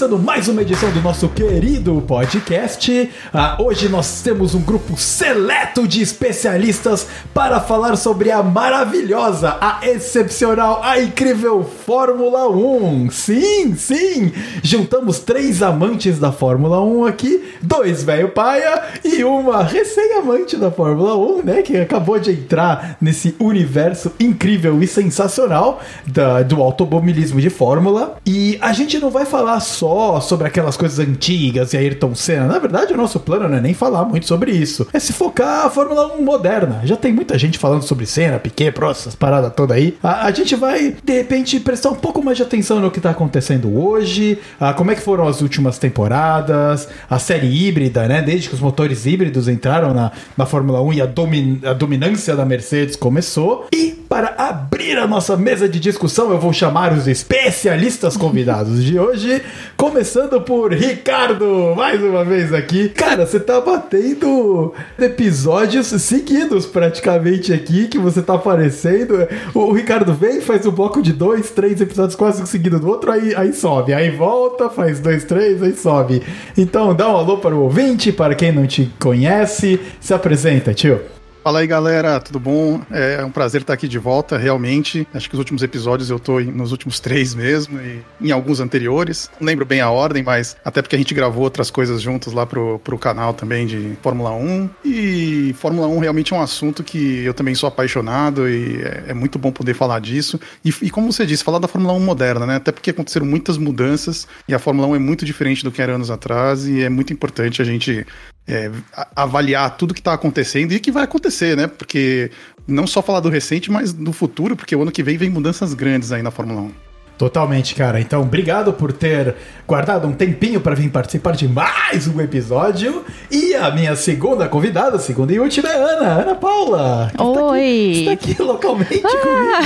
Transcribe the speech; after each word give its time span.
começando 0.00 0.24
mais 0.24 0.48
uma 0.48 0.62
edição 0.62 0.90
do 0.92 1.02
nosso 1.02 1.28
querido 1.28 2.02
podcast. 2.08 3.10
Ah, 3.34 3.58
hoje 3.60 3.86
nós 3.86 4.22
temos 4.22 4.54
um 4.54 4.62
grupo 4.62 4.96
seleto 4.96 5.86
de 5.86 6.00
especialistas 6.00 7.06
para 7.34 7.60
falar 7.60 7.96
sobre 7.96 8.30
a 8.30 8.42
maravilhosa, 8.42 9.58
a 9.60 9.80
excepcional, 9.86 10.80
a 10.82 10.98
incrível 10.98 11.62
Fórmula 11.84 12.48
1. 12.48 13.10
Sim, 13.10 13.74
sim! 13.74 14.32
Juntamos 14.62 15.18
três 15.18 15.62
amantes 15.62 16.18
da 16.18 16.32
Fórmula 16.32 16.80
1 16.80 17.04
aqui, 17.04 17.52
dois 17.60 18.02
velho 18.02 18.30
paia 18.30 18.82
e 19.04 19.22
uma 19.22 19.62
recém-amante 19.62 20.56
da 20.56 20.70
Fórmula 20.70 21.14
1, 21.14 21.42
né? 21.42 21.60
Que 21.60 21.76
acabou 21.76 22.18
de 22.18 22.30
entrar 22.30 22.96
nesse 23.02 23.36
universo 23.38 24.12
incrível 24.18 24.82
e 24.82 24.86
sensacional 24.86 25.82
da, 26.06 26.42
do 26.42 26.62
automobilismo 26.62 27.38
de 27.38 27.50
Fórmula. 27.50 28.16
E 28.24 28.56
a 28.62 28.72
gente 28.72 28.98
não 28.98 29.10
vai 29.10 29.26
falar 29.26 29.60
só 29.60 29.89
sobre 30.20 30.46
aquelas 30.46 30.76
coisas 30.76 30.98
antigas 30.98 31.72
e 31.72 31.76
Ayrton 31.76 32.14
Senna. 32.14 32.46
Na 32.46 32.58
verdade, 32.58 32.92
o 32.92 32.96
nosso 32.96 33.20
plano 33.20 33.48
não 33.48 33.58
é 33.58 33.60
nem 33.60 33.74
falar 33.74 34.04
muito 34.04 34.26
sobre 34.26 34.52
isso. 34.52 34.86
É 34.92 34.98
se 34.98 35.12
focar 35.12 35.66
a 35.66 35.70
Fórmula 35.70 36.14
1 36.14 36.22
moderna. 36.22 36.80
Já 36.84 36.96
tem 36.96 37.12
muita 37.12 37.38
gente 37.38 37.58
falando 37.58 37.82
sobre 37.82 38.06
Senna, 38.06 38.38
Piquet, 38.38 38.72
Prost, 38.72 39.02
essas 39.02 39.14
paradas 39.14 39.52
todas 39.54 39.76
aí. 39.76 39.96
A, 40.02 40.26
a, 40.26 40.32
gente 40.32 40.54
vai, 40.54 40.96
de 41.02 41.12
repente, 41.12 41.58
prestar 41.60 41.90
um 41.90 41.96
pouco 41.96 42.22
mais 42.22 42.36
de 42.36 42.42
atenção 42.42 42.80
no 42.80 42.90
que 42.90 43.00
tá 43.00 43.10
acontecendo 43.10 43.76
hoje, 43.76 44.38
a, 44.58 44.72
como 44.72 44.90
é 44.90 44.94
que 44.94 45.02
foram 45.02 45.26
as 45.26 45.40
últimas 45.40 45.78
temporadas, 45.78 46.88
a 47.08 47.18
série 47.18 47.46
híbrida, 47.46 48.06
né? 48.06 48.22
Desde 48.22 48.48
que 48.48 48.54
os 48.54 48.60
motores 48.60 49.06
híbridos 49.06 49.48
entraram 49.48 49.92
na, 49.92 50.12
na 50.36 50.46
Fórmula 50.46 50.80
1 50.82 50.92
e 50.92 51.00
a, 51.00 51.06
domin, 51.06 51.60
a 51.64 51.72
dominância 51.72 52.36
da 52.36 52.44
Mercedes 52.44 52.96
começou. 52.96 53.66
E 53.72 53.89
para 54.20 54.34
abrir 54.36 54.98
a 54.98 55.06
nossa 55.06 55.34
mesa 55.34 55.66
de 55.66 55.80
discussão, 55.80 56.30
eu 56.30 56.38
vou 56.38 56.52
chamar 56.52 56.92
os 56.92 57.08
especialistas 57.08 58.18
convidados 58.18 58.84
de 58.84 58.98
hoje, 58.98 59.42
começando 59.78 60.42
por 60.42 60.74
Ricardo, 60.74 61.72
mais 61.74 62.02
uma 62.02 62.22
vez 62.22 62.52
aqui. 62.52 62.90
Cara, 62.90 63.24
você 63.24 63.40
tá 63.40 63.58
batendo 63.62 64.74
episódios 64.98 65.86
seguidos 65.86 66.66
praticamente 66.66 67.50
aqui, 67.50 67.88
que 67.88 67.96
você 67.96 68.20
tá 68.20 68.34
aparecendo. 68.34 69.26
O, 69.54 69.72
Ricardo 69.72 70.12
vem, 70.12 70.42
faz 70.42 70.66
um 70.66 70.70
bloco 70.70 71.00
de 71.00 71.14
dois, 71.14 71.48
três 71.48 71.80
episódios 71.80 72.14
quase 72.14 72.46
seguidos 72.46 72.78
do 72.78 72.90
outro, 72.90 73.10
aí, 73.10 73.34
aí 73.34 73.54
sobe. 73.54 73.94
Aí 73.94 74.10
volta, 74.10 74.68
faz 74.68 75.00
dois, 75.00 75.24
três, 75.24 75.62
aí 75.62 75.72
sobe. 75.72 76.22
Então 76.58 76.94
dá 76.94 77.08
um 77.08 77.16
alô 77.16 77.38
para 77.38 77.54
o 77.54 77.62
ouvinte, 77.62 78.12
para 78.12 78.34
quem 78.34 78.52
não 78.52 78.66
te 78.66 78.92
conhece. 79.00 79.80
Se 79.98 80.12
apresenta, 80.12 80.74
tio. 80.74 81.19
Fala 81.42 81.60
aí 81.60 81.66
galera, 81.66 82.20
tudo 82.20 82.38
bom? 82.38 82.82
É 82.90 83.24
um 83.24 83.30
prazer 83.30 83.62
estar 83.62 83.72
aqui 83.72 83.88
de 83.88 83.98
volta, 83.98 84.36
realmente. 84.36 85.08
Acho 85.14 85.26
que 85.26 85.34
os 85.34 85.38
últimos 85.38 85.62
episódios 85.62 86.10
eu 86.10 86.18
tô 86.18 86.38
nos 86.38 86.70
últimos 86.70 87.00
três 87.00 87.34
mesmo 87.34 87.80
e 87.80 88.02
em 88.20 88.30
alguns 88.30 88.60
anteriores. 88.60 89.30
Não 89.40 89.46
lembro 89.46 89.64
bem 89.64 89.80
a 89.80 89.88
ordem, 89.88 90.22
mas 90.22 90.54
até 90.62 90.82
porque 90.82 90.96
a 90.96 90.98
gente 90.98 91.14
gravou 91.14 91.42
outras 91.42 91.70
coisas 91.70 92.02
juntos 92.02 92.34
lá 92.34 92.44
pro, 92.44 92.78
pro 92.80 92.98
canal 92.98 93.32
também 93.32 93.66
de 93.66 93.96
Fórmula 94.02 94.32
1. 94.32 94.68
E 94.84 95.54
Fórmula 95.58 95.86
1 95.86 95.98
realmente 95.98 96.34
é 96.34 96.36
um 96.36 96.42
assunto 96.42 96.84
que 96.84 97.24
eu 97.24 97.32
também 97.32 97.54
sou 97.54 97.68
apaixonado 97.68 98.46
e 98.46 98.82
é, 98.82 99.04
é 99.08 99.14
muito 99.14 99.38
bom 99.38 99.50
poder 99.50 99.72
falar 99.72 99.98
disso. 99.98 100.38
E, 100.62 100.68
e, 100.82 100.90
como 100.90 101.10
você 101.10 101.24
disse, 101.24 101.42
falar 101.42 101.58
da 101.58 101.68
Fórmula 101.68 101.94
1 101.94 102.00
moderna, 102.00 102.44
né? 102.44 102.56
Até 102.56 102.70
porque 102.70 102.90
aconteceram 102.90 103.24
muitas 103.24 103.56
mudanças 103.56 104.28
e 104.46 104.52
a 104.52 104.58
Fórmula 104.58 104.88
1 104.88 104.96
é 104.96 104.98
muito 104.98 105.24
diferente 105.24 105.64
do 105.64 105.72
que 105.72 105.80
era 105.80 105.94
anos 105.94 106.10
atrás 106.10 106.66
e 106.66 106.82
é 106.82 106.90
muito 106.90 107.14
importante 107.14 107.62
a 107.62 107.64
gente 107.64 108.06
é, 108.50 108.70
avaliar 109.14 109.76
tudo 109.76 109.94
que 109.94 110.00
está 110.00 110.12
acontecendo 110.12 110.72
e 110.72 110.80
que 110.80 110.90
vai 110.90 111.04
acontecer, 111.04 111.56
né? 111.56 111.68
Porque 111.68 112.30
não 112.66 112.86
só 112.86 113.00
falar 113.00 113.20
do 113.20 113.28
recente, 113.28 113.70
mas 113.70 113.92
do 113.92 114.12
futuro, 114.12 114.56
porque 114.56 114.74
o 114.74 114.82
ano 114.82 114.90
que 114.90 115.02
vem 115.02 115.16
vem 115.16 115.30
mudanças 115.30 115.72
grandes 115.72 116.10
aí 116.10 116.22
na 116.22 116.30
Fórmula 116.30 116.62
1. 116.62 116.89
Totalmente, 117.20 117.74
cara. 117.74 118.00
Então, 118.00 118.22
obrigado 118.22 118.72
por 118.72 118.94
ter 118.94 119.34
guardado 119.68 120.08
um 120.08 120.12
tempinho 120.12 120.58
para 120.58 120.74
vir 120.74 120.88
participar 120.88 121.32
de 121.32 121.46
mais 121.46 122.08
um 122.08 122.18
episódio. 122.18 123.04
E 123.30 123.54
a 123.54 123.70
minha 123.70 123.94
segunda 123.94 124.48
convidada, 124.48 124.98
segunda 124.98 125.30
e 125.30 125.38
última, 125.38 125.68
é 125.68 125.76
Ana, 125.76 126.22
Ana 126.22 126.34
Paula. 126.34 127.12
Oi. 127.18 127.92
Está 127.92 128.12
aqui, 128.12 128.30
está 128.30 128.42
aqui 128.42 128.42
localmente 128.42 129.02
ah. 129.04 129.58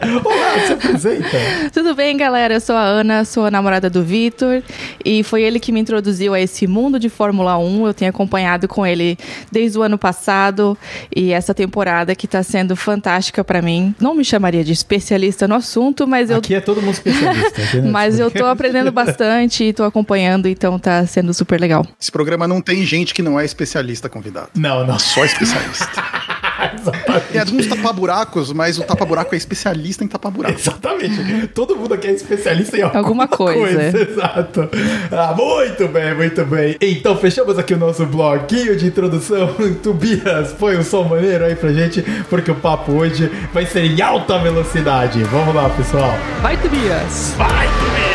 comigo. 0.00 0.22
Olá, 0.28 0.66
se 0.66 0.72
apresenta. 0.72 1.38
Tudo 1.72 1.94
bem, 1.94 2.16
galera? 2.16 2.54
Eu 2.54 2.60
sou 2.60 2.74
a 2.74 2.82
Ana, 2.82 3.24
sou 3.24 3.46
a 3.46 3.50
namorada 3.52 3.88
do 3.88 4.02
Vitor. 4.02 4.60
E 5.04 5.22
foi 5.22 5.44
ele 5.44 5.60
que 5.60 5.70
me 5.70 5.78
introduziu 5.78 6.34
a 6.34 6.40
esse 6.40 6.66
mundo 6.66 6.98
de 6.98 7.08
Fórmula 7.08 7.56
1. 7.58 7.86
Eu 7.86 7.94
tenho 7.94 8.10
acompanhado 8.10 8.66
com 8.66 8.84
ele 8.84 9.16
desde 9.52 9.78
o 9.78 9.82
ano 9.82 9.96
passado. 9.96 10.76
E 11.14 11.32
essa 11.32 11.54
temporada 11.54 12.16
que 12.16 12.26
está 12.26 12.42
sendo 12.42 12.74
fantástica 12.74 13.44
para 13.44 13.62
mim. 13.62 13.94
Não 14.00 14.16
me 14.16 14.24
chamaria 14.24 14.64
de 14.64 14.72
especialista 14.72 15.46
no 15.46 15.54
assunto, 15.54 16.08
mas 16.08 16.28
eu 16.28 16.39
Aqui 16.40 16.54
é 16.54 16.60
todo 16.60 16.82
mundo 16.82 16.94
especialista. 16.94 17.62
Aqui, 17.62 17.76
né? 17.80 17.90
Mas 17.90 18.18
eu 18.18 18.30
tô 18.30 18.46
aprendendo 18.46 18.90
bastante 18.90 19.64
e 19.64 19.72
tô 19.72 19.84
acompanhando, 19.84 20.48
então 20.48 20.78
tá 20.78 21.06
sendo 21.06 21.32
super 21.32 21.60
legal. 21.60 21.86
Esse 22.00 22.10
programa 22.10 22.48
não 22.48 22.60
tem 22.60 22.84
gente 22.84 23.14
que 23.14 23.22
não 23.22 23.38
é 23.38 23.44
especialista 23.44 24.08
convidado. 24.08 24.50
Não, 24.54 24.86
não. 24.86 24.98
Só 24.98 25.24
especialista. 25.24 25.86
Exatamente. 26.74 27.38
É, 27.38 27.42
uns 27.42 27.66
tapa-buracos, 27.66 28.52
mas 28.52 28.78
o 28.78 28.82
tapa-buraco 28.82 29.34
é 29.34 29.38
especialista 29.38 30.04
em 30.04 30.08
tapa-buraco. 30.08 30.58
Exatamente. 30.58 31.48
Todo 31.48 31.76
mundo 31.76 31.94
aqui 31.94 32.08
é 32.08 32.12
especialista 32.12 32.76
em 32.76 32.82
alguma, 32.82 33.00
alguma 33.00 33.28
coisa. 33.28 33.90
coisa. 33.90 34.10
Exato. 34.10 34.68
Ah, 35.10 35.34
muito 35.36 35.88
bem, 35.88 36.14
muito 36.14 36.44
bem. 36.44 36.76
Então, 36.80 37.16
fechamos 37.16 37.58
aqui 37.58 37.74
o 37.74 37.78
nosso 37.78 38.06
bloquinho 38.06 38.76
de 38.76 38.86
introdução. 38.86 39.54
Tobias, 39.82 40.52
põe 40.52 40.76
um 40.76 40.82
som 40.82 41.04
maneiro 41.04 41.44
aí 41.44 41.54
pra 41.54 41.72
gente, 41.72 42.02
porque 42.28 42.50
o 42.50 42.54
papo 42.54 42.92
hoje 42.92 43.30
vai 43.52 43.66
ser 43.66 43.84
em 43.84 44.00
alta 44.00 44.38
velocidade. 44.38 45.22
Vamos 45.24 45.54
lá, 45.54 45.68
pessoal. 45.70 46.14
Vai, 46.42 46.56
Tobias! 46.56 47.34
Vai, 47.36 47.66
Tobias! 47.66 48.10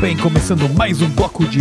bem, 0.00 0.16
começando 0.16 0.66
mais 0.70 1.02
um 1.02 1.08
bloco 1.10 1.44
de 1.44 1.60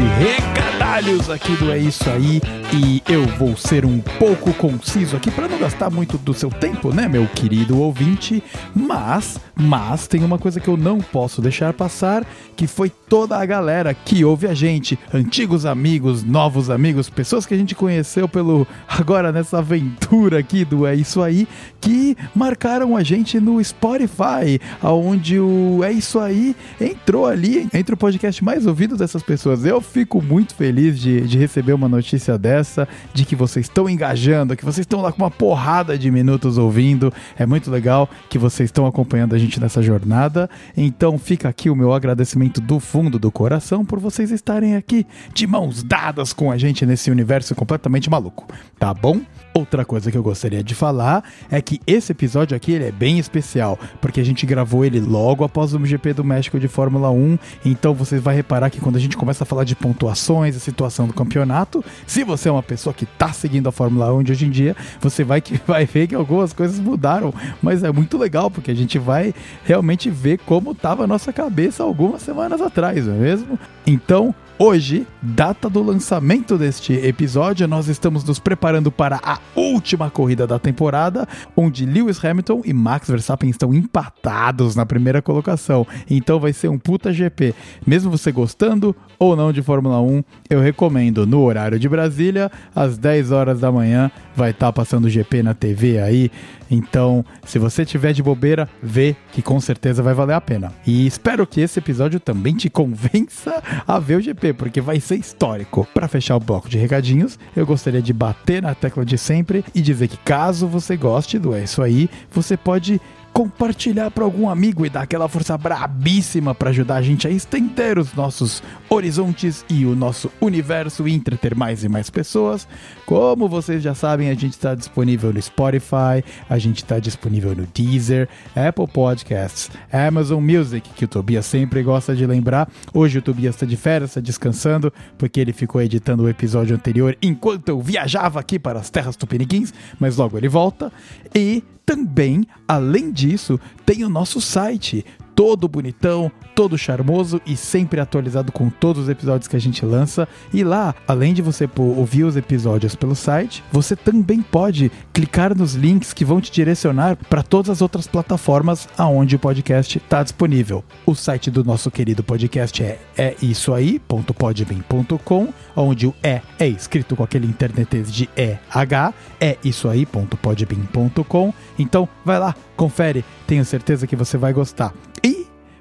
recadalhos 0.99 1.29
aqui 1.29 1.55
do 1.55 1.71
É 1.71 1.77
Isso 1.77 2.09
Aí. 2.09 2.41
E 2.71 3.01
eu 3.09 3.25
vou 3.25 3.57
ser 3.57 3.85
um 3.85 3.99
pouco 3.99 4.53
conciso 4.53 5.15
aqui 5.15 5.31
para 5.31 5.47
não 5.47 5.57
gastar 5.57 5.89
muito 5.89 6.17
do 6.17 6.33
seu 6.33 6.49
tempo, 6.49 6.93
né, 6.93 7.07
meu 7.07 7.25
querido 7.27 7.79
ouvinte? 7.79 8.43
Mas, 8.75 9.39
mas 9.55 10.07
tem 10.07 10.23
uma 10.23 10.37
coisa 10.37 10.59
que 10.59 10.67
eu 10.67 10.77
não 10.77 10.99
posso 10.99 11.41
deixar 11.41 11.73
passar, 11.73 12.23
que 12.55 12.67
foi 12.67 12.89
toda 12.89 13.37
a 13.37 13.45
galera 13.45 13.93
que 13.93 14.23
ouve 14.23 14.45
a 14.45 14.53
gente, 14.53 14.99
antigos 15.11 15.65
amigos, 15.65 16.23
novos 16.23 16.69
amigos, 16.69 17.09
pessoas 17.09 17.45
que 17.45 17.53
a 17.53 17.57
gente 17.57 17.73
conheceu 17.73 18.29
pelo 18.29 18.67
agora 18.87 19.31
nessa 19.31 19.57
aventura 19.59 20.37
aqui 20.39 20.63
do 20.63 20.85
É 20.85 20.93
Isso 20.93 21.23
Aí, 21.23 21.47
que 21.81 22.15
marcaram 22.35 22.95
a 22.95 23.01
gente 23.01 23.39
no 23.39 23.63
Spotify, 23.63 24.59
aonde 24.81 25.39
o 25.39 25.83
É 25.83 25.91
Isso 25.91 26.19
Aí 26.19 26.55
entrou 26.79 27.25
ali 27.25 27.67
entre 27.73 27.95
o 27.95 27.97
podcast 27.97 28.43
mais 28.43 28.67
ouvido 28.67 28.95
dessas 28.95 29.23
pessoas. 29.23 29.65
Eu 29.65 29.81
fico 29.81 30.21
muito 30.21 30.53
feliz 30.53 30.88
de, 30.97 31.21
de 31.21 31.37
receber 31.37 31.73
uma 31.73 31.89
notícia 31.89 32.37
dessa, 32.37 32.87
de 33.13 33.25
que 33.25 33.35
vocês 33.35 33.65
estão 33.65 33.89
engajando, 33.89 34.55
que 34.55 34.65
vocês 34.65 34.83
estão 34.83 35.01
lá 35.01 35.11
com 35.11 35.21
uma 35.21 35.31
porrada 35.31 35.97
de 35.97 36.09
minutos 36.09 36.57
ouvindo. 36.57 37.13
É 37.37 37.45
muito 37.45 37.69
legal 37.69 38.09
que 38.29 38.37
vocês 38.37 38.67
estão 38.67 38.85
acompanhando 38.85 39.35
a 39.35 39.37
gente 39.37 39.59
nessa 39.59 39.81
jornada. 39.81 40.49
Então 40.75 41.17
fica 41.17 41.49
aqui 41.49 41.69
o 41.69 41.75
meu 41.75 41.93
agradecimento 41.93 42.61
do 42.61 42.79
fundo 42.79 43.19
do 43.19 43.31
coração 43.31 43.83
por 43.83 43.99
vocês 43.99 44.31
estarem 44.31 44.75
aqui 44.75 45.05
de 45.33 45.45
mãos 45.45 45.83
dadas 45.83 46.33
com 46.33 46.51
a 46.51 46.57
gente 46.57 46.85
nesse 46.85 47.11
universo 47.11 47.53
completamente 47.55 48.09
maluco, 48.09 48.47
tá 48.79 48.93
bom? 48.93 49.19
Outra 49.53 49.83
coisa 49.83 50.11
que 50.11 50.17
eu 50.17 50.21
gostaria 50.21 50.63
de 50.63 50.75
falar 50.75 51.23
é 51.49 51.59
que 51.61 51.81
esse 51.87 52.11
episódio 52.11 52.55
aqui 52.55 52.75
é 52.75 52.91
bem 52.91 53.17
especial, 53.17 53.79
porque 53.99 54.19
a 54.19 54.23
gente 54.23 54.45
gravou 54.45 54.85
ele 54.85 54.99
logo 54.99 55.43
após 55.43 55.73
o 55.73 55.85
GP 55.85 56.13
do 56.13 56.23
México 56.23 56.59
de 56.59 56.67
Fórmula 56.67 57.09
1, 57.09 57.39
então 57.65 57.93
você 57.93 58.19
vai 58.19 58.35
reparar 58.35 58.69
que 58.69 58.79
quando 58.79 58.97
a 58.97 58.99
gente 58.99 59.17
começa 59.17 59.43
a 59.43 59.47
falar 59.47 59.63
de 59.63 59.75
pontuações, 59.75 60.55
a 60.55 60.59
situação 60.59 61.07
do 61.07 61.13
campeonato, 61.13 61.83
se 62.05 62.23
você 62.23 62.47
é 62.47 62.51
uma 62.51 62.61
pessoa 62.61 62.93
que 62.93 63.05
tá 63.05 63.33
seguindo 63.33 63.67
a 63.67 63.71
Fórmula 63.71 64.13
1 64.13 64.23
de 64.23 64.31
hoje 64.33 64.45
em 64.45 64.51
dia, 64.51 64.75
você 65.01 65.23
vai, 65.23 65.41
que, 65.41 65.59
vai 65.65 65.85
ver 65.85 66.07
que 66.07 66.15
algumas 66.15 66.53
coisas 66.53 66.79
mudaram, 66.79 67.33
mas 67.61 67.83
é 67.83 67.91
muito 67.91 68.17
legal, 68.17 68.51
porque 68.51 68.69
a 68.69 68.75
gente 68.75 68.99
vai 68.99 69.33
realmente 69.65 70.11
ver 70.11 70.37
como 70.45 70.75
tava 70.75 71.05
a 71.05 71.07
nossa 71.07 71.33
cabeça 71.33 71.83
algumas 71.83 72.21
semanas 72.21 72.61
atrás, 72.61 73.07
não 73.07 73.15
é 73.15 73.17
mesmo? 73.17 73.59
Então, 73.85 74.33
Hoje, 74.61 75.07
data 75.21 75.69
do 75.69 75.81
lançamento 75.81 76.57
deste 76.57 76.91
episódio, 76.91 77.65
nós 77.65 77.87
estamos 77.87 78.25
nos 78.25 78.39
preparando 78.39 78.91
para 78.91 79.17
a 79.23 79.39
última 79.55 80.11
corrida 80.11 80.45
da 80.45 80.59
temporada, 80.59 81.25
onde 81.55 81.85
Lewis 81.85 82.21
Hamilton 82.21 82.63
e 82.65 82.73
Max 82.73 83.07
Verstappen 83.09 83.49
estão 83.49 83.73
empatados 83.73 84.75
na 84.75 84.85
primeira 84.85 85.21
colocação. 85.21 85.87
Então 86.09 86.41
vai 86.41 86.51
ser 86.51 86.67
um 86.67 86.77
puta 86.77 87.13
GP. 87.13 87.55
Mesmo 87.87 88.11
você 88.11 88.33
gostando 88.33 88.93
ou 89.17 89.33
não 89.33 89.53
de 89.53 89.61
Fórmula 89.61 90.01
1, 90.01 90.21
eu 90.49 90.59
recomendo 90.59 91.25
no 91.25 91.41
horário 91.41 91.79
de 91.79 91.87
Brasília, 91.87 92.51
às 92.75 92.97
10 92.97 93.31
horas 93.31 93.61
da 93.61 93.71
manhã, 93.71 94.11
vai 94.35 94.51
estar 94.51 94.65
tá 94.67 94.73
passando 94.73 95.05
o 95.05 95.09
GP 95.09 95.41
na 95.41 95.53
TV 95.53 95.99
aí. 95.99 96.29
Então, 96.71 97.25
se 97.43 97.57
você 97.57 97.83
tiver 97.83 98.13
de 98.13 98.21
bobeira, 98.21 98.69
vê 98.81 99.15
que 99.31 99.41
com 99.41 99.59
certeza 99.59 100.03
vai 100.03 100.13
valer 100.13 100.35
a 100.35 100.41
pena. 100.41 100.71
E 100.85 101.07
espero 101.07 101.47
que 101.47 101.61
esse 101.61 101.79
episódio 101.79 102.19
também 102.19 102.55
te 102.55 102.69
convença 102.69 103.61
a 103.87 103.99
ver 103.99 104.17
o 104.17 104.21
GP, 104.21 104.48
porque 104.53 104.81
vai 104.81 104.99
ser 104.99 105.15
histórico. 105.15 105.87
Para 105.93 106.07
fechar 106.07 106.35
o 106.35 106.39
bloco 106.39 106.69
de 106.69 106.77
recadinhos, 106.77 107.37
eu 107.55 107.65
gostaria 107.65 108.01
de 108.01 108.13
bater 108.13 108.61
na 108.61 108.75
tecla 108.75 109.05
de 109.05 109.17
sempre 109.17 109.63
e 109.73 109.81
dizer 109.81 110.07
que 110.07 110.17
caso 110.17 110.67
você 110.67 110.95
goste 110.95 111.39
do 111.39 111.53
É 111.53 111.63
Isso 111.63 111.81
Aí, 111.81 112.09
você 112.31 112.55
pode 112.55 112.99
compartilhar 113.39 114.11
para 114.11 114.25
algum 114.25 114.49
amigo 114.49 114.85
e 114.85 114.89
dar 114.89 115.03
aquela 115.03 115.29
força 115.29 115.57
brabíssima 115.57 116.53
para 116.53 116.71
ajudar 116.71 116.97
a 116.97 117.01
gente 117.01 117.25
a 117.25 117.31
estender 117.31 117.97
os 117.97 118.13
nossos 118.13 118.61
horizontes 118.89 119.63
e 119.69 119.85
o 119.85 119.95
nosso 119.95 120.29
universo 120.41 121.07
e 121.07 121.13
entreter 121.13 121.55
mais 121.55 121.81
e 121.81 121.87
mais 121.87 122.09
pessoas. 122.09 122.67
Como 123.05 123.47
vocês 123.47 123.81
já 123.81 123.95
sabem, 123.95 124.29
a 124.29 124.33
gente 124.33 124.51
está 124.51 124.75
disponível 124.75 125.31
no 125.31 125.41
Spotify, 125.41 126.21
a 126.49 126.57
gente 126.57 126.83
está 126.83 126.99
disponível 126.99 127.55
no 127.55 127.65
Deezer, 127.65 128.27
Apple 128.53 128.87
Podcasts, 128.87 129.71
Amazon 129.89 130.43
Music, 130.43 130.89
que 130.89 131.05
o 131.05 131.07
Tobias 131.07 131.45
sempre 131.45 131.81
gosta 131.81 132.13
de 132.13 132.25
lembrar. 132.25 132.69
Hoje 132.93 133.19
o 133.19 133.21
Tobias 133.21 133.55
está 133.55 133.65
de 133.65 133.77
férias, 133.77 134.09
está 134.09 134.19
descansando, 134.19 134.91
porque 135.17 135.39
ele 135.39 135.53
ficou 135.53 135.81
editando 135.81 136.23
o 136.23 136.29
episódio 136.29 136.75
anterior 136.75 137.17
enquanto 137.21 137.69
eu 137.69 137.79
viajava 137.79 138.37
aqui 138.37 138.59
para 138.59 138.79
as 138.79 138.89
terras 138.89 139.15
tupiniquins, 139.15 139.73
mas 139.97 140.17
logo 140.17 140.37
ele 140.37 140.49
volta. 140.49 140.91
E 141.33 141.63
também, 141.89 142.45
além 142.67 143.11
disso, 143.11 143.59
tem 143.83 144.05
o 144.05 144.09
nosso 144.09 144.39
site 144.39 145.03
todo 145.39 145.69
bonitão, 145.69 146.29
todo 146.53 146.77
charmoso 146.77 147.39
e 147.45 147.55
sempre 147.55 148.01
atualizado 148.01 148.51
com 148.51 148.69
todos 148.69 149.03
os 149.03 149.09
episódios 149.09 149.47
que 149.47 149.55
a 149.55 149.59
gente 149.59 149.85
lança. 149.85 150.27
E 150.53 150.65
lá, 150.65 150.93
além 151.07 151.33
de 151.33 151.41
você 151.41 151.65
ouvir 151.77 152.25
os 152.25 152.35
episódios 152.35 152.93
pelo 152.93 153.15
site, 153.15 153.63
você 153.71 153.95
também 153.95 154.41
pode 154.41 154.91
clicar 155.13 155.55
nos 155.55 155.75
links 155.75 156.11
que 156.11 156.25
vão 156.25 156.41
te 156.41 156.51
direcionar 156.51 157.15
para 157.29 157.41
todas 157.41 157.69
as 157.69 157.81
outras 157.81 158.05
plataformas 158.05 158.89
aonde 158.97 159.37
o 159.37 159.39
podcast 159.39 159.97
está 159.97 160.21
disponível. 160.23 160.83
O 161.05 161.15
site 161.15 161.49
do 161.49 161.63
nosso 161.63 161.89
querido 161.89 162.21
podcast 162.21 162.83
é 162.83 162.99
é 163.17 163.35
isso 163.41 163.73
aí.podbean.com, 163.73 165.53
onde 165.75 166.07
o 166.07 166.15
é 166.21 166.41
é 166.57 166.67
escrito 166.67 167.15
com 167.15 167.23
aquele 167.23 167.47
internetês 167.47 168.11
de 168.11 168.29
EH, 168.35 169.13
é 169.39 169.57
isso 169.63 169.87
aí.podbean.com. 169.89 171.53
Então, 171.77 172.09
vai 172.23 172.39
lá, 172.39 172.55
confere, 172.75 173.23
tenho 173.45 173.63
certeza 173.63 174.07
que 174.07 174.15
você 174.15 174.37
vai 174.37 174.53
gostar. 174.53 174.93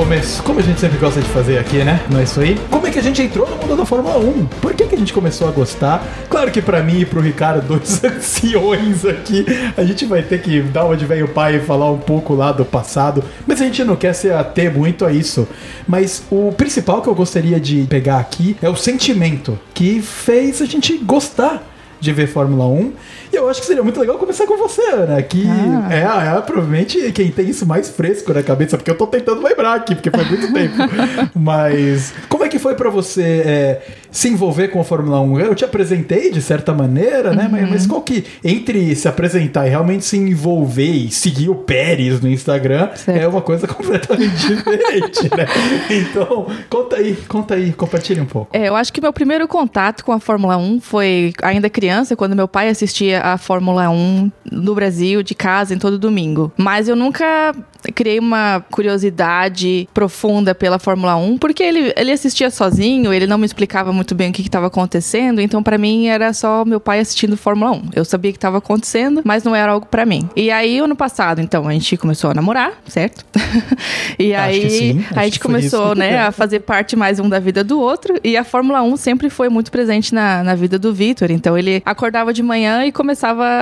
Começo, 0.03 0.43
como 0.43 0.59
a 0.59 0.63
gente 0.63 0.81
sempre 0.81 0.99
gosta 0.99 1.21
de 1.21 1.29
fazer 1.29 1.59
aqui, 1.59 1.85
né? 1.85 2.05
Não 2.11 2.19
é 2.19 2.25
isso 2.25 2.41
aí? 2.41 2.59
Como 2.69 2.85
é 2.85 2.91
que 2.91 2.99
a 2.99 3.03
gente 3.03 3.23
entrou 3.23 3.49
no 3.49 3.57
mundo 3.57 3.77
da 3.77 3.87
Fórmula 3.87 4.19
1? 4.19 4.47
Por 4.61 4.75
que, 4.75 4.85
que 4.85 4.97
a 4.97 4.99
gente 4.99 5.13
começou 5.13 5.47
a 5.47 5.53
gostar? 5.53 6.05
Claro 6.29 6.51
que 6.51 6.61
para 6.61 6.83
mim 6.83 7.03
e 7.03 7.07
pro 7.07 7.21
Ricardo, 7.21 7.63
dois 7.69 8.03
anciões 8.03 9.05
aqui, 9.05 9.47
a 9.77 9.85
gente 9.85 10.05
vai 10.05 10.21
ter 10.21 10.43
que 10.43 10.61
dar 10.61 10.87
uma 10.87 10.97
de 10.97 11.07
velho 11.07 11.29
pai 11.29 11.55
e 11.55 11.61
falar 11.61 11.89
um 11.93 11.99
pouco 11.99 12.35
lá 12.35 12.51
do 12.51 12.65
passado, 12.65 13.23
mas 13.47 13.61
a 13.61 13.65
gente 13.65 13.85
não 13.85 13.95
quer 13.95 14.13
se 14.13 14.29
ater 14.29 14.77
muito 14.77 15.05
a 15.05 15.13
isso. 15.13 15.47
Mas 15.87 16.25
o 16.33 16.51
principal 16.51 17.01
que 17.01 17.09
eu 17.09 17.15
gostaria 17.15 17.61
de 17.61 17.87
pegar 17.89 18.19
aqui 18.19 18.57
é 18.61 18.69
o 18.69 18.75
sentimento 18.75 19.57
que 19.73 20.03
fez 20.03 20.61
a 20.61 20.65
gente 20.67 20.99
gostar 20.99 21.63
de 22.01 22.13
ver 22.13 22.27
Fórmula 22.27 22.67
1. 22.67 22.93
E 23.33 23.37
eu 23.37 23.49
acho 23.49 23.61
que 23.61 23.67
seria 23.67 23.83
muito 23.83 23.99
legal 23.99 24.19
começar 24.19 24.47
com 24.47 24.57
você, 24.57 24.83
Ana, 24.91 25.23
que 25.23 25.45
ah. 25.47 25.89
é, 25.91 26.37
é, 26.37 26.41
provavelmente 26.43 27.12
quem 27.12 27.31
tem 27.31 27.49
isso 27.49 27.65
mais 27.65 27.89
fresco 27.89 28.33
na 28.33 28.43
cabeça, 28.43 28.77
porque 28.77 28.91
eu 28.91 28.97
tô 28.97 29.07
tentando 29.07 29.43
lembrar 29.43 29.75
aqui, 29.75 29.95
porque 29.95 30.11
faz 30.11 30.29
muito 30.29 30.53
tempo. 30.53 30.75
Mas 31.35 32.12
como 32.29 32.45
é 32.45 32.49
que 32.49 32.59
foi 32.59 32.75
para 32.75 32.91
você 32.91 33.23
é, 33.23 33.83
se 34.11 34.29
envolver 34.29 34.69
com 34.69 34.81
a 34.81 34.85
Fórmula 34.85 35.21
1? 35.21 35.41
Eu 35.41 35.55
te 35.55 35.65
apresentei 35.65 36.31
de 36.31 36.43
certa 36.43 36.75
maneira, 36.75 37.33
né? 37.33 37.45
Uhum. 37.45 37.51
Mas, 37.51 37.71
mas, 37.71 37.87
qual 37.87 38.03
que, 38.03 38.25
entre 38.45 38.95
se 38.95 39.09
apresentar 39.09 39.67
e 39.67 39.71
realmente 39.71 40.05
se 40.05 40.17
envolver 40.17 40.91
e 40.91 41.11
seguir 41.11 41.49
o 41.49 41.55
Pérez 41.55 42.21
no 42.21 42.29
Instagram, 42.29 42.91
certo. 42.95 43.19
é 43.19 43.27
uma 43.27 43.41
coisa 43.41 43.67
completamente 43.69 44.47
diferente, 44.47 45.31
né? 45.35 45.47
Então, 45.91 46.47
conta 46.69 46.97
aí, 46.97 47.17
conta 47.29 47.55
aí, 47.55 47.73
compartilha 47.73 48.23
um 48.23 48.27
pouco. 48.27 48.57
É, 48.57 48.69
eu 48.69 48.77
acho 48.77 48.93
que 48.93 49.01
meu 49.01 49.12
primeiro 49.12 49.49
contato 49.49 50.05
com 50.05 50.12
a 50.12 50.21
Fórmula 50.21 50.57
1 50.57 50.81
foi 50.81 51.33
ainda 51.43 51.71
criança 51.71 51.93
criança, 51.93 52.17
quando 52.17 52.35
meu 52.35 52.49
pai 52.49 52.69
assistia 52.69 53.21
a 53.23 53.38
Fórmula 53.38 53.88
1 53.88 54.31
no 54.50 54.75
Brasil, 54.75 55.23
de 55.23 55.35
casa, 55.35 55.75
em 55.75 55.79
todo 55.79 55.99
domingo. 55.99 56.52
Mas 56.57 56.88
eu 56.88 56.97
nunca 56.97 57.55
criei 57.95 58.19
uma 58.19 58.64
curiosidade 58.71 59.88
profunda 59.93 60.55
pela 60.55 60.79
Fórmula 60.79 61.17
1, 61.17 61.38
porque 61.38 61.62
ele, 61.62 61.93
ele 61.97 62.12
assistia 62.12 62.50
sozinho, 62.50 63.12
ele 63.12 63.26
não 63.26 63.38
me 63.38 63.47
explicava 63.47 63.93
muito 63.93 64.14
bem 64.14 64.31
o 64.31 64.33
que 64.33 64.43
estava 64.43 64.67
acontecendo, 64.67 65.41
então 65.41 65.62
para 65.62 65.79
mim 65.79 66.07
era 66.07 66.33
só 66.33 66.64
meu 66.64 66.79
pai 66.79 67.00
assistindo 67.00 67.37
Fórmula 67.37 67.73
1. 67.73 67.83
Eu 67.95 68.05
sabia 68.05 68.31
que 68.31 68.38
estava 68.38 68.59
acontecendo, 68.59 69.23
mas 69.25 69.43
não 69.43 69.57
era 69.57 69.73
algo 69.73 69.87
para 69.87 70.07
mim. 70.07 70.29
E 70.37 70.50
aí, 70.50 70.79
ano 70.79 70.95
passado, 70.95 71.41
então, 71.41 71.67
a 71.67 71.73
gente 71.73 71.97
começou 71.97 72.31
a 72.31 72.35
namorar, 72.35 72.73
certo? 72.87 73.25
e 74.19 74.35
Acho 74.35 74.45
aí 74.45 74.71
sim, 74.71 75.05
a 75.14 75.25
gente 75.25 75.41
começou, 75.41 75.95
né, 75.95 76.21
a 76.21 76.31
fazer 76.33 76.61
parte 76.61 76.95
mais 76.95 77.19
um 77.19 77.29
da 77.29 77.38
vida 77.38 77.64
do 77.64 77.81
outro, 77.81 78.19
e 78.23 78.37
a 78.37 78.45
Fórmula 78.45 78.83
1 78.83 78.97
sempre 78.97 79.31
foi 79.31 79.49
muito 79.49 79.71
presente 79.71 80.14
na, 80.14 80.45
na 80.45 80.55
vida 80.55 80.79
do 80.79 80.93
Vitor, 80.93 81.31
então 81.31 81.57
ele 81.57 81.83
acordava 81.85 82.33
de 82.33 82.43
manhã 82.43 82.85
e 82.85 82.93
começava, 82.93 83.12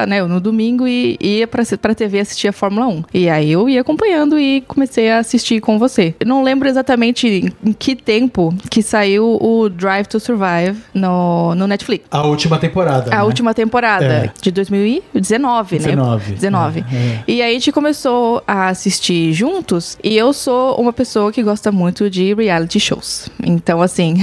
né, 0.06 0.22
no 0.22 0.40
domingo 0.40 0.86
e 0.86 1.16
ia 1.20 1.46
pra, 1.46 1.62
pra 1.80 1.94
TV 1.94 2.20
assistir 2.20 2.48
a 2.48 2.52
Fórmula 2.52 2.86
1. 2.86 3.04
E 3.14 3.28
aí 3.28 3.52
eu 3.52 3.68
ia 3.68 3.80
acompanhando 3.80 4.38
e 4.38 4.60
comecei 4.62 5.10
a 5.10 5.18
assistir 5.18 5.60
com 5.60 5.78
você. 5.78 6.14
Eu 6.20 6.26
não 6.26 6.42
lembro 6.42 6.68
exatamente 6.68 7.52
em, 7.64 7.72
que 7.72 7.94
tempo 7.96 8.54
que 8.70 8.82
saiu 8.82 9.38
o 9.40 9.68
Drive 9.68 10.06
to 10.06 10.20
Survive 10.20 10.78
no, 10.94 11.54
no 11.54 11.66
Netflix. 11.66 12.06
A 12.10 12.22
última 12.26 12.58
temporada. 12.58 13.10
A 13.10 13.18
né? 13.18 13.22
última 13.22 13.54
temporada 13.54 14.04
É. 14.04 14.30
de 14.40 14.50
2019, 14.50 15.78
né? 15.78 15.84
19. 15.86 16.32
19. 16.32 16.80
É, 16.80 16.82
é. 16.94 17.24
E 17.26 17.42
aí 17.42 17.50
a 17.50 17.54
gente 17.54 17.72
começou 17.72 18.42
a 18.46 18.68
assistir 18.68 19.32
juntos 19.32 19.98
e 20.02 20.16
eu 20.16 20.32
sou 20.32 20.76
uma 20.76 20.92
pessoa 20.92 21.32
que 21.32 21.42
gosta 21.42 21.70
muito 21.72 22.08
de 22.10 22.34
reality 22.34 22.80
shows. 22.80 23.28
Então, 23.42 23.82
assim, 23.82 24.16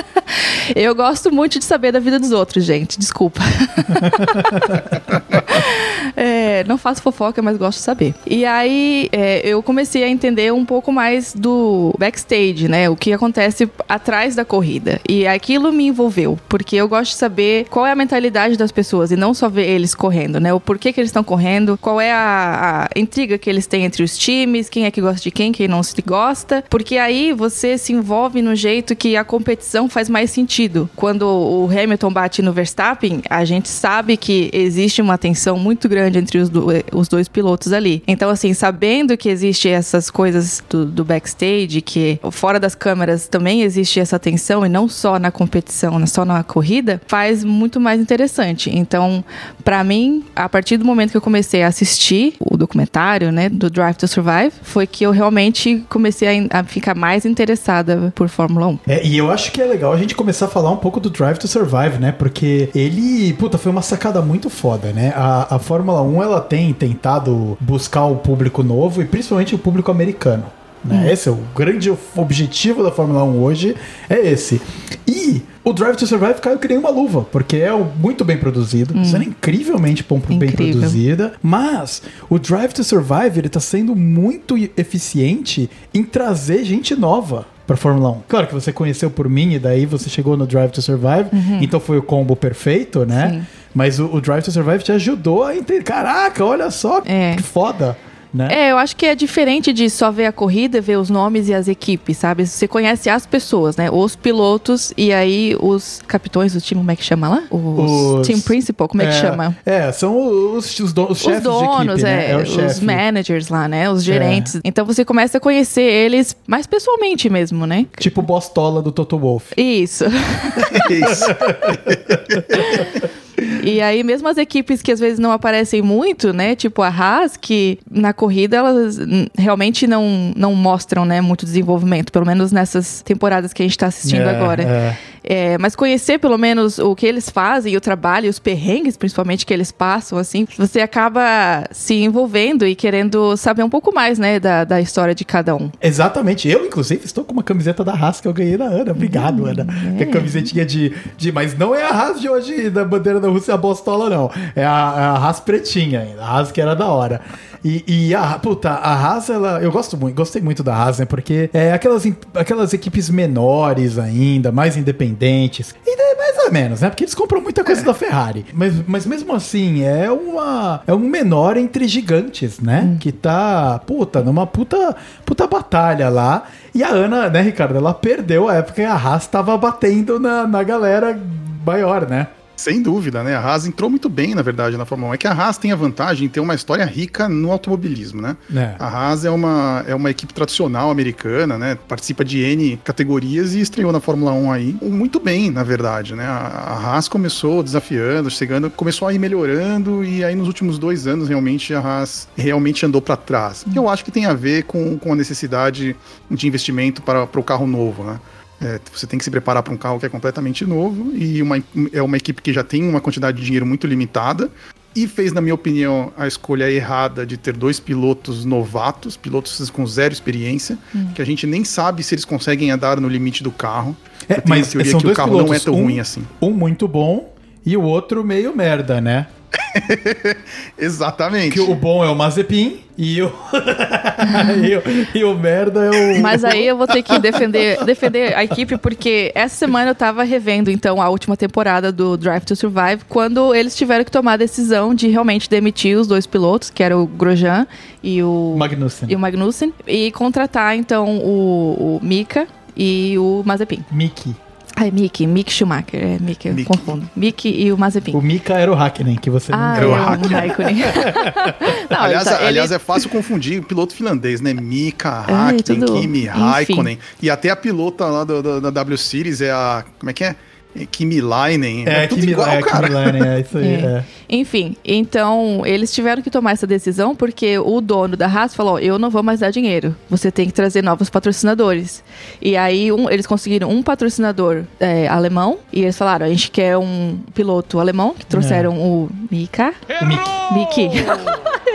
eu 0.74 0.94
gosto 0.94 1.32
muito 1.32 1.58
de 1.58 1.64
saber 1.64 1.92
da 1.92 2.00
vida 2.00 2.18
dos 2.18 2.32
outros, 2.32 2.64
gente. 2.64 2.98
Desculpa. 2.98 3.40
É, 6.16 6.64
não 6.64 6.76
faço 6.76 7.02
fofoca, 7.02 7.40
mas 7.40 7.56
gosto 7.56 7.78
de 7.78 7.84
saber. 7.84 8.14
E 8.26 8.44
aí 8.44 9.08
é, 9.12 9.40
eu 9.46 9.62
comecei 9.62 10.02
a 10.04 10.08
entender 10.08 10.52
um 10.52 10.64
pouco 10.64 10.92
mais 10.92 11.34
do 11.34 11.94
backstage, 11.98 12.68
né? 12.68 12.88
O 12.88 12.96
que 12.96 13.12
acontece 13.12 13.68
atrás 13.88 14.34
da 14.34 14.44
corrida. 14.44 15.00
E 15.08 15.26
aquilo 15.26 15.72
me 15.72 15.86
envolveu, 15.86 16.38
porque 16.48 16.76
eu 16.76 16.88
gosto 16.88 17.12
de 17.12 17.16
saber 17.16 17.66
qual 17.70 17.86
é 17.86 17.92
a 17.92 17.96
mentalidade 17.96 18.56
das 18.56 18.72
pessoas 18.72 19.10
e 19.10 19.16
não 19.16 19.32
só 19.34 19.48
ver 19.48 19.68
eles 19.68 19.94
correndo, 19.94 20.40
né? 20.40 20.52
O 20.52 20.60
porquê 20.60 20.92
que 20.92 21.00
eles 21.00 21.08
estão 21.08 21.24
correndo, 21.24 21.78
qual 21.80 22.00
é 22.00 22.12
a, 22.12 22.88
a 22.94 22.98
intriga 22.98 23.38
que 23.38 23.48
eles 23.48 23.66
têm 23.66 23.84
entre 23.84 24.02
os 24.02 24.16
times, 24.18 24.68
quem 24.68 24.84
é 24.84 24.90
que 24.90 25.00
gosta 25.00 25.22
de 25.22 25.30
quem, 25.30 25.52
quem 25.52 25.68
não 25.68 25.82
se 25.82 26.00
gosta. 26.02 26.64
Porque 26.68 26.98
aí 26.98 27.32
você 27.32 27.78
se 27.78 27.92
envolve 27.92 28.42
no 28.42 28.54
jeito 28.54 28.96
que 28.96 29.16
a 29.16 29.24
competição 29.24 29.88
faz 29.88 30.08
mais 30.08 30.30
sentido. 30.30 30.88
Quando 30.96 31.22
o 31.22 31.68
Hamilton 31.70 32.12
bate 32.12 32.42
no 32.42 32.52
Verstappen, 32.52 33.22
a 33.28 33.44
gente 33.44 33.68
sabe 33.68 34.16
que 34.16 34.39
existe 34.52 35.02
uma 35.02 35.18
tensão 35.18 35.58
muito 35.58 35.88
grande 35.88 36.18
entre 36.18 36.38
os, 36.38 36.48
do- 36.48 36.66
os 36.92 37.08
dois 37.08 37.28
pilotos 37.28 37.72
ali. 37.72 38.02
Então, 38.06 38.30
assim, 38.30 38.54
sabendo 38.54 39.16
que 39.16 39.28
existe 39.28 39.68
essas 39.68 40.08
coisas 40.10 40.62
do, 40.70 40.84
do 40.84 41.04
backstage, 41.04 41.80
que 41.80 42.18
fora 42.30 42.58
das 42.60 42.74
câmeras 42.74 43.28
também 43.28 43.62
existe 43.62 43.98
essa 44.00 44.18
tensão, 44.18 44.64
e 44.64 44.68
não 44.68 44.88
só 44.88 45.18
na 45.18 45.30
competição, 45.30 45.98
né, 45.98 46.06
só 46.06 46.24
na 46.24 46.42
corrida, 46.42 47.00
faz 47.06 47.44
muito 47.44 47.80
mais 47.80 48.00
interessante. 48.00 48.70
Então, 48.72 49.24
pra 49.64 49.82
mim, 49.84 50.24
a 50.34 50.48
partir 50.48 50.76
do 50.76 50.84
momento 50.84 51.10
que 51.10 51.16
eu 51.16 51.20
comecei 51.20 51.62
a 51.62 51.68
assistir 51.68 52.34
o 52.40 52.56
documentário, 52.56 53.30
né, 53.32 53.48
do 53.48 53.68
Drive 53.70 53.96
to 53.96 54.08
Survive, 54.08 54.52
foi 54.62 54.86
que 54.86 55.04
eu 55.04 55.10
realmente 55.10 55.84
comecei 55.88 56.46
a, 56.50 56.60
a 56.60 56.64
ficar 56.64 56.94
mais 56.94 57.24
interessada 57.24 58.12
por 58.14 58.28
Fórmula 58.28 58.66
1. 58.68 58.78
É, 58.86 59.06
e 59.06 59.16
eu 59.18 59.30
acho 59.30 59.52
que 59.52 59.60
é 59.60 59.64
legal 59.64 59.92
a 59.92 59.96
gente 59.96 60.14
começar 60.14 60.46
a 60.46 60.48
falar 60.48 60.70
um 60.70 60.76
pouco 60.76 61.00
do 61.00 61.10
Drive 61.10 61.38
to 61.38 61.48
Survive, 61.48 61.98
né? 61.98 62.12
Porque 62.12 62.68
ele, 62.74 63.32
puta, 63.34 63.58
foi 63.58 63.70
uma 63.72 63.82
sacada 63.82 64.20
muito 64.30 64.48
foda, 64.48 64.92
né? 64.92 65.12
A, 65.16 65.56
a 65.56 65.58
Fórmula 65.58 66.00
1, 66.02 66.22
ela 66.22 66.40
tem 66.40 66.72
tentado 66.72 67.58
buscar 67.60 68.06
o 68.06 68.16
público 68.16 68.62
novo 68.62 69.02
e 69.02 69.04
principalmente 69.04 69.54
o 69.54 69.58
público 69.58 69.90
americano. 69.90 70.44
Né? 70.82 71.12
Esse 71.12 71.28
é 71.28 71.32
o 71.32 71.38
grande 71.54 71.92
objetivo 72.16 72.82
da 72.82 72.90
Fórmula 72.90 73.22
1 73.24 73.42
hoje, 73.42 73.76
é 74.08 74.18
esse. 74.18 74.62
E 75.06 75.42
o 75.62 75.74
Drive 75.74 75.96
to 75.96 76.06
Survive 76.06 76.40
caiu 76.40 76.58
que 76.58 76.66
nem 76.68 76.78
uma 76.78 76.88
luva, 76.88 77.20
porque 77.30 77.56
é 77.58 77.70
muito 78.00 78.24
bem 78.24 78.38
produzido, 78.38 78.94
sendo 79.04 79.24
incrivelmente 79.24 80.02
bom- 80.08 80.18
bem 80.18 80.48
Incrível. 80.48 80.72
produzida, 80.80 81.32
mas 81.42 82.00
o 82.30 82.38
Drive 82.38 82.72
to 82.72 82.82
Survive 82.82 83.38
ele 83.38 83.48
tá 83.50 83.60
sendo 83.60 83.94
muito 83.94 84.56
eficiente 84.74 85.68
em 85.92 86.02
trazer 86.02 86.64
gente 86.64 86.94
nova 86.96 87.44
pra 87.70 87.76
Fórmula 87.76 88.10
1. 88.10 88.22
Claro 88.28 88.46
que 88.48 88.54
você 88.54 88.72
conheceu 88.72 89.08
por 89.12 89.28
mim 89.28 89.52
e 89.52 89.58
daí 89.60 89.86
você 89.86 90.10
chegou 90.10 90.36
no 90.36 90.44
Drive 90.44 90.72
to 90.72 90.82
Survive, 90.82 91.28
então 91.60 91.78
foi 91.78 91.98
o 91.98 92.02
combo 92.02 92.34
perfeito, 92.34 93.06
né? 93.06 93.26
Uhum. 93.26 93.40
Sim. 93.40 93.46
Mas 93.72 94.00
o, 94.00 94.06
o 94.06 94.20
Drive 94.20 94.42
to 94.42 94.50
Survive 94.50 94.82
te 94.82 94.90
ajudou 94.90 95.44
a 95.44 95.54
entender. 95.56 95.84
Caraca, 95.84 96.44
olha 96.44 96.68
só 96.72 97.00
É. 97.06 97.36
que 97.36 97.42
foda, 97.44 97.96
né? 98.32 98.48
É, 98.50 98.70
eu 98.72 98.78
acho 98.78 98.96
que 98.96 99.06
é 99.06 99.14
diferente 99.14 99.72
de 99.72 99.88
só 99.90 100.10
ver 100.10 100.26
a 100.26 100.32
corrida, 100.32 100.80
ver 100.80 100.96
os 100.98 101.10
nomes 101.10 101.48
e 101.48 101.54
as 101.54 101.68
equipes, 101.68 102.16
sabe? 102.18 102.46
Você 102.46 102.66
conhece 102.68 103.08
as 103.10 103.26
pessoas, 103.26 103.76
né? 103.76 103.90
Os 103.90 104.14
pilotos 104.16 104.92
e 104.96 105.12
aí 105.12 105.56
os 105.60 106.00
capitões 106.06 106.52
do 106.52 106.60
time, 106.60 106.80
como 106.80 106.90
é 106.90 106.96
que 106.96 107.04
chama 107.04 107.28
lá? 107.28 107.42
Os, 107.50 107.90
Os- 108.20 108.26
team 108.26 108.40
principal, 108.40 108.88
como 108.88 109.02
é, 109.02 109.06
que 109.06 109.12
chama? 109.12 109.56
É, 109.66 109.90
são 109.92 110.16
os, 110.56 110.78
os, 110.80 110.92
don- 110.92 111.08
os 111.10 111.18
chefes 111.18 111.38
os 111.38 111.42
donos, 111.44 112.00
de 112.00 112.02
equipe, 112.02 112.04
né? 112.04 112.30
é, 112.30 112.36
o 112.36 112.42
os 112.42 112.48
chefe. 112.50 112.84
managers 112.84 113.48
lá, 113.48 113.66
né? 113.68 113.90
Os 113.90 114.02
gerentes. 114.04 114.60
Então 114.64 114.84
você 114.84 115.04
começa 115.04 115.38
a 115.38 115.40
conhecer 115.40 115.82
eles 115.82 116.36
mais 116.46 116.66
pessoalmente 116.66 117.28
mesmo, 117.28 117.66
né? 117.66 117.86
Tipo 117.98 118.20
o 118.20 118.22
Bostola 118.22 118.80
do 118.82 118.92
Toto 118.92 119.18
Wolff. 119.18 119.52
Isso. 119.56 120.04
Isso. 120.90 121.24
E 123.62 123.80
aí, 123.80 124.02
mesmo 124.02 124.28
as 124.28 124.36
equipes 124.36 124.82
que 124.82 124.92
às 124.92 125.00
vezes 125.00 125.18
não 125.18 125.32
aparecem 125.32 125.82
muito, 125.82 126.32
né? 126.32 126.54
Tipo 126.54 126.82
a 126.82 126.88
Haas, 126.88 127.36
que 127.36 127.78
na 127.90 128.12
corrida 128.12 128.56
elas 128.58 128.98
realmente 129.36 129.86
não, 129.86 130.32
não 130.36 130.54
mostram, 130.54 131.04
né, 131.04 131.20
muito 131.20 131.44
desenvolvimento, 131.44 132.12
pelo 132.12 132.26
menos 132.26 132.52
nessas 132.52 133.02
temporadas 133.02 133.52
que 133.52 133.62
a 133.62 133.64
gente 133.66 133.78
tá 133.78 133.86
assistindo 133.86 134.22
É, 134.22 134.30
agora. 134.30 134.62
é. 134.62 134.96
É, 135.22 135.58
mas 135.58 135.76
conhecer 135.76 136.18
pelo 136.18 136.38
menos 136.38 136.78
o 136.78 136.94
que 136.94 137.06
eles 137.06 137.28
fazem, 137.28 137.76
o 137.76 137.80
trabalho, 137.80 138.28
os 138.28 138.38
perrengues, 138.38 138.96
principalmente, 138.96 139.44
que 139.44 139.52
eles 139.52 139.70
passam, 139.70 140.18
assim, 140.18 140.46
você 140.56 140.80
acaba 140.80 141.64
se 141.70 141.94
envolvendo 141.94 142.66
e 142.66 142.74
querendo 142.74 143.36
saber 143.36 143.62
um 143.62 143.70
pouco 143.70 143.92
mais, 143.94 144.18
né, 144.18 144.40
da, 144.40 144.64
da 144.64 144.80
história 144.80 145.14
de 145.14 145.24
cada 145.24 145.54
um. 145.54 145.70
Exatamente. 145.80 146.48
Eu, 146.48 146.66
inclusive, 146.66 147.04
estou 147.04 147.24
com 147.24 147.32
uma 147.32 147.42
camiseta 147.42 147.84
da 147.84 147.92
Haas 147.92 148.20
que 148.20 148.28
eu 148.28 148.32
ganhei 148.32 148.56
da 148.56 148.66
Ana. 148.66 148.92
Obrigado, 148.92 149.46
Ana. 149.46 149.66
Que 149.96 150.04
é 150.04 150.06
camisetinha 150.06 150.64
de, 150.64 150.94
de. 151.16 151.32
Mas 151.32 151.56
não 151.56 151.74
é 151.74 151.84
a 151.84 151.90
Haas 151.90 152.20
de 152.20 152.28
hoje, 152.28 152.70
da 152.70 152.84
bandeira 152.84 153.20
da 153.20 153.28
Rússia, 153.28 153.54
a 153.54 153.56
Bostola, 153.56 154.08
não. 154.08 154.30
É 154.54 154.64
a, 154.64 154.94
é 154.96 155.02
a 155.02 155.16
Haas 155.16 155.40
pretinha 155.40 156.00
ainda. 156.00 156.22
A 156.22 156.26
Haas 156.26 156.52
que 156.52 156.60
era 156.60 156.74
da 156.74 156.86
hora. 156.86 157.20
E, 157.64 157.84
e 157.86 158.14
a, 158.14 158.38
puta, 158.38 158.70
a 158.70 158.94
Haas, 158.94 159.28
ela. 159.28 159.60
Eu 159.60 159.70
gosto 159.70 159.96
muito, 159.96 160.14
gostei 160.14 160.40
muito 160.40 160.62
da 160.62 160.74
Haas, 160.74 160.98
né? 160.98 161.04
Porque 161.04 161.50
é 161.52 161.72
aquelas, 161.72 162.04
aquelas 162.34 162.72
equipes 162.72 163.10
menores 163.10 163.98
ainda, 163.98 164.50
mais 164.50 164.76
independentes. 164.76 165.74
E 165.86 166.00
mais 166.20 166.38
ou 166.44 166.52
menos, 166.52 166.80
né? 166.80 166.88
Porque 166.88 167.04
eles 167.04 167.14
compram 167.14 167.40
muita 167.40 167.64
coisa 167.64 167.82
da 167.82 167.94
Ferrari. 167.94 168.44
Mas, 168.52 168.74
mas 168.86 169.06
mesmo 169.06 169.34
assim, 169.34 169.82
é 169.82 170.10
uma. 170.10 170.82
É 170.86 170.94
um 170.94 170.98
menor 170.98 171.56
entre 171.56 171.88
gigantes, 171.88 172.60
né? 172.60 172.96
Que 173.00 173.10
tá, 173.10 173.80
puta, 173.86 174.22
numa 174.22 174.46
puta, 174.46 174.96
puta 175.24 175.46
batalha 175.46 176.08
lá. 176.08 176.44
E 176.74 176.82
a 176.82 176.90
Ana, 176.90 177.28
né, 177.28 177.40
Ricardo, 177.40 177.76
ela 177.76 177.92
perdeu 177.92 178.48
a 178.48 178.54
época 178.54 178.74
que 178.74 178.82
a 178.82 178.94
Haas 178.94 179.26
tava 179.26 179.56
batendo 179.56 180.20
na, 180.20 180.46
na 180.46 180.62
galera 180.62 181.18
maior, 181.64 182.08
né? 182.08 182.28
Sem 182.60 182.82
dúvida, 182.82 183.24
né? 183.24 183.34
A 183.34 183.40
Haas 183.40 183.66
entrou 183.66 183.88
muito 183.88 184.06
bem, 184.06 184.34
na 184.34 184.42
verdade, 184.42 184.76
na 184.76 184.84
Fórmula 184.84 185.12
1. 185.12 185.14
É 185.14 185.16
que 185.16 185.26
a 185.26 185.32
Haas 185.32 185.56
tem 185.56 185.72
a 185.72 185.76
vantagem 185.76 186.28
de 186.28 186.34
ter 186.34 186.40
uma 186.40 186.54
história 186.54 186.84
rica 186.84 187.26
no 187.26 187.50
automobilismo, 187.50 188.20
né? 188.20 188.36
É. 188.54 188.74
A 188.78 188.86
Haas 188.86 189.24
é 189.24 189.30
uma, 189.30 189.82
é 189.88 189.94
uma 189.94 190.10
equipe 190.10 190.34
tradicional 190.34 190.90
americana, 190.90 191.56
né? 191.56 191.78
Participa 191.88 192.22
de 192.22 192.40
N 192.40 192.76
categorias 192.84 193.54
e 193.54 193.60
estreou 193.60 193.90
na 193.90 193.98
Fórmula 193.98 194.32
1 194.32 194.52
aí 194.52 194.76
muito 194.82 195.18
bem, 195.18 195.50
na 195.50 195.62
verdade, 195.62 196.14
né? 196.14 196.26
A, 196.26 196.36
a 196.36 196.74
Haas 196.74 197.08
começou 197.08 197.62
desafiando, 197.62 198.30
chegando, 198.30 198.68
começou 198.68 199.08
a 199.08 199.14
ir 199.14 199.18
melhorando 199.18 200.04
e 200.04 200.22
aí 200.22 200.34
nos 200.34 200.46
últimos 200.46 200.78
dois 200.78 201.06
anos 201.06 201.30
realmente 201.30 201.72
a 201.72 201.80
Haas 201.80 202.28
realmente 202.36 202.84
andou 202.84 203.00
para 203.00 203.16
trás. 203.16 203.64
Eu 203.74 203.88
acho 203.88 204.04
que 204.04 204.10
tem 204.10 204.26
a 204.26 204.34
ver 204.34 204.64
com, 204.64 204.98
com 204.98 205.14
a 205.14 205.16
necessidade 205.16 205.96
de 206.30 206.46
investimento 206.46 207.00
para, 207.00 207.26
para 207.26 207.40
o 207.40 207.42
carro 207.42 207.66
novo, 207.66 208.04
né? 208.04 208.20
É, 208.60 208.78
você 208.92 209.06
tem 209.06 209.18
que 209.18 209.24
se 209.24 209.30
preparar 209.30 209.62
para 209.62 209.72
um 209.72 209.76
carro 209.76 209.98
que 209.98 210.04
é 210.04 210.08
completamente 210.08 210.66
novo 210.66 211.12
e 211.16 211.40
uma, 211.42 211.62
é 211.92 212.02
uma 212.02 212.16
equipe 212.16 212.42
que 212.42 212.52
já 212.52 212.62
tem 212.62 212.86
uma 212.86 213.00
quantidade 213.00 213.38
de 213.38 213.44
dinheiro 213.44 213.64
muito 213.64 213.86
limitada 213.86 214.50
e 214.94 215.06
fez, 215.06 215.32
na 215.32 215.40
minha 215.40 215.54
opinião, 215.54 216.12
a 216.16 216.26
escolha 216.26 216.70
errada 216.70 217.24
de 217.24 217.36
ter 217.36 217.56
dois 217.56 217.78
pilotos 217.80 218.44
novatos, 218.44 219.16
pilotos 219.16 219.70
com 219.70 219.86
zero 219.86 220.12
experiência, 220.12 220.76
que 221.14 221.22
a 221.22 221.24
gente 221.24 221.46
nem 221.46 221.64
sabe 221.64 222.02
se 222.02 222.14
eles 222.14 222.24
conseguem 222.24 222.70
andar 222.72 223.00
no 223.00 223.08
limite 223.08 223.42
do 223.42 223.52
carro. 223.52 223.96
É, 224.28 224.42
mas 224.46 224.68
teoria 224.72 224.90
são 224.90 224.98
que 225.00 225.06
o 225.06 225.08
dois 225.08 225.16
carro 225.16 225.30
não 225.32 225.40
é 225.40 225.44
pilotos, 225.44 225.64
tão 225.64 225.74
um- 225.74 225.82
ruim 225.84 226.00
assim. 226.00 226.22
Um 226.42 226.50
muito 226.50 226.86
bom 226.88 227.32
e 227.64 227.76
o 227.76 227.82
outro 227.82 228.24
meio 228.24 228.54
merda, 228.54 229.00
né? 229.00 229.28
Exatamente. 230.78 231.52
Que 231.52 231.60
o 231.60 231.74
bom 231.74 232.04
é 232.04 232.08
o 232.08 232.14
Mazepin 232.14 232.80
e 232.96 233.22
o, 233.22 233.32
e, 234.62 234.76
o, 234.76 235.18
e 235.18 235.24
o 235.24 235.34
merda 235.34 235.86
é 235.86 236.18
o. 236.18 236.22
Mas 236.22 236.44
aí 236.44 236.66
eu 236.66 236.76
vou 236.76 236.86
ter 236.86 237.02
que 237.02 237.18
defender, 237.18 237.82
defender 237.84 238.34
a 238.36 238.44
equipe, 238.44 238.76
porque 238.76 239.32
essa 239.34 239.56
semana 239.56 239.90
eu 239.90 239.94
tava 239.94 240.22
revendo, 240.22 240.70
então, 240.70 241.00
a 241.00 241.08
última 241.08 241.36
temporada 241.36 241.90
do 241.90 242.16
Drive 242.16 242.44
to 242.44 242.54
Survive, 242.54 243.02
quando 243.08 243.54
eles 243.54 243.74
tiveram 243.74 244.04
que 244.04 244.10
tomar 244.10 244.34
a 244.34 244.36
decisão 244.36 244.94
de 244.94 245.08
realmente 245.08 245.48
demitir 245.48 245.96
os 245.96 246.06
dois 246.06 246.26
pilotos, 246.26 246.68
que 246.68 246.82
era 246.82 246.96
o 246.98 247.06
Grosjean 247.06 247.66
e 248.02 248.22
o 248.22 248.54
Magnussen. 248.58 249.08
e, 249.10 249.16
o 249.16 249.18
Magnussen, 249.18 249.72
e 249.86 250.12
contratar, 250.12 250.76
então, 250.76 251.18
o, 251.18 251.98
o 251.98 252.00
Mika 252.02 252.46
e 252.76 253.16
o 253.18 253.42
Mazepin. 253.46 253.84
Mickey. 253.90 254.34
Ah, 254.80 254.86
é 254.86 254.90
Mick, 254.90 255.26
Mick 255.26 255.52
Schumacher, 255.52 256.02
é 256.02 256.18
Mick, 256.18 256.48
eu 256.48 256.64
confundo. 256.64 257.06
Mick 257.14 257.46
e 257.46 257.70
o 257.70 257.76
Mazepin. 257.76 258.16
O 258.16 258.22
Mika 258.22 258.54
era 258.54 258.72
o 258.72 258.74
Hakkinen, 258.74 259.16
que 259.16 259.28
você 259.28 259.52
Ah, 259.54 259.76
Era 259.76 259.84
é 259.84 259.88
o 259.88 259.90
o 259.90 259.94
Hakkinen. 259.94 260.40
Não, 261.90 262.00
aliás, 262.00 262.26
ele 262.26 262.36
tá- 262.36 262.46
aliás 262.46 262.70
ele- 262.70 262.76
é 262.76 262.78
fácil 262.78 263.10
confundir 263.10 263.60
o 263.60 263.64
piloto 263.64 263.94
finlandês, 263.94 264.40
né? 264.40 264.54
Mika, 264.54 265.26
É, 265.28 265.32
Hakkinen, 265.34 265.80
tudo. 265.80 266.00
Kimi, 266.00 266.20
Enfim. 266.20 266.28
Raikkonen. 266.30 266.98
E 267.20 267.28
até 267.28 267.50
a 267.50 267.56
pilota 267.56 268.06
lá 268.06 268.24
do- 268.24 268.42
do- 268.42 268.60
da 268.60 268.70
W 268.70 268.96
Series 268.96 269.42
é 269.42 269.50
a. 269.50 269.84
Como 269.98 270.08
é 270.08 270.12
que 270.14 270.24
é? 270.24 270.34
É 270.78 270.86
Kimi 270.86 271.20
Lainen. 271.20 271.84
É, 271.86 272.06
tudo 272.06 272.20
Kimi, 272.20 272.32
igual, 272.32 272.48
é, 272.48 272.62
cara. 272.62 272.88
Kimi 272.88 273.26
é 273.26 273.40
isso 273.40 273.58
aí. 273.58 273.74
É. 273.80 273.86
é. 273.86 274.04
Enfim, 274.32 274.76
então 274.84 275.62
eles 275.66 275.92
tiveram 275.92 276.22
que 276.22 276.30
tomar 276.30 276.52
essa 276.52 276.64
decisão 276.66 277.16
porque 277.16 277.58
o 277.58 277.80
dono 277.80 278.16
da 278.16 278.26
Haas 278.26 278.54
falou: 278.54 278.78
eu 278.78 278.96
não 278.98 279.10
vou 279.10 279.22
mais 279.24 279.40
dar 279.40 279.50
dinheiro, 279.50 279.94
você 280.08 280.30
tem 280.30 280.46
que 280.46 280.52
trazer 280.52 280.82
novos 280.82 281.10
patrocinadores. 281.10 282.02
E 282.40 282.56
aí 282.56 282.92
um- 282.92 283.10
eles 283.10 283.26
conseguiram 283.26 283.68
um 283.68 283.82
patrocinador 283.82 284.62
é, 284.78 285.08
alemão 285.08 285.58
e 285.72 285.80
eles 285.82 285.98
falaram: 285.98 286.26
a 286.26 286.28
gente 286.28 286.48
quer 286.50 286.76
um 286.78 287.18
piloto 287.34 287.80
alemão, 287.80 288.14
que 288.16 288.24
trouxeram 288.24 288.78
o 288.78 289.08
Mika. 289.30 289.74
O 290.00 290.06
Mickey. 290.06 290.86
Mickey. 290.88 291.04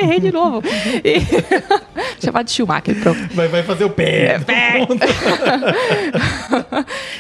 Errei 0.02 0.20
de 0.20 0.32
novo. 0.32 0.62
E... 1.04 1.20
Chamar 2.24 2.44
de 2.44 2.52
Schumacher, 2.52 2.96
pronto. 3.02 3.20
Vai, 3.34 3.48
vai 3.48 3.64
fazer 3.64 3.86
o 3.86 3.90
pé. 3.90 4.40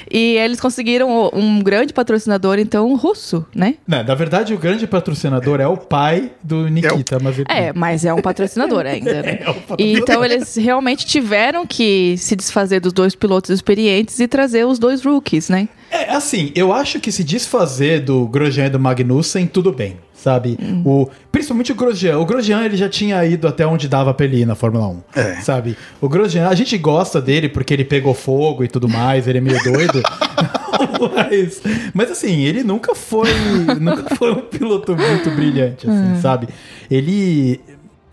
E 0.09 0.37
eles 0.37 0.59
conseguiram 0.59 1.29
um 1.33 1.61
grande 1.61 1.91
patrocinador, 1.91 2.59
então, 2.59 2.95
russo, 2.95 3.45
né? 3.53 3.75
Não, 3.87 4.03
na 4.03 4.15
verdade, 4.15 4.53
o 4.53 4.57
grande 4.57 4.87
patrocinador 4.87 5.59
é 5.59 5.67
o 5.67 5.75
pai 5.75 6.31
do 6.41 6.69
Nikita 6.69 7.19
Mazepin. 7.19 7.51
É, 7.51 7.73
mas 7.73 8.05
é 8.05 8.13
um 8.13 8.21
patrocinador 8.21 8.85
ainda, 8.85 9.21
né? 9.21 9.39
É 9.45 9.49
o 9.49 9.53
patrocinador. 9.53 9.77
E 9.79 9.93
então 9.93 10.23
eles 10.23 10.55
realmente 10.55 11.05
tiveram 11.05 11.65
que 11.65 12.15
se 12.17 12.35
desfazer 12.35 12.79
dos 12.79 12.93
dois 12.93 13.15
pilotos 13.15 13.49
experientes 13.49 14.19
e 14.19 14.27
trazer 14.27 14.65
os 14.65 14.79
dois 14.79 15.03
rookies, 15.03 15.49
né? 15.49 15.67
É, 15.91 16.11
assim, 16.11 16.51
eu 16.55 16.71
acho 16.71 16.99
que 16.99 17.11
se 17.11 17.23
desfazer 17.23 18.01
do 18.01 18.27
Grosjean 18.27 18.67
e 18.67 18.69
do 18.69 18.79
Magnussen, 18.79 19.47
tudo 19.47 19.71
bem, 19.71 19.97
sabe? 20.25 20.57
Hum. 20.59 20.81
O, 20.83 21.09
principalmente 21.31 21.71
o 21.71 21.75
Grosjean. 21.75 22.17
O 22.17 22.25
Grosjean, 22.25 22.65
ele 22.65 22.75
já 22.75 22.89
tinha 22.89 23.23
ido 23.23 23.47
até 23.47 23.65
onde 23.67 23.87
dava 23.87 24.11
pra 24.11 24.25
ele 24.25 24.41
ir 24.41 24.45
na 24.47 24.55
Fórmula 24.55 24.87
1, 24.87 25.01
É. 25.15 25.35
sabe? 25.41 25.77
O 26.01 26.09
Grosjean, 26.09 26.47
a 26.47 26.55
gente 26.55 26.75
gosta 26.79 27.21
dele 27.21 27.47
porque 27.47 27.71
ele 27.75 27.85
pegou 27.85 28.15
fogo 28.15 28.63
e 28.63 28.67
tudo 28.67 28.89
mais, 28.89 29.27
ele 29.27 29.37
é 29.37 29.41
meio 29.41 29.63
doido. 29.63 30.01
mas, 31.15 31.61
mas 31.93 32.09
assim, 32.11 32.41
ele 32.41 32.63
nunca 32.63 32.95
foi, 32.95 33.29
nunca 33.79 34.15
foi 34.15 34.31
um 34.31 34.41
piloto 34.41 34.95
muito 34.97 35.29
brilhante, 35.29 35.87
assim, 35.87 36.13
Hum. 36.13 36.21
sabe? 36.21 36.47
Ele... 36.89 37.61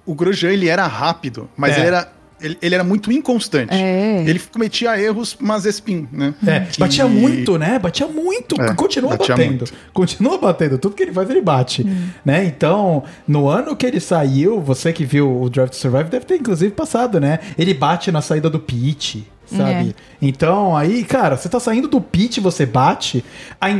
O 0.05 0.15
Grosjean, 0.15 0.51
ele 0.53 0.69
era 0.69 0.87
rápido, 0.87 1.49
mas 1.57 1.75
É. 1.77 1.79
ele 1.81 1.87
era. 1.87 2.13
Ele, 2.43 2.59
ele 2.61 2.75
era 2.75 2.85
muito 2.85 3.11
inconstante. 3.13 3.73
É. 3.75 4.25
Ele 4.27 4.39
cometia 4.39 4.99
erros 5.01 5.37
Mazepin, 5.41 6.09
né? 6.13 6.35
É, 6.47 6.61
Que- 6.61 6.81
batia 6.81 7.07
muito, 7.07 7.57
né? 7.59 7.79
Batia 7.79 8.07
muito. 8.07 8.61
É, 8.61 8.75
continua 8.75 9.11
batia 9.17 9.35
batendo. 9.37 9.49
muito. 9.59 9.73
Continua 9.93 10.39
batendo. 10.39 10.79
Tudo 10.79 10.95
que 10.95 11.03
ele 11.03 11.13
faz, 11.13 11.29
ele 11.31 11.41
bate. 11.41 11.87
Né? 12.25 12.45
Então, 12.45 13.03
no 13.27 13.49
ano 13.49 13.75
que 13.77 13.87
ele 13.87 14.01
saiu, 14.01 14.61
você 14.61 14.93
que 14.93 15.05
viu 15.05 15.41
o 15.43 15.49
Drive 15.51 15.71
to 15.71 15.77
Survive 15.77 16.11
deve 16.11 16.25
ter 16.27 16.37
inclusive 16.37 16.73
passado, 16.73 17.21
né? 17.21 17.39
Ele 17.59 17.73
bate 17.75 18.11
na 18.11 18.21
saída 18.21 18.51
do 18.51 18.59
pit. 18.59 19.27
Sabe? 19.57 19.91
É. 19.91 19.95
Então, 20.21 20.77
aí, 20.77 21.05
cara, 21.05 21.37
você 21.37 21.49
tá 21.49 21.59
saindo 21.61 21.89
do 21.89 22.01
pit, 22.01 22.41
você 22.41 22.65
bate. 22.67 23.25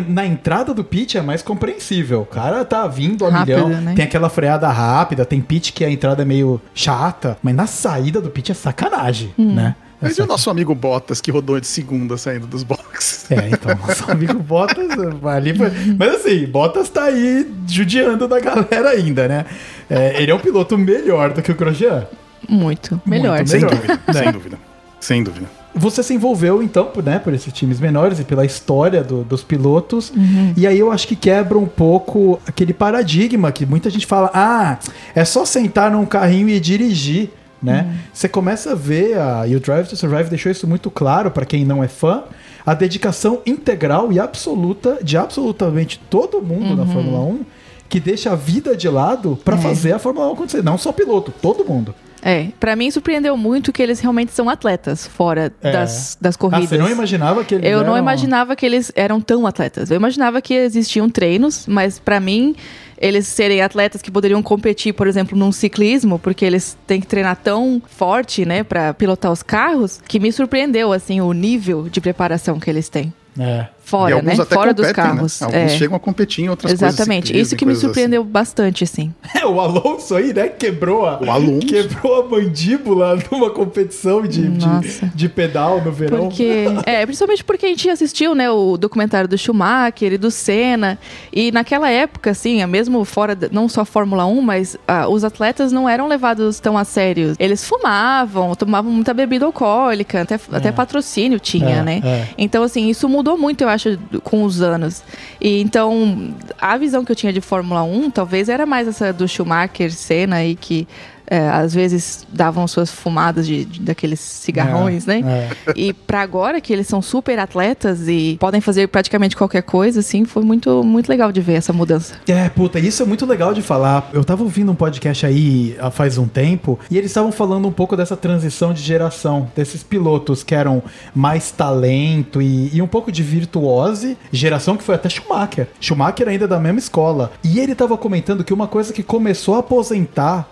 na 0.09 0.27
entrada 0.27 0.73
do 0.75 0.83
pit 0.85 1.17
é 1.17 1.23
mais 1.23 1.43
compreensível. 1.43 2.23
O 2.23 2.27
cara 2.27 2.65
tá 2.65 2.87
vindo 2.87 3.25
a 3.27 3.31
Rápido, 3.31 3.67
milhão. 3.69 3.81
né? 3.81 3.95
Tem 3.95 4.05
aquela 4.05 4.29
freada 4.29 4.69
rápida, 4.69 5.25
tem 5.25 5.41
pit 5.41 5.73
que 5.73 5.85
a 5.85 5.91
entrada 5.91 6.23
é 6.23 6.25
meio 6.25 6.61
chata. 6.75 7.37
Mas 7.43 7.55
na 7.55 7.67
saída 7.67 8.21
do 8.21 8.31
pit 8.31 8.51
é 8.51 8.55
sacanagem, 8.55 9.33
Hum. 9.39 9.55
né? 9.55 9.75
É 10.01 10.07
Mas 10.07 10.19
e 10.19 10.23
o 10.23 10.27
nosso 10.27 10.51
amigo 10.51 10.75
Bottas, 10.75 11.21
que 11.21 11.31
rodou 11.31 11.61
de 11.61 11.67
segunda 11.69 12.17
saindo 12.17 12.45
dos 12.45 12.65
boxes? 12.65 13.31
é, 13.31 13.51
então, 13.51 13.73
nosso 13.87 14.11
amigo 14.11 14.35
Bottas 14.35 14.91
ali 15.25 15.55
foi... 15.57 15.71
Mas 15.97 16.15
assim, 16.17 16.45
Bottas 16.47 16.89
tá 16.89 17.05
aí 17.05 17.49
judiando 17.69 18.27
da 18.27 18.41
galera 18.41 18.91
ainda, 18.91 19.29
né? 19.29 19.45
É, 19.89 20.21
ele 20.21 20.33
é 20.33 20.35
um 20.35 20.41
piloto 20.41 20.77
melhor 20.77 21.33
do 21.33 21.41
que 21.41 21.53
o 21.53 21.55
Grosjean. 21.55 22.05
Muito. 22.49 23.01
Melhor. 23.07 23.37
Muito 23.37 23.51
Sem 23.51 23.61
melhor. 23.61 23.77
dúvida, 23.77 23.95
né? 24.09 24.13
sem 24.13 24.33
dúvida. 24.33 24.59
Sem 24.99 25.23
dúvida. 25.23 25.47
Você 25.75 26.03
se 26.03 26.13
envolveu, 26.15 26.63
então, 26.63 26.87
por, 26.87 27.03
né, 27.03 27.19
por 27.19 27.33
esses 27.33 27.53
times 27.53 27.81
menores 27.81 28.19
e 28.21 28.25
pela 28.25 28.45
história 28.45 29.03
do- 29.03 29.25
dos 29.25 29.43
pilotos. 29.43 30.13
E 30.57 30.67
aí 30.67 30.79
eu 30.79 30.93
acho 30.93 31.09
que 31.09 31.17
quebra 31.17 31.57
um 31.59 31.67
pouco 31.67 32.39
aquele 32.47 32.73
paradigma 32.75 33.51
que 33.51 33.65
muita 33.65 33.89
gente 33.89 34.07
fala: 34.07 34.31
ah, 34.35 34.79
é 35.15 35.25
só 35.25 35.45
sentar 35.45 35.91
num 35.91 36.05
carrinho 36.05 36.49
e 36.49 36.61
dirigir. 36.61 37.31
Né? 37.63 37.97
Você 38.13 38.29
começa 38.29 38.73
a 38.73 38.75
ver, 38.75 39.17
a, 39.17 39.47
e 39.47 39.55
o 39.55 39.61
Drive 39.61 39.87
to 39.89 39.97
Survive 39.97 40.29
deixou 40.29 40.51
isso 40.51 40.67
muito 40.67 40.91
claro 40.91 41.31
para 41.31 41.47
quem 41.47 41.65
não 41.65 41.83
é 41.83 41.87
fã, 41.87 42.25
a 42.67 42.75
dedicação 42.75 43.39
integral 43.47 44.13
e 44.13 44.19
absoluta 44.19 44.99
de 45.03 45.17
absolutamente 45.17 46.01
todo 46.11 46.43
mundo 46.43 46.75
na 46.77 46.85
Fórmula 46.93 47.21
1 47.21 47.41
que 47.89 48.01
deixa 48.01 48.33
a 48.33 48.35
vida 48.35 48.77
de 48.77 48.89
lado 48.89 49.39
para 49.45 49.57
fazer 49.59 49.93
a 49.93 49.99
Fórmula 50.01 50.29
1 50.31 50.33
acontecer. 50.33 50.63
Não 50.65 50.77
só 50.77 50.91
piloto, 50.93 51.33
todo 51.41 51.65
mundo. 51.65 51.95
É, 52.25 52.49
pra 52.61 52.77
mim 52.77 52.89
surpreendeu 52.91 53.37
muito 53.37 53.73
que 53.73 53.83
eles 53.83 53.99
realmente 53.99 54.33
são 54.33 54.49
atletas 54.49 55.07
fora 55.07 55.53
É. 55.61 55.73
das, 55.73 56.17
das 56.21 56.37
Ah, 56.37 56.39
corridas. 56.39 56.69
você 56.69 56.79
não 56.79 56.89
imaginava 56.89 57.43
que 57.45 57.57
eles 57.57 57.67
Eu 57.69 57.79
não 57.79 57.95
eram- 57.95 57.99
imaginava 57.99 58.55
que 58.55 58.65
eles 58.65 58.93
eram 58.95 59.21
tão 59.21 59.45
atletas. 59.47 59.91
Eu 59.91 59.97
imaginava 59.97 60.41
que 60.41 60.55
existiam 60.55 61.11
treinos, 61.11 61.67
mas 61.67 61.99
pra 61.99 62.21
mim 62.21 62.55
eles 62.97 63.27
serem 63.27 63.61
atletas 63.61 64.01
que 64.01 64.11
poderiam 64.13 64.41
competir, 64.41 64.93
por 64.95 65.09
exemplo, 65.09 65.37
num 65.37 65.51
ciclismo, 65.51 66.21
porque 66.21 66.45
eles 66.45 66.77
têm 66.87 67.01
que 67.01 67.07
treinar 67.09 67.35
tão 67.43 67.83
forte, 67.85 68.45
né, 68.45 68.63
Pra 68.63 68.95
pilotar 68.95 69.33
os 69.33 69.43
carros, 69.43 70.01
que 70.07 70.21
me 70.21 70.31
surpreendeu 70.31 70.93
assim 70.93 71.21
o 71.21 71.33
nível 71.33 71.89
de 71.89 72.01
preparação 72.01 72.61
que 72.61 72.71
eles 72.71 72.89
têm. 72.89 73.13
É. 73.37 73.67
Fora, 73.85 74.23
né? 74.23 74.33
até 74.35 74.55
Fora 74.55 74.73
dos 74.73 74.87
né? 74.87 74.93
carros. 74.93 75.43
Alguns 75.43 75.57
É. 75.57 75.69
chegam 75.69 75.97
a 75.97 76.01
competir 76.01 76.45
em 76.45 76.49
outras 76.49 76.73
Exatamente. 76.73 77.33
coisas. 77.33 77.47
Isso 77.49 77.57
que 77.57 77.65
me 77.65 77.71
coisas 77.73 77.85
assim. 77.85 77.87
surpreendeu 77.89 78.25
bastante, 78.25 78.85
assim. 78.85 79.13
É, 79.35 79.45
o 79.47 79.61
Alonso 79.61 80.15
aí, 80.15 80.33
né, 80.33 80.49
quebrou 80.49 81.05
a, 81.07 81.21
O 81.21 81.31
Alonso. 81.31 81.67
quebrou 81.67 82.21
a 82.23 82.29
mandíbula 82.29 83.19
numa 83.31 83.51
competição 83.51 84.23
de, 84.23 84.49
de, 84.49 84.67
de 85.15 85.29
pedal 85.29 85.83
no 85.83 85.91
verão. 85.91 86.29
Porque, 86.29 86.67
é, 86.87 87.05
principalmente 87.05 87.43
porque 87.43 87.67
a 87.67 87.69
gente 87.69 87.91
assistiu, 87.91 88.35
né, 88.35 88.49
o 88.51 88.77
documentário 88.77 89.29
do 89.29 89.37
Schumacher 89.37 90.13
e 90.13 90.19
do 90.19 90.31
Senna, 90.31 90.97
e 91.33 91.51
naquela 91.51 91.91
época, 91.91 92.31
assim, 92.31 92.63
é 92.63 92.67
mesmo 92.67 93.05
fora, 93.05 93.37
não 93.51 93.69
só 93.69 93.85
Fórmula 93.85 94.25
1, 94.27 94.41
mas 94.43 94.77
ah, 94.87 95.09
os 95.09 95.25
atletas 95.25 95.73
não 95.73 95.89
eram 95.89 96.07
levados 96.07 96.61
tão 96.61 96.79
a 96.79 96.85
sério. 96.85 97.35
Eles 97.39 97.65
fumavam, 97.65 98.55
tomavam 98.55 98.93
muita 98.93 99.13
bebida 99.13 99.45
alcoólica, 99.45 100.23
até, 100.23 100.39
até 100.53 100.71
patrocínio 100.73 101.41
tinha, 101.41 101.77
É, 101.79 101.83
né? 101.83 102.01
é. 102.05 102.27
Então, 102.39 102.63
assim, 102.63 102.89
isso 102.89 103.09
mudou 103.09 103.37
muito, 103.37 103.63
eu 103.63 103.69
acho, 103.73 103.99
com 104.23 104.45
os 104.45 104.61
anos. 104.61 105.03
E 105.41 105.61
então, 105.61 106.35
a 106.61 106.77
visão 106.77 107.05
que 107.05 107.13
eu 107.13 107.17
tinha 107.17 107.33
de 107.33 107.41
Fórmula 107.41 107.83
1, 107.83 108.11
talvez 108.11 108.49
era 108.49 108.65
mais 108.67 108.87
essa 108.87 109.13
do 109.13 109.27
Schumacher, 109.27 109.93
Senna 109.93 110.37
aí, 110.37 110.55
que 110.55 110.87
é, 111.27 111.49
às 111.49 111.73
vezes 111.75 112.27
davam 112.33 112.67
suas 112.67 112.91
fumadas 112.91 113.47
de, 113.47 113.65
de- 113.65 113.81
daqueles 113.81 114.21
cigarrões, 114.21 115.07
É, 115.09 115.21
né? 115.21 115.49
é. 115.67 115.73
E 115.77 115.93
pra 115.93 116.21
agora 116.21 116.61
que 116.61 116.73
eles 116.73 116.87
são 116.87 117.01
super 117.03 117.39
atletas 117.39 118.09
e 118.09 118.37
podem 118.41 118.61
fazer 118.61 118.89
praticamente 118.89 119.37
qualquer 119.37 119.63
coisa, 119.63 120.01
assim, 120.01 120.25
foi 120.25 120.43
muito, 120.45 120.83
muito 120.85 121.09
legal 121.09 121.33
de 121.33 121.41
ver 121.41 121.55
essa 121.55 121.73
mudança. 121.73 122.15
É, 122.29 122.49
puta, 122.49 122.79
isso 122.79 123.03
é 123.03 123.07
muito 123.07 123.25
legal 123.27 123.55
de 123.55 123.63
falar. 123.63 124.11
Eu 124.13 124.25
tava 124.25 124.43
ouvindo 124.43 124.71
um 124.73 124.75
podcast 124.75 125.25
aí 125.27 125.77
há 125.81 125.91
faz 125.91 126.19
um 126.19 126.27
tempo 126.27 126.79
e 126.91 126.99
eles 126.99 127.11
estavam 127.11 127.33
falando 127.33 127.67
um 127.69 127.73
pouco 127.73 127.97
dessa 127.97 128.17
transição 128.17 128.73
de 128.73 128.83
geração, 128.83 129.49
desses 129.57 129.83
pilotos 129.83 130.43
que 130.43 130.55
eram 130.55 130.83
mais 131.15 131.51
talento 131.51 132.41
e, 132.43 132.75
e 132.75 132.83
um 132.83 132.87
pouco 132.87 133.11
de 133.13 133.23
virtuose, 133.23 134.17
geração 134.33 134.77
que 134.77 134.83
foi 134.83 134.95
até 134.95 135.09
Schumacher. 135.09 135.69
Schumacher 135.81 136.29
ainda 136.29 136.45
é 136.45 136.49
da 136.49 136.59
mesma 136.59 136.79
escola. 136.79 137.33
E 137.45 137.59
ele 137.59 137.75
tava 137.75 137.97
comentando 137.97 138.45
que 138.45 138.53
uma 138.53 138.67
coisa 138.67 138.93
que 138.93 139.03
começou 139.03 139.55
a 139.57 139.59
aposentar 139.61 140.49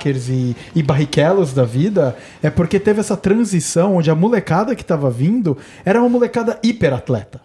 Schumachers 0.00 0.28
e, 0.28 0.56
e 0.74 0.82
Barrichellos 0.82 1.52
da 1.52 1.64
vida 1.64 2.16
é 2.42 2.50
porque 2.50 2.80
teve 2.80 3.00
essa 3.00 3.16
transição 3.16 3.96
onde 3.96 4.10
a 4.10 4.14
molecada 4.14 4.74
que 4.74 4.84
tava 4.84 5.10
vindo 5.10 5.56
era 5.84 6.00
uma 6.00 6.08
molecada 6.08 6.58
hiperatleta. 6.62 7.40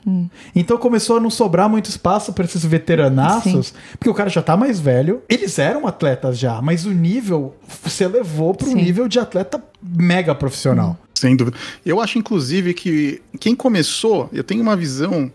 Então 0.55 0.77
começou 0.77 1.17
a 1.17 1.19
não 1.19 1.29
sobrar 1.29 1.69
muito 1.69 1.89
espaço 1.89 2.33
para 2.33 2.45
esses 2.45 2.63
veteranaços, 2.65 3.73
porque 3.97 4.09
o 4.09 4.13
cara 4.13 4.29
já 4.29 4.41
tá 4.41 4.57
mais 4.57 4.79
velho. 4.79 5.21
Eles 5.29 5.59
eram 5.59 5.87
atletas 5.87 6.37
já, 6.37 6.61
mas 6.61 6.85
o 6.85 6.91
nível 6.91 7.55
se 7.87 8.03
elevou 8.03 8.53
para 8.53 8.67
um 8.67 8.71
Sim. 8.71 8.81
nível 8.81 9.07
de 9.07 9.19
atleta 9.19 9.61
mega 9.81 10.33
profissional. 10.33 10.97
Sem 11.13 11.35
dúvida. 11.35 11.57
Eu 11.85 12.01
acho, 12.01 12.17
inclusive, 12.17 12.73
que 12.73 13.21
quem 13.39 13.55
começou, 13.55 14.29
eu 14.33 14.43
tenho 14.43 14.61
uma 14.61 14.75
visão 14.75 15.31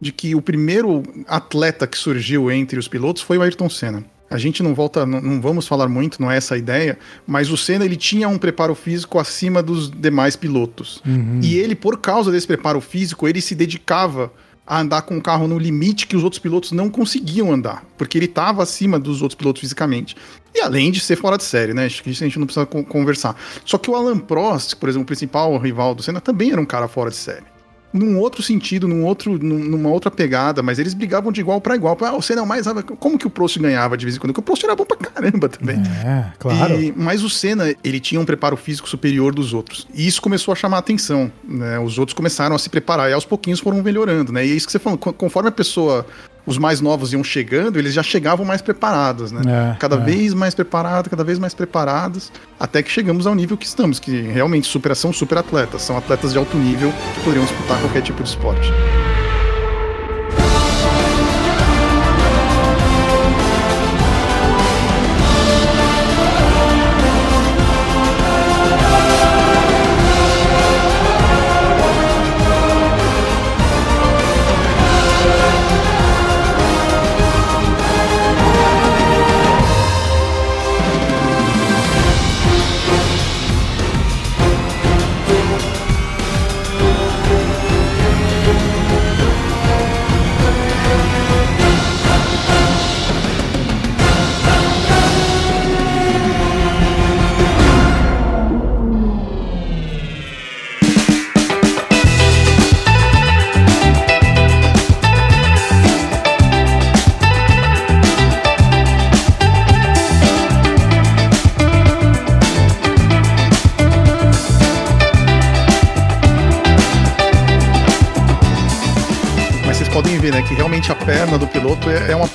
de 0.00 0.12
que 0.12 0.34
o 0.34 0.42
primeiro 0.42 1.02
atleta 1.26 1.86
que 1.86 1.98
surgiu 1.98 2.50
entre 2.50 2.78
os 2.78 2.86
pilotos 2.86 3.22
foi 3.22 3.38
o 3.38 3.42
Ayrton 3.42 3.68
Senna. 3.68 4.04
A 4.34 4.38
gente 4.38 4.64
não 4.64 4.74
volta, 4.74 5.06
não, 5.06 5.20
não, 5.20 5.40
vamos 5.40 5.68
falar 5.68 5.88
muito, 5.88 6.20
não 6.20 6.28
é 6.28 6.36
essa 6.36 6.56
a 6.56 6.58
ideia, 6.58 6.98
mas 7.24 7.52
o 7.52 7.56
Senna 7.56 7.84
ele 7.84 7.94
tinha 7.94 8.28
um 8.28 8.36
preparo 8.36 8.74
físico 8.74 9.20
acima 9.20 9.62
dos 9.62 9.88
demais 9.88 10.34
pilotos. 10.34 11.00
Uhum. 11.06 11.38
E 11.40 11.54
ele, 11.54 11.76
por 11.76 11.98
causa 11.98 12.32
desse 12.32 12.44
preparo 12.44 12.80
físico, 12.80 13.28
ele 13.28 13.40
se 13.40 13.54
dedicava 13.54 14.32
a 14.66 14.80
andar 14.80 15.02
com 15.02 15.16
o 15.16 15.22
carro 15.22 15.46
no 15.46 15.56
limite 15.56 16.08
que 16.08 16.16
os 16.16 16.24
outros 16.24 16.40
pilotos 16.40 16.72
não 16.72 16.90
conseguiam 16.90 17.52
andar, 17.52 17.84
porque 17.96 18.18
ele 18.18 18.24
estava 18.24 18.60
acima 18.60 18.98
dos 18.98 19.22
outros 19.22 19.38
pilotos 19.38 19.60
fisicamente. 19.60 20.16
E 20.52 20.60
além 20.60 20.90
de 20.90 20.98
ser 20.98 21.14
fora 21.14 21.36
de 21.36 21.44
série, 21.44 21.72
né? 21.72 21.84
Acho 21.84 22.02
que 22.02 22.10
isso 22.10 22.24
a 22.24 22.26
gente 22.26 22.38
não 22.40 22.46
precisa 22.46 22.66
conversar. 22.66 23.36
Só 23.64 23.78
que 23.78 23.88
o 23.88 23.94
Alan 23.94 24.18
Prost, 24.18 24.74
por 24.74 24.88
exemplo, 24.88 25.04
o 25.04 25.06
principal 25.06 25.56
rival 25.58 25.94
do 25.94 26.02
Senna, 26.02 26.20
também 26.20 26.50
era 26.50 26.60
um 26.60 26.66
cara 26.66 26.88
fora 26.88 27.10
de 27.10 27.16
série 27.16 27.53
num 27.94 28.18
outro 28.18 28.42
sentido, 28.42 28.88
num 28.88 29.04
outro, 29.04 29.38
numa 29.38 29.88
outra 29.88 30.10
pegada, 30.10 30.64
mas 30.64 30.80
eles 30.80 30.92
brigavam 30.92 31.30
de 31.30 31.40
igual 31.40 31.60
para 31.60 31.76
igual. 31.76 31.96
Ah, 32.00 32.16
o 32.16 32.20
Senna 32.20 32.40
é 32.40 32.42
o 32.42 32.46
mais. 32.46 32.66
Como 32.98 33.16
que 33.16 33.26
o 33.26 33.30
Prost 33.30 33.56
ganhava 33.60 33.96
de 33.96 34.04
vez 34.04 34.16
em 34.16 34.18
quando? 34.18 34.32
Porque 34.32 34.40
o 34.40 34.42
Prost 34.42 34.64
era 34.64 34.74
bom 34.74 34.84
pra 34.84 34.96
caramba 34.96 35.48
também. 35.48 35.76
É, 36.04 36.32
claro. 36.36 36.82
E, 36.82 36.92
mas 36.96 37.22
o 37.22 37.30
Senna, 37.30 37.72
ele 37.84 38.00
tinha 38.00 38.20
um 38.20 38.24
preparo 38.24 38.56
físico 38.56 38.88
superior 38.88 39.32
dos 39.32 39.54
outros. 39.54 39.86
E 39.94 40.04
isso 40.08 40.20
começou 40.20 40.50
a 40.50 40.56
chamar 40.56 40.78
a 40.78 40.80
atenção. 40.80 41.30
Né? 41.44 41.78
Os 41.78 41.96
outros 41.96 42.14
começaram 42.14 42.56
a 42.56 42.58
se 42.58 42.68
preparar 42.68 43.08
e 43.08 43.12
aos 43.12 43.24
pouquinhos 43.24 43.60
foram 43.60 43.80
melhorando, 43.80 44.32
né? 44.32 44.44
E 44.44 44.50
é 44.50 44.54
isso 44.54 44.66
que 44.66 44.72
você 44.72 44.80
falou, 44.80 44.98
conforme 44.98 45.50
a 45.50 45.52
pessoa 45.52 46.04
os 46.46 46.58
mais 46.58 46.80
novos 46.80 47.12
iam 47.12 47.24
chegando, 47.24 47.78
eles 47.78 47.94
já 47.94 48.02
chegavam 48.02 48.44
mais 48.44 48.60
preparados, 48.60 49.32
né? 49.32 49.42
É, 49.72 49.76
cada 49.78 49.96
é. 49.96 50.00
vez 50.00 50.34
mais 50.34 50.54
preparados, 50.54 51.08
cada 51.08 51.24
vez 51.24 51.38
mais 51.38 51.54
preparados, 51.54 52.30
até 52.58 52.82
que 52.82 52.90
chegamos 52.90 53.26
ao 53.26 53.34
nível 53.34 53.56
que 53.56 53.66
estamos, 53.66 53.98
que 53.98 54.20
realmente 54.22 54.66
superação 54.66 55.12
super 55.12 55.38
atletas, 55.38 55.82
são 55.82 55.96
atletas 55.96 56.32
de 56.32 56.38
alto 56.38 56.56
nível 56.56 56.92
que 57.14 57.20
poderiam 57.20 57.44
disputar 57.44 57.80
qualquer 57.80 58.02
tipo 58.02 58.22
de 58.22 58.28
esporte. 58.28 58.70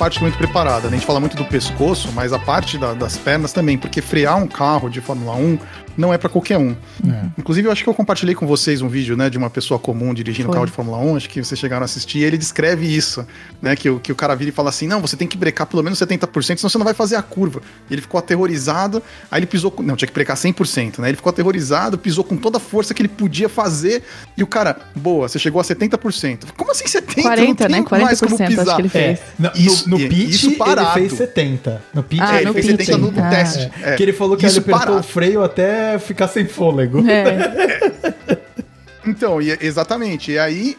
Parte 0.09 0.21
muito 0.21 0.37
preparada. 0.39 0.89
Né? 0.89 0.95
A 0.95 0.97
gente 0.97 1.05
fala 1.05 1.19
muito 1.19 1.37
do 1.37 1.45
pescoço, 1.45 2.09
mas 2.13 2.33
a 2.33 2.39
parte 2.39 2.79
da, 2.79 2.93
das 2.95 3.15
pernas 3.15 3.53
também, 3.53 3.77
porque 3.77 4.01
frear 4.01 4.37
um 4.37 4.47
carro 4.47 4.89
de 4.89 4.99
Fórmula 4.99 5.35
1 5.35 5.59
não 5.99 6.13
é 6.13 6.17
para 6.17 6.29
qualquer 6.29 6.57
um. 6.57 6.71
É. 7.05 7.25
Inclusive, 7.37 7.67
eu 7.67 7.71
acho 7.71 7.83
que 7.83 7.89
eu 7.89 7.93
compartilhei 7.93 8.33
com 8.33 8.47
vocês 8.47 8.81
um 8.81 8.87
vídeo, 8.87 9.17
né, 9.17 9.29
de 9.29 9.37
uma 9.37 9.49
pessoa 9.49 9.77
comum 9.79 10.13
dirigindo 10.13 10.47
Foi. 10.47 10.53
carro 10.53 10.65
de 10.65 10.71
Fórmula 10.71 10.97
1, 10.97 11.17
acho 11.17 11.29
que 11.29 11.43
vocês 11.43 11.59
chegaram 11.59 11.83
a 11.83 11.85
assistir, 11.85 12.19
e 12.19 12.23
ele 12.23 12.37
descreve 12.37 12.87
isso, 12.87 13.27
né, 13.61 13.75
que, 13.75 13.93
que 13.99 14.11
o 14.11 14.15
cara 14.15 14.33
vira 14.35 14.49
e 14.49 14.53
fala 14.53 14.69
assim, 14.69 14.87
não, 14.87 15.01
você 15.01 15.17
tem 15.17 15.27
que 15.27 15.37
brecar 15.37 15.67
pelo 15.67 15.83
menos 15.83 15.99
70%, 15.99 16.57
senão 16.57 16.69
você 16.69 16.77
não 16.77 16.85
vai 16.85 16.93
fazer 16.93 17.17
a 17.17 17.21
curva. 17.21 17.61
E 17.89 17.93
ele 17.93 18.01
ficou 18.01 18.17
aterrorizado, 18.17 19.03
aí 19.29 19.39
ele 19.39 19.45
pisou, 19.45 19.73
não, 19.79 19.95
tinha 19.95 20.07
que 20.07 20.13
brecar 20.13 20.37
100%, 20.37 20.99
né, 20.99 21.09
ele 21.09 21.17
ficou 21.17 21.29
aterrorizado, 21.29 21.97
pisou 21.97 22.23
com 22.23 22.37
toda 22.37 22.57
a 22.57 22.61
força 22.61 22.93
que 22.93 23.01
ele 23.01 23.09
podia 23.09 23.49
fazer, 23.49 24.03
e 24.37 24.43
o 24.43 24.47
cara, 24.47 24.77
boa, 24.95 25.27
você 25.27 25.37
chegou 25.37 25.59
a 25.59 25.63
70%. 25.63 26.45
Como 26.55 26.71
assim 26.71 26.85
70%? 26.85 27.21
40, 27.21 27.69
né, 27.69 27.81
40% 27.81 28.01
mais 28.01 28.19
como 28.21 28.37
pisar. 28.37 28.67
acho 28.67 28.75
que 28.75 28.81
ele 28.81 28.89
fez. 28.89 29.19
É, 29.19 29.23
no, 29.37 29.51
isso, 29.55 29.89
no, 29.89 29.99
no 29.99 30.09
pitch, 30.09 30.29
isso 30.29 30.51
parado. 30.55 30.99
ele 30.99 31.09
fez 31.09 31.17
70. 31.17 31.83
No 31.93 32.03
pitch, 32.03 32.21
ah, 32.21 32.37
ele 32.37 32.45
no 32.45 32.53
fez 32.53 32.65
pitch. 32.67 32.85
70 32.85 32.97
no, 32.97 33.13
ah. 33.21 33.29
teste. 33.29 33.71
É. 33.83 33.95
Que 33.95 34.03
ele 34.03 34.13
falou 34.13 34.37
que 34.37 34.45
isso 34.45 34.59
ele 34.59 34.63
apertou 34.63 34.79
parado. 34.79 34.99
o 34.99 35.03
freio 35.03 35.43
até 35.43 35.88
ficar 35.97 36.27
sem 36.27 36.45
fôlego. 36.45 37.03
É. 37.09 38.37
então, 39.05 39.41
e, 39.41 39.57
exatamente. 39.61 40.31
E 40.31 40.37
aí 40.39 40.77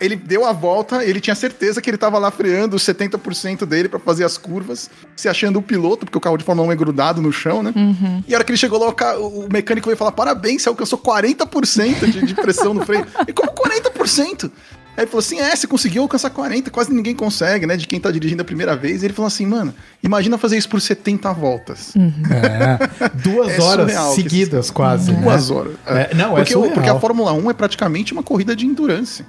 ele 0.00 0.16
deu 0.16 0.44
a 0.46 0.52
volta, 0.52 1.04
ele 1.04 1.20
tinha 1.20 1.34
certeza 1.34 1.82
que 1.82 1.90
ele 1.90 1.96
estava 1.96 2.18
lá 2.18 2.30
freando 2.30 2.76
os 2.76 2.82
70% 2.82 3.66
dele 3.66 3.88
para 3.88 3.98
fazer 3.98 4.24
as 4.24 4.38
curvas, 4.38 4.88
se 5.14 5.28
achando 5.28 5.58
o 5.58 5.62
piloto, 5.62 6.06
porque 6.06 6.16
o 6.16 6.20
carro 6.20 6.36
de 6.36 6.44
Fórmula 6.44 6.68
1 6.68 6.72
é 6.72 6.76
grudado 6.76 7.20
no 7.20 7.32
chão, 7.32 7.62
né? 7.62 7.72
Uhum. 7.76 8.24
E 8.26 8.34
a 8.34 8.38
hora 8.38 8.44
que 8.44 8.52
ele 8.52 8.56
chegou 8.56 8.78
lá, 8.78 9.18
o, 9.18 9.40
o 9.40 9.48
mecânico 9.52 9.86
veio 9.86 9.96
falar: 9.96 10.12
parabéns, 10.12 10.62
você 10.62 10.68
alcançou 10.68 10.98
40% 10.98 12.10
de, 12.10 12.26
de 12.26 12.34
pressão 12.34 12.72
no 12.72 12.84
freio. 12.84 13.06
E 13.26 13.32
como 13.32 13.50
40%? 13.52 14.50
Aí 14.96 15.04
ele 15.04 15.10
falou 15.10 15.20
assim: 15.20 15.38
é, 15.38 15.54
você 15.54 15.66
conseguiu 15.66 16.02
alcançar 16.02 16.30
40, 16.30 16.70
quase 16.70 16.92
ninguém 16.92 17.14
consegue, 17.14 17.66
né? 17.66 17.76
De 17.76 17.86
quem 17.86 18.00
tá 18.00 18.10
dirigindo 18.10 18.40
a 18.40 18.44
primeira 18.44 18.74
vez. 18.74 19.02
E 19.02 19.06
ele 19.06 19.12
falou 19.12 19.26
assim, 19.26 19.44
mano, 19.44 19.74
imagina 20.02 20.38
fazer 20.38 20.56
isso 20.56 20.68
por 20.68 20.80
70 20.80 21.32
voltas. 21.32 21.94
Uhum. 21.94 22.12
É, 22.46 23.08
duas 23.14 23.52
é 23.52 23.60
horas 23.60 23.92
seguidas, 24.14 24.70
quase. 24.70 25.12
Né? 25.12 25.20
Duas 25.20 25.50
horas. 25.50 25.74
É. 25.84 26.14
não, 26.14 26.34
porque, 26.34 26.54
é 26.54 26.70
porque 26.70 26.88
a 26.88 26.98
Fórmula 26.98 27.32
1 27.32 27.50
é 27.50 27.54
praticamente 27.54 28.12
uma 28.12 28.22
corrida 28.22 28.54
de 28.54 28.64
endurance. 28.64 29.24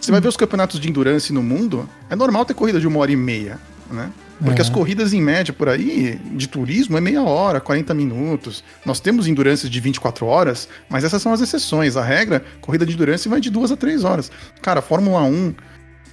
Você 0.00 0.10
vai 0.10 0.20
ver 0.20 0.28
os 0.28 0.36
campeonatos 0.36 0.78
de 0.80 0.88
endurance 0.88 1.32
no 1.32 1.42
mundo, 1.42 1.88
é 2.08 2.16
normal 2.16 2.44
ter 2.44 2.54
corrida 2.54 2.80
de 2.80 2.86
uma 2.86 2.98
hora 3.00 3.10
e 3.10 3.16
meia, 3.16 3.58
né? 3.90 4.10
Porque 4.42 4.60
é. 4.60 4.62
as 4.62 4.70
corridas 4.70 5.12
em 5.12 5.20
média 5.20 5.52
por 5.52 5.68
aí, 5.68 6.18
de 6.32 6.48
turismo, 6.48 6.96
é 6.96 7.00
meia 7.00 7.22
hora, 7.22 7.60
40 7.60 7.92
minutos. 7.92 8.64
Nós 8.84 8.98
temos 8.98 9.26
endurance 9.26 9.68
de 9.68 9.80
24 9.80 10.26
horas, 10.26 10.68
mas 10.88 11.04
essas 11.04 11.20
são 11.20 11.32
as 11.32 11.40
exceções. 11.40 11.96
A 11.96 12.02
regra, 12.02 12.42
corrida 12.60 12.86
de 12.86 12.94
endurance 12.94 13.28
vai 13.28 13.40
de 13.40 13.50
duas 13.50 13.70
a 13.70 13.76
três 13.76 14.02
horas. 14.02 14.30
Cara, 14.62 14.80
a 14.80 14.82
Fórmula 14.82 15.22
1, 15.22 15.54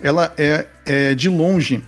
ela 0.02 0.34
é, 0.38 0.66
é 0.86 1.16
de 1.16 1.30
longe 1.30 1.82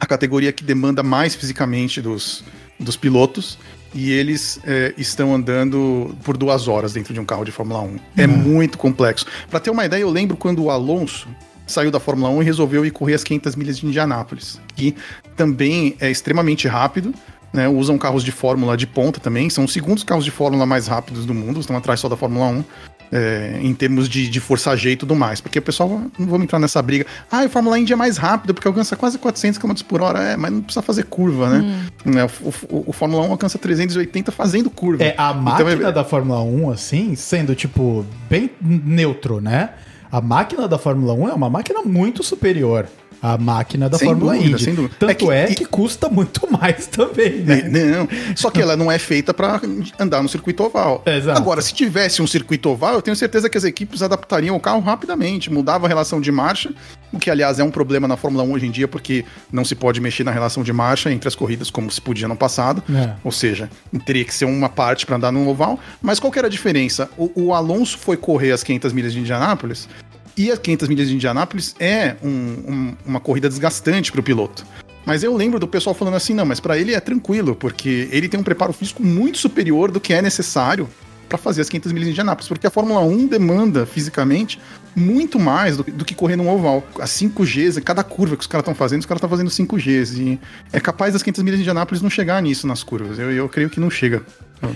a 0.00 0.06
categoria 0.06 0.52
que 0.52 0.64
demanda 0.64 1.02
mais 1.02 1.34
fisicamente 1.34 2.00
dos, 2.00 2.42
dos 2.80 2.96
pilotos 2.96 3.58
e 3.94 4.10
eles 4.10 4.58
é, 4.64 4.92
estão 4.98 5.34
andando 5.34 6.16
por 6.24 6.36
duas 6.36 6.66
horas 6.66 6.92
dentro 6.92 7.14
de 7.14 7.20
um 7.20 7.24
carro 7.24 7.44
de 7.44 7.52
Fórmula 7.52 7.80
1. 7.80 7.98
É 8.16 8.26
uhum. 8.26 8.36
muito 8.36 8.76
complexo. 8.76 9.26
Para 9.48 9.60
ter 9.60 9.70
uma 9.70 9.84
ideia, 9.84 10.02
eu 10.02 10.10
lembro 10.10 10.36
quando 10.36 10.64
o 10.64 10.70
Alonso 10.70 11.28
saiu 11.66 11.90
da 11.90 12.00
Fórmula 12.00 12.30
1 12.30 12.42
e 12.42 12.44
resolveu 12.44 12.84
ir 12.84 12.90
correr 12.90 13.14
as 13.14 13.24
500 13.24 13.56
milhas 13.56 13.78
de 13.78 13.86
Indianápolis, 13.86 14.60
que 14.74 14.94
também 15.36 15.96
é 16.00 16.10
extremamente 16.10 16.68
rápido, 16.68 17.14
né, 17.52 17.68
usam 17.68 17.96
carros 17.96 18.24
de 18.24 18.32
Fórmula 18.32 18.76
de 18.76 18.86
ponta 18.86 19.20
também, 19.20 19.48
são 19.48 19.64
os 19.64 19.72
segundos 19.72 20.02
carros 20.02 20.24
de 20.24 20.30
Fórmula 20.30 20.66
mais 20.66 20.88
rápidos 20.88 21.24
do 21.24 21.32
mundo, 21.32 21.60
estão 21.60 21.76
atrás 21.76 22.00
só 22.00 22.08
da 22.08 22.16
Fórmula 22.16 22.46
1, 22.46 22.64
é, 23.12 23.60
em 23.62 23.72
termos 23.72 24.08
de, 24.08 24.28
de 24.28 24.40
força 24.40 24.74
G 24.76 24.90
e 24.90 24.96
tudo 24.96 25.14
mais, 25.14 25.40
porque 25.40 25.60
o 25.60 25.62
pessoal, 25.62 25.88
não 26.18 26.26
vamos 26.26 26.42
entrar 26.42 26.58
nessa 26.58 26.82
briga, 26.82 27.06
ah, 27.30 27.40
a 27.40 27.48
Fórmula 27.48 27.78
Indy 27.78 27.92
é 27.92 27.96
mais 27.96 28.16
rápido 28.16 28.52
porque 28.52 28.66
alcança 28.66 28.96
quase 28.96 29.18
400 29.18 29.58
km 29.58 29.72
por 29.86 30.02
hora, 30.02 30.20
é, 30.20 30.36
mas 30.36 30.52
não 30.52 30.62
precisa 30.62 30.82
fazer 30.82 31.04
curva, 31.04 31.48
né? 31.48 31.88
Hum. 32.04 32.18
É, 32.18 32.24
o, 32.24 32.76
o, 32.76 32.84
o, 32.88 32.92
Fórmula 32.92 33.24
1 33.26 33.30
alcança 33.30 33.56
380 33.56 34.32
fazendo 34.32 34.68
curva. 34.68 35.04
É, 35.04 35.14
a 35.16 35.32
máquina 35.32 35.74
então, 35.74 35.88
é... 35.88 35.92
da 35.92 36.02
Fórmula 36.02 36.42
1, 36.42 36.70
assim, 36.70 37.14
sendo, 37.14 37.54
tipo, 37.54 38.04
bem 38.28 38.50
neutro, 38.60 39.40
né? 39.40 39.70
A 40.14 40.20
máquina 40.20 40.68
da 40.68 40.78
Fórmula 40.78 41.12
1 41.12 41.28
é 41.30 41.34
uma 41.34 41.50
máquina 41.50 41.82
muito 41.82 42.22
superior 42.22 42.86
à 43.24 43.38
máquina 43.38 43.88
da 43.88 43.96
sem 43.96 44.06
Fórmula 44.06 44.34
dúvida, 44.34 44.70
Indy. 44.70 44.90
Tanto 44.98 45.10
é 45.10 45.14
que, 45.14 45.30
é 45.30 45.54
que, 45.54 45.64
custa 45.64 46.10
muito 46.10 46.46
mais 46.52 46.86
também, 46.86 47.40
né? 47.40 47.62
Não, 47.62 48.06
só 48.36 48.50
que 48.50 48.60
ela 48.60 48.76
não 48.76 48.92
é 48.92 48.98
feita 48.98 49.32
para 49.32 49.62
andar 49.98 50.22
no 50.22 50.28
circuito 50.28 50.62
oval. 50.62 51.02
Exato. 51.06 51.40
Agora, 51.40 51.62
se 51.62 51.72
tivesse 51.72 52.20
um 52.20 52.26
circuito 52.26 52.68
oval, 52.68 52.96
eu 52.96 53.02
tenho 53.02 53.16
certeza 53.16 53.48
que 53.48 53.56
as 53.56 53.64
equipes 53.64 54.02
adaptariam 54.02 54.54
o 54.54 54.60
carro 54.60 54.80
rapidamente, 54.80 55.50
mudava 55.50 55.86
a 55.86 55.88
relação 55.88 56.20
de 56.20 56.30
marcha, 56.30 56.70
o 57.10 57.18
que 57.18 57.30
aliás 57.30 57.58
é 57.58 57.64
um 57.64 57.70
problema 57.70 58.06
na 58.06 58.16
Fórmula 58.16 58.44
1 58.44 58.52
hoje 58.52 58.66
em 58.66 58.70
dia, 58.70 58.86
porque 58.86 59.24
não 59.50 59.64
se 59.64 59.74
pode 59.74 60.02
mexer 60.02 60.22
na 60.22 60.30
relação 60.30 60.62
de 60.62 60.72
marcha 60.72 61.10
entre 61.10 61.26
as 61.26 61.34
corridas 61.34 61.70
como 61.70 61.90
se 61.90 62.02
podia 62.02 62.28
no 62.28 62.36
passado. 62.36 62.82
É. 62.94 63.14
Ou 63.24 63.32
seja, 63.32 63.70
teria 64.04 64.24
que 64.26 64.34
ser 64.34 64.44
uma 64.44 64.68
parte 64.68 65.06
para 65.06 65.16
andar 65.16 65.32
no 65.32 65.48
oval. 65.48 65.78
Mas 66.02 66.20
qual 66.20 66.30
que 66.30 66.38
era 66.38 66.48
a 66.48 66.50
diferença? 66.50 67.08
O, 67.16 67.30
o 67.34 67.54
Alonso 67.54 67.96
foi 67.96 68.18
correr 68.18 68.52
as 68.52 68.62
500 68.62 68.92
milhas 68.92 69.14
de 69.14 69.20
Indianápolis 69.20 69.88
e 70.36 70.50
as 70.50 70.58
500 70.58 70.88
milhas 70.88 71.08
de 71.08 71.14
Indianápolis 71.14 71.74
é 71.78 72.16
um, 72.22 72.28
um, 72.28 72.96
uma 73.06 73.20
corrida 73.20 73.48
desgastante 73.48 74.10
para 74.10 74.20
o 74.20 74.24
piloto. 74.24 74.66
Mas 75.06 75.22
eu 75.22 75.36
lembro 75.36 75.60
do 75.60 75.68
pessoal 75.68 75.94
falando 75.94 76.14
assim, 76.14 76.34
não, 76.34 76.46
mas 76.46 76.60
para 76.60 76.78
ele 76.78 76.94
é 76.94 77.00
tranquilo, 77.00 77.54
porque 77.54 78.08
ele 78.10 78.28
tem 78.28 78.40
um 78.40 78.42
preparo 78.42 78.72
físico 78.72 79.02
muito 79.02 79.38
superior 79.38 79.90
do 79.90 80.00
que 80.00 80.14
é 80.14 80.22
necessário 80.22 80.88
para 81.28 81.38
fazer 81.38 81.60
as 81.60 81.68
500 81.68 81.92
milhas 81.92 82.06
de 82.06 82.12
Indianápolis, 82.12 82.48
porque 82.48 82.66
a 82.66 82.70
Fórmula 82.70 83.00
1 83.00 83.26
demanda 83.26 83.86
fisicamente 83.86 84.60
muito 84.94 85.38
mais 85.38 85.76
do, 85.76 85.82
do 85.82 86.04
que 86.04 86.14
correr 86.14 86.36
num 86.36 86.48
oval. 86.48 86.86
As 87.00 87.10
5Gs, 87.10 87.82
cada 87.82 88.04
curva 88.04 88.36
que 88.36 88.42
os 88.42 88.46
caras 88.46 88.62
estão 88.62 88.74
fazendo, 88.74 89.00
os 89.00 89.06
caras 89.06 89.18
estão 89.18 89.30
fazendo 89.30 89.50
5Gs. 89.50 90.18
E 90.18 90.40
é 90.72 90.80
capaz 90.80 91.12
das 91.12 91.22
500 91.22 91.42
milhas 91.42 91.58
de 91.58 91.62
Indianápolis 91.62 92.00
não 92.00 92.10
chegar 92.10 92.40
nisso 92.42 92.66
nas 92.66 92.82
curvas. 92.82 93.18
Eu, 93.18 93.32
eu 93.32 93.48
creio 93.48 93.68
que 93.68 93.80
não 93.80 93.90
chega. 93.90 94.22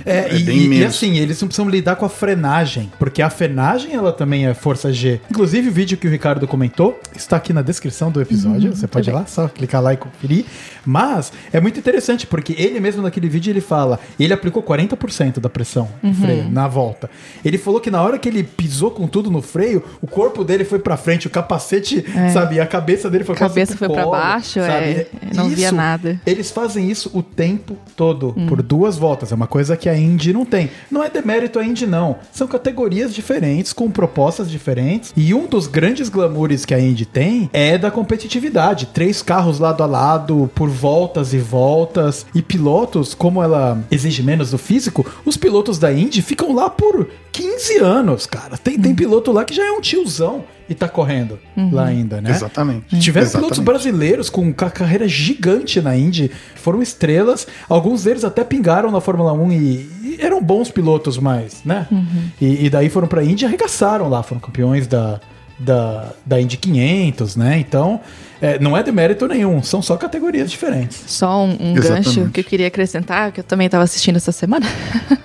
É, 0.04 0.18
é 0.18 0.34
e, 0.34 0.78
e, 0.78 0.84
assim, 0.84 1.16
eles 1.16 1.40
não 1.40 1.48
precisam 1.48 1.68
lidar 1.68 1.96
com 1.96 2.04
a 2.04 2.08
frenagem, 2.08 2.90
porque 2.98 3.22
a 3.22 3.30
frenagem 3.30 3.94
ela 3.94 4.12
também 4.12 4.46
é 4.46 4.54
força 4.54 4.92
G. 4.92 5.20
Inclusive, 5.30 5.68
o 5.68 5.72
vídeo 5.72 5.96
que 5.96 6.06
o 6.06 6.10
Ricardo 6.10 6.46
comentou 6.46 6.98
está 7.14 7.36
aqui 7.36 7.52
na 7.52 7.62
descrição 7.62 8.10
do 8.10 8.20
episódio. 8.20 8.70
Uhum, 8.70 8.76
você 8.76 8.86
pode 8.86 9.08
ir 9.10 9.12
lá, 9.12 9.26
só 9.26 9.48
clicar 9.48 9.82
lá 9.82 9.92
e 9.92 9.96
conferir. 9.96 10.44
Mas 10.84 11.32
é 11.52 11.60
muito 11.60 11.78
interessante, 11.78 12.26
porque 12.26 12.54
ele 12.58 12.80
mesmo 12.80 13.02
naquele 13.02 13.28
vídeo 13.28 13.50
ele 13.50 13.60
fala, 13.60 14.00
ele 14.18 14.32
aplicou 14.32 14.62
40% 14.62 15.40
da 15.40 15.48
pressão 15.48 15.88
uhum. 16.02 16.14
freio 16.14 16.48
na 16.50 16.66
volta. 16.66 17.10
Ele 17.44 17.58
falou 17.58 17.80
que 17.80 17.90
na 17.90 18.02
hora 18.02 18.18
que 18.18 18.28
ele 18.28 18.42
pisou 18.42 18.90
com 18.90 19.06
tudo 19.06 19.30
no 19.30 19.42
freio, 19.42 19.84
o 20.00 20.06
corpo 20.06 20.44
dele 20.44 20.64
foi 20.64 20.78
para 20.78 20.96
frente, 20.96 21.26
o 21.26 21.30
capacete, 21.30 22.04
é. 22.16 22.28
sabe, 22.30 22.60
a 22.60 22.66
cabeça 22.66 23.10
dele 23.10 23.24
foi 23.24 23.34
para 23.34 23.48
cabeça 23.48 23.76
foi 23.76 23.88
para 23.88 24.06
baixo, 24.06 24.60
sabe? 24.60 24.86
É, 24.86 25.08
não 25.34 25.46
isso, 25.46 25.56
via 25.56 25.72
nada. 25.72 26.20
Eles 26.26 26.50
fazem 26.50 26.90
isso 26.90 27.10
o 27.12 27.22
tempo 27.22 27.76
todo, 27.96 28.34
hum. 28.36 28.46
por 28.46 28.62
duas 28.62 28.96
voltas. 28.96 29.32
É 29.32 29.34
uma 29.34 29.46
coisa 29.46 29.76
que 29.78 29.88
a 29.88 29.96
Indy 29.96 30.32
não 30.32 30.44
tem. 30.44 30.70
Não 30.90 31.02
é 31.02 31.08
demérito 31.08 31.58
a 31.58 31.64
Indy, 31.64 31.86
não. 31.86 32.18
São 32.32 32.46
categorias 32.46 33.14
diferentes, 33.14 33.72
com 33.72 33.90
propostas 33.90 34.50
diferentes. 34.50 35.12
E 35.16 35.32
um 35.32 35.46
dos 35.46 35.66
grandes 35.66 36.08
glamoures 36.08 36.64
que 36.64 36.74
a 36.74 36.80
Indy 36.80 37.06
tem 37.06 37.48
é 37.52 37.78
da 37.78 37.90
competitividade. 37.90 38.86
Três 38.86 39.22
carros 39.22 39.58
lado 39.58 39.82
a 39.82 39.86
lado, 39.86 40.50
por 40.54 40.68
voltas 40.68 41.32
e 41.32 41.38
voltas. 41.38 42.26
E 42.34 42.42
pilotos, 42.42 43.14
como 43.14 43.42
ela 43.42 43.82
exige 43.90 44.22
menos 44.22 44.50
do 44.50 44.58
físico, 44.58 45.06
os 45.24 45.36
pilotos 45.36 45.78
da 45.78 45.92
Indy 45.92 46.20
ficam 46.20 46.54
lá 46.54 46.68
por 46.68 47.08
15 47.32 47.78
anos, 47.78 48.26
cara. 48.26 48.58
Tem, 48.58 48.78
tem 48.78 48.94
piloto 48.94 49.32
lá 49.32 49.44
que 49.44 49.54
já 49.54 49.64
é 49.64 49.70
um 49.70 49.80
tiozão 49.80 50.44
e 50.68 50.74
tá 50.74 50.88
correndo 50.88 51.38
uhum. 51.56 51.70
lá 51.72 51.86
ainda, 51.86 52.20
né? 52.20 52.30
Exatamente. 52.30 52.98
Tiveram 52.98 53.26
Exatamente. 53.26 53.54
pilotos 53.54 53.58
brasileiros 53.58 54.28
com 54.28 54.52
carreira 54.52 55.08
gigante 55.08 55.80
na 55.80 55.96
Indy, 55.96 56.30
foram 56.56 56.82
estrelas, 56.82 57.46
alguns 57.68 58.04
deles 58.04 58.24
até 58.24 58.44
pingaram 58.44 58.90
na 58.90 59.00
Fórmula 59.00 59.32
1 59.32 59.52
e, 59.52 59.56
e 59.56 60.18
eram 60.20 60.42
bons 60.42 60.70
pilotos 60.70 61.18
mais, 61.18 61.62
né? 61.64 61.86
Uhum. 61.90 62.28
E, 62.40 62.66
e, 62.66 62.70
daí 62.70 62.88
foram 62.88 63.08
pra 63.08 63.24
Indy 63.24 63.44
e 63.44 63.46
arregaçaram 63.46 64.08
lá, 64.08 64.22
foram 64.22 64.40
campeões 64.40 64.86
da, 64.86 65.20
da, 65.58 66.12
da 66.24 66.40
Indy 66.40 66.56
500, 66.56 67.36
né? 67.36 67.58
Então, 67.58 68.00
é, 68.40 68.58
não 68.58 68.76
é 68.76 68.82
de 68.82 68.92
mérito 68.92 69.26
nenhum, 69.26 69.62
são 69.62 69.82
só 69.82 69.96
categorias 69.96 70.50
diferentes. 70.50 71.02
Só 71.06 71.44
um, 71.44 71.56
um 71.60 71.74
gancho 71.74 72.28
que 72.30 72.40
eu 72.40 72.44
queria 72.44 72.68
acrescentar, 72.68 73.32
que 73.32 73.40
eu 73.40 73.44
também 73.44 73.66
estava 73.66 73.84
assistindo 73.84 74.16
essa 74.16 74.32
semana, 74.32 74.66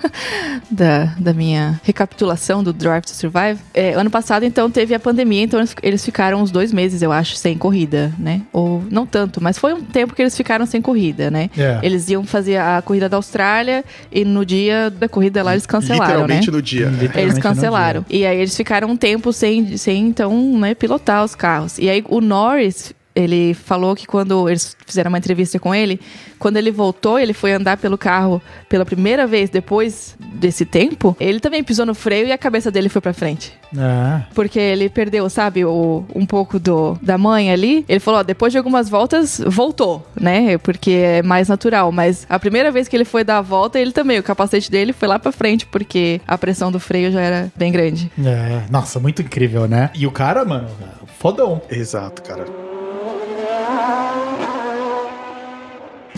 da, 0.70 1.14
da 1.18 1.32
minha 1.32 1.80
recapitulação 1.84 2.62
do 2.62 2.72
Drive 2.72 3.04
to 3.04 3.10
Survive. 3.10 3.58
É, 3.72 3.94
ano 3.94 4.10
passado, 4.10 4.44
então, 4.44 4.70
teve 4.70 4.94
a 4.94 5.00
pandemia, 5.00 5.42
então 5.42 5.62
eles 5.82 6.04
ficaram 6.04 6.42
uns 6.42 6.50
dois 6.50 6.72
meses, 6.72 7.02
eu 7.02 7.12
acho, 7.12 7.36
sem 7.36 7.56
corrida, 7.56 8.12
né? 8.18 8.42
Ou 8.52 8.82
não 8.90 9.06
tanto, 9.06 9.42
mas 9.42 9.58
foi 9.58 9.72
um 9.72 9.82
tempo 9.82 10.14
que 10.14 10.22
eles 10.22 10.36
ficaram 10.36 10.66
sem 10.66 10.82
corrida, 10.82 11.30
né? 11.30 11.50
Yeah. 11.56 11.80
É. 11.82 11.86
Eles 11.86 12.08
iam 12.08 12.24
fazer 12.24 12.56
a 12.56 12.82
corrida 12.82 13.08
da 13.08 13.16
Austrália 13.16 13.84
e 14.10 14.24
no 14.24 14.44
dia 14.44 14.90
da 14.90 15.08
corrida 15.08 15.42
lá 15.42 15.52
eles 15.52 15.66
cancelaram, 15.66 16.04
Literalmente 16.04 16.50
né? 16.50 16.56
no 16.56 16.62
dia. 16.62 16.86
Literalmente 16.86 17.18
eles 17.18 17.38
cancelaram. 17.38 18.04
E 18.08 18.26
aí 18.26 18.38
eles 18.38 18.56
ficaram 18.56 18.88
um 18.88 18.96
tempo 18.96 19.32
sem, 19.32 19.76
sem 19.76 20.06
então, 20.06 20.58
né, 20.58 20.74
pilotar 20.74 21.24
os 21.24 21.34
carros. 21.34 21.78
E 21.78 21.88
aí 21.88 22.04
o 22.08 22.20
Norris 22.20 22.92
ele 23.14 23.54
falou 23.54 23.94
que 23.94 24.06
quando 24.06 24.48
eles 24.48 24.76
fizeram 24.84 25.08
uma 25.08 25.18
entrevista 25.18 25.58
com 25.58 25.74
ele, 25.74 26.00
quando 26.38 26.56
ele 26.56 26.70
voltou, 26.70 27.18
ele 27.18 27.32
foi 27.32 27.52
andar 27.52 27.76
pelo 27.76 27.96
carro 27.96 28.42
pela 28.68 28.84
primeira 28.84 29.26
vez 29.26 29.48
depois 29.50 30.16
desse 30.18 30.64
tempo, 30.64 31.16
ele 31.20 31.40
também 31.40 31.62
pisou 31.62 31.86
no 31.86 31.94
freio 31.94 32.26
e 32.26 32.32
a 32.32 32.38
cabeça 32.38 32.70
dele 32.70 32.88
foi 32.88 33.00
para 33.00 33.12
frente. 33.12 33.52
Ah. 33.76 34.22
Porque 34.34 34.58
ele 34.58 34.88
perdeu, 34.88 35.28
sabe, 35.28 35.64
o, 35.64 36.04
um 36.14 36.26
pouco 36.26 36.58
do, 36.58 36.98
da 37.00 37.16
mãe 37.16 37.50
ali. 37.50 37.84
Ele 37.88 38.00
falou, 38.00 38.20
ó, 38.20 38.22
depois 38.22 38.52
de 38.52 38.58
algumas 38.58 38.88
voltas, 38.88 39.40
voltou, 39.46 40.06
né? 40.20 40.58
Porque 40.58 40.90
é 40.90 41.22
mais 41.22 41.48
natural. 41.48 41.90
Mas 41.92 42.26
a 42.28 42.38
primeira 42.38 42.70
vez 42.70 42.88
que 42.88 42.96
ele 42.96 43.04
foi 43.04 43.24
dar 43.24 43.38
a 43.38 43.42
volta, 43.42 43.78
ele 43.78 43.92
também, 43.92 44.18
o 44.18 44.22
capacete 44.22 44.70
dele 44.70 44.92
foi 44.92 45.08
lá 45.08 45.18
para 45.18 45.32
frente, 45.32 45.66
porque 45.66 46.20
a 46.26 46.36
pressão 46.36 46.70
do 46.70 46.80
freio 46.80 47.10
já 47.10 47.20
era 47.20 47.52
bem 47.56 47.72
grande. 47.72 48.10
É, 48.24 48.62
nossa, 48.70 48.98
muito 49.00 49.22
incrível, 49.22 49.66
né? 49.66 49.90
E 49.94 50.06
o 50.06 50.10
cara, 50.10 50.44
mano, 50.44 50.68
fodão. 51.18 51.60
Exato, 51.70 52.22
cara. 52.22 52.73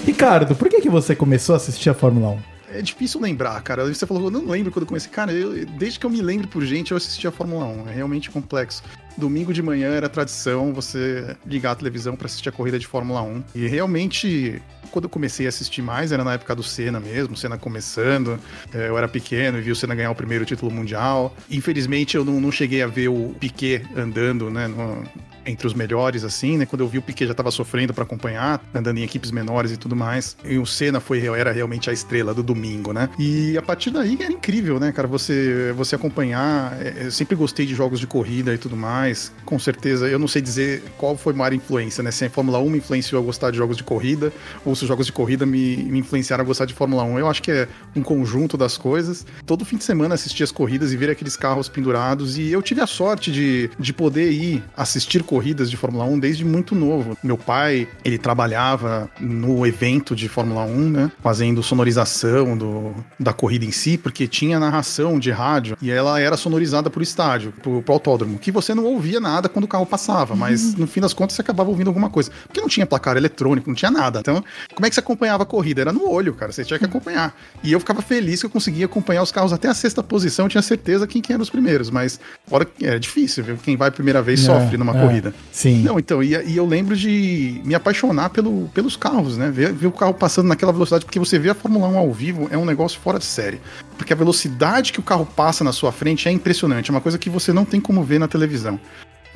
Ricardo, 0.05 0.55
por 0.57 0.69
que, 0.69 0.81
que 0.81 0.89
você 0.89 1.15
começou 1.15 1.55
a 1.55 1.57
assistir 1.57 1.91
a 1.91 1.95
Fórmula 1.95 2.31
1? 2.31 2.57
É 2.79 2.83
difícil 2.83 3.21
lembrar, 3.21 3.61
cara. 3.63 3.85
Você 3.87 4.07
falou, 4.07 4.25
eu 4.25 4.31
não 4.31 4.47
lembro 4.47 4.71
quando 4.73 4.83
eu 4.83 4.87
comecei. 4.87 5.11
Cara, 5.11 5.33
eu, 5.33 5.65
desde 5.65 5.99
que 5.99 6.07
eu 6.07 6.11
me 6.11 6.21
lembro 6.21 6.49
por 6.49 6.65
gente, 6.65 6.91
eu 6.91 6.97
assisti 6.97 7.27
a 7.27 7.31
Fórmula 7.31 7.65
1. 7.65 7.89
É 7.89 7.93
realmente 7.93 8.31
complexo. 8.31 8.83
Domingo 9.17 9.53
de 9.53 9.63
manhã 9.63 9.89
era 9.89 10.09
tradição 10.09 10.75
você 10.75 11.37
ligar 11.47 11.73
a 11.73 11.75
televisão 11.75 12.17
para 12.17 12.27
assistir 12.27 12.49
a 12.49 12.53
corrida 12.53 12.79
de 12.79 12.87
Fórmula 12.87 13.23
1. 13.23 13.45
E 13.55 13.67
realmente, 13.67 14.61
quando 14.97 15.05
eu 15.05 15.11
comecei 15.11 15.45
a 15.45 15.51
assistir 15.51 15.83
mais, 15.83 16.11
era 16.11 16.25
na 16.25 16.33
época 16.33 16.55
do 16.55 16.63
Senna 16.63 16.99
mesmo, 16.99 17.37
Senna 17.37 17.59
começando. 17.59 18.41
É, 18.73 18.89
eu 18.89 18.97
era 18.97 19.07
pequeno 19.07 19.59
e 19.59 19.61
vi 19.61 19.71
o 19.71 19.77
Senna 19.77 19.95
ganhar 19.95 20.11
o 20.11 20.15
primeiro 20.15 20.47
título 20.47 20.73
mundial. 20.73 21.37
Infelizmente, 21.51 22.17
eu 22.17 22.25
não, 22.25 22.41
não 22.41 22.51
cheguei 22.51 22.81
a 22.81 22.87
ver 22.87 23.09
o 23.09 23.35
Piquet 23.39 23.83
andando, 23.95 24.49
né, 24.49 24.67
no, 24.67 25.05
entre 25.47 25.67
os 25.67 25.75
melhores, 25.75 26.25
assim, 26.25 26.59
né? 26.59 26.67
Quando 26.67 26.81
eu 26.81 26.89
vi 26.89 26.99
o 26.99 27.03
Piquet 27.03 27.27
já 27.27 27.31
estava 27.31 27.51
sofrendo 27.51 27.95
para 27.95 28.05
acompanhar, 28.05 28.63
andando 28.75 28.99
em 28.99 29.03
equipes 29.03 29.31
menores 29.31 29.71
e 29.71 29.77
tudo 29.77 29.95
mais. 29.95 30.37
E 30.45 30.59
o 30.59 30.67
Senna 30.67 31.01
foi, 31.01 31.25
era 31.27 31.53
realmente 31.53 31.89
a 31.89 31.93
estrela 31.93 32.35
do 32.35 32.43
domingo, 32.43 32.93
né? 32.93 33.09
E 33.19 33.57
a 33.57 33.63
partir 33.63 33.91
daí 33.91 34.19
era 34.21 34.33
incrível, 34.33 34.81
né, 34.81 34.93
cara? 34.93 35.07
Você, 35.09 35.73
você 35.77 35.95
acompanhar. 35.95 36.77
É, 36.81 37.07
eu 37.07 37.13
sempre 37.13 37.37
gostei 37.37 37.65
de 37.65 37.75
jogos 37.75 38.01
de 38.01 38.07
corrida 38.07 38.53
e 38.53 38.59
tudo 38.59 38.77
mais. 38.77 39.33
Com 39.45 39.59
certeza, 39.59 40.09
eu 40.09 40.19
não 40.19 40.29
sei 40.29 40.43
dizer 40.43 40.83
qual 40.99 41.17
foi 41.17 41.33
a 41.33 41.37
maior 41.37 41.53
influência, 41.53 42.03
né? 42.03 42.11
Se 42.11 42.25
a 42.25 42.31
Fórmula 42.31 42.59
1 42.59 42.71
me 42.71 42.79
influenciou 42.79 43.23
a 43.23 43.25
gostar 43.25 43.51
de 43.51 43.59
jogos 43.59 43.77
de 43.77 43.85
corrida, 43.85 44.33
ou 44.65 44.75
se 44.75 44.86
os 44.87 44.89
jogos 44.89 45.07
de 45.07 45.13
corrida 45.13 45.45
me, 45.45 45.77
me 45.77 45.99
influenciaram 46.01 46.43
a 46.43 46.47
gostar 46.47 46.65
de 46.65 46.75
Fórmula 46.75 47.03
1. 47.05 47.19
Eu 47.19 47.29
acho 47.29 47.43
que 47.43 47.51
é 47.51 47.69
um 47.95 48.03
conjunto 48.03 48.57
das 48.57 48.77
coisas. 48.77 49.27
Todo 49.45 49.65
fim 49.65 49.77
de 49.77 49.85
semana 49.85 50.15
assistir 50.15 50.43
as 50.43 50.51
corridas 50.51 50.93
e 50.93 50.97
ver 50.97 51.11
aqueles 51.11 51.37
carros 51.37 51.69
pendurados. 51.69 52.39
E 52.39 52.51
eu 52.51 52.63
tive 52.63 52.81
a 52.81 52.87
sorte 52.87 53.31
de, 53.31 53.71
de 53.79 53.93
poder 53.93 54.31
ir 54.31 54.63
assistir 54.77 55.23
corridas 55.23 55.47
corridas 55.57 55.71
de 55.71 55.77
Fórmula 55.77 56.05
1 56.05 56.19
desde 56.19 56.45
muito 56.45 56.75
novo. 56.75 57.17
Meu 57.23 57.39
pai, 57.39 57.89
ele 58.05 58.19
trabalhava 58.19 59.09
no 59.21 59.67
evento 59.67 60.17
de 60.17 60.29
Fórmula 60.29 60.65
1, 60.65 60.91
né? 60.91 61.13
Fazendo 61.23 61.63
sonorização 61.63 62.57
do, 62.57 62.95
da 63.19 63.33
corrida 63.33 63.65
em 63.65 63.71
si, 63.71 63.97
porque 63.97 64.27
tinha 64.27 64.59
narração 64.59 65.19
de 65.19 65.31
rádio 65.31 65.77
e 65.81 65.91
ela 65.91 66.21
era 66.21 66.37
sonorizada 66.37 66.91
pro 66.91 67.03
estádio, 67.03 67.53
pro, 67.63 67.83
pro 67.83 67.95
autódromo, 67.95 68.39
que 68.39 68.51
você 68.51 68.75
não 68.75 68.85
ouvia 68.85 69.21
nada 69.21 69.49
quando 69.49 69.65
o 69.65 69.69
carro 69.69 69.87
passava, 69.87 70.35
mas 70.35 70.73
uhum. 70.73 70.81
no 70.81 70.87
fim 70.87 71.01
das 71.01 71.15
contas 71.15 71.37
você 71.37 71.43
acabava 71.43 71.71
ouvindo 71.71 71.89
alguma 71.89 72.11
coisa. 72.11 72.31
Porque 72.47 72.61
não 72.61 72.69
tinha 72.69 72.87
placar 72.87 73.17
eletrônico, 73.17 73.69
não 73.69 73.77
tinha 73.77 73.91
nada. 73.91 74.21
Então, 74.21 74.43
como 74.75 74.87
é 74.87 74.89
que 74.89 74.95
você 74.95 75.01
acompanhava 75.01 75.43
a 75.43 75.47
corrida? 75.47 75.81
Era 75.81 75.93
no 75.93 76.09
olho, 76.09 76.35
cara. 76.35 76.53
Você 76.53 76.65
tinha 76.65 76.79
que 76.79 76.85
acompanhar. 76.85 77.35
E 77.63 77.73
eu 77.73 77.81
ficava 77.81 78.03
feliz 78.03 78.41
que 78.41 78.47
eu 78.47 78.51
conseguia 78.51 78.87
acompanhar 78.87 79.23
os 79.23 79.33
carros 79.33 79.53
até 79.53 79.69
a 79.69 79.75
sexta 79.75 80.03
posição, 80.03 80.47
eu 80.47 80.51
tinha 80.51 80.63
certeza 80.63 81.07
quem, 81.07 81.23
quem 81.23 81.35
eram 81.35 81.43
os 81.43 81.51
primeiros, 81.51 81.91
mas 81.91 82.21
fora 82.47 82.67
é 82.83 82.99
difícil, 82.99 83.45
viu? 83.45 83.57
Quem 83.57 83.77
vai 83.77 83.89
a 83.89 83.93
primeira 83.93 84.23
vez 84.23 84.41
é, 84.41 84.45
sofre 84.45 84.77
numa 84.77 84.97
é. 84.97 85.01
corrida. 85.01 85.35
Sim. 85.53 85.83
Não, 85.83 85.99
então, 85.99 86.23
e, 86.23 86.35
e, 86.35 86.57
eu 86.57 86.67
lembro 86.67 86.97
de 86.97 87.61
me 87.65 87.75
apaixonar 87.75 88.31
pelo, 88.31 88.69
pelos 88.69 88.97
carros, 88.97 89.37
né? 89.37 89.51
Ver, 89.51 89.73
ver 89.73 89.87
o 89.87 89.93
carro 89.93 90.15
passando 90.15 90.49
naquela 90.49 90.73
velocidade, 90.73 91.05
porque 91.05 91.19
você 91.19 91.39
vê 91.39 91.51
a 91.51 91.55
Fórmula 91.55 91.89
1 91.89 91.99
ao 91.99 92.13
vivo 92.13 92.49
é 92.51 92.59
um 92.59 92.65
negócio 92.65 93.01
fora 93.01 93.19
de 93.19 93.25
série. 93.25 93.61
Porque 93.97 94.13
a 94.13 94.17
velocidade 94.17 94.93
que 94.93 95.01
o 95.01 95.03
carro 95.03 95.27
passa 95.27 95.65
na 95.65 95.73
sua 95.73 95.93
frente 95.93 96.29
é 96.29 96.33
impressionante, 96.33 96.91
é 96.91 96.93
uma 96.95 97.01
coisa 97.01 97.19
que 97.19 97.31
você 97.31 97.53
não 97.53 97.65
tem 97.65 97.81
como 97.81 98.03
ver 98.03 98.19
na 98.19 98.29
televisão. 98.29 98.79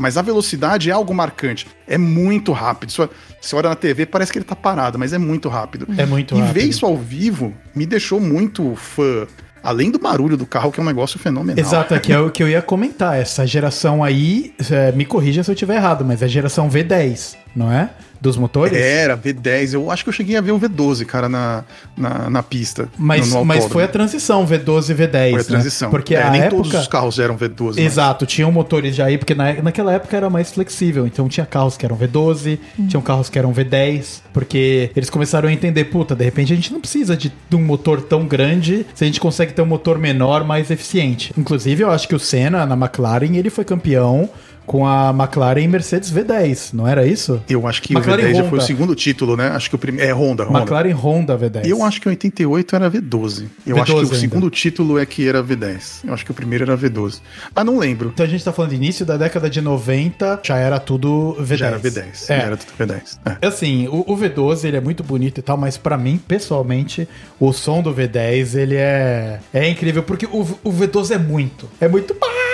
Mas 0.00 0.16
a 0.16 0.22
velocidade 0.22 0.88
é 0.88 0.92
algo 0.92 1.14
marcante. 1.14 1.66
É 1.86 1.98
muito 1.98 2.52
rápido. 2.52 2.90
Você 2.90 3.54
olha 3.54 3.68
na 3.68 3.76
TV, 3.76 4.06
parece 4.06 4.32
que 4.32 4.38
ele 4.38 4.46
tá 4.46 4.56
parado, 4.56 4.98
mas 4.98 5.12
é 5.12 5.18
muito 5.18 5.48
rápido. 5.50 5.86
É 5.98 6.06
muito 6.06 6.34
e 6.34 6.38
rápido. 6.38 6.56
E 6.56 6.60
ver 6.60 6.66
isso 6.66 6.86
ao 6.86 6.96
vivo 6.96 7.52
me 7.74 7.84
deixou 7.84 8.18
muito 8.18 8.74
fã 8.76 9.26
Além 9.62 9.90
do 9.90 9.98
barulho 9.98 10.38
do 10.38 10.46
carro, 10.46 10.72
que 10.72 10.80
é 10.80 10.82
um 10.82 10.86
negócio 10.86 11.18
fenomenal. 11.18 11.62
Exato, 11.62 11.94
é 11.94 11.98
que 11.98 12.12
é 12.12 12.18
o 12.18 12.30
que 12.30 12.42
eu 12.42 12.48
ia 12.48 12.62
comentar. 12.62 13.18
Essa 13.18 13.46
geração 13.46 14.02
aí, 14.02 14.54
é, 14.70 14.90
me 14.92 15.04
corrija 15.04 15.42
se 15.42 15.50
eu 15.50 15.52
estiver 15.52 15.76
errado, 15.76 16.02
mas 16.02 16.22
é 16.22 16.24
a 16.24 16.28
geração 16.28 16.68
V10, 16.68 17.36
não 17.54 17.70
é? 17.70 17.90
Dos 18.20 18.36
motores? 18.36 18.76
Era, 18.76 19.16
V10. 19.16 19.74
Eu 19.74 19.90
acho 19.90 20.04
que 20.04 20.08
eu 20.08 20.12
cheguei 20.12 20.36
a 20.36 20.40
ver 20.40 20.52
o 20.52 20.60
V12, 20.60 21.04
cara, 21.06 21.28
na, 21.28 21.64
na, 21.96 22.28
na 22.28 22.42
pista. 22.42 22.88
Mas, 22.98 23.30
no, 23.30 23.38
no 23.38 23.44
mas 23.44 23.64
foi 23.66 23.84
a 23.84 23.88
transição, 23.88 24.46
V12 24.46 24.90
e 24.90 24.94
V10. 24.94 25.10
Foi 25.10 25.32
a 25.32 25.36
né? 25.36 25.42
transição. 25.44 25.90
Porque 25.90 26.14
é, 26.14 26.30
nem 26.30 26.42
época... 26.42 26.62
todos 26.62 26.74
os 26.74 26.88
carros 26.88 27.18
eram 27.18 27.36
V12. 27.36 27.78
Exato, 27.78 28.24
mas... 28.24 28.32
tinham 28.32 28.52
motores 28.52 28.94
já 28.94 29.06
aí, 29.06 29.16
porque 29.16 29.34
na, 29.34 29.54
naquela 29.62 29.92
época 29.92 30.16
era 30.16 30.28
mais 30.28 30.52
flexível. 30.52 31.06
Então 31.06 31.28
tinha 31.28 31.46
carros 31.46 31.76
que 31.76 31.84
eram 31.84 31.96
V12, 31.96 32.58
hum. 32.78 32.86
tinham 32.86 33.02
carros 33.02 33.30
que 33.30 33.38
eram 33.38 33.52
V10, 33.52 34.20
porque 34.32 34.90
eles 34.94 35.08
começaram 35.08 35.48
a 35.48 35.52
entender, 35.52 35.84
puta, 35.84 36.14
de 36.14 36.24
repente 36.24 36.52
a 36.52 36.56
gente 36.56 36.72
não 36.72 36.80
precisa 36.80 37.16
de, 37.16 37.32
de 37.48 37.56
um 37.56 37.62
motor 37.62 38.02
tão 38.02 38.26
grande 38.26 38.86
se 38.94 39.04
a 39.04 39.06
gente 39.06 39.20
consegue 39.20 39.52
ter 39.52 39.62
um 39.62 39.66
motor 39.66 39.98
menor, 39.98 40.44
mais 40.44 40.70
eficiente. 40.70 41.32
Inclusive, 41.36 41.82
eu 41.82 41.90
acho 41.90 42.06
que 42.06 42.14
o 42.14 42.18
Senna, 42.18 42.66
na 42.66 42.74
McLaren, 42.74 43.36
ele 43.36 43.50
foi 43.50 43.64
campeão 43.64 44.28
com 44.66 44.86
a 44.86 45.10
McLaren 45.10 45.60
e 45.62 45.68
Mercedes 45.68 46.12
V10, 46.12 46.72
não 46.72 46.86
era 46.86 47.06
isso? 47.06 47.42
Eu 47.48 47.66
acho 47.66 47.82
que 47.82 47.92
McLaren 47.92 48.22
o 48.22 48.26
V10 48.26 48.34
já 48.34 48.42
foi 48.42 48.50
Honda. 48.50 48.62
o 48.62 48.66
segundo 48.66 48.94
título, 48.94 49.36
né? 49.36 49.48
Acho 49.48 49.68
que 49.68 49.74
o 49.74 49.78
primeiro. 49.78 50.08
É 50.10 50.14
Honda, 50.14 50.44
Honda. 50.44 50.58
McLaren 50.60 50.92
Honda 50.92 51.38
V10. 51.38 51.66
Eu 51.66 51.82
acho 51.82 52.00
que 52.00 52.08
em 52.08 52.10
88 52.10 52.76
era 52.76 52.90
V12. 52.90 53.46
Eu 53.66 53.76
V12 53.76 53.80
acho 53.82 53.92
que 53.92 53.92
o 53.92 53.98
ainda. 54.02 54.14
segundo 54.16 54.50
título 54.50 54.98
é 54.98 55.06
que 55.06 55.28
era 55.28 55.42
V10. 55.42 56.04
Eu 56.06 56.14
acho 56.14 56.24
que 56.24 56.30
o 56.30 56.34
primeiro 56.34 56.64
era 56.64 56.76
V12. 56.76 57.20
Ah, 57.54 57.64
não 57.64 57.78
lembro. 57.78 58.10
Então 58.12 58.24
a 58.24 58.28
gente 58.28 58.44
tá 58.44 58.52
falando 58.52 58.70
de 58.70 58.76
início 58.76 59.04
da 59.04 59.16
década 59.16 59.50
de 59.50 59.60
90, 59.60 60.40
já 60.42 60.56
era 60.56 60.78
tudo 60.78 61.36
V10. 61.40 61.56
Já 61.56 61.66
era 61.66 61.80
V10. 61.80 62.04
É. 62.04 62.12
Já 62.26 62.34
era 62.34 62.56
tudo 62.56 62.72
V10. 62.78 63.18
É. 63.40 63.46
Assim, 63.46 63.88
o, 63.88 64.04
o 64.06 64.16
V12 64.16 64.64
ele 64.64 64.76
é 64.76 64.80
muito 64.80 65.02
bonito 65.02 65.38
e 65.38 65.42
tal, 65.42 65.56
mas 65.56 65.76
pra 65.76 65.96
mim, 65.96 66.20
pessoalmente, 66.28 67.08
o 67.38 67.52
som 67.52 67.82
do 67.82 67.94
V10 67.94 68.54
ele 68.56 68.76
é, 68.76 69.40
é 69.52 69.68
incrível, 69.68 70.02
porque 70.02 70.26
o, 70.26 70.40
o 70.62 70.72
V12 70.72 71.12
é 71.12 71.18
muito. 71.18 71.68
É 71.80 71.88
muito. 71.88 72.16
Ah, 72.22 72.49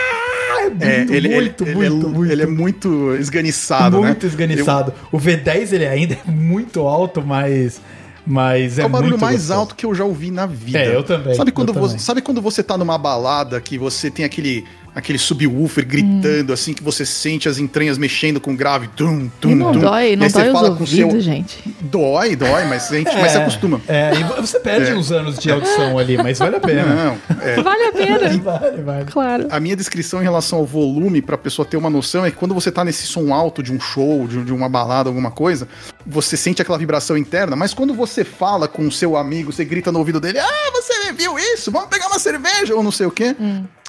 é 0.67 0.71
muito, 0.71 0.83
É, 0.85 1.17
ele, 1.17 1.29
muito, 1.29 1.65
ele, 1.65 1.75
muito, 1.75 1.87
ele, 1.87 1.87
é, 1.87 1.91
muito. 2.09 2.33
ele 2.33 2.43
é 2.43 2.47
muito 2.47 3.15
esganiçado, 3.17 4.01
né? 4.01 4.09
muito 4.09 4.27
esganiçado. 4.27 4.93
O 5.13 5.19
V10 5.19 5.73
ele 5.73 5.87
ainda 5.87 6.15
é 6.15 6.31
muito 6.31 6.81
alto, 6.81 7.23
mas. 7.25 7.81
Mas 8.29 8.77
é, 8.79 8.83
É 8.83 8.87
o 8.87 8.89
barulho 8.89 9.11
muito 9.11 9.21
mais 9.23 9.37
gostoso. 9.37 9.61
alto 9.61 9.75
que 9.77 9.87
eu 9.87 9.95
já 9.95 10.05
ouvi 10.05 10.33
na 10.33 10.47
vida. 10.47 10.81
É, 10.81 10.95
eu 10.97 11.05
também, 11.05 11.33
Sabe 11.35 11.53
quando, 11.53 11.69
eu 11.69 11.75
você, 11.75 11.87
também. 11.91 11.99
sabe 12.01 12.21
quando 12.23 12.43
você 12.43 12.61
tá 12.63 12.77
numa 12.77 12.99
balada 12.99 13.61
que 13.61 13.79
você 13.79 14.11
tem 14.11 14.25
aquele, 14.25 14.65
aquele 14.97 15.19
subwoofer 15.19 15.87
gritando, 15.87 16.53
assim, 16.53 16.73
que 16.73 16.83
você 16.83 17.05
sente 17.07 17.49
as 17.49 17.59
entranhas 17.59 17.99
mexendo 17.99 18.41
com 18.41 18.57
grave? 18.57 18.89
Tum, 18.97 19.29
tum, 19.41 19.51
E 19.51 19.55
não 19.55 19.73
tum. 19.73 19.79
dói, 19.81 20.17
não 20.17 20.27
dói 20.27 20.47
os 20.47 20.53
fala 20.53 20.69
com 20.71 20.77
o 20.77 20.81
ouvidos, 20.81 21.13
seu- 21.13 21.21
gente. 21.21 21.59
Dói, 21.83 22.35
dói, 22.35 22.65
mas 22.65 22.91
a 22.91 22.97
gente 22.97 23.15
mas 23.15 23.33
se 23.33 23.39
acostuma. 23.39 23.81
É, 23.87 24.13
e 24.19 24.25
você 24.41 24.59
perde 24.59 24.91
É. 24.91 24.95
uns 24.95 25.13
anos 25.13 25.39
de 25.39 25.51
audição 25.53 25.99
ali, 25.99 26.17
mas 26.17 26.39
vale 26.39 26.57
a 26.57 26.61
pena. 26.61 26.83
Não, 26.95 27.19
é. 27.43 27.63
Vale 27.63 27.85
a 27.85 27.93
pena. 27.93 28.17
Vale, 28.43 28.83
vale. 28.83 29.05
claro. 29.05 29.47
A 29.51 29.61
minha 29.61 29.77
descrição 29.77 30.21
em 30.21 30.25
relação 30.25 30.59
ao 30.61 30.65
volume, 30.67 31.21
pra 31.21 31.37
pessoa 31.37 31.67
ter 31.67 31.77
uma 31.77 31.91
noção, 31.91 32.25
é 32.25 32.31
que 32.31 32.37
quando 32.37 32.55
você 32.55 32.73
tá 32.73 32.83
nesse 32.85 33.07
som 33.07 33.33
alto 33.35 33.63
de 33.63 33.73
um 33.73 33.79
show, 33.81 34.27
de, 34.27 34.43
de 34.45 34.53
uma 34.53 34.69
balada, 34.69 35.11
alguma 35.11 35.31
coisa, 35.31 35.69
você 36.07 36.37
sente 36.39 36.63
aquela 36.63 36.79
vibração 36.79 37.17
interna, 37.19 37.55
mas 37.55 37.75
quando 37.75 37.93
você 37.93 38.25
fala 38.25 38.67
com 38.67 38.87
o 38.87 38.91
seu 38.93 39.17
amigo, 39.17 39.53
você 39.53 39.65
grita 39.65 39.93
no 39.93 39.99
ouvido 39.99 40.19
dele, 40.21 40.39
ah, 40.39 40.71
você 40.73 41.13
viu 41.13 41.39
isso? 41.39 41.71
Vamos 41.71 41.89
pegar 41.89 42.07
uma 42.07 42.19
cerveja, 42.19 42.75
ou 42.75 42.83
não 42.83 42.91
sei 42.93 43.07
o 43.07 43.11
quê, 43.11 43.37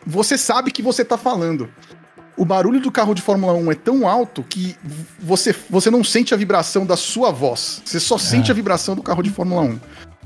você 0.05 0.38
sabe 0.38 0.71
que 0.71 0.81
você 0.81 1.03
tá 1.03 1.17
falando. 1.17 1.69
O 2.38 2.45
barulho 2.45 2.79
do 2.79 2.91
carro 2.91 3.15
de 3.15 3.21
Fórmula 3.21 3.53
1 3.53 3.71
é 3.71 3.75
tão 3.75 4.07
alto 4.07 4.43
que 4.43 4.75
você, 5.19 5.55
você 5.69 5.89
não 5.89 6.03
sente 6.03 6.33
a 6.33 6.38
vibração 6.38 6.86
da 6.86 6.95
sua 6.95 7.31
voz. 7.31 7.81
Você 7.83 7.99
só 7.99 8.15
sente 8.17 8.51
a 8.51 8.53
vibração 8.53 8.95
do 8.95 9.01
carro 9.01 9.23
de 9.23 9.31
Fórmula 9.31 9.62
1. 9.63 9.79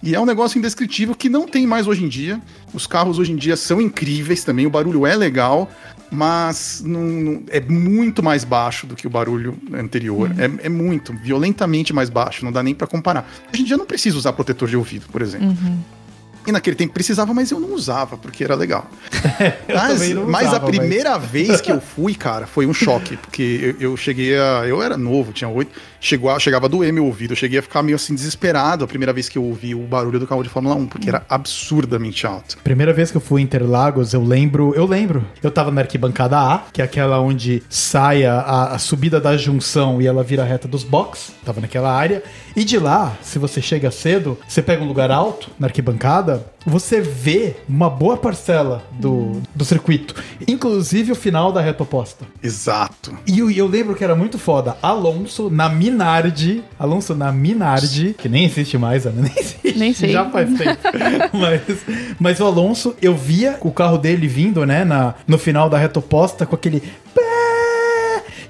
E 0.03 0.13
é 0.15 0.19
um 0.19 0.25
negócio 0.25 0.57
indescritível 0.57 1.15
que 1.15 1.29
não 1.29 1.47
tem 1.47 1.65
mais 1.65 1.88
hoje 1.88 2.03
em 2.03 2.10
dia. 2.10 2.41
Os 2.73 2.86
carros 2.86 3.17
hoje 3.17 3.31
em 3.31 3.36
dia 3.38 3.55
são 3.55 3.79
incríveis 3.79 4.43
também, 4.43 4.65
o 4.65 4.69
barulho 4.69 5.05
é 5.05 5.15
legal, 5.15 5.69
mas 6.12 6.81
não- 6.86 6.99
não- 7.01 7.43
é 7.49 7.62
muito 7.62 8.21
mais 8.21 8.43
baixo 8.43 8.86
do 8.86 8.95
que 8.95 9.07
o 9.07 9.10
barulho 9.10 9.57
anterior. 9.73 10.29
É, 10.38 10.65
é 10.65 10.69
muito, 10.69 11.13
violentamente 11.13 11.93
mais 11.93 12.10
baixo, 12.10 12.43
não 12.43 12.51
dá 12.51 12.62
nem 12.62 12.73
pra 12.75 12.88
comparar. 12.88 13.25
Hoje 13.53 13.62
em 13.62 13.65
dia 13.65 13.77
não 13.77 13.86
preciso 13.86 14.17
usar 14.17 14.34
protetor 14.34 14.67
de 14.67 14.75
ouvido, 14.75 15.05
por 15.10 15.21
exemplo. 15.21 15.55
E 16.47 16.51
naquele 16.51 16.75
tempo 16.75 16.93
precisava, 16.93 17.34
mas 17.34 17.51
eu 17.51 17.60
não 17.60 17.73
usava, 17.73 18.17
porque 18.17 18.43
era 18.43 18.56
legal. 18.56 18.89
mas, 19.73 20.10
não 20.10 20.25
mas 20.27 20.47
usava, 20.47 20.67
a 20.67 20.69
primeira 20.69 21.17
vez 21.19 21.62
que 21.62 21.71
eu 21.71 21.80
fui, 21.82 22.15
cara, 22.15 22.47
foi 22.47 22.65
um 22.65 22.73
choque. 22.73 23.17
Porque 23.17 23.75
eu, 23.80 23.91
eu 23.91 23.97
cheguei 23.97 24.38
a. 24.38 24.63
Eu 24.67 24.82
era 24.82 24.97
novo, 24.97 25.32
tinha 25.32 25.49
oito. 25.49 25.71
Chegou 25.99 26.32
a, 26.32 26.39
chegava 26.39 26.65
a 26.65 26.69
doer 26.69 26.91
meu 26.91 27.06
ouvido. 27.06 27.32
Eu 27.34 27.36
cheguei 27.38 27.60
a 27.60 27.62
ficar 27.62 27.84
meio 27.84 27.95
assim 27.95 28.15
desesperado 28.15 28.84
a 28.84 28.88
primeira 28.88 29.13
vez 29.13 29.30
que 29.30 29.38
eu 29.38 29.43
ouvi 29.43 29.75
o 29.75 29.82
barulho 29.82 30.19
do 30.19 30.25
carro 30.25 30.41
de 30.43 30.49
Fórmula 30.49 30.73
1, 30.75 30.88
porque 30.88 31.10
era 31.10 31.23
absurdamente 31.30 32.25
alto. 32.25 32.58
Primeira 32.63 32.91
vez 32.91 33.12
que 33.12 33.17
eu 33.17 33.21
fui 33.21 33.41
em 33.41 33.43
Interlagos, 33.43 34.13
eu 34.13 34.23
lembro, 34.23 34.73
eu 34.75 34.86
lembro. 34.86 35.23
Eu 35.43 35.51
tava 35.51 35.69
na 35.71 35.82
arquibancada 35.82 36.38
A, 36.39 36.63
que 36.73 36.82
é 36.82 36.86
aquela 36.86 37.19
onde 37.19 37.62
sai 37.69 38.25
a, 38.25 38.36
a- 38.39 38.75
a 38.75 38.80
subida 38.80 39.19
da 39.21 39.38
junção 39.38 40.01
e 40.01 40.08
ela 40.08 40.23
vira 40.23 40.41
a 40.41 40.45
reta 40.45 40.67
dos 40.67 40.84
box. 40.84 41.34
Tava 41.45 41.62
naquela 41.62 41.93
área. 41.93 42.23
E 42.56 42.63
de 42.63 42.77
lá, 42.80 43.15
se 43.21 43.38
você 43.38 43.62
chega 43.62 43.91
cedo, 43.91 44.38
você 44.47 44.62
pega 44.62 44.84
um 44.84 44.88
lugar 44.88 45.12
alto 45.12 45.49
na 45.60 45.67
arquibancada, 45.67 46.30
você 46.65 47.01
vê 47.01 47.55
uma 47.67 47.89
boa 47.89 48.17
parcela 48.17 48.83
do, 48.91 49.41
do 49.55 49.65
circuito. 49.65 50.15
Inclusive 50.47 51.11
o 51.11 51.15
final 51.15 51.51
da 51.51 51.61
reta 51.61 51.83
oposta. 51.83 52.25
Exato. 52.41 53.17
E 53.25 53.39
eu, 53.39 53.49
eu 53.49 53.67
lembro 53.67 53.95
que 53.95 54.03
era 54.03 54.15
muito 54.15 54.37
foda. 54.37 54.77
Alonso 54.81 55.49
na 55.49 55.69
Minardi. 55.69 56.63
Alonso 56.77 57.15
na 57.15 57.31
Minardi, 57.31 58.15
que 58.17 58.29
nem 58.29 58.45
existe 58.45 58.77
mais, 58.77 59.05
Ana, 59.05 59.21
nem 59.23 59.33
existe. 59.35 59.79
Nem 59.79 59.93
sei. 59.93 60.11
Já 60.11 60.29
faz 60.29 60.49
tempo. 60.57 60.79
mas, 61.33 61.61
mas 62.19 62.39
o 62.39 62.45
Alonso, 62.45 62.95
eu 63.01 63.15
via 63.15 63.57
o 63.61 63.71
carro 63.71 63.97
dele 63.97 64.27
vindo, 64.27 64.65
né, 64.65 64.83
na, 64.83 65.15
no 65.27 65.37
final 65.37 65.69
da 65.69 65.77
reta 65.77 65.99
oposta 65.99 66.45
com 66.45 66.55
aquele. 66.55 66.81
pé. 67.13 67.21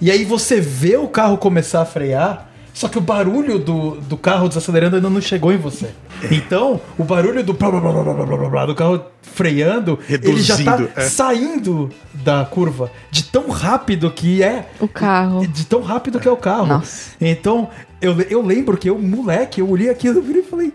E 0.01 0.09
aí 0.09 0.25
você 0.25 0.59
vê 0.59 0.97
o 0.97 1.07
carro 1.07 1.37
começar 1.37 1.81
a 1.81 1.85
frear. 1.85 2.49
Só 2.73 2.87
que 2.87 2.97
o 2.97 3.01
barulho 3.01 3.59
do, 3.59 4.01
do 4.01 4.17
carro 4.17 4.47
desacelerando 4.47 4.95
ainda 4.95 5.09
não 5.09 5.21
chegou 5.21 5.51
em 5.51 5.57
você. 5.57 5.91
É. 6.23 6.33
Então, 6.35 6.79
o 6.97 7.03
barulho 7.03 7.43
do 7.43 7.53
blá, 7.53 7.71
blá, 7.71 7.79
blá, 7.79 7.91
blá, 7.91 8.13
blá, 8.13 8.25
blá, 8.37 8.49
blá, 8.49 8.65
do 8.65 8.75
carro 8.75 9.03
freando, 9.21 9.97
Reduzindo, 10.07 10.37
ele 10.37 10.41
já 10.41 10.63
tá 10.63 10.79
é. 10.95 11.01
saindo 11.01 11.89
da 12.13 12.45
curva 12.45 12.91
de 13.09 13.23
tão 13.23 13.49
rápido 13.49 14.11
que 14.11 14.43
é 14.43 14.69
o 14.79 14.87
carro. 14.87 15.45
De 15.47 15.65
tão 15.65 15.81
rápido 15.81 16.19
que 16.19 16.27
é 16.27 16.31
o 16.31 16.37
carro. 16.37 16.67
Nossa. 16.67 17.11
Então, 17.19 17.69
eu, 18.01 18.19
eu 18.21 18.41
lembro 18.41 18.77
que 18.77 18.89
eu, 18.89 18.97
moleque, 18.97 19.61
eu 19.61 19.69
olhei 19.69 19.89
aquilo 19.89 20.23
e 20.27 20.43
falei, 20.43 20.73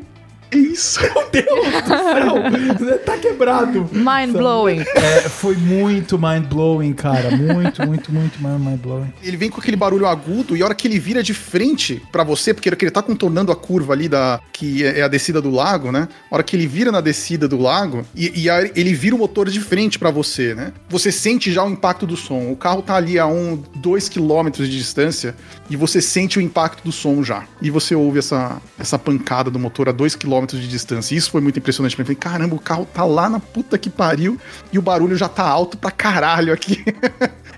que 0.50 0.58
isso? 0.58 1.00
meu 1.00 1.30
Deus 1.30 2.78
do 2.78 2.84
céu, 2.86 2.98
tá 3.04 3.16
quebrado. 3.18 3.88
Mind 3.92 4.32
blowing. 4.32 4.80
É, 4.80 5.20
foi 5.28 5.56
muito 5.56 6.18
mind-blowing, 6.18 6.92
cara. 6.92 7.30
Muito, 7.30 7.86
muito, 7.86 8.12
muito 8.12 8.38
mind-blowing. 8.40 9.12
Ele 9.22 9.36
vem 9.36 9.50
com 9.50 9.60
aquele 9.60 9.76
barulho 9.76 10.06
agudo 10.06 10.56
e 10.56 10.62
a 10.62 10.64
hora 10.64 10.74
que 10.74 10.88
ele 10.88 10.98
vira 10.98 11.22
de 11.22 11.34
frente 11.34 12.02
pra 12.10 12.24
você, 12.24 12.52
porque 12.52 12.68
ele 12.68 12.90
tá 12.90 13.02
contornando 13.02 13.52
a 13.52 13.56
curva 13.56 13.92
ali 13.92 14.08
da 14.08 14.40
que 14.52 14.84
é 14.84 14.96
é 14.96 15.02
a 15.02 15.08
descida 15.08 15.40
do 15.40 15.50
lago, 15.50 15.92
né? 15.92 16.08
A 16.30 16.34
hora 16.34 16.42
que 16.42 16.56
ele 16.56 16.66
vira 16.66 16.90
na 16.90 17.00
descida 17.00 17.46
do 17.46 17.58
lago 17.58 18.04
e, 18.14 18.42
e 18.42 18.50
aí 18.50 18.72
ele 18.74 18.94
vira 18.94 19.14
o 19.14 19.18
motor 19.18 19.48
de 19.48 19.60
frente 19.60 19.98
pra 19.98 20.10
você, 20.10 20.54
né? 20.54 20.72
Você 20.88 21.12
sente 21.12 21.52
já 21.52 21.62
o 21.64 21.70
impacto 21.70 22.06
do 22.06 22.16
som. 22.16 22.50
O 22.50 22.56
carro 22.56 22.82
tá 22.82 22.94
ali 22.94 23.18
a 23.18 23.26
um, 23.26 23.62
dois 23.76 24.08
quilômetros 24.08 24.68
de 24.68 24.78
distância 24.78 25.34
e 25.68 25.76
você 25.76 26.00
sente 26.00 26.38
o 26.38 26.42
impacto 26.42 26.82
do 26.84 26.92
som 26.92 27.22
já. 27.22 27.44
E 27.60 27.70
você 27.70 27.94
ouve 27.94 28.18
essa, 28.18 28.60
essa 28.78 28.98
pancada 28.98 29.50
do 29.50 29.58
motor 29.58 29.88
a 29.88 29.92
dois 29.92 30.14
quilômetros 30.14 30.45
de 30.54 30.68
distância. 30.68 31.14
Isso 31.16 31.30
foi 31.30 31.40
muito 31.40 31.58
impressionante 31.58 31.96
pra 31.96 32.02
mim. 32.02 32.06
Falei, 32.06 32.16
caramba, 32.38 32.54
o 32.54 32.58
carro 32.60 32.86
tá 32.92 33.04
lá 33.04 33.28
na 33.28 33.40
puta 33.40 33.76
que 33.78 33.88
pariu 33.90 34.38
e 34.72 34.78
o 34.78 34.82
barulho 34.82 35.16
já 35.16 35.28
tá 35.28 35.42
alto 35.48 35.76
pra 35.76 35.90
caralho 35.90 36.52
aqui. 36.52 36.84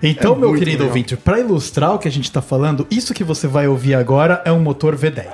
Então, 0.01 0.35
É 0.37 0.38
meu 0.38 0.53
querido 0.55 0.70
legal. 0.85 0.87
ouvinte, 0.90 1.16
pra 1.16 1.40
ilustrar 1.40 1.92
o 1.92 1.98
que 1.98 2.07
a 2.07 2.11
gente 2.11 2.31
tá 2.31 2.40
falando, 2.40 2.87
isso 2.88 3.12
que 3.12 3.24
você 3.24 3.48
vai 3.48 3.66
ouvir 3.66 3.94
agora 3.96 4.40
é 4.44 4.53
um 4.53 4.61
motor 4.61 4.96
V10. 4.96 5.27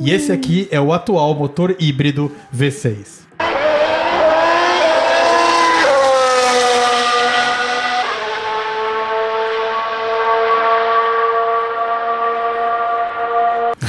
E 0.00 0.10
esse 0.10 0.32
aqui 0.32 0.66
é 0.70 0.80
o 0.80 0.92
atual 0.92 1.34
motor 1.34 1.76
híbrido 1.78 2.32
V6. 2.54 3.22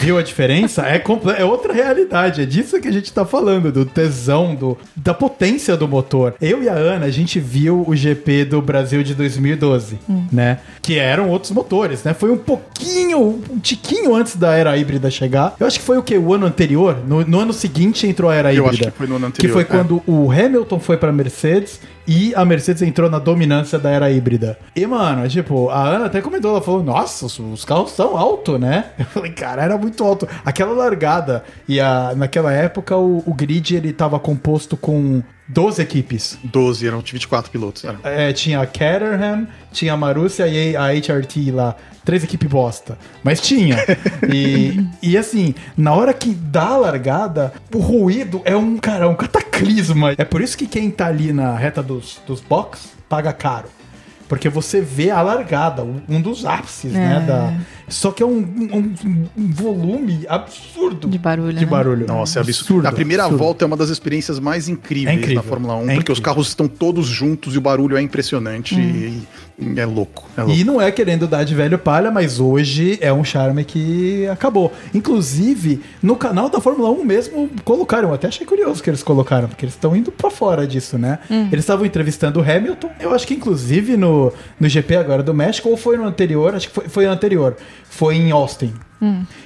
Viu 0.04 0.18
a 0.18 0.22
diferença? 0.22 0.86
É, 0.86 1.02
é 1.38 1.46
outra 1.46 1.72
realidade. 1.72 2.42
É 2.42 2.46
disso 2.46 2.78
que 2.82 2.90
a 2.90 2.92
gente 2.92 3.12
tá 3.14 3.26
falando, 3.26 3.72
do 3.72 3.86
tesão, 3.86 4.54
do, 4.54 4.78
da 4.96 5.14
potência 5.14 5.78
do 5.78 5.88
motor. 5.88 6.36
Eu 6.42 6.62
e 6.62 6.68
a 6.68 6.74
Ana, 6.74 7.06
a 7.06 7.10
gente 7.10 7.40
viu 7.40 7.86
o 7.88 7.96
GP 7.96 8.44
do 8.44 8.62
Brasil 8.62 9.02
de 9.02 9.16
2012, 9.16 9.98
né? 10.30 10.60
Que 10.82 11.00
eram 11.00 11.30
outros 11.30 11.52
motores, 11.52 12.04
né? 12.04 12.14
Foi 12.14 12.30
um 12.32 12.38
pouquinho, 12.38 13.42
um 13.50 13.60
tiquinho 13.60 14.14
antes 14.14 14.36
da 14.36 14.54
era 14.54 14.76
híbrida 14.78 15.10
chegar. 15.10 15.56
Eu 15.58 15.66
acho 15.66 15.80
que 15.80 15.86
foi 15.86 15.98
o 15.98 16.04
que? 16.04 16.18
O 16.18 16.34
ano 16.34 16.46
anterior? 16.48 16.98
No, 17.08 17.24
no 17.26 17.40
ano 17.40 17.54
seguinte 17.54 18.06
entrou 18.06 18.30
a 18.30 18.36
era 18.36 18.54
Eu 18.54 18.66
híbrida. 18.66 18.84
acho 18.88 18.92
que 18.92 18.98
foi 18.98 19.08
no 19.08 19.16
ano 19.16 19.32
Que 19.32 19.48
anterior, 19.48 19.54
foi 19.54 19.62
é. 19.62 19.66
quando 19.66 20.04
o 20.06 20.30
Hamilton 20.30 20.80
foi 20.82 20.98
pra 20.98 21.14
Mercedes 21.14 21.80
e 22.08 22.34
a 22.36 22.44
Mercedes 22.44 22.82
entrou 22.82 23.10
na 23.10 23.20
dominância 23.20 23.80
da 23.80 23.90
era 23.90 24.12
híbrida. 24.12 24.58
E, 24.76 24.86
mano, 24.86 25.28
tipo, 25.28 25.70
a 25.70 25.84
Ana 25.88 26.06
até 26.06 26.22
comentou, 26.22 26.52
ela 26.52 26.62
falou, 26.62 26.84
nossa, 26.84 27.26
os, 27.26 27.40
os 27.40 27.66
carros 27.66 27.92
são 27.92 28.18
altos, 28.18 28.60
né? 28.60 28.92
Eu 29.00 29.06
falei, 29.06 29.32
cara, 29.32 29.64
era 29.64 29.78
muito 29.78 30.04
alto. 30.04 30.28
Aquela 30.46 30.74
largada. 30.74 31.44
E 31.68 31.80
a, 31.80 32.14
naquela 32.16 32.52
época 32.52 32.98
o, 32.98 33.24
o 33.26 33.34
grid, 33.34 33.76
ele 33.76 33.94
tava 33.94 34.20
composto 34.20 34.76
com 34.76 35.24
12 35.48 35.82
equipes. 35.82 36.38
12, 36.44 36.88
eram 36.88 37.00
24 37.02 37.52
pilotos. 37.52 37.84
Era. 37.84 38.00
É, 38.04 38.32
tinha 38.34 38.62
a 38.62 38.66
Caterham, 38.66 39.48
tinha 39.72 39.94
a 39.94 39.98
Marussia 39.98 40.48
e 40.48 40.76
a 40.76 40.88
HRT 40.88 41.52
lá. 41.52 41.76
Três 42.06 42.24
equipes 42.24 42.50
bosta. 42.50 42.98
Mas 43.24 43.42
tinha. 43.42 43.78
E, 44.34 44.88
e 45.02 45.18
assim, 45.18 45.54
na 45.76 45.94
hora 45.94 46.14
que 46.14 46.34
dá 46.34 46.68
a 46.70 46.78
largada, 46.78 47.54
o 47.74 47.80
ruído 47.80 48.42
é 48.46 48.56
um, 48.56 48.78
cara, 48.78 49.08
um 49.08 49.16
cataclisma. 49.16 50.14
É 50.18 50.24
por 50.24 50.42
isso 50.42 50.58
que 50.58 50.66
quem 50.66 50.90
tá 50.90 51.08
ali 51.08 51.34
na 51.34 51.56
reta 51.56 51.84
dos, 51.84 52.22
dos 52.26 52.40
box 52.40 52.94
paga 53.10 53.34
caro. 53.34 53.68
Porque 54.34 54.50
você 54.50 54.82
vê 54.82 55.10
a 55.12 55.22
largada, 55.22 55.84
um 56.10 56.20
dos 56.22 56.46
ápices, 56.46 56.92
né? 56.92 57.22
É. 57.24 57.26
Da... 57.28 57.54
Só 57.88 58.12
que 58.12 58.24
é 58.24 58.26
um, 58.26 58.38
um- 58.40 59.26
um 59.38 59.52
volume 59.54 60.26
absurdo 60.28 61.08
De 61.08 61.18
barulho, 61.20 61.54
De 61.54 61.66
né? 61.66 61.70
barulho. 61.72 62.08
Nossa, 62.08 62.40
é 62.40 62.42
absurdo. 62.42 62.88
A 62.88 62.92
primeira 62.92 63.24
absurdo. 63.24 63.44
volta 63.44 63.64
é 63.64 63.68
uma 63.68 63.78
das 63.78 63.90
experiências 63.90 64.40
mais 64.40 64.68
incríveis 64.68 65.16
É 65.16 65.20
incrível. 65.20 65.44
da 65.44 65.48
Fórmula 65.48 65.76
1, 65.76 65.78
É 65.78 65.80
porque 65.82 65.94
incrível. 65.98 66.14
os 66.14 66.20
carros 66.20 66.48
estão 66.48 66.68
todos 66.68 67.06
juntos 67.06 67.54
e 67.54 67.58
o 67.58 67.62
barulho 67.62 67.96
é 67.96 68.02
impressionante 68.02 68.74
e, 68.76 68.80
e 69.53 69.53
é 69.76 69.86
louco. 69.86 70.24
É 70.36 70.42
louco. 70.42 70.58
E 70.58 70.64
não 70.64 70.82
é 70.82 70.92
querendo 70.92 71.28
dar 71.28 71.44
de 71.44 71.54
velho 71.54 71.78
palha, 71.78 72.10
mas 72.10 72.40
hoje 72.40 72.98
é 73.02 73.14
um 73.14 73.24
charme 73.24 73.64
que 73.64 74.28
acabou. 74.28 74.72
Inclusive, 74.94 75.82
no 76.02 76.16
canal 76.16 76.50
da 76.50 76.60
Fórmula 76.60 76.90
1 76.90 77.06
mesmo 77.06 77.50
colocaram, 77.64 78.10
eu 78.10 78.16
até 78.16 78.28
achei 78.28 78.46
curioso 78.46 78.82
que 78.82 78.90
eles 78.90 79.04
colocaram, 79.04 79.48
porque 79.48 79.66
eles 79.66 79.76
estão 79.76 79.96
indo 79.96 80.12
pra 80.12 80.32
fora 80.32 80.66
disso, 80.66 80.98
né? 80.98 81.20
Eles 81.52 81.64
estavam 81.64 81.86
entrevistando 81.86 82.40
o 82.40 82.44
Hamilton, 82.44 82.90
eu 83.00 83.14
acho 83.14 83.28
que 83.28 83.36
inclusive 83.36 83.96
no, 83.96 84.34
no 84.60 84.68
GP 84.68 84.96
agora 84.96 85.22
do 85.22 85.34
México, 85.34 85.70
ou 85.70 85.78
foi 85.78 85.98
no 85.98 86.06
anterior, 86.06 86.56
acho 86.56 86.68
que 86.68 86.74
foi, 86.74 86.90
foi 86.90 87.06
no 87.06 87.12
anterior, 87.12 87.56
foi 87.90 88.16
em 88.16 88.32
Austin. 88.32 88.74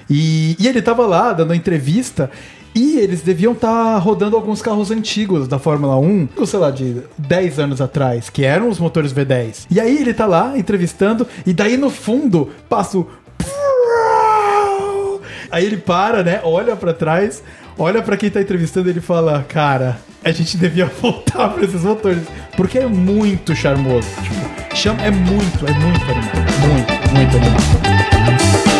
E, 0.10 0.55
e 0.60 0.68
ele 0.68 0.82
tava 0.82 1.05
lá 1.08 1.34
dando 1.34 1.53
entrevista. 1.53 2.30
E 2.78 2.99
eles 2.99 3.23
deviam 3.23 3.53
estar 3.53 3.97
rodando 3.97 4.36
alguns 4.36 4.61
carros 4.61 4.91
antigos 4.91 5.47
da 5.47 5.57
Fórmula 5.57 5.97
1, 5.97 6.28
sei 6.45 6.59
lá, 6.59 6.69
de 6.69 7.01
10 7.17 7.57
anos 7.57 7.82
atrás, 7.82 8.30
que 8.30 8.45
eram 8.45 8.69
os 8.69 8.78
motores 8.78 9.11
V10. 9.11 9.65
E 9.71 9.80
aí 9.80 9.97
ele 9.97 10.13
tá 10.13 10.28
lá 10.28 10.55
entrevistando, 10.55 11.25
e 11.43 11.53
daí 11.53 11.75
no 11.75 11.89
fundo 11.89 12.51
passa 12.69 12.99
o. 12.99 13.09
Aí 15.49 15.65
ele 15.65 15.78
para, 15.78 16.23
né? 16.23 16.41
Olha 16.43 16.75
pra 16.75 16.93
trás, 16.93 17.41
olha 17.80 18.01
pra 18.01 18.17
quem 18.17 18.30
tá 18.30 18.41
entrevistando 18.41 18.89
e 18.89 18.91
ele 18.91 19.01
fala: 19.01 19.43
Cara, 19.47 19.97
a 20.23 20.32
gente 20.32 20.55
devia 20.57 20.86
voltar 21.01 21.49
pra 21.49 21.63
esses 21.63 21.82
motores. 21.82 22.23
Porque 22.55 22.78
é 22.78 22.86
muito 22.86 23.55
charmoso. 23.55 24.07
Tipo, 24.21 24.75
chama, 24.75 25.01
é 25.03 25.09
muito, 25.09 25.65
é 25.65 25.73
muito 25.73 26.03
animal. 26.03 26.43
Muito, 26.67 26.93
muito 27.15 27.38
animal. 27.38 28.76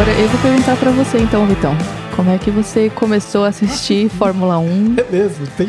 Agora 0.00 0.18
eu 0.18 0.28
vou 0.30 0.40
perguntar 0.40 0.76
pra 0.76 0.90
você 0.92 1.18
então, 1.18 1.46
Vitão. 1.46 1.76
Como 2.16 2.30
é 2.30 2.38
que 2.38 2.50
você 2.50 2.88
começou 2.88 3.44
a 3.44 3.48
assistir 3.48 4.08
Fórmula 4.16 4.58
1? 4.58 4.94
É 4.96 5.04
mesmo, 5.12 5.46
tem. 5.58 5.66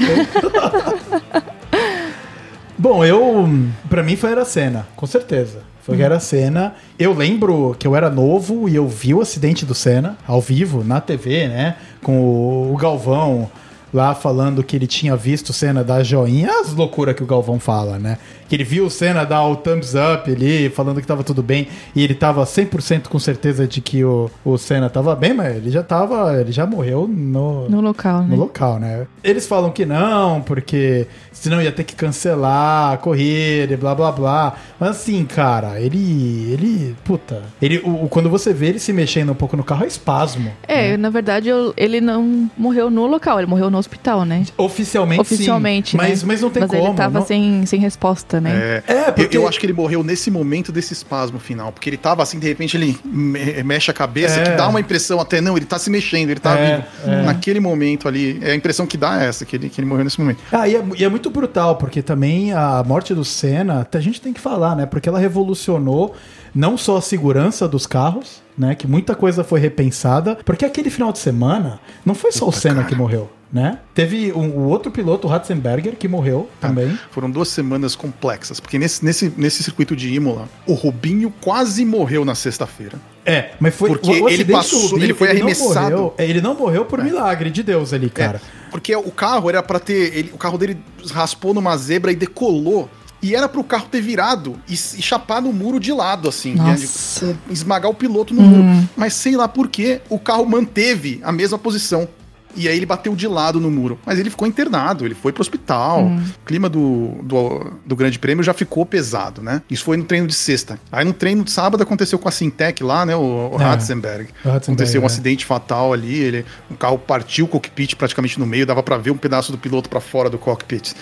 Bom, 2.80 3.04
eu. 3.04 3.46
Pra 3.90 4.02
mim 4.02 4.16
foi 4.16 4.32
era 4.32 4.46
cena, 4.46 4.88
com 4.96 5.06
certeza. 5.06 5.64
Foi 5.84 6.00
era 6.00 6.18
cena. 6.18 6.76
Eu 6.98 7.14
lembro 7.14 7.76
que 7.78 7.86
eu 7.86 7.94
era 7.94 8.10
novo 8.10 8.70
e 8.70 8.76
eu 8.78 8.88
vi 8.88 9.14
o 9.14 9.20
acidente 9.20 9.66
do 9.66 9.76
Senna 9.76 10.18
ao 10.26 10.40
vivo, 10.40 10.82
na 10.82 11.02
TV, 11.02 11.50
né? 11.50 11.76
Com 12.02 12.72
o, 12.72 12.78
Galvão 12.78 13.52
lá 13.94 14.16
falando 14.16 14.64
que 14.64 14.78
ele 14.78 14.88
tinha 14.88 15.14
visto 15.14 15.50
o 15.50 15.54
Senna 15.54 15.84
dar 15.84 16.04
joinha. 16.04 16.62
As 16.62 16.72
loucuras 16.72 17.18
que 17.18 17.24
o 17.24 17.28
Galvão 17.28 17.60
fala, 17.60 18.00
né? 18.00 18.18
Que 18.52 18.56
ele 18.58 18.66
viu 18.66 18.86
o 18.86 18.90
Senna 18.90 19.24
dar 19.26 19.46
o 19.46 19.56
thumbs 19.56 19.94
up 19.96 20.30
ali, 20.30 20.68
falando 20.70 21.00
que 21.00 21.08
tava 21.08 21.24
tudo 21.24 21.42
bem. 21.42 21.70
E 21.96 22.04
ele 22.04 22.14
tava 22.14 22.44
100% 22.44 23.08
com 23.08 23.18
certeza 23.18 23.66
de 23.66 23.80
que 23.80 24.04
o, 24.04 24.30
o 24.44 24.58
Senna 24.58 24.90
tava 24.90 25.16
bem, 25.16 25.34
mas 25.34 25.56
ele 25.56 25.72
já 25.72 25.82
tava. 25.82 26.38
Ele 26.38 26.52
já 26.52 26.66
morreu 26.66 27.08
no, 27.08 27.70
No 27.70 27.80
local, 27.80 28.24
né? 28.24 28.28
no 28.28 28.36
local, 28.36 28.78
né? 28.78 29.08
Eles 29.24 29.48
falam 29.48 29.72
que 29.72 29.86
não, 29.86 30.42
porque 30.42 31.08
senão 31.32 31.62
ia 31.62 31.72
ter 31.72 31.86
que 31.86 31.96
cancelar 31.96 32.92
a 32.94 32.98
corrida 32.98 33.74
e 33.74 33.78
blá 33.78 33.96
blá 33.96 34.12
blá. 34.12 34.56
Mas 34.78 34.90
assim, 34.90 35.24
cara, 35.24 35.80
ele. 35.80 36.52
ele. 36.52 36.96
Puta. 37.06 37.44
Ele, 37.62 37.78
o, 37.86 38.10
quando 38.10 38.30
você 38.30 38.54
vê 38.54 38.68
ele 38.68 38.80
se 38.80 38.92
mexendo 38.92 39.32
um 39.32 39.36
pouco 39.36 39.56
no 39.56 39.64
carro, 39.64 39.86
é 39.86 39.88
espasmo. 39.88 40.52
É, 40.68 40.98
na 40.98 41.10
verdade, 41.10 41.48
eu- 41.48 41.74
ele 41.78 42.02
não 42.02 42.52
morreu 42.58 42.90
no 42.90 43.06
local, 43.08 43.40
ele 43.40 43.48
morreu 43.48 43.70
no 43.70 43.78
hospital, 43.78 44.26
né? 44.26 44.44
Oficialmente, 44.58 45.22
Oficialmente, 45.22 45.92
sim. 45.92 45.98
né? 45.98 46.10
Mas, 46.10 46.22
mas 46.22 46.42
não 46.42 46.50
tem 46.50 46.64
Mas 46.64 46.70
como. 46.72 46.84
ele 46.88 46.94
tava 46.96 47.20
não- 47.20 47.26
sem, 47.26 47.66
sem 47.66 47.80
resposta, 47.80 48.41
né? 48.42 48.82
É, 48.88 48.94
É, 48.94 49.10
eu- 49.10 49.14
porque- 49.14 49.38
eu, 49.38 49.48
acho 49.48 49.60
que 49.60 49.66
ele 49.66 49.74
morreu 49.74 50.04
nesse 50.04 50.30
momento 50.30 50.72
desse 50.72 50.94
espasmo 50.94 51.40
final, 51.40 51.72
porque 51.72 51.90
ele 51.90 51.98
tava 51.98 52.22
assim, 52.24 52.40
de 52.40 52.48
repente 52.48 52.76
ele 52.76 52.98
me- 53.06 53.64
mexe 53.64 53.90
a 53.90 53.94
cabeça, 53.94 54.40
É. 54.40 54.44
que 54.44 54.50
dá 54.52 54.68
uma 54.68 54.80
impressão 54.80 55.20
até, 55.20 55.40
não, 55.40 55.56
ele 55.56 55.66
tá 55.66 55.78
se 55.80 55.90
mexendo, 55.90 56.30
ele 56.32 56.40
tá 56.40 56.58
É, 56.58 56.76
vivo. 56.78 56.88
é. 57.06 57.22
Naquele 57.24 57.60
momento 57.60 58.08
ali, 58.08 58.40
é 58.42 58.52
a 58.52 58.56
impressão 58.56 58.86
que 58.86 58.98
dá 58.98 59.22
é 59.24 59.28
essa, 59.28 59.46
que 59.46 59.56
ele, 59.56 59.70
que 59.70 59.80
ele 59.80 59.88
morreu 59.88 60.04
nesse 60.04 60.20
momento. 60.20 60.40
Ah, 60.52 60.68
e 60.68 60.76
é, 60.76 60.84
e 60.98 61.04
é 61.06 61.10
muito 61.10 61.30
brutal, 61.30 61.76
porque 61.78 62.02
também 62.02 62.52
a 62.54 62.84
morte 62.86 63.14
do 63.14 63.24
Senna, 63.24 63.88
a 63.92 64.00
gente 64.00 64.20
tem 64.20 64.34
que 64.34 64.40
falar, 64.42 64.76
né? 64.76 64.86
Porque 64.86 65.08
ela 65.08 65.20
revolucionou 65.20 66.16
não 66.54 66.78
só 66.78 66.98
a 66.98 67.02
segurança 67.02 67.68
dos 67.68 67.86
carros, 67.88 68.42
né? 68.58 68.76
Que 68.76 68.88
muita 68.88 69.16
coisa 69.16 69.44
foi 69.44 69.60
repensada. 69.60 70.38
Porque 70.44 70.66
aquele 70.66 70.90
final 70.90 71.12
de 71.12 71.20
semana, 71.20 71.80
não 72.06 72.14
foi 72.16 72.32
só 72.32 72.48
o 72.48 72.52
Senna 72.52 72.84
que 72.84 72.96
morreu, 72.96 73.30
né? 73.52 73.80
Teve 73.94 74.32
um, 74.34 74.50
o 74.50 74.68
outro 74.68 74.92
piloto, 74.92 75.28
o 75.28 75.30
Ratzenberger, 75.30 75.96
que 75.98 76.08
morreu 76.08 76.50
também. 76.60 76.98
Foram 77.12 77.30
duas 77.30 77.50
semanas 77.50 77.96
complexas, 77.96 78.60
porque 78.60 78.80
nesse, 78.80 79.04
nesse, 79.04 79.34
nesse 79.38 79.62
circuito 79.64 79.96
de 79.96 80.14
Imola, 80.14 80.48
o 80.66 80.74
Rubinho 80.74 81.34
quase 81.42 81.84
morreu 81.86 82.24
na 82.24 82.34
sexta-feira. 82.36 82.98
É, 83.26 83.52
mas 83.60 83.76
foi 83.76 83.90
Porque 83.90 84.10
ele 84.10 84.20
acidente 84.26 84.44
do 84.46 84.54
passou- 84.54 84.98
ele 85.00 85.14
foi 85.14 85.28
não 85.28 85.34
arremessado. 85.36 85.92
morreu- 85.96 86.14
é, 86.18 86.26
ele 86.28 86.42
não 86.42 86.56
morreu 86.56 86.86
por 86.86 87.04
milagre 87.04 87.50
de 87.52 87.62
Deus 87.62 87.94
ali, 87.94 88.10
cara. 88.10 88.42
É, 88.68 88.72
porque 88.72 88.96
o 88.96 89.12
carro 89.12 89.50
era 89.50 89.62
pra 89.62 89.80
ter. 89.80 90.16
ele- 90.18 90.32
o 90.34 90.38
carro 90.38 90.58
dele 90.58 90.78
raspou 91.12 91.54
numa 91.54 91.76
zebra 91.78 92.12
e 92.12 92.16
decolou. 92.16 92.90
E 93.24 93.36
era 93.36 93.48
pro 93.48 93.64
carro 93.64 93.86
ter 93.92 94.02
virado 94.02 94.56
e, 94.68 94.74
e 94.74 94.78
chapar 94.78 95.40
no 95.44 95.54
muro 95.54 95.80
de 95.80 95.92
lado, 95.94 96.28
assim. 96.28 96.56
Nossa. 96.56 97.28
né, 97.28 97.36
esmagar 97.52 97.92
o 97.92 97.94
piloto 97.94 98.34
no 98.34 98.42
muro. 98.42 98.88
Mas 98.98 99.14
sei 99.14 99.36
lá 99.38 99.48
por 99.48 99.68
que 99.68 100.02
o 100.10 100.18
carro 100.18 100.44
manteve 100.44 101.20
a 101.24 101.32
mesma 101.32 101.60
posição. 101.60 102.08
E 102.56 102.68
aí 102.68 102.76
ele 102.76 102.86
bateu 102.86 103.16
de 103.16 103.28
lado 103.28 103.60
no 103.60 103.70
muro. 103.72 104.00
Mas 104.06 104.20
ele 104.20 104.30
ficou 104.30 104.48
internado, 104.48 105.06
ele 105.06 105.16
foi 105.16 105.32
pro 105.32 105.42
hospital. 105.42 106.06
O 106.06 106.46
clima 106.46 106.70
do, 106.70 107.16
do, 107.24 107.72
do 107.86 107.96
Grande 107.96 108.20
Prêmio 108.20 108.44
já 108.44 108.54
ficou 108.54 108.86
pesado, 108.86 109.42
né? 109.42 109.62
Isso 109.70 109.84
foi 109.84 109.98
no 109.98 110.04
treino 110.04 110.28
de 110.28 110.34
sexta. 110.34 110.80
Aí 110.92 111.06
no 111.06 111.14
treino 111.14 111.44
de 111.44 111.52
sábado 111.52 111.82
aconteceu 111.84 112.20
com 112.20 112.28
a 112.28 112.32
Sintec 112.32 112.84
lá, 112.84 113.06
né? 113.06 113.16
O, 113.16 113.52
o 113.54 113.62
É. 113.62 113.64
Ratzenberg. 113.64 114.30
Aconteceu 114.44 115.02
um 115.02 115.04
é. 115.04 115.08
acidente 115.08 115.46
fatal 115.46 115.94
ali. 115.94 116.16
Ele, 116.16 116.46
o 116.70 116.76
carro 116.76 116.98
partiu 116.98 117.46
o 117.46 117.48
cockpit 117.48 117.96
praticamente 117.96 118.40
no 118.40 118.46
meio, 118.46 118.66
dava 118.66 118.84
pra 118.84 118.98
ver 118.98 119.12
um 119.12 119.18
pedaço 119.18 119.52
do 119.52 119.58
piloto 119.58 119.90
pra 119.90 120.00
fora 120.00 120.30
do 120.30 120.38
cockpit. 120.38 120.94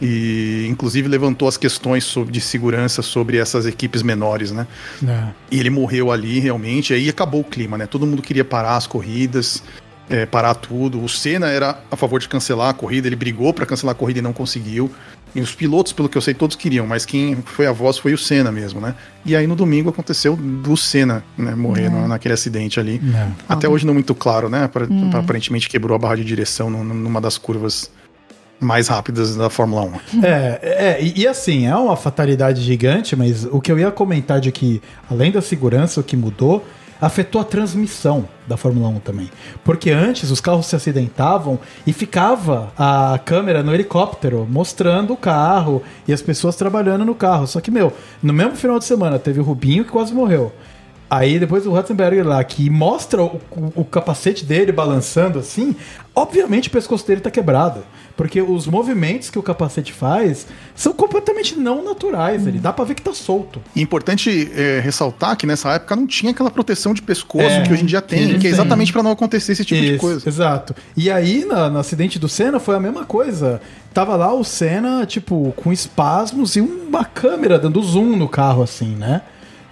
E 0.00 0.66
inclusive 0.68 1.08
levantou 1.08 1.48
as 1.48 1.56
questões 1.56 2.04
sobre, 2.04 2.32
de 2.32 2.40
segurança 2.40 3.02
sobre 3.02 3.36
essas 3.36 3.66
equipes 3.66 4.02
menores, 4.02 4.50
né? 4.52 4.66
É. 5.06 5.28
E 5.50 5.60
ele 5.60 5.70
morreu 5.70 6.10
ali 6.10 6.38
realmente, 6.40 6.92
aí 6.92 7.08
acabou 7.08 7.40
o 7.40 7.44
clima, 7.44 7.76
né? 7.78 7.86
Todo 7.86 8.06
mundo 8.06 8.22
queria 8.22 8.44
parar 8.44 8.76
as 8.76 8.86
corridas, 8.86 9.62
é, 10.10 10.26
parar 10.26 10.54
tudo. 10.54 11.02
O 11.02 11.08
Senna 11.08 11.46
era 11.48 11.78
a 11.90 11.96
favor 11.96 12.20
de 12.20 12.28
cancelar 12.28 12.68
a 12.68 12.74
corrida, 12.74 13.06
ele 13.08 13.16
brigou 13.16 13.54
pra 13.54 13.64
cancelar 13.64 13.92
a 13.94 13.98
corrida 13.98 14.18
e 14.18 14.22
não 14.22 14.32
conseguiu. 14.32 14.90
E 15.34 15.40
os 15.40 15.54
pilotos, 15.54 15.92
pelo 15.92 16.08
que 16.08 16.18
eu 16.18 16.20
sei, 16.22 16.34
todos 16.34 16.56
queriam, 16.56 16.84
mas 16.88 17.06
quem 17.06 17.36
foi 17.44 17.64
a 17.66 17.70
voz 17.72 17.96
foi 17.96 18.12
o 18.12 18.18
Senna 18.18 18.50
mesmo, 18.50 18.80
né? 18.80 18.96
E 19.24 19.36
aí 19.36 19.46
no 19.46 19.54
domingo 19.54 19.88
aconteceu 19.88 20.34
do 20.34 20.76
Senna 20.76 21.22
né, 21.38 21.54
morrer 21.54 21.88
na- 21.88 22.08
naquele 22.08 22.34
acidente 22.34 22.80
ali. 22.80 23.00
É. 23.14 23.28
Até 23.48 23.68
hoje 23.68 23.86
não 23.86 23.94
muito 23.94 24.12
claro, 24.12 24.48
né? 24.48 24.64
Apar- 24.64 24.88
Aparentemente 25.14 25.68
quebrou 25.68 25.94
a 25.94 25.98
barra 26.00 26.16
de 26.16 26.24
direção 26.24 26.68
num- 26.68 26.82
numa 26.82 27.20
das 27.20 27.38
curvas 27.38 27.88
mais 28.58 28.88
rápidas 28.88 29.36
da 29.36 29.48
Fórmula 29.48 29.82
1. 29.84 30.24
É, 30.26 30.60
é 30.62 30.98
e, 31.02 31.20
e 31.20 31.26
assim, 31.28 31.66
é 31.66 31.74
uma 31.76 31.96
fatalidade 31.96 32.60
gigante, 32.60 33.14
mas 33.16 33.44
o 33.44 33.60
que 33.60 33.70
eu 33.72 33.78
ia 33.78 33.90
comentar 33.90 34.40
de 34.40 34.50
que, 34.52 34.82
além 35.08 35.30
da 35.32 35.40
segurança, 35.40 36.00
o 36.00 36.02
que 36.02 36.16
mudou, 36.16 36.66
afetou 37.00 37.40
a 37.40 37.44
transmissão 37.44 38.28
da 38.46 38.56
Fórmula 38.56 38.88
1 38.88 39.00
também. 39.00 39.30
Porque 39.64 39.90
antes 39.90 40.30
os 40.30 40.40
carros 40.40 40.66
se 40.66 40.76
acidentavam 40.76 41.58
e 41.86 41.92
ficava 41.92 42.72
a 42.76 43.18
câmera 43.24 43.62
no 43.62 43.74
helicóptero 43.74 44.46
mostrando 44.50 45.12
o 45.12 45.16
carro 45.16 45.82
e 46.06 46.12
as 46.12 46.20
pessoas 46.20 46.56
trabalhando 46.56 47.04
no 47.04 47.14
carro. 47.14 47.46
Só 47.46 47.60
que, 47.60 47.70
meu, 47.70 47.92
no 48.22 48.32
mesmo 48.32 48.56
final 48.56 48.78
de 48.78 48.84
semana 48.84 49.18
teve 49.18 49.40
o 49.40 49.44
Rubinho 49.44 49.84
que 49.84 49.90
quase 49.90 50.12
morreu. 50.12 50.52
Aí 51.10 51.40
depois 51.40 51.66
o 51.66 51.72
Ratzenberger 51.72 52.24
lá, 52.24 52.42
que 52.44 52.70
mostra 52.70 53.20
o, 53.20 53.40
o- 53.74 53.84
capacete 53.84 54.44
dele 54.44 54.70
balançando 54.70 55.40
assim, 55.40 55.74
obviamente 56.14 56.68
o 56.68 56.70
pescoço 56.70 57.04
dele 57.04 57.20
tá 57.20 57.30
quebrado. 57.32 57.82
Porque 58.16 58.40
os 58.40 58.66
movimentos 58.66 59.28
que 59.30 59.38
o 59.38 59.42
capacete 59.42 59.92
faz 59.92 60.46
são 60.74 60.92
completamente 60.92 61.56
não 61.58 61.82
naturais. 61.82 62.46
Ele 62.46 62.58
dá 62.58 62.70
pra 62.72 62.84
ver 62.84 62.94
que 62.94 63.00
tá 63.02 63.14
solto. 63.14 63.60
Importante 63.74 64.52
é, 64.54 64.78
ressaltar 64.78 65.36
que 65.36 65.46
nessa 65.46 65.70
época 65.72 65.96
não 65.96 66.06
tinha 66.06 66.30
aquela 66.30 66.50
proteção 66.50 66.92
de 66.94 67.00
pescoço 67.02 67.46
É, 67.46 67.62
que 67.62 67.72
hoje 67.72 67.82
em 67.82 67.86
dia 67.86 68.02
tem, 68.02 68.38
que 68.38 68.46
é 68.46 68.50
exatamente 68.50 68.92
para 68.92 69.02
não 69.02 69.10
acontecer 69.10 69.52
esse 69.52 69.64
tipo 69.64 69.80
de 69.80 69.92
Isso, 69.92 69.98
coisa. 70.00 70.28
Exato. 70.28 70.74
E 70.96 71.10
aí, 71.10 71.44
na- 71.46 71.70
no 71.70 71.78
acidente 71.78 72.18
do 72.18 72.28
Senna, 72.28 72.60
foi 72.60 72.76
a 72.76 72.80
mesma 72.80 73.04
coisa. 73.06 73.60
Tava 73.92 74.14
lá 74.16 74.32
o 74.34 74.44
Senna, 74.44 75.06
tipo, 75.06 75.52
com 75.56 75.72
espasmos 75.72 76.54
e 76.56 76.60
uma 76.60 77.04
câmera 77.06 77.58
dando 77.58 77.82
zoom 77.82 78.16
no 78.16 78.28
carro, 78.28 78.62
assim, 78.62 78.94
né? 78.96 79.22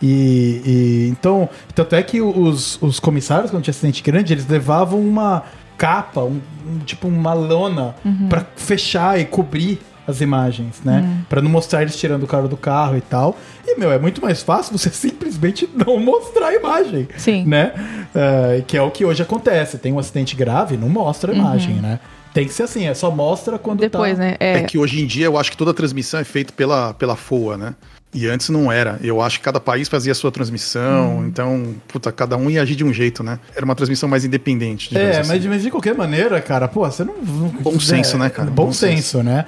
E, 0.03 0.63
e- 0.65 1.09
então, 1.11 1.49
tanto 1.75 1.95
é 1.95 2.03
que 2.03 2.21
os, 2.21 2.81
os 2.83 3.01
comissários, 3.01 3.51
quando 3.51 3.63
tinha 3.65 3.73
acidente 3.73 4.03
grande, 4.03 4.33
eles 4.33 4.47
levavam 4.47 5.01
uma, 5.01 5.43
capa, 5.77 6.23
um, 6.23 6.41
um- 6.67 6.79
tipo 6.85 7.09
uma 7.09 7.33
lona 7.35 7.95
pra 8.29 8.45
fechar 8.57 9.19
e 9.19 9.25
cobrir 9.25 9.81
as 10.07 10.23
imagens, 10.23 10.81
né? 10.83 11.23
Pra 11.29 11.43
não 11.43 11.51
mostrar 11.51 11.83
eles 11.83 11.95
tirando 11.95 12.23
o 12.23 12.27
cara 12.27 12.49
do 12.49 12.57
carro 12.57 12.97
e 12.97 13.01
tal. 13.03 13.37
E, 13.67 13.79
meu, 13.79 13.93
é 13.93 13.99
muito 13.99 14.23
mais 14.23 14.43
fácil 14.43 14.77
você 14.79 14.89
simplesmente 14.91 15.69
não 15.75 16.01
mostrar 16.01 16.47
a 16.49 16.55
imagem. 16.55 17.07
Sim. 17.19 17.45
Né? 17.45 17.73
É, 18.15 18.63
que 18.67 18.75
é 18.77 18.81
o 18.83 18.91
que 18.91 19.05
hoje 19.05 19.23
acontece. 19.23 19.77
Tem 19.77 19.93
um 19.93 19.99
acidente 19.99 20.35
grave, 20.35 20.79
não 20.79 20.89
mostra 20.89 21.31
a 21.33 21.35
imagem, 21.37 21.75
né? 21.75 22.01
Tem 22.33 22.47
que 22.47 22.55
ser 22.55 22.63
assim, 22.63 22.87
é 22.87 22.95
só 22.95 23.11
mostra 23.11 23.59
quando 23.59 23.81
Depois, 23.81 24.17
tá... 24.17 24.25
né? 24.25 24.37
É 24.41 24.59
É, 24.59 24.63
que 24.63 24.79
hoje 24.79 25.03
em 25.03 25.07
dia 25.07 25.27
eu 25.27 25.37
acho 25.37 25.51
que 25.51 25.57
toda 25.59 25.73
a 25.73 25.75
transmissão 25.75 26.19
é 26.21 26.25
feita 26.25 26.53
pela, 26.55 26.95
pela 26.95 27.15
FOA, 27.17 27.59
né? 27.59 27.75
E 28.15 28.27
antes 28.27 28.49
não 28.49 28.73
era. 28.73 28.99
Eu 29.03 29.21
acho 29.21 29.39
que 29.39 29.45
cada 29.45 29.61
país 29.61 29.87
fazia 29.87 30.13
a 30.13 30.15
sua 30.15 30.33
transmissão, 30.33 31.27
então, 31.27 31.75
puta, 31.87 32.11
cada 32.11 32.39
um 32.39 32.49
ia 32.49 32.63
agir 32.63 32.75
de 32.75 32.83
um 32.83 32.91
jeito, 32.93 33.23
né? 33.23 33.39
Era 33.55 33.65
uma 33.67 33.75
transmissão 33.75 34.09
mais 34.09 34.25
independente. 34.25 34.97
É, 34.97 35.19
assim. 35.19 35.29
mas, 35.29 35.43
de- 35.43 35.49
mas 35.49 35.63
de 35.63 35.71
qualquer 35.71 35.95
maneira, 35.95 36.41
cara, 36.41 36.67
pô, 36.67 36.81
você 36.91 37.05
não. 37.05 37.15
não- 37.23 37.49
Bom 37.61 37.79
senso, 37.79 38.17
né, 38.17 38.31
cara? 38.31 38.49
Bom, 38.51 38.67
Bom 38.67 38.73
senso, 38.73 39.23
né? 39.23 39.45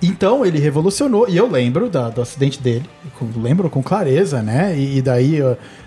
Então 0.00 0.46
ele 0.46 0.60
revolucionou, 0.60 1.28
e 1.28 1.36
eu 1.36 1.50
lembro 1.50 1.90
da- 1.90 2.08
do 2.08 2.22
acidente 2.22 2.60
dele, 2.62 2.84
com- 3.18 3.28
lembro 3.42 3.68
com 3.68 3.82
clareza, 3.82 4.40
né? 4.42 4.74
E, 4.78 4.98
e 4.98 5.02
daí, 5.02 5.40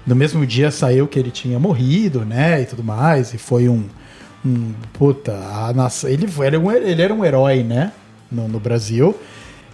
no 0.06 0.16
mesmo 0.16 0.46
dia 0.46 0.70
saiu 0.70 1.08
que 1.08 1.18
ele 1.18 1.32
tinha 1.32 1.58
morrido, 1.58 2.26
né? 2.26 2.62
E 2.62 2.66
tudo 2.66 2.84
mais, 2.84 3.34
e 3.34 3.38
foi 3.38 3.70
um. 3.70 3.86
um 4.46 4.74
puta, 4.94 5.32
a 5.34 5.72
nação, 5.74 6.10
ele, 6.10 6.28
um, 6.58 6.72
ele 6.72 7.02
era 7.02 7.14
um 7.14 7.24
herói, 7.24 7.64
né? 7.64 7.94
No, 8.30 8.48
no 8.50 8.60
Brasil. 8.60 9.16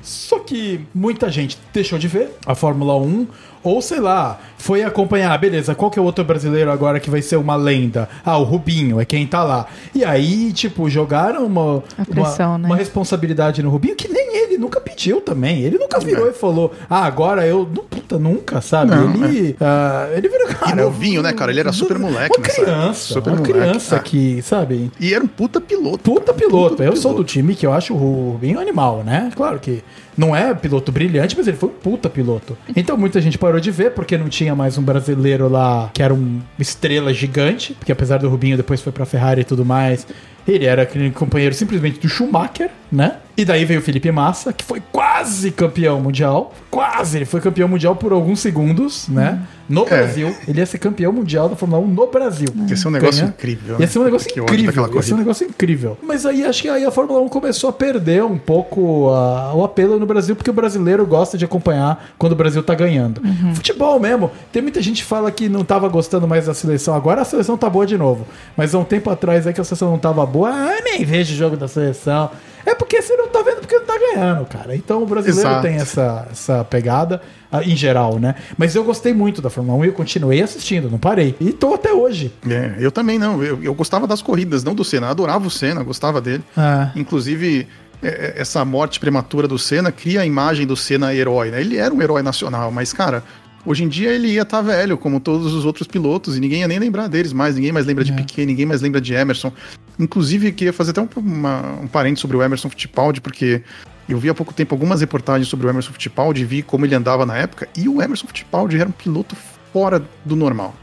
Só 0.04 0.40
que 0.40 0.82
muita 0.94 1.32
gente 1.32 1.58
deixou 1.74 1.98
de 1.98 2.08
ver 2.08 2.32
a 2.46 2.54
Fórmula 2.54 2.96
1, 2.98 3.28
ou 3.64 3.82
sei 3.82 4.00
lá, 4.00 4.40
foi 4.58 4.84
acompanhar, 4.84 5.38
beleza, 5.38 5.74
qual 5.76 5.90
que 5.90 5.98
é 5.98 6.02
o 6.02 6.06
outro 6.06 6.24
brasileiro 6.24 6.72
agora 6.72 7.00
que 7.00 7.10
vai 7.10 7.22
ser 7.22 7.38
uma 7.38 7.56
lenda? 7.56 8.08
Ah, 8.26 8.38
o 8.38 8.44
Rubinho, 8.44 9.00
é 9.00 9.06
quem 9.06 9.26
tá 9.26 9.44
lá. 9.44 9.68
E 9.94 10.04
aí, 10.06 10.52
tipo, 10.54 10.90
jogaram 10.90 11.46
uma, 11.46 11.84
pressão, 12.10 12.52
uma, 12.52 12.58
né? 12.58 12.66
uma 12.68 12.76
responsabilidade 12.76 13.62
no 13.64 13.70
Rubinho 13.70 13.96
que 13.96 14.08
nem 14.08 14.36
ele 14.38 14.58
nunca 14.58 14.80
pediu 14.80 15.22
também. 15.22 15.62
Ele 15.62 15.78
nunca 15.78 16.00
virou 16.00 16.30
e 16.30 16.34
falou, 16.34 16.74
ah, 16.90 17.06
agora 17.06 17.46
eu. 17.46 17.70
Não, 17.74 17.84
puta, 17.84 18.18
nunca, 18.18 18.62
sabe? 18.62 18.92
Não, 18.92 19.26
ele, 19.26 19.56
ah, 19.60 20.08
ele 20.16 20.30
virou, 20.30 20.48
cara. 20.48 20.72
E 20.72 20.76
novinho, 20.76 21.22
né, 21.22 21.34
cara? 21.34 21.52
Ele 21.52 21.60
era 21.60 21.74
super 21.74 21.98
moleque 22.00 22.38
Uma 22.38 22.48
criança, 22.48 23.14
Super 23.14 23.30
uma 23.32 23.38
moleque, 23.38 23.54
criança 23.54 23.96
é. 23.96 24.00
que, 24.00 24.42
sabe? 24.42 24.92
E 25.00 25.14
era 25.14 25.24
um 25.24 25.28
puta 25.28 25.60
piloto. 25.60 26.00
Puta 26.00 26.34
piloto. 26.34 26.70
Puta 26.72 26.84
eu 26.84 26.96
sou 26.96 27.12
do 27.12 27.16
piloto. 27.16 27.34
time 27.34 27.56
que 27.56 27.66
eu 27.66 27.74
acho 27.74 27.94
o 27.94 28.32
Rubinho 28.32 28.60
animal, 28.60 29.04
né? 29.04 29.32
Claro 29.36 29.60
que 29.60 29.84
não 30.18 30.36
é 30.36 30.54
piloto 30.54 30.92
brilhante, 30.92 31.36
mas 31.38 31.48
ele 31.48 31.58
foi 31.58 31.70
um 31.70 31.74
puta 31.74 32.10
piloto. 32.10 32.58
Então 32.76 32.98
muita 32.98 33.22
gente 33.22 33.38
parou 33.38 33.60
de 33.60 33.72
ver 33.72 33.92
porque 33.92 34.18
não 34.18 34.30
tinha 34.30 34.56
mais 34.56 34.78
um 34.78 34.82
brasileiro 34.82 35.48
lá 35.50 35.90
que 35.94 36.02
era 36.02 36.14
uma 36.14 36.42
estrela 36.60 37.14
gigante, 37.14 37.74
porque 37.74 37.92
apesar 37.92 38.18
do 38.18 38.30
Rubinho 38.30 38.58
depois 38.58 38.82
foi 38.82 38.92
pra 38.92 39.06
Ferrari 39.06 39.42
e 39.42 39.46
tudo 39.46 39.66
mais, 39.66 40.06
ele 40.48 40.66
era 40.66 40.84
aquele 40.84 41.12
companheiro 41.12 41.54
simplesmente 41.56 42.00
do 42.00 42.08
Schumacher, 42.10 42.70
né? 42.92 43.18
E 43.36 43.44
daí 43.44 43.66
veio 43.66 43.80
o 43.80 43.84
Felipe 43.84 44.12
Massa, 44.12 44.54
que 44.54 44.64
foi 44.64 44.80
quase 44.92 45.50
campeão 45.50 46.00
mundial. 46.00 46.54
Quase, 46.70 47.18
ele 47.18 47.26
foi 47.26 47.42
campeão 47.42 47.68
mundial 47.68 47.96
por 47.96 48.12
alguns 48.12 48.40
segundos, 48.40 49.08
né? 49.10 49.42
No 49.68 49.86
Brasil. 49.86 50.36
Ele 50.48 50.60
ia 50.60 50.66
ser 50.68 50.78
campeão 50.78 51.12
mundial 51.12 51.50
da 51.50 51.56
Fórmula 51.56 51.82
1 51.82 51.88
no 51.88 52.08
Brasil. 52.08 52.48
Ia 52.70 52.78
ser 52.78 52.88
um 52.90 52.92
negócio 52.92 53.22
Ganha. 53.22 53.34
incrível. 53.36 53.80
Ia 53.80 53.88
ser 53.88 53.98
um 54.00 54.04
negócio 54.04 54.28
Que 54.32 54.40
ódio 54.40 54.54
incrível. 54.54 54.90
Ia 54.94 55.02
ser 55.02 55.14
um 55.16 55.18
negócio 55.18 55.48
incrível. 55.48 55.98
Mas 56.04 56.26
aí 56.28 56.46
acho 56.46 56.62
que 56.62 56.70
aí 56.70 56.86
a 56.86 56.92
Fórmula 56.92 57.22
1 57.22 57.30
começou 57.30 57.70
a 57.72 57.74
perder 57.74 58.24
um 58.24 58.38
pouco 58.38 59.10
a- 59.10 59.52
o 59.56 59.64
apelo 59.64 59.98
no 59.98 60.06
Brasil, 60.06 60.36
porque 60.36 60.50
o 60.52 60.54
brasileiro 60.54 61.04
gosta 61.08 61.36
de 61.36 61.46
acompanhar 61.46 62.10
quando 62.20 62.34
o 62.34 62.36
Brasil 62.36 62.62
tá 62.62 62.76
ganhando. 62.76 63.20
Futebol 63.56 64.00
mesmo. 64.00 64.30
Tem 64.52 64.62
muita 64.62 64.80
gente 64.82 65.02
que 65.02 65.08
fala 65.08 65.32
que 65.32 65.50
não 65.50 65.64
tava 65.64 65.88
gostando 65.88 66.28
mais 66.28 66.46
da 66.46 66.54
seleção. 66.54 66.94
Agora 66.94 67.22
a 67.22 67.26
seleção 67.26 67.58
tá 67.58 67.68
boa 67.68 67.88
de 67.88 67.98
novo. 67.98 68.28
Mas 68.56 68.76
há 68.76 68.80
um 68.80 68.84
tempo 68.84 69.10
atrás 69.10 69.48
é 69.48 69.54
que 69.54 69.60
a 69.62 69.64
seleção 69.64 69.90
não 69.90 69.98
tava 69.98 70.24
boa. 70.34 70.50
Ah, 70.50 70.82
nem 70.84 71.06
vejo 71.06 71.34
o 71.34 71.38
jogo 71.38 71.56
da 71.56 71.68
seleção. 71.68 72.32
É 72.66 72.74
porque 72.74 73.02
você 73.02 73.16
não 73.16 73.28
tá 73.28 73.42
vendo 73.42 73.60
porque 73.60 73.78
não 73.78 73.86
tá 73.86 73.98
ganhando, 73.98 74.46
cara. 74.46 74.76
Então 74.76 75.04
o 75.04 75.06
brasileiro 75.06 75.50
Exato. 75.50 75.62
tem 75.62 75.76
essa, 75.76 76.28
essa 76.32 76.64
pegada 76.64 77.22
ah, 77.52 77.62
em 77.62 77.76
geral, 77.76 78.20
né? 78.20 78.36
Mas 78.58 78.74
eu 78.74 78.84
gostei 78.84 79.14
muito 79.14 79.42
da 79.42 79.50
Fórmula 79.50 79.78
1 79.80 79.86
e 79.86 79.88
eu 79.88 79.94
continuei 79.94 80.42
assistindo, 80.42 80.90
não 80.90 80.98
parei. 80.98 81.36
E 81.40 81.52
tô 81.52 81.74
até 81.74 81.94
hoje. 81.94 82.34
É, 82.50 82.76
eu 82.80 82.92
também 82.92 83.20
não. 83.20 83.44
Eu, 83.44 83.62
eu 83.62 83.74
gostava 83.74 84.08
das 84.08 84.22
corridas, 84.22 84.64
não 84.64 84.74
do 84.74 84.84
Senna. 84.84 85.08
Eu 85.08 85.12
adorava 85.12 85.46
o 85.46 85.52
Senna, 85.52 85.84
gostava 85.84 86.22
dele. 86.22 86.44
Ah. 86.56 86.92
Inclusive, 86.96 87.68
é, 88.02 88.08
é, 88.08 88.34
essa 88.38 88.64
morte 88.66 89.00
prematura 89.00 89.48
do 89.48 89.60
Senna 89.60 89.92
cria 89.92 90.22
a 90.22 90.26
imagem 90.26 90.66
do 90.66 90.76
Senna 90.76 91.14
herói, 91.14 91.52
né? 91.52 91.62
Ele 91.62 91.78
era 91.78 91.94
um 91.94 92.02
herói 92.02 92.22
nacional, 92.22 92.72
mas, 92.72 92.92
cara, 92.92 93.24
hoje 93.66 93.84
em 93.84 93.88
dia 93.88 94.12
ele 94.12 94.28
ia 94.30 94.42
estar 94.44 94.62
velho, 94.62 94.98
como 94.98 95.20
todos 95.20 95.54
os 95.54 95.66
outros 95.66 95.88
pilotos, 95.88 96.38
e 96.38 96.40
ninguém 96.40 96.62
ia 96.62 96.68
nem 96.68 96.80
lembrar 96.80 97.08
deles 97.08 97.34
mais. 97.34 97.56
Ninguém 97.56 97.72
mais 97.72 97.86
lembra 97.86 98.04
de 98.04 98.12
É. 98.12 98.16
Piquet, 98.16 98.46
ninguém 98.46 98.66
mais 98.66 98.82
lembra 98.82 99.00
de 99.02 99.14
Emerson. 99.14 99.52
Inclusive, 100.00 100.52
queria 100.52 100.74
fazer 100.74 100.92
até 100.92 101.02
um, 101.02 101.08
uma- 101.18 101.80
um 101.82 101.88
parênteses 101.88 102.22
sobre 102.22 102.38
o 102.38 102.44
Emerson 102.44 102.70
Fittipaldi, 102.70 103.22
porque 103.22 103.62
eu 104.10 104.18
vi 104.18 104.30
há 104.30 104.34
pouco 104.34 104.54
tempo 104.54 104.74
algumas 104.74 105.02
reportagens 105.02 105.48
sobre 105.48 105.68
o 105.68 105.70
Emerson 105.70 105.92
Fittipaldi 105.94 106.44
vi 106.46 106.62
como 106.62 106.86
ele 106.86 106.96
andava 106.96 107.26
na 107.26 107.38
época, 107.38 107.68
e 107.78 107.88
o 107.88 108.02
Emerson 108.02 108.28
Fittipaldi 108.28 108.78
era 108.80 108.90
um 108.90 108.92
piloto 108.94 109.36
fora 109.72 110.04
do 110.26 110.36
normal. 110.36 110.76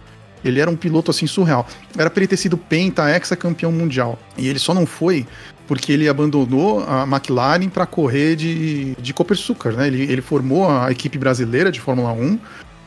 Ele 0.43 0.59
era 0.59 0.71
um 0.71 0.77
piloto 0.77 1.11
assim 1.11 1.27
surreal. 1.27 1.67
Era 1.99 2.09
pra 2.09 2.21
ele 2.21 2.29
ter 2.29 2.39
sido 2.39 2.57
penta, 2.57 3.11
ex-campeão 3.15 3.71
mundial. 3.71 4.19
E 4.39 4.49
ele 4.49 4.59
só 4.59 4.73
não 4.73 4.87
foi 4.87 5.27
porque 5.67 5.93
ele 5.93 6.09
abandonou 6.09 6.83
a 6.89 7.03
McLaren 7.05 7.69
para 7.69 7.85
correr 7.85 8.37
de, 8.37 8.95
de 8.97 9.13
Copersucar, 9.13 9.75
né? 9.75 9.87
Ele, 9.87 10.03
ele 10.11 10.23
formou 10.23 10.69
a 10.69 10.91
equipe 10.91 11.19
brasileira 11.19 11.71
de 11.71 11.79
Fórmula 11.79 12.11
1, 12.13 12.39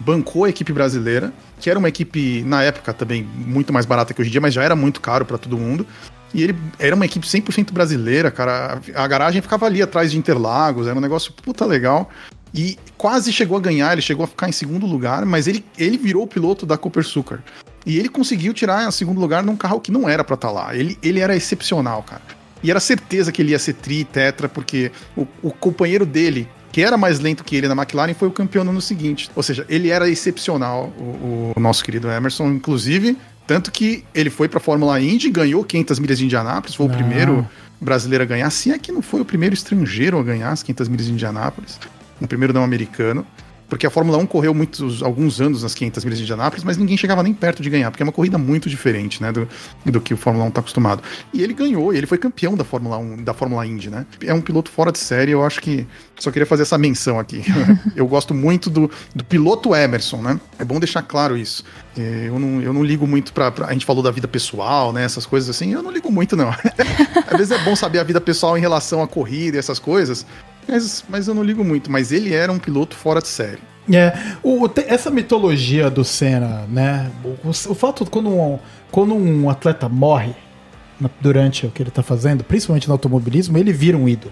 bancou 0.06 0.44
a 0.44 0.50
equipe 0.50 0.72
brasileira, 0.74 1.34
que 1.60 1.70
era 1.70 1.80
uma 1.80 1.90
equipe, 1.90 2.44
na 2.44 2.64
época 2.64 2.94
também, 2.94 3.24
muito 3.24 3.72
mais 3.72 3.86
barata 3.86 4.14
que 4.14 4.22
hoje 4.22 4.30
em 4.30 4.32
dia, 4.32 4.42
mas 4.42 4.54
já 4.54 4.64
era 4.64 4.76
muito 4.76 5.02
caro 5.02 5.26
para 5.26 5.38
todo 5.38 5.58
mundo. 5.58 5.86
E 6.34 6.42
ele 6.42 6.56
era 6.80 6.96
uma 6.96 7.06
equipe 7.06 7.26
100% 7.26 7.72
brasileira, 7.72 8.32
cara. 8.32 8.82
A, 8.96 9.08
garagem 9.08 9.42
ficava 9.42 9.66
ali 9.68 9.82
atrás 9.82 10.12
de 10.12 10.18
Interlagos, 10.18 10.88
era 10.88 10.98
um 10.98 11.02
negócio 11.02 11.32
puta 11.32 11.66
legal. 11.66 12.10
E 12.54 12.78
quase 12.98 13.32
chegou 13.32 13.58
a 13.58 13.62
ganhar, 13.62 13.94
ele 13.94 14.02
chegou 14.02 14.24
a 14.24 14.28
ficar 14.28 14.50
em 14.50 14.52
segundo 14.52 14.86
lugar, 14.86 15.26
mas 15.26 15.48
ele, 15.48 15.64
ele 15.78 15.98
virou 15.98 16.24
o 16.24 16.28
piloto 16.28 16.66
da 16.66 16.78
Copersucar. 16.78 17.44
E 17.86 18.00
ele 18.00 18.10
conseguiu 18.10 18.54
tirar 18.54 18.88
em 18.88 18.92
segundo 18.92 19.20
lugar 19.20 19.44
num 19.44 19.56
carro 19.56 19.80
que 19.80 19.92
não 19.92 20.08
era 20.08 20.24
pra 20.24 20.36
estar 20.36 20.52
lá. 20.52 20.76
Ele, 20.76 20.98
ele 21.04 21.20
era 21.20 21.36
excepcional, 21.36 22.02
cara. 22.04 22.22
E 22.64 22.72
era 22.72 22.80
certeza 22.80 23.32
que 23.32 23.42
ele 23.42 23.52
ia 23.52 23.60
ser 23.60 23.74
tri, 23.74 24.04
tetra, 24.04 24.48
porque 24.48 24.92
o, 25.18 25.28
o 25.42 25.52
companheiro 25.52 26.06
dele, 26.06 26.48
que 26.74 26.82
era 26.82 26.98
mais 26.98 27.20
lento 27.22 27.44
que 27.44 27.56
ele 27.56 27.68
na 27.70 27.76
McLaren, 27.76 28.14
foi 28.14 28.28
o 28.28 28.32
campeão 28.32 28.66
no 28.66 28.72
ano 28.72 28.82
seguinte. 28.82 29.30
Ou 29.36 29.42
seja, 29.44 29.66
ele 29.70 29.90
era 29.90 30.10
excepcional, 30.10 30.92
o, 31.00 31.54
o 31.56 31.60
nosso 31.60 31.82
querido 31.84 32.10
Emerson, 32.10 32.48
inclusive. 32.52 33.16
Tanto 33.48 33.72
que 33.72 34.04
ele 34.14 34.30
foi 34.30 34.50
pra 34.50 34.60
Fórmula 34.60 35.00
Indy, 35.00 35.30
ganhou 35.30 35.64
500 35.64 36.00
milhas 36.00 36.18
de 36.18 36.26
Indianápolis, 36.26 36.76
foi 36.76 36.88
o 36.88 36.90
Ah. 36.90 36.94
primeiro 36.94 37.48
brasileiro 37.80 38.24
a 38.24 38.28
ganhar. 38.28 38.50
Se 38.50 38.72
é 38.72 38.78
que 38.80 38.92
não 38.92 39.02
foi 39.02 39.22
o 39.22 39.26
primeiro 39.26 39.54
estrangeiro 39.54 40.18
a 40.18 40.24
ganhar 40.24 40.50
as 40.50 40.64
500 40.64 40.88
milhas 40.90 41.06
de 41.06 41.14
Indianápolis, 41.14 41.80
o 42.20 42.28
primeiro 42.28 42.54
não 42.54 42.64
americano. 42.64 43.26
Porque 43.70 43.88
a 43.88 43.90
Fórmula 43.90 44.18
1 44.20 44.26
correu 44.28 44.54
muitos, 44.54 45.02
alguns 45.02 45.42
anos 45.42 45.64
nas 45.64 45.74
500 45.74 46.04
milhas 46.04 46.18
de 46.20 46.24
Indianápolis, 46.26 46.64
mas 46.64 46.78
ninguém 46.78 46.96
chegava 46.96 47.24
nem 47.24 47.34
perto 47.34 47.64
de 47.64 47.70
ganhar, 47.70 47.90
porque 47.90 48.04
é 48.04 48.06
uma 48.06 48.12
corrida 48.12 48.38
muito 48.38 48.70
diferente, 48.70 49.22
né, 49.22 49.32
do, 49.32 49.48
do 49.86 50.00
que 50.00 50.14
o 50.14 50.18
Fórmula 50.18 50.46
1 50.46 50.50
está 50.50 50.60
acostumado. 50.62 51.02
E 51.34 51.42
ele 51.42 51.54
ganhou, 51.54 51.94
e 51.94 51.98
ele 51.98 52.06
foi 52.06 52.18
campeão 52.18 52.56
da 52.56 52.64
Fórmula 52.64 52.98
1, 52.98 53.24
da 53.24 53.34
Fórmula 53.34 53.66
Indy, 53.66 53.90
né? 53.90 54.06
É 54.22 54.34
um 54.34 54.42
piloto 54.42 54.70
fora 54.70 54.92
de 54.92 55.00
série, 55.00 55.32
eu 55.32 55.44
acho 55.44 55.60
que 55.62 55.88
só 56.20 56.30
queria 56.32 56.46
fazer 56.46 56.62
essa 56.64 56.78
menção 56.78 57.20
aqui. 57.20 57.44
eu 57.96 58.06
gosto 58.08 58.34
muito 58.34 58.70
do, 58.70 58.90
do 59.16 59.24
piloto 59.24 59.76
Emerson, 59.76 60.22
né? 60.22 60.40
É 60.60 60.64
bom 60.66 60.80
deixar 60.80 61.02
claro 61.02 61.36
isso. 61.36 61.64
É, 61.98 62.26
Eu 62.28 62.40
não, 62.40 62.62
eu 62.62 62.74
não 62.74 62.84
ligo 62.84 63.08
muito 63.08 63.34
pra, 63.34 63.52
pra- 63.52 63.68
A 63.68 63.74
gente 63.74 63.86
falou 63.86 64.04
da 64.04 64.12
vida 64.12 64.28
pessoal, 64.28 64.94
né? 64.94 65.04
Essas 65.04 65.26
coisas 65.26 65.50
assim. 65.50 65.74
Eu 65.74 65.82
não 65.84 65.92
ligo 65.92 66.12
muito, 66.12 66.36
não. 66.36 66.50
Às 67.28 67.38
vezes 67.38 67.52
é 67.52 67.58
bom 67.64 67.76
saber 67.76 68.00
a 68.00 68.04
vida 68.04 68.22
pessoal 68.22 68.58
em 68.58 68.62
relação 68.62 69.02
à 69.02 69.08
corrida 69.08 69.58
e 69.58 69.60
essas 69.60 69.80
coisas. 69.80 70.26
Mas, 70.68 71.04
mas 71.10 71.28
eu 71.28 71.34
não 71.34 71.44
ligo 71.44 71.64
muito. 71.64 71.92
Mas 71.92 72.12
ele 72.12 72.34
era 72.34 72.52
um 72.52 72.60
piloto 72.60 72.96
fora 72.96 73.22
de 73.22 73.28
série. 73.28 73.60
É, 73.92 74.14
o, 74.42 74.70
essa 74.88 75.12
mitologia 75.12 75.90
do 75.90 76.04
Senna, 76.06 76.66
né? 76.70 77.12
O, 77.24 77.30
o- 77.48 77.50
o 77.50 77.76
fato 77.76 78.06
de 78.06 78.10
quando 78.10 78.30
um, 78.30 78.58
quando 78.90 79.14
um 79.14 79.50
atleta 79.50 79.90
morre 79.90 80.32
na- 81.02 81.10
durante 81.20 81.66
o 81.66 81.70
que 81.70 81.84
ele 81.84 81.92
tá 81.92 82.02
fazendo, 82.02 82.46
principalmente 82.46 82.88
no 82.88 82.94
automobilismo, 82.94 83.58
ele 83.58 83.74
vira 83.74 83.98
um 83.98 84.08
ídolo, 84.08 84.32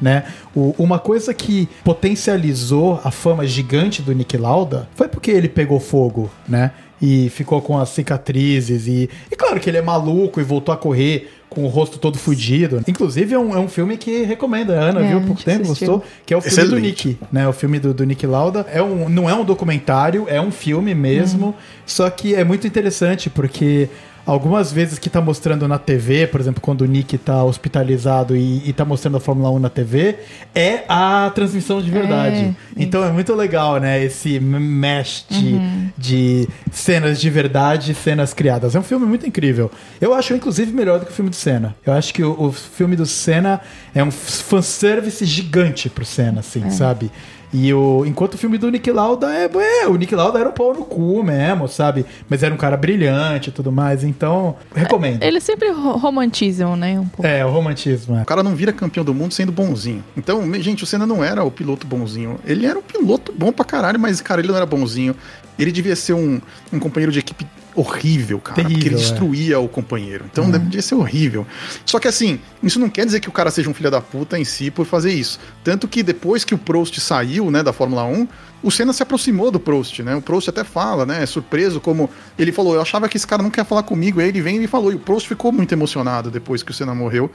né? 0.00 0.22
O- 0.54 0.76
uma 0.78 1.00
coisa 1.00 1.34
que 1.34 1.68
potencializou 1.82 3.00
a 3.02 3.10
fama 3.10 3.44
gigante 3.46 4.00
do 4.00 4.12
Nick 4.12 4.36
Lauda 4.36 4.88
foi 4.94 5.08
porque 5.08 5.30
ele 5.32 5.48
pegou 5.48 5.80
fogo, 5.80 6.30
né? 6.48 6.70
E 7.02 7.28
ficou 7.30 7.60
com 7.60 7.76
as 7.76 7.88
cicatrizes 7.88 8.86
e, 8.86 9.10
e 9.30 9.34
claro 9.36 9.58
que 9.58 9.68
ele 9.68 9.76
é 9.78 9.82
maluco 9.82 10.40
e 10.40 10.44
voltou 10.44 10.72
a 10.72 10.76
correr 10.76 11.33
com 11.48 11.64
o 11.64 11.68
rosto 11.68 11.98
todo 11.98 12.18
fudido. 12.18 12.82
Inclusive 12.88 13.34
é 13.34 13.38
um, 13.38 13.54
é 13.54 13.58
um 13.58 13.68
filme 13.68 13.96
que 13.96 14.22
recomenda, 14.24 14.78
a 14.78 14.82
Ana 14.84 15.00
É, 15.04 15.08
viu 15.08 15.18
há 15.18 15.20
pouco 15.20 15.42
tempo, 15.42 15.62
assistiu. 15.62 15.88
gostou? 15.88 16.10
Que 16.26 16.34
é 16.34 16.36
o 16.36 16.40
filme 16.40 16.56
do 16.56 16.62
Excelente. 16.76 17.08
Nick 17.08 17.18
né? 17.32 17.46
O 17.48 17.52
filme 17.52 17.78
do, 17.78 17.94
do 17.94 18.04
Nick 18.04 18.26
Lauda. 18.26 18.66
É 18.72 18.82
um, 18.82 19.08
não 19.08 19.28
é 19.28 19.34
um 19.34 19.44
documentário, 19.44 20.26
é 20.28 20.40
um 20.40 20.50
filme 20.50 20.94
mesmo. 20.94 21.54
Só 21.86 22.08
que 22.10 22.34
é 22.34 22.42
muito 22.44 22.66
interessante 22.66 23.30
porque 23.30 23.88
algumas 24.26 24.72
vezes 24.72 24.98
que 24.98 25.10
tá 25.10 25.20
mostrando 25.20 25.66
na 25.68 25.78
TV, 25.78 26.26
por 26.26 26.40
exemplo, 26.40 26.60
quando 26.60 26.82
o 26.82 26.86
Nick 26.86 27.18
tá 27.18 27.44
hospitalizado 27.44 28.36
e, 28.36 28.68
e 28.68 28.72
tá 28.72 28.84
mostrando 28.84 29.16
a 29.16 29.20
Fórmula 29.20 29.50
1 29.50 29.58
na 29.58 29.68
TV, 29.68 30.16
é 30.54 30.84
a 30.88 31.30
transmissão 31.34 31.80
de 31.80 31.90
verdade. 31.90 32.36
É, 32.36 32.54
então 32.76 33.04
é 33.04 33.12
muito 33.12 33.34
legal, 33.34 33.78
né? 33.78 34.02
Esse 34.02 34.40
mesh 34.40 35.26
de, 35.28 35.58
de 35.96 36.48
cenas 36.72 37.20
de 37.20 37.28
verdade 37.30 37.92
e 37.92 37.94
cenas 37.94 38.32
criadas. 38.32 38.74
É 38.74 38.78
um 38.78 38.82
filme 38.82 39.06
muito 39.06 39.26
incrível. 39.26 39.70
Eu 40.00 40.14
acho, 40.14 40.34
inclusive, 40.34 40.72
melhor 40.72 40.98
do 40.98 41.06
que 41.06 41.12
o 41.12 41.14
filme 41.14 41.30
do 41.30 41.36
Senna. 41.36 41.74
Eu 41.84 41.92
acho 41.92 42.12
que 42.14 42.22
o, 42.22 42.40
o 42.40 42.52
filme 42.52 42.96
do 42.96 43.06
Senna 43.06 43.60
é 43.94 44.02
um 44.02 44.10
fanservice 44.10 45.24
gigante 45.24 45.88
pro 45.88 46.04
Senna, 46.04 46.40
assim, 46.40 46.70
sabe? 46.70 47.10
E 47.52 47.72
o, 47.72 48.04
enquanto 48.06 48.34
o 48.34 48.38
filme 48.38 48.58
do 48.58 48.70
Nick 48.70 48.90
Lauda 48.90 49.32
é, 49.32 49.48
é, 49.82 49.86
o 49.86 49.94
Nick 49.96 50.14
Lauda 50.14 50.38
era 50.38 50.48
um 50.48 50.52
pau 50.52 50.74
no 50.74 50.84
cu 50.84 51.22
mesmo, 51.22 51.68
sabe? 51.68 52.04
Mas 52.28 52.42
era 52.42 52.52
um 52.52 52.56
cara 52.56 52.76
brilhante 52.76 53.50
e 53.50 53.52
tudo 53.52 53.70
mais, 53.70 54.02
então 54.02 54.56
recomendo. 54.74 55.22
Eles 55.22 55.42
sempre 55.44 55.70
ro- 55.70 55.96
romantizam, 55.96 56.74
né? 56.76 56.98
Um 56.98 57.06
pouco. 57.06 57.26
É, 57.26 57.44
o 57.44 57.50
romantismo. 57.50 58.16
É. 58.16 58.22
O 58.22 58.24
cara 58.24 58.42
não 58.42 58.54
vira 58.54 58.72
campeão 58.72 59.04
do 59.04 59.14
mundo 59.14 59.32
sendo 59.34 59.52
bonzinho. 59.52 60.02
Então, 60.16 60.52
gente, 60.54 60.82
o 60.82 60.86
Senna 60.86 61.06
não 61.06 61.22
era 61.22 61.44
o 61.44 61.50
piloto 61.50 61.86
bonzinho. 61.86 62.38
Ele 62.44 62.66
era 62.66 62.78
um 62.78 62.82
piloto 62.82 63.32
bom 63.32 63.52
pra 63.52 63.64
caralho, 63.64 63.98
mas, 64.00 64.20
cara, 64.20 64.40
ele 64.40 64.48
não 64.48 64.56
era 64.56 64.66
bonzinho. 64.66 65.14
Ele 65.58 65.70
devia 65.70 65.94
ser 65.94 66.14
um, 66.14 66.40
um 66.72 66.78
companheiro 66.80 67.12
de 67.12 67.20
equipe 67.20 67.46
horrível, 67.74 68.38
cara. 68.38 68.54
porque 68.54 68.68
Terrível, 68.68 68.92
ele 68.92 68.94
é. 68.94 68.98
destruía 68.98 69.58
o 69.58 69.68
companheiro. 69.68 70.24
Então, 70.30 70.50
devia 70.50 70.82
ser 70.82 70.94
horrível. 70.94 71.46
Só 71.84 71.98
que, 71.98 72.08
assim, 72.08 72.38
isso 72.62 72.78
não 72.78 72.88
quer 72.88 73.04
dizer 73.04 73.20
que 73.20 73.28
o 73.28 73.32
cara 73.32 73.50
seja 73.50 73.68
um 73.68 73.74
filho 73.74 73.90
da 73.90 74.00
puta 74.00 74.38
em 74.38 74.44
si 74.44 74.70
por 74.70 74.86
fazer 74.86 75.12
isso. 75.12 75.38
Tanto 75.62 75.88
que 75.88 76.02
depois 76.02 76.44
que 76.44 76.54
o 76.54 76.58
Prost 76.58 76.98
saiu, 77.00 77.50
né, 77.50 77.62
da 77.62 77.72
Fórmula 77.72 78.04
1, 78.04 78.28
o 78.62 78.70
Senna 78.70 78.92
se 78.92 79.02
aproximou 79.02 79.50
do 79.50 79.60
Prost, 79.60 80.00
né? 80.00 80.16
O 80.16 80.22
Prost 80.22 80.48
até 80.48 80.64
fala, 80.64 81.04
né? 81.04 81.24
Surpreso 81.26 81.80
como 81.80 82.08
ele 82.38 82.50
falou, 82.50 82.74
eu 82.74 82.80
achava 82.80 83.08
que 83.08 83.16
esse 83.16 83.26
cara 83.26 83.42
não 83.42 83.50
quer 83.50 83.64
falar 83.64 83.82
comigo. 83.82 84.20
Aí 84.20 84.28
ele 84.28 84.40
vem 84.40 84.62
e 84.62 84.66
falou, 84.66 84.90
e 84.90 84.94
o 84.94 84.98
Prost 84.98 85.28
ficou 85.28 85.52
muito 85.52 85.72
emocionado 85.72 86.30
depois 86.30 86.62
que 86.62 86.70
o 86.70 86.74
Senna 86.74 86.94
morreu. 86.94 87.30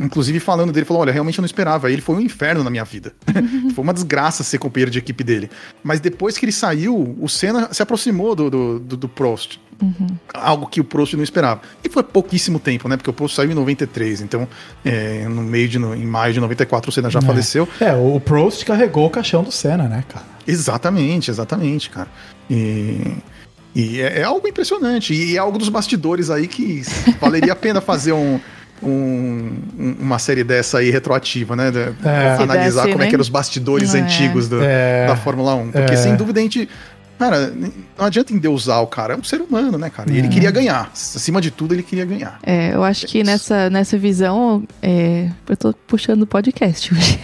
Inclusive 0.00 0.40
falando 0.40 0.72
dele, 0.72 0.86
falou: 0.86 1.02
Olha, 1.02 1.12
realmente 1.12 1.38
eu 1.38 1.42
não 1.42 1.46
esperava. 1.46 1.92
Ele 1.92 2.00
foi 2.00 2.16
um 2.16 2.20
inferno 2.20 2.64
na 2.64 2.70
minha 2.70 2.84
vida. 2.84 3.12
foi 3.74 3.84
uma 3.84 3.92
desgraça 3.92 4.42
ser 4.42 4.58
companheiro 4.58 4.90
de 4.90 4.98
equipe 4.98 5.22
dele. 5.22 5.50
Mas 5.84 6.00
depois 6.00 6.38
que 6.38 6.44
ele 6.46 6.52
saiu, 6.52 7.16
o 7.20 7.28
Senna 7.28 7.68
se 7.72 7.82
aproximou 7.82 8.34
do, 8.34 8.50
do, 8.50 8.78
do, 8.80 8.96
do 8.96 9.08
Prost. 9.08 9.58
Algo 10.34 10.66
que 10.66 10.80
o 10.80 10.84
Prost 10.84 11.14
não 11.14 11.22
esperava. 11.22 11.60
E 11.84 11.88
foi 11.88 12.02
pouquíssimo 12.02 12.58
tempo, 12.58 12.88
né? 12.88 12.96
Porque 12.96 13.08
o 13.10 13.12
Prost 13.12 13.34
saiu 13.36 13.50
em 13.50 13.54
93. 13.54 14.20
Então, 14.22 14.46
é, 14.84 15.26
no 15.28 15.42
meio 15.42 15.68
de, 15.68 15.78
no- 15.78 15.94
em 15.94 16.04
maio 16.04 16.32
de 16.34 16.40
94, 16.40 16.88
o 16.90 16.92
Senna 16.92 17.08
já 17.10 17.20
faleceu. 17.22 17.68
É, 17.80 17.94
o 17.94 18.18
Prost 18.20 18.64
carregou 18.64 19.06
o 19.06 19.10
caixão 19.10 19.42
do 19.42 19.50
Senna, 19.52 19.84
né, 19.88 20.04
cara? 20.08 20.24
Exatamente, 20.46 21.30
exatamente, 21.30 21.88
cara. 21.90 22.08
E, 22.50 23.16
e 23.74 24.00
é, 24.00 24.20
é 24.20 24.22
algo 24.22 24.46
impressionante. 24.46 25.14
E 25.14 25.36
é 25.36 25.38
algo 25.38 25.58
dos 25.58 25.68
bastidores 25.68 26.28
aí 26.30 26.46
que 26.46 26.82
valeria 27.20 27.52
a 27.52 27.56
pena 27.56 27.80
fazer 27.80 28.12
um. 28.12 28.38
Um- 28.82 29.52
um- 29.78 29.96
uma 30.00 30.18
série 30.18 30.42
dessa 30.44 30.78
aí 30.78 30.90
retroativa, 30.90 31.54
né? 31.56 31.70
De- 31.70 31.78
É. 32.08 32.36
Analisar 32.40 32.82
desse, 32.82 32.92
como 32.92 33.04
é 33.04 33.06
que 33.08 33.14
eram 33.14 33.22
os 33.22 33.28
bastidores 33.28 33.94
É. 33.94 34.00
antigos 34.00 34.48
do- 34.48 34.62
É. 34.62 35.06
da 35.06 35.16
Fórmula 35.16 35.54
1. 35.54 35.70
Porque 35.70 35.92
É. 35.92 35.96
sem 35.96 36.16
dúvida 36.16 36.40
a 36.40 36.42
gente. 36.42 36.68
Cara, 37.18 37.52
não 37.98 38.06
adianta 38.06 38.32
endeusar 38.32 38.82
o 38.82 38.86
cara, 38.86 39.12
é 39.12 39.16
um 39.18 39.22
ser 39.22 39.42
humano, 39.42 39.76
né, 39.76 39.90
cara? 39.90 40.10
E 40.10 40.16
ele 40.16 40.28
É. 40.28 40.30
queria 40.30 40.50
ganhar. 40.50 40.90
Acima 40.94 41.38
de 41.38 41.50
tudo, 41.50 41.74
ele 41.74 41.82
queria 41.82 42.06
ganhar. 42.06 42.38
É, 42.42 42.74
eu 42.74 42.82
acho 42.82 43.06
que 43.06 43.22
nessa, 43.22 43.68
nessa 43.68 43.98
visão, 43.98 44.62
é, 44.80 45.28
eu 45.46 45.54
tô 45.54 45.74
puxando 45.86 46.22
o 46.22 46.26
podcast 46.26 46.94
hoje. 46.94 47.18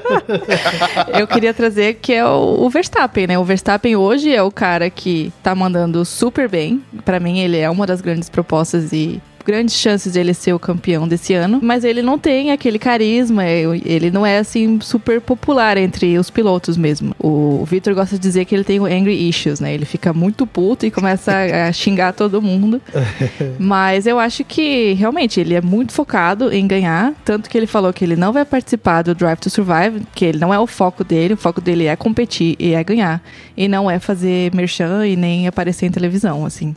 eu 1.18 1.26
queria 1.26 1.52
trazer 1.52 1.98
que 2.00 2.12
é 2.12 2.24
o, 2.24 2.62
o 2.64 2.70
Verstappen, 2.70 3.26
né? 3.26 3.38
O 3.38 3.44
Verstappen 3.44 3.94
hoje 3.96 4.32
é 4.34 4.42
o 4.42 4.50
cara 4.50 4.88
que 4.90 5.32
tá 5.42 5.54
mandando 5.54 6.02
super 6.04 6.48
bem. 6.48 6.82
Pra 7.04 7.20
mim, 7.20 7.40
ele 7.40 7.58
é 7.58 7.68
uma 7.68 7.86
das 7.86 8.00
grandes 8.00 8.28
propostas 8.30 8.90
e 8.92 9.20
grandes 9.44 9.76
chances 9.76 10.12
de 10.12 10.20
ele 10.20 10.34
ser 10.34 10.52
o 10.52 10.58
campeão 10.58 11.06
desse 11.06 11.34
ano, 11.34 11.60
mas 11.62 11.84
ele 11.84 12.02
não 12.02 12.18
tem 12.18 12.50
aquele 12.50 12.78
carisma, 12.78 13.44
ele 13.46 14.10
não 14.10 14.26
é 14.26 14.38
assim 14.38 14.78
super 14.80 15.20
popular 15.20 15.76
entre 15.76 16.18
os 16.18 16.30
pilotos 16.30 16.76
mesmo. 16.76 17.14
O 17.18 17.64
Victor 17.64 17.94
gosta 17.94 18.16
de 18.16 18.22
dizer 18.22 18.44
que 18.44 18.54
ele 18.54 18.64
tem 18.64 18.80
o 18.80 18.84
angry 18.84 19.28
issues, 19.28 19.60
né? 19.60 19.72
Ele 19.72 19.84
fica 19.84 20.12
muito 20.12 20.46
puto 20.46 20.84
e 20.84 20.90
começa 20.90 21.32
a 21.32 21.60
a 21.70 21.72
xingar 21.72 22.12
todo 22.12 22.40
mundo. 22.42 22.80
Mas 23.58 24.06
eu 24.06 24.18
acho 24.18 24.44
que 24.44 24.92
realmente 24.94 25.40
ele 25.40 25.54
é 25.54 25.60
muito 25.60 25.92
focado 25.92 26.52
em 26.52 26.66
ganhar, 26.66 27.12
tanto 27.24 27.48
que 27.48 27.56
ele 27.56 27.66
falou 27.66 27.92
que 27.92 28.04
ele 28.04 28.16
não 28.16 28.32
vai 28.32 28.44
participar 28.44 29.02
do 29.02 29.14
Drive 29.14 29.38
to 29.38 29.50
Survive, 29.50 30.02
que 30.14 30.24
ele 30.24 30.38
não 30.38 30.52
é 30.52 30.58
o 30.58 30.66
foco 30.66 31.04
dele, 31.04 31.34
o 31.34 31.36
foco 31.36 31.60
dele 31.60 31.86
é 31.86 31.96
competir 31.96 32.56
e 32.58 32.74
é 32.74 32.82
ganhar, 32.82 33.22
e 33.56 33.68
não 33.68 33.90
é 33.90 33.98
fazer 33.98 34.54
merchan 34.54 35.06
e 35.06 35.16
nem 35.16 35.46
aparecer 35.46 35.86
em 35.86 35.90
televisão, 35.90 36.44
assim. 36.44 36.74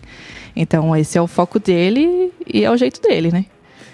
Então 0.55 0.95
esse 0.95 1.17
é 1.17 1.21
o 1.21 1.27
foco 1.27 1.59
dele 1.59 2.31
e 2.45 2.63
é 2.63 2.71
o 2.71 2.77
jeito 2.77 3.01
dele, 3.01 3.31
né? 3.31 3.45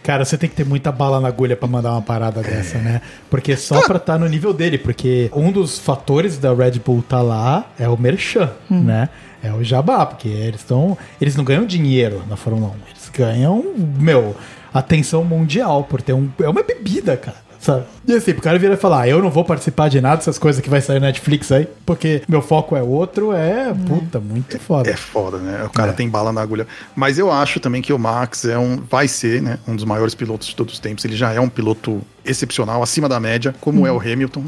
Cara, 0.03 0.23
você 0.23 0.37
tem 0.37 0.49
que 0.49 0.55
ter 0.55 0.65
muita 0.65 0.91
bala 0.91 1.19
na 1.19 1.27
agulha 1.27 1.55
pra 1.57 1.67
mandar 1.67 1.91
uma 1.91 2.01
parada 2.01 2.41
dessa, 2.41 2.77
né? 2.77 3.01
Porque 3.29 3.55
só 3.57 3.81
pra 3.85 3.97
estar 3.97 4.17
no 4.17 4.27
nível 4.27 4.53
dele, 4.53 4.77
porque 4.77 5.29
um 5.35 5.51
dos 5.51 5.77
fatores 5.77 6.37
da 6.37 6.53
Red 6.53 6.79
Bull 6.83 7.03
tá 7.07 7.21
lá 7.21 7.69
é 7.77 7.87
o 7.87 7.97
merchan, 7.97 8.49
né? 8.69 9.09
É 9.43 9.51
o 9.53 9.63
jabá, 9.63 10.05
porque 10.05 10.27
eles 10.27 10.61
estão, 10.61 10.97
eles 11.19 11.35
não 11.35 11.43
ganham 11.43 11.65
dinheiro 11.65 12.23
na 12.29 12.35
Fórmula 12.35 12.69
1, 12.69 12.71
eles 12.89 13.09
ganham, 13.13 13.63
meu, 13.99 14.35
atenção 14.73 15.23
mundial 15.23 15.83
por 15.83 16.01
ter 16.01 16.13
um 16.13 16.29
é 16.41 16.49
uma 16.49 16.63
bebida, 16.63 17.15
cara. 17.17 17.48
Sabe? 17.59 17.83
E 18.07 18.13
assim, 18.13 18.31
o 18.31 18.41
cara 18.41 18.57
vira 18.57 18.75
e 18.75 18.77
falar, 18.77 19.01
ah, 19.01 19.07
eu 19.09 19.21
não 19.21 19.29
vou 19.29 19.43
participar 19.43 19.89
de 19.89 19.99
nada 19.99 20.17
dessas 20.17 20.39
coisas 20.39 20.61
que 20.61 20.69
vai 20.69 20.79
sair 20.79 20.99
na 20.99 21.07
Netflix 21.07 21.51
aí, 21.51 21.67
porque 21.85 22.21
meu 22.27 22.41
foco 22.41 22.75
é 22.75 22.81
outro, 22.81 23.33
é, 23.33 23.73
puta, 23.85 24.19
muito 24.19 24.57
foda. 24.59 24.89
É 24.89 24.95
foda, 24.95 25.37
né? 25.39 25.65
O 25.65 25.69
cara 25.69 25.91
É. 25.91 25.93
tem 25.93 26.09
bala 26.09 26.31
na 26.31 26.41
agulha. 26.41 26.65
Mas 26.95 27.19
eu 27.19 27.29
acho 27.29 27.59
também 27.59 27.81
que 27.81 27.91
o 27.91 27.99
Max 27.99 28.45
é 28.45 28.57
um, 28.57 28.77
vai 28.89 29.09
ser, 29.09 29.41
né, 29.41 29.59
um 29.67 29.75
dos 29.75 29.83
maiores 29.83 30.15
pilotos 30.15 30.47
de 30.47 30.55
todos 30.55 30.75
os 30.75 30.79
tempos. 30.79 31.03
Ele 31.03 31.17
já 31.17 31.33
é 31.33 31.39
um 31.39 31.49
piloto 31.49 32.01
excepcional, 32.23 32.81
acima 32.81 33.09
da 33.09 33.19
média, 33.19 33.53
como 33.59 33.85
é 33.85 33.91
o 33.91 33.99
Hamilton. 33.99 34.45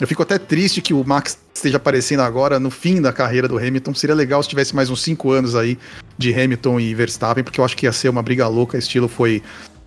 Eu 0.00 0.06
fico 0.06 0.22
até 0.22 0.38
triste 0.38 0.80
que 0.80 0.94
o 0.94 1.04
Max 1.04 1.36
esteja 1.52 1.76
aparecendo 1.76 2.20
agora 2.20 2.58
no 2.60 2.70
fim 2.70 3.00
da 3.02 3.12
carreira 3.12 3.46
do 3.48 3.58
Hamilton. 3.58 3.92
Seria 3.94 4.14
legal 4.14 4.42
se 4.42 4.48
tivesse 4.48 4.74
mais 4.74 4.88
uns 4.88 5.02
cinco 5.02 5.32
anos 5.32 5.54
aí 5.54 5.76
de 6.16 6.32
Hamilton 6.32 6.78
e 6.80 6.94
Verstappen, 6.94 7.42
porque 7.44 7.60
eu 7.60 7.64
acho 7.64 7.76
que 7.76 7.86
ia 7.86 7.92
ser 7.92 8.08
uma 8.08 8.22
briga 8.22 8.46
louca, 8.48 8.78
estilo 8.78 9.08
foi 9.08 9.42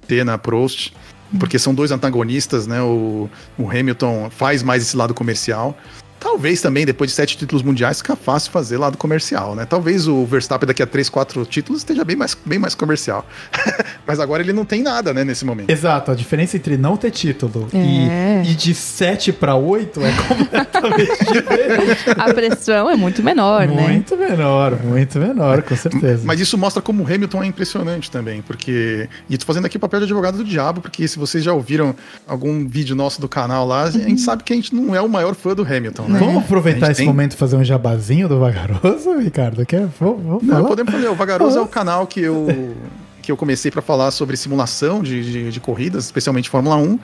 Senna, 0.07 0.38
Prost. 0.38 0.93
Porque 1.39 1.59
são 1.59 1.73
dois 1.73 1.91
antagonistas, 1.91 2.67
né? 2.67 2.81
O, 2.81 3.29
o 3.57 3.69
Hamilton 3.69 4.29
faz 4.29 4.63
mais 4.63 4.83
esse 4.83 4.95
lado 4.95 5.13
comercial. 5.13 5.77
Talvez 6.26 6.59
também, 6.59 6.88
depois 6.88 7.11
de 7.11 7.15
sete 7.15 7.38
títulos 7.38 7.61
mundiais, 7.61 7.99
fica 7.99 8.15
fácil 8.15 8.51
fazer 8.51 8.80
lado 8.80 8.97
comercial, 8.97 9.53
né? 9.53 9.63
Talvez 9.63 10.07
o 10.07 10.26
Verstappen 10.26 10.65
daqui 10.65 10.82
a 10.82 10.88
três, 10.88 11.07
quatro 11.07 11.45
títulos 11.45 11.82
esteja 11.82 12.03
bem 12.03 12.15
mais, 12.15 12.36
bem 12.43 12.57
mais 12.57 12.73
comercial. 12.73 13.28
Mas 14.07 14.19
agora 14.19 14.41
ele 14.41 14.51
não 14.51 14.65
tem 14.65 14.82
nada, 14.82 15.13
né, 15.13 15.23
nesse 15.23 15.45
momento. 15.45 15.69
Exato, 15.69 16.09
a 16.09 16.15
diferença 16.15 16.57
entre 16.57 16.78
não 16.78 16.97
ter 16.97 17.11
título 17.11 17.67
É. 17.71 18.41
e, 18.43 18.51
e 18.51 18.55
de 18.55 18.73
7 18.73 19.34
para 19.34 19.53
8 19.55 20.01
é 20.01 20.11
completamente 20.28 21.26
diferente. 21.32 22.09
A 22.17 22.34
pressão 22.34 22.89
é 22.89 22.95
muito 22.95 23.21
menor, 23.21 23.67
né? 23.67 23.88
Muito 23.89 24.17
menor, 24.17 24.80
muito 24.84 25.19
menor, 25.19 25.61
com 25.61 25.76
certeza. 25.76 26.23
Mas 26.26 26.39
isso 26.39 26.57
mostra 26.57 26.82
como 26.82 27.03
o 27.03 27.05
Hamilton 27.05 27.43
é 27.43 27.45
impressionante 27.45 28.09
também, 28.09 28.41
porque. 28.41 29.07
E 29.30 29.38
tô 29.38 29.45
fazendo 29.45 29.65
aqui 29.65 29.78
o 29.78 29.80
papel 29.80 29.99
de 29.99 30.05
advogado 30.05 30.38
do 30.39 30.43
diabo, 30.43 30.82
porque 30.82 31.07
se 31.07 31.19
vocês 31.19 31.43
já 31.43 31.53
ouviram 31.53 31.95
algum 32.28 32.67
vídeo 32.67 32.95
nosso 32.95 33.21
do 33.21 33.30
canal 33.30 33.67
lá, 33.67 33.84
a 33.84 33.91
gente 33.91 34.21
sabe 34.21 34.43
que 34.43 34.51
a 34.53 34.55
gente 34.55 34.73
não 34.73 34.95
é 34.95 35.01
o 35.01 35.07
maior 35.07 35.36
fã 35.36 35.53
do 35.53 35.61
Hamilton, 35.61 36.07
né? 36.07 36.14
Vamos 36.20 36.43
aproveitar 36.43 36.91
esse 36.91 36.99
tem- 36.99 37.07
momento 37.07 37.34
e 37.34 37.38
fazer 37.38 37.55
um 37.55 37.63
jabazinho 37.63 38.28
do 38.28 38.39
Vagaroso, 38.39 39.18
Ricardo? 39.20 39.66
Quer? 39.66 39.88
Vamos, 39.99 40.24
vamos 40.24 40.43
Não, 40.43 40.55
falar? 40.55 40.68
podemos 40.68 40.93
fazer. 40.93 41.07
O 41.09 41.16
Vagaroso 41.16 41.57
é 41.57 41.61
o 41.61 41.68
canal 41.68 42.05
que 42.07 42.20
eu, 42.22 42.47
que 43.22 43.32
eu 43.32 43.38
comecei 43.38 43.72
para 43.72 43.82
falar 43.82 44.11
sobre 44.11 44.36
simulação 44.38 45.01
de, 45.01 45.24
de, 45.32 45.51
de 45.51 45.59
corridas, 45.59 46.05
especialmente 46.05 46.49
Fórmula 46.49 46.76
1. 46.78 46.99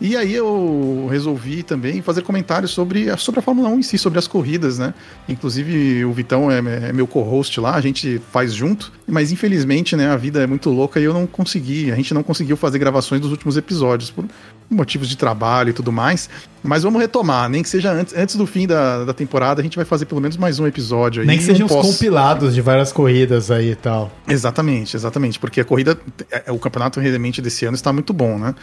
E 0.00 0.16
aí 0.16 0.34
eu 0.34 1.06
resolvi 1.08 1.62
também 1.62 2.02
fazer 2.02 2.22
comentários 2.22 2.72
sobre, 2.72 3.08
a- 3.08 3.16
sobre 3.16 3.38
a 3.38 3.42
Fórmula 3.42 3.68
1 3.68 3.78
em 3.78 3.82
si, 3.82 3.96
sobre 3.96 4.18
as 4.18 4.26
corridas, 4.26 4.76
né? 4.78 4.92
Inclusive 5.28 6.04
o 6.04 6.12
Vitão 6.12 6.50
é, 6.50 6.58
é 6.58 6.92
meu 6.92 7.06
co-host 7.06 7.60
lá, 7.60 7.74
a 7.76 7.80
gente 7.80 8.20
faz 8.32 8.52
junto, 8.52 8.90
mas 9.06 9.30
infelizmente, 9.30 9.94
né, 9.94 10.08
a 10.10 10.16
vida 10.16 10.42
é 10.42 10.46
muito 10.46 10.70
louca 10.70 10.98
e 10.98 11.04
eu 11.04 11.14
não 11.14 11.24
consegui, 11.26 11.92
a 11.92 11.94
gente 11.94 12.12
não 12.14 12.22
conseguiu 12.24 12.56
fazer 12.56 12.78
gravações 12.78 13.20
dos 13.20 13.30
últimos 13.30 13.56
episódios 13.56 14.10
por 14.10 14.24
motivos 14.68 15.08
de 15.08 15.16
trabalho 15.16 15.70
e 15.70 15.72
tudo 15.72 15.92
mais. 15.92 16.28
Mas 16.62 16.84
vamos 16.84 17.00
retomar, 17.00 17.48
nem 17.48 17.62
que 17.62 17.68
seja 17.68 17.92
antes, 17.92 18.14
antes 18.14 18.36
do 18.36 18.46
fim 18.46 18.66
da, 18.66 19.04
da 19.04 19.12
temporada, 19.12 19.60
a 19.60 19.64
gente 19.64 19.74
vai 19.76 19.84
fazer 19.84 20.06
pelo 20.06 20.20
menos 20.20 20.36
mais 20.36 20.60
um 20.60 20.66
episódio 20.66 21.20
aí. 21.20 21.26
Nem 21.26 21.38
que 21.38 21.44
sejam 21.44 21.66
os 21.66 21.72
compilados 21.72 22.54
de 22.54 22.60
várias 22.60 22.92
corridas 22.92 23.50
aí 23.50 23.72
e 23.72 23.74
tal. 23.74 24.12
Exatamente, 24.28 24.96
exatamente. 24.96 25.38
Porque 25.38 25.60
a 25.60 25.64
corrida, 25.64 25.98
é, 26.30 26.52
o 26.52 26.58
campeonato 26.58 27.00
realmente 27.00 27.42
desse 27.42 27.64
ano 27.64 27.74
está 27.74 27.92
muito 27.92 28.12
bom, 28.12 28.38
né? 28.38 28.54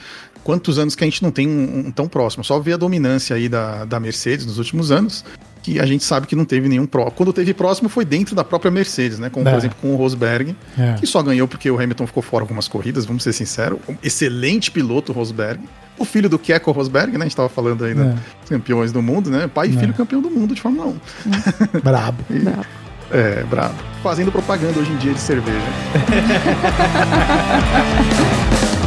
Quantos 0.44 0.80
anos 0.80 0.96
que 0.96 1.04
a 1.04 1.08
gente 1.08 1.22
não 1.22 1.32
tem 1.32 1.48
um, 1.48 1.88
um 1.88 1.92
tão 1.92 2.08
próximo? 2.08 2.44
Só 2.44 2.58
ver 2.60 2.74
a 2.74 2.78
dominância 2.78 3.36
aí 3.36 3.50
da, 3.50 3.84
da 3.84 4.00
Mercedes 4.00 4.46
nos 4.46 4.58
últimos 4.58 4.92
anos, 4.92 5.26
que 5.74 5.80
a 5.80 5.86
gente 5.86 6.04
sabe 6.04 6.26
que 6.26 6.36
não 6.36 6.46
teve 6.46 6.68
nenhum 6.68 6.86
próximo. 6.88 7.12
Quando 7.16 7.32
teve 7.34 7.54
próximo 7.54 7.88
foi 7.90 8.04
dentro 8.04 8.34
da 8.36 8.44
própria 8.44 8.72
Mercedes, 8.72 9.20
né? 9.20 9.30
Como, 9.30 9.48
É. 9.48 9.52
por 9.52 9.58
exemplo, 9.58 9.78
com 9.82 9.94
o 9.94 9.96
Rosberg, 9.96 10.56
É. 10.78 10.94
que 10.94 11.06
só 11.06 11.22
ganhou 11.22 11.48
porque 11.48 11.70
o 11.70 11.76
Hamilton 11.80 12.08
ficou 12.08 12.24
fora 12.24 12.44
algumas 12.44 12.68
corridas, 12.68 13.06
vamos 13.06 13.22
ser 13.24 13.34
sinceros. 13.34 13.78
Um 13.88 13.96
excelente 14.02 14.72
piloto, 14.72 15.12
Rosberg. 15.14 15.60
O 15.98 16.06
filho 16.06 16.30
do 16.30 16.40
Keco 16.40 16.72
Rosberg, 16.72 17.12
né? 17.14 17.20
A 17.20 17.24
gente 17.24 17.32
estava 17.34 17.50
falando 17.50 17.84
aí 17.86 17.92
É. 17.92 17.96
dos 17.96 18.16
campeões 18.50 18.92
do 18.92 19.02
mundo, 19.02 19.30
né? 19.30 19.48
Pai 19.54 19.68
e 19.70 19.76
É. 19.76 19.80
filho 19.80 19.94
campeão 19.94 20.22
do 20.22 20.30
mundo 20.32 20.56
de 20.56 20.62
Fórmula 20.62 20.88
1. 20.88 20.96
Brabo. 21.84 22.24
Bravo. 22.30 22.66
É, 23.12 23.44
brabo. 23.44 23.74
Fazendo 24.04 24.32
propaganda 24.32 24.80
hoje 24.80 24.92
em 24.92 24.98
dia 24.98 25.14
de 25.14 25.20
cerveja. 25.20 25.58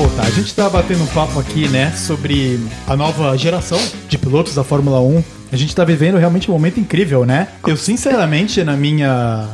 voltar. 0.00 0.24
A 0.24 0.30
gente 0.30 0.54
tá 0.54 0.66
batendo 0.66 1.02
um 1.02 1.06
papo 1.08 1.38
aqui, 1.38 1.68
né, 1.68 1.92
sobre 1.92 2.58
a 2.86 2.96
nova 2.96 3.36
geração 3.36 3.78
de 4.08 4.16
pilotos 4.16 4.54
da 4.54 4.64
Fórmula 4.64 4.98
1. 4.98 5.22
A 5.52 5.56
gente 5.56 5.76
tá 5.76 5.84
vivendo 5.84 6.16
realmente 6.16 6.50
um 6.50 6.54
momento 6.54 6.80
incrível, 6.80 7.26
né? 7.26 7.48
Eu, 7.66 7.76
sinceramente, 7.76 8.64
na 8.64 8.78
minha 8.78 9.46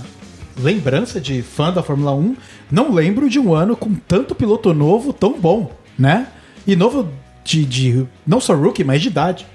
lembrança 0.57 1.20
de 1.20 1.42
fã 1.42 1.72
da 1.72 1.82
Fórmula 1.82 2.14
1, 2.14 2.36
não 2.70 2.92
lembro 2.94 3.28
de 3.28 3.40
um 3.40 3.53
ano 3.53 3.76
com 3.76 3.92
tanto 3.94 4.36
piloto 4.36 4.72
novo 4.72 5.12
tão 5.12 5.32
bom, 5.32 5.72
né? 5.99 6.28
E 6.64 6.76
novo 6.76 7.09
de, 7.42 7.64
de 7.64 8.07
não 8.24 8.40
só 8.40 8.55
rookie, 8.55 8.84
mas 8.84 9.03
de 9.03 9.09
idade. 9.09 9.47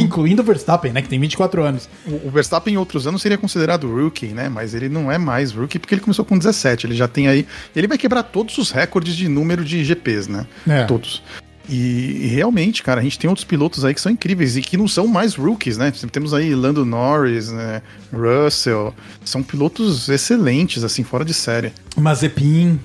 Incluindo 0.00 0.42
o 0.42 0.44
Verstappen, 0.44 0.92
né? 0.92 1.00
Que 1.00 1.08
tem 1.08 1.20
24 1.20 1.62
anos. 1.62 1.88
O 2.06 2.24
o 2.24 2.30
Verstappen 2.30 2.74
em 2.74 2.76
outros 2.76 3.06
anos 3.06 3.22
seria 3.22 3.38
considerado 3.38 3.88
rookie, 3.88 4.28
né? 4.28 4.48
Mas 4.48 4.74
ele 4.74 4.88
não 4.88 5.12
é 5.12 5.18
mais 5.18 5.52
rookie 5.52 5.78
porque 5.78 5.94
ele 5.94 6.00
começou 6.00 6.24
com 6.24 6.38
17. 6.38 6.86
Ele 6.86 6.94
já 6.94 7.06
tem 7.06 7.28
aí. 7.28 7.46
Ele 7.76 7.86
vai 7.86 7.98
quebrar 7.98 8.22
todos 8.22 8.56
os 8.58 8.70
recordes 8.70 9.14
de 9.14 9.28
número 9.28 9.64
de 9.64 9.84
GPs, 9.84 10.28
né? 10.30 10.46
É. 10.66 10.84
Todos. 10.84 11.22
E, 11.68 12.24
e 12.24 12.26
realmente, 12.26 12.82
cara, 12.82 13.00
a 13.00 13.04
gente 13.04 13.18
tem 13.18 13.28
outros 13.28 13.44
pilotos 13.44 13.84
aí 13.84 13.94
que 13.94 14.00
são 14.00 14.12
incríveis 14.12 14.56
e 14.56 14.60
que 14.60 14.76
não 14.76 14.86
são 14.86 15.06
mais 15.06 15.34
rookies, 15.34 15.78
né? 15.78 15.92
Temos 16.12 16.34
aí 16.34 16.54
Lando 16.54 16.84
Norris, 16.84 17.50
né? 17.50 17.82
Russell. 18.12 18.94
São 19.24 19.42
pilotos 19.42 20.08
excelentes, 20.08 20.84
assim, 20.84 21.02
fora 21.02 21.24
de 21.24 21.32
série. 21.32 21.72
Mazepin. 21.96 22.78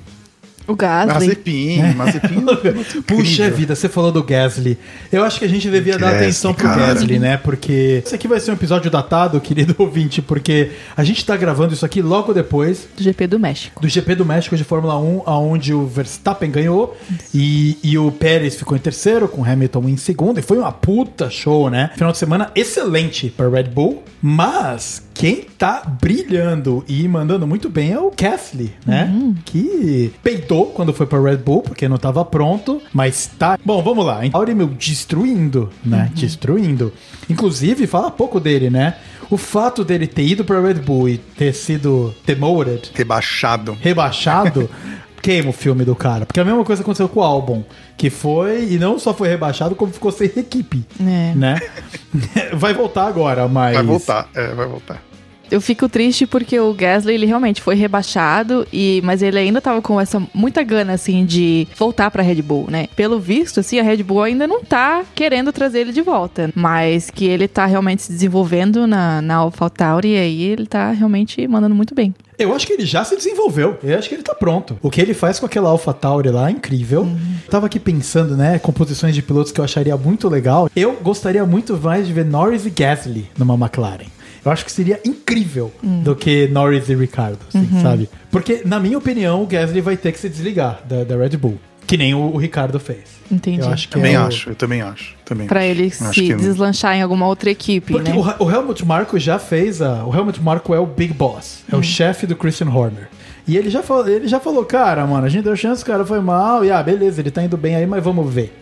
O 0.69 0.75
Gasly. 0.75 1.13
Mazepin, 1.13 1.81
Mazepin. 1.95 2.45
é 2.63 3.01
Puxa 3.01 3.49
vida, 3.49 3.75
você 3.75 3.89
falou 3.89 4.11
do 4.11 4.23
Gasly. 4.23 4.77
Eu 5.11 5.23
acho 5.23 5.39
que 5.39 5.45
a 5.45 5.47
gente 5.47 5.67
devia 5.67 5.97
dar 5.97 6.15
atenção 6.15 6.53
pro 6.53 6.67
cara. 6.67 6.93
Gasly, 6.93 7.17
né? 7.17 7.37
Porque 7.37 8.03
esse 8.05 8.13
aqui 8.13 8.27
vai 8.27 8.39
ser 8.39 8.51
um 8.51 8.53
episódio 8.53 8.91
datado, 8.91 9.41
querido 9.41 9.75
ouvinte, 9.79 10.21
porque 10.21 10.69
a 10.95 11.03
gente 11.03 11.25
tá 11.25 11.35
gravando 11.35 11.73
isso 11.73 11.83
aqui 11.83 12.03
logo 12.03 12.33
depois 12.33 12.87
Do 12.95 13.01
GP 13.01 13.25
do 13.25 13.39
México. 13.39 13.81
do 13.81 13.89
GP 13.89 14.13
do 14.13 14.25
México 14.25 14.55
de 14.55 14.63
Fórmula 14.63 14.99
1, 14.99 15.23
onde 15.25 15.73
o 15.73 15.87
Verstappen 15.87 16.51
ganhou 16.51 16.95
e, 17.33 17.75
e 17.83 17.97
o 17.97 18.11
Pérez 18.11 18.55
ficou 18.55 18.77
em 18.77 18.79
terceiro, 18.79 19.27
com 19.27 19.41
o 19.41 19.45
Hamilton 19.45 19.89
em 19.89 19.97
segundo, 19.97 20.39
e 20.39 20.43
foi 20.43 20.59
uma 20.59 20.71
puta 20.71 21.31
show, 21.31 21.67
né? 21.71 21.89
Final 21.95 22.11
de 22.11 22.19
semana 22.19 22.51
excelente 22.53 23.29
para 23.29 23.49
Red 23.49 23.63
Bull, 23.63 24.03
mas 24.21 25.08
quem 25.19 25.41
tá 25.57 25.83
brilhando 26.01 26.81
e 26.87 27.05
mandando 27.05 27.45
muito 27.45 27.69
bem 27.69 27.91
é 27.91 27.99
o 27.99 28.09
Gasly, 28.09 28.73
né? 28.85 29.13
Que 29.43 30.13
peidou 30.23 30.67
quando 30.67 30.93
foi 30.93 31.05
para 31.05 31.21
Red 31.21 31.39
Bull, 31.39 31.61
porque 31.61 31.89
não 31.89 31.97
tava 31.97 32.23
pronto, 32.23 32.81
mas 32.93 33.29
tá. 33.37 33.59
Bom, 33.65 33.83
vamos 33.83 34.05
lá. 34.05 34.21
Auri, 34.31 34.55
meu, 34.55 34.67
destruindo, 34.67 35.69
né? 35.83 36.09
Destruindo. 36.15 36.93
Inclusive, 37.29 37.85
fala 37.85 38.09
pouco 38.09 38.39
dele, 38.39 38.69
né? 38.69 38.95
O 39.29 39.35
fato 39.35 39.83
dele 39.83 40.07
ter 40.07 40.23
ido 40.23 40.45
para 40.45 40.61
Red 40.61 40.75
Bull 40.75 41.09
e 41.09 41.17
ter 41.17 41.53
sido 41.53 42.15
demoted, 42.25 42.89
Rebaixado. 42.95 43.77
rebaixado, 43.81 44.69
queima 45.21 45.49
o 45.49 45.53
filme 45.53 45.83
do 45.83 45.95
cara. 45.97 46.25
Porque 46.25 46.39
a 46.39 46.45
mesma 46.45 46.63
coisa 46.63 46.81
aconteceu 46.81 47.09
com 47.09 47.19
o 47.19 47.23
álbum. 47.23 47.61
Que 47.97 48.09
foi, 48.09 48.71
e 48.71 48.79
não 48.79 48.97
só 48.97 49.13
foi 49.13 49.27
rebaixado, 49.27 49.75
como 49.75 49.91
ficou 49.91 50.13
sem 50.13 50.27
equipe. 50.27 50.85
É. 51.01 51.33
Né? 51.35 51.59
Vai 52.55 52.73
voltar 52.73 53.05
agora, 53.05 53.49
mas. 53.49 53.75
Vai 53.75 53.83
voltar, 53.83 54.29
é, 54.33 54.53
vai 54.55 54.65
voltar. 54.65 55.08
Eu 55.51 55.59
fico 55.59 55.89
triste 55.89 56.27
porque 56.27 56.59
o 56.59 56.73
Gasly, 56.73 57.13
ele 57.13 57.25
realmente 57.25 57.61
foi 57.61 57.75
rebaixado, 57.75 58.67
e 58.71 59.01
mas 59.03 59.21
ele 59.21 59.37
ainda 59.39 59.59
tava 59.59 59.81
com 59.81 59.99
essa 59.99 60.21
muita 60.33 60.63
gana, 60.63 60.93
assim, 60.93 61.25
de 61.25 61.67
voltar 61.77 62.11
pra 62.11 62.23
Red 62.23 62.41
Bull, 62.41 62.67
né? 62.69 62.87
Pelo 62.95 63.19
visto, 63.19 63.59
assim, 63.59 63.79
a 63.79 63.83
Red 63.83 64.03
Bull 64.03 64.23
ainda 64.23 64.47
não 64.47 64.63
tá 64.63 65.03
querendo 65.15 65.51
trazer 65.51 65.79
ele 65.79 65.91
de 65.91 66.01
volta, 66.01 66.51
mas 66.55 67.09
que 67.09 67.25
ele 67.25 67.47
tá 67.47 67.65
realmente 67.65 68.03
se 68.03 68.11
desenvolvendo 68.11 68.85
na, 68.85 69.21
na 69.21 69.35
AlphaTauri, 69.35 70.09
e 70.09 70.17
aí 70.17 70.43
ele 70.43 70.65
tá 70.65 70.91
realmente 70.91 71.47
mandando 71.47 71.75
muito 71.75 71.95
bem. 71.95 72.13
Eu 72.37 72.55
acho 72.55 72.65
que 72.65 72.71
ele 72.71 72.85
já 72.85 73.03
se 73.03 73.17
desenvolveu. 73.17 73.77
Eu 73.83 73.99
acho 73.99 74.07
que 74.07 74.15
ele 74.15 74.23
tá 74.23 74.33
pronto. 74.33 74.77
O 74.81 74.89
que 74.89 75.01
ele 75.01 75.13
faz 75.13 75.39
com 75.39 75.45
aquela 75.45 75.69
AlphaTauri 75.71 76.29
lá 76.29 76.47
é 76.47 76.51
incrível. 76.51 77.05
Tava 77.49 77.65
aqui 77.65 77.77
pensando, 77.77 78.37
né, 78.37 78.57
composições 78.59 79.13
de 79.13 79.21
pilotos 79.21 79.51
que 79.51 79.59
eu 79.59 79.65
acharia 79.65 79.97
muito 79.97 80.29
legal. 80.29 80.69
Eu 80.73 80.93
gostaria 81.01 81.45
muito 81.45 81.77
mais 81.77 82.07
de 82.07 82.13
ver 82.13 82.23
Norris 82.23 82.65
e 82.65 82.69
Gasly 82.69 83.29
numa 83.37 83.55
McLaren. 83.55 84.07
Eu 84.43 84.51
acho 84.51 84.63
que 84.65 84.71
seria 84.71 84.99
incrível 85.05 85.71
do 85.83 86.15
que 86.15 86.47
Norris 86.47 86.87
e 86.89 86.95
Ricardo, 86.95 87.39
assim, 87.47 87.67
sabe? 87.81 88.09
Porque, 88.31 88.61
na 88.65 88.79
minha 88.79 88.97
opinião, 88.97 89.43
o 89.43 89.45
Gasly 89.45 89.81
vai 89.81 89.97
ter 89.97 90.11
que 90.11 90.19
se 90.19 90.29
desligar 90.29 90.81
da, 90.87 91.03
da 91.03 91.17
Red 91.17 91.35
Bull. 91.37 91.59
Que 91.85 91.97
nem 91.97 92.13
o, 92.13 92.19
o 92.19 92.37
Ricardo 92.37 92.79
fez. 92.79 93.19
Entendi. 93.31 93.59
Eu 93.61 93.69
acho 93.69 93.87
que 93.87 93.95
Também 93.95 94.13
é 94.13 94.19
o- 94.19 94.23
acho, 94.27 94.49
eu 94.51 94.55
também 94.55 94.81
acho. 94.81 95.15
Também 95.25 95.47
Pra 95.47 95.59
acho. 95.61 95.69
ele 95.69 95.87
Acho 95.87 96.13
se 96.13 96.21
que- 96.27 96.35
deslanchar 96.35 96.95
em 96.95 97.01
alguma 97.01 97.25
outra 97.27 97.49
equipe, 97.49 97.91
Porque 97.93 98.11
né? 98.11 98.15
o, 98.39 98.43
o 98.45 98.51
Helmut 98.51 98.85
Marko 98.85 99.17
já 99.19 99.39
fez 99.39 99.81
a. 99.81 100.05
O 100.05 100.15
Helmut 100.15 100.39
Marko 100.41 100.73
é 100.75 100.79
o 100.79 100.85
Big 100.85 101.13
Boss, 101.13 101.63
é 101.71 101.75
o 101.75 101.81
chefe 101.83 102.27
do 102.27 102.35
Christian 102.35 102.69
Horner. 102.69 103.09
E 103.47 103.57
ele 103.57 103.71
já, 103.71 103.81
falou, 103.81 104.07
ele 104.07 104.27
já 104.27 104.39
falou, 104.39 104.63
cara, 104.63 105.05
mano, 105.07 105.25
a 105.25 105.29
gente 105.29 105.43
deu 105.43 105.55
chance, 105.55 105.81
o 105.81 105.85
cara 105.85 106.05
foi 106.05 106.19
mal, 106.21 106.63
e 106.63 106.69
ah, 106.71 106.83
beleza, 106.83 107.19
ele 107.21 107.31
tá 107.31 107.41
indo 107.43 107.57
bem 107.57 107.75
aí, 107.75 107.87
mas 107.87 108.03
vamos 108.03 108.31
ver. 108.31 108.53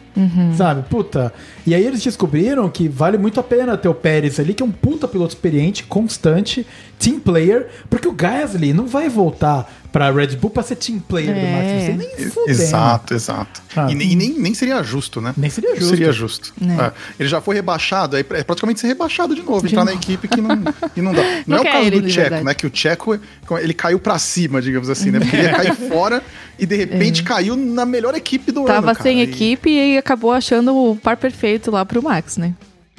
Sabe, 0.55 0.83
puta. 0.89 1.31
E 1.67 1.75
aí 1.75 1.85
eles 1.85 2.01
descobriram 2.01 2.69
que 2.69 2.87
vale 2.87 3.17
muito 3.17 3.39
a 3.39 3.43
pena 3.43 3.77
ter 3.77 3.89
o 3.89 3.93
Pérez 3.93 4.39
ali, 4.39 4.53
que 4.53 4.63
é 4.63 4.65
um 4.65 4.71
puta 4.71 5.05
piloto 5.07 5.33
experiente, 5.35 5.83
constante, 5.83 6.65
team 6.97 7.19
player, 7.19 7.67
porque 7.89 8.07
o 8.07 8.13
Gasly 8.13 8.71
não 8.73 8.87
vai 8.87 9.09
voltar 9.09 9.69
pra 9.91 10.11
Red 10.11 10.35
Bull 10.37 10.49
pra 10.49 10.63
ser 10.63 10.75
team 10.75 10.99
player 10.99 11.33
do 11.33 11.39
É. 11.39 11.51
Max 11.51 11.65
Verstappen, 11.71 11.97
nem 11.97 12.29
fudendo. 12.29 12.49
Exato, 12.51 13.13
exato. 13.13 13.61
Ah. 13.75 13.87
E, 13.91 13.95
nem- 13.95 14.11
e 14.11 14.15
nem, 14.15 14.29
nem 14.39 14.53
seria 14.53 14.81
justo, 14.83 15.19
né? 15.19 15.33
Nem 15.35 15.49
seria 15.49 15.75
justo. 15.75 15.89
Seria 15.89 16.11
justo. 16.11 16.53
É. 16.61 16.85
É. 16.85 16.91
Ele 17.19 17.27
já 17.29 17.41
foi 17.41 17.55
rebaixado, 17.55 18.15
aí 18.15 18.25
é 18.31 18.43
praticamente 18.43 18.79
ser 18.79 18.87
rebaixado 18.87 19.35
de 19.35 19.41
novo, 19.41 19.65
entrar 19.65 19.83
na 19.85 19.93
equipe 19.93 20.27
que 20.27 20.39
não, 20.39 20.49
e 20.95 21.01
não 21.01 21.13
dá. 21.13 21.21
Não, 21.45 21.57
Não 21.57 21.57
é 21.57 21.61
o 21.61 21.63
caso 21.63 21.85
ele, 21.85 22.01
do 22.01 22.07
de 22.07 22.13
Tcheco, 22.13 22.43
né? 22.45 22.53
Que 22.53 22.67
o 22.67 22.69
Tcheco, 22.69 23.19
ele 23.59 23.73
caiu 23.73 23.99
pra 23.99 24.17
cima, 24.19 24.61
digamos 24.61 24.89
assim, 24.89 25.09
né? 25.11 25.19
Porque 25.19 25.35
ele 25.35 25.43
ia 25.43 25.53
cair 25.53 25.75
fora 25.89 26.21
e 26.59 26.65
de 26.65 26.75
repente 26.75 27.23
caiu 27.23 27.55
na 27.55 27.85
melhor 27.85 28.13
equipe 28.15 28.51
do 28.51 28.61
ano. 28.61 28.69
É. 28.69 28.73
Tava 28.73 28.91
cara. 28.93 29.03
sem 29.03 29.19
E- 29.19 29.23
equipe 29.23 29.69
e 29.69 29.97
acabou 29.97 30.31
achando 30.31 30.75
o 30.75 30.95
par 30.95 31.17
perfeito 31.17 31.56
lá 31.65 31.85
pro 31.85 32.03
Max, 32.03 32.37
né? 32.37 32.53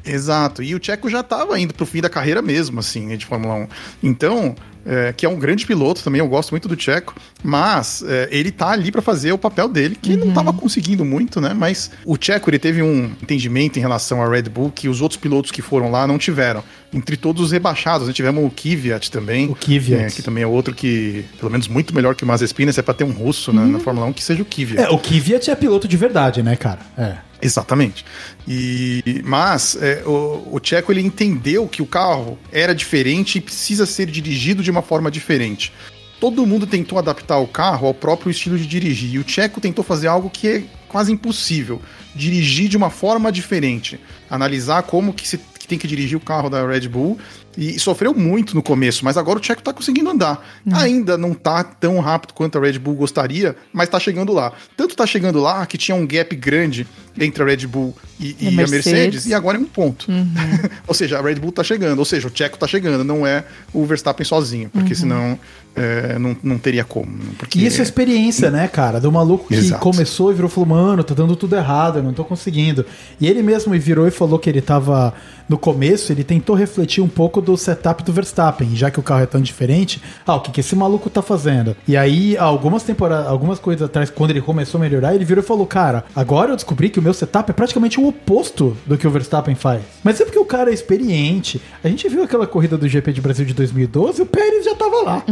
Exato. 0.04 0.62
E 0.62 0.74
o 0.74 0.78
Tcheco 0.78 1.08
já 1.08 1.20
estava 1.20 1.58
indo 1.58 1.74
pro 1.74 1.86
fim 1.86 2.00
da 2.00 2.08
carreira 2.08 2.40
mesmo, 2.40 2.80
assim, 2.80 3.06
né, 3.06 3.16
de 3.16 3.26
Fórmula 3.26 3.54
1. 3.54 3.68
Então, 4.02 4.54
é, 4.86 5.12
que 5.12 5.26
é 5.26 5.28
um 5.28 5.38
grande 5.38 5.66
piloto 5.66 6.02
também, 6.02 6.18
eu 6.20 6.28
gosto 6.28 6.50
muito 6.52 6.66
do 6.66 6.74
Tcheco, 6.74 7.14
mas 7.42 8.02
é, 8.06 8.28
ele 8.30 8.50
tá 8.50 8.70
ali 8.70 8.90
para 8.90 9.02
fazer 9.02 9.32
o 9.32 9.38
papel 9.38 9.68
dele, 9.68 9.96
que 10.00 10.16
não 10.16 10.28
estava 10.28 10.52
conseguindo 10.52 11.04
muito, 11.04 11.40
né? 11.40 11.52
Mas 11.52 11.90
o 12.06 12.16
Tcheco, 12.16 12.48
ele 12.48 12.58
teve 12.58 12.82
um 12.82 13.04
entendimento 13.22 13.78
em 13.78 13.80
relação 13.80 14.22
à 14.22 14.28
Red 14.28 14.44
Bull 14.44 14.72
que 14.74 14.88
os 14.88 15.02
outros 15.02 15.20
pilotos 15.20 15.50
que 15.50 15.60
foram 15.60 15.90
lá 15.90 16.06
não 16.06 16.16
tiveram. 16.16 16.64
Entre 16.92 17.18
todos 17.18 17.42
os 17.42 17.52
rebaixados, 17.52 18.06
né? 18.06 18.14
tivemos 18.14 18.42
o 18.42 18.50
Kvyat 18.50 19.10
também. 19.10 19.50
O 19.50 19.54
Kvyat. 19.54 20.04
é, 20.04 20.06
que 20.06 20.22
também 20.22 20.42
é 20.42 20.46
outro 20.46 20.74
que, 20.74 21.22
pelo 21.38 21.52
menos, 21.52 21.68
muito 21.68 21.94
melhor 21.94 22.14
que 22.14 22.24
o 22.24 22.26
Mazepin, 22.26 22.64
né? 22.64 22.72
Se 22.72 22.80
é 22.80 22.82
pra 22.82 22.94
ter 22.94 23.04
um 23.04 23.12
russo 23.12 23.52
na, 23.52 23.66
na 23.66 23.78
Fórmula 23.78 24.06
1, 24.06 24.14
que 24.14 24.24
seja 24.24 24.42
o 24.42 24.46
Kvyat. 24.46 24.80
É, 24.80 24.88
o 24.88 24.98
Kvyat 24.98 25.50
é 25.50 25.54
piloto 25.54 25.86
de 25.86 25.98
verdade, 25.98 26.42
né, 26.42 26.56
cara? 26.56 26.80
É. 26.96 27.27
Exatamente. 27.40 28.04
E, 28.46 29.22
mas 29.24 29.76
é, 29.80 30.02
o, 30.04 30.48
o 30.52 30.60
Tcheco 30.60 30.92
ele 30.92 31.00
entendeu 31.00 31.68
que 31.68 31.80
o 31.80 31.86
carro 31.86 32.38
era 32.50 32.74
diferente 32.74 33.38
e 33.38 33.40
precisa 33.40 33.86
ser 33.86 34.06
dirigido 34.06 34.62
de 34.62 34.70
uma 34.70 34.82
forma 34.82 35.10
diferente. 35.10 35.72
Todo 36.20 36.44
mundo 36.44 36.66
tentou 36.66 36.98
adaptar 36.98 37.38
o 37.38 37.46
carro 37.46 37.86
ao 37.86 37.94
próprio 37.94 38.30
estilo 38.30 38.58
de 38.58 38.66
dirigir. 38.66 39.14
E 39.14 39.18
o 39.18 39.24
Tcheco 39.24 39.60
tentou 39.60 39.84
fazer 39.84 40.08
algo 40.08 40.28
que 40.28 40.48
é 40.48 40.64
quase 40.88 41.12
impossível: 41.12 41.80
dirigir 42.14 42.68
de 42.68 42.76
uma 42.76 42.90
forma 42.90 43.30
diferente. 43.30 44.00
Analisar 44.28 44.82
como 44.82 45.12
que 45.12 45.28
se 45.28 45.38
que 45.38 45.68
tem 45.68 45.78
que 45.78 45.86
dirigir 45.86 46.16
o 46.16 46.20
carro 46.20 46.48
da 46.50 46.66
Red 46.66 46.88
Bull. 46.88 47.18
E, 47.56 47.78
sofreu 47.78 48.14
muito 48.14 48.54
no 48.54 48.62
começo, 48.62 49.04
mas 49.04 49.16
agora 49.16 49.38
o 49.38 49.40
Tcheco 49.40 49.62
tá 49.62 49.72
conseguindo 49.72 50.08
andar. 50.10 50.46
Ainda 50.72 51.18
não 51.18 51.34
tá 51.34 51.64
tão 51.64 51.98
rápido 51.98 52.32
quanto 52.32 52.56
a 52.56 52.60
Red 52.60 52.78
Bull 52.78 52.94
gostaria, 52.94 53.56
mas 53.72 53.88
tá 53.88 53.98
chegando 53.98 54.32
lá. 54.32 54.52
Tanto 54.76 54.94
tá 54.94 55.06
chegando 55.06 55.40
lá 55.40 55.66
que 55.66 55.76
tinha 55.76 55.96
um 55.96 56.06
gap 56.06 56.34
grande 56.36 56.86
entre 57.18 57.42
a 57.42 57.46
Red 57.46 57.66
Bull 57.66 57.96
e, 58.20 58.36
E 58.38 58.44
e 58.44 58.46
a 58.46 58.50
a 58.50 58.52
Mercedes. 58.52 58.86
Mercedes, 58.86 59.26
e 59.26 59.34
agora 59.34 59.56
é 59.56 59.60
um 59.60 59.64
ponto. 59.64 60.06
ou 60.86 60.94
seja, 60.94 61.18
a 61.18 61.22
Red 61.22 61.36
Bull 61.36 61.50
tá 61.50 61.64
chegando, 61.64 61.98
ou 61.98 62.04
seja, 62.04 62.28
o 62.28 62.30
Tcheco 62.30 62.56
tá 62.56 62.66
chegando, 62.66 63.02
não 63.02 63.26
é 63.26 63.44
o 63.72 63.84
Verstappen 63.84 64.24
sozinho, 64.24 64.70
porque 64.70 64.94
senão 64.94 65.38
é, 65.78 66.18
não, 66.18 66.36
não 66.42 66.58
teria 66.58 66.84
como. 66.84 67.08
Porque 67.38 67.58
E 67.58 67.66
isso 67.66 67.80
é 67.80 67.84
experiência, 67.84 68.50
né, 68.50 68.68
cara? 68.68 69.00
Do 69.00 69.10
maluco 69.10 69.48
que 69.48 69.54
Exato. 69.54 69.82
começou 69.82 70.30
e 70.30 70.34
virou 70.34 70.50
e 70.50 70.52
falou, 70.52 70.68
mano, 70.68 71.04
tá 71.04 71.14
dando 71.14 71.34
tudo 71.36 71.56
errado, 71.56 71.98
eu 71.98 72.02
não 72.02 72.12
tô 72.12 72.24
conseguindo. 72.24 72.84
E 73.20 73.26
ele 73.26 73.42
mesmo 73.42 73.72
virou 73.78 74.06
e 74.06 74.10
falou 74.10 74.38
que 74.38 74.48
ele 74.48 74.60
tava. 74.60 75.14
No 75.48 75.56
começo, 75.56 76.12
ele 76.12 76.22
tentou 76.22 76.54
refletir 76.54 77.02
um 77.02 77.08
pouco 77.08 77.40
do 77.40 77.56
setup 77.56 78.02
do 78.02 78.12
Verstappen, 78.12 78.76
já 78.76 78.90
que 78.90 79.00
o 79.00 79.02
carro 79.02 79.22
é 79.22 79.26
tão 79.26 79.40
diferente. 79.40 79.98
Ah, 80.26 80.34
o 80.34 80.40
que, 80.40 80.50
que 80.50 80.60
esse 80.60 80.76
maluco 80.76 81.08
tá 81.08 81.22
fazendo? 81.22 81.74
E 81.86 81.96
aí, 81.96 82.36
algumas 82.36 82.82
temporadas, 82.82 83.28
algumas 83.28 83.58
coisas 83.58 83.82
atrás, 83.82 84.10
quando 84.10 84.30
ele 84.30 84.42
começou 84.42 84.78
a 84.78 84.82
melhorar, 84.82 85.14
ele 85.14 85.24
virou 85.24 85.42
e 85.42 85.46
falou: 85.46 85.66
Cara, 85.66 86.04
agora 86.14 86.50
eu 86.52 86.54
descobri 86.56 86.90
que 86.90 86.98
o 86.98 87.02
meu 87.02 87.14
setup 87.14 87.50
é 87.50 87.54
praticamente 87.54 87.98
o 87.98 88.06
oposto 88.06 88.76
do 88.84 88.98
que 88.98 89.06
o 89.06 89.10
Verstappen 89.10 89.54
faz. 89.54 89.80
Mas 90.04 90.20
é 90.20 90.24
porque 90.24 90.38
o 90.38 90.44
cara 90.44 90.70
é 90.70 90.74
experiente. 90.74 91.62
A 91.82 91.88
gente 91.88 92.06
viu 92.10 92.22
aquela 92.22 92.46
corrida 92.46 92.76
do 92.76 92.86
GP 92.86 93.12
de 93.12 93.20
Brasil 93.20 93.46
de 93.46 93.54
2012 93.54 94.20
e 94.20 94.22
o 94.22 94.26
Pérez 94.26 94.64
já 94.64 94.74
tava 94.74 95.02
lá. 95.02 95.22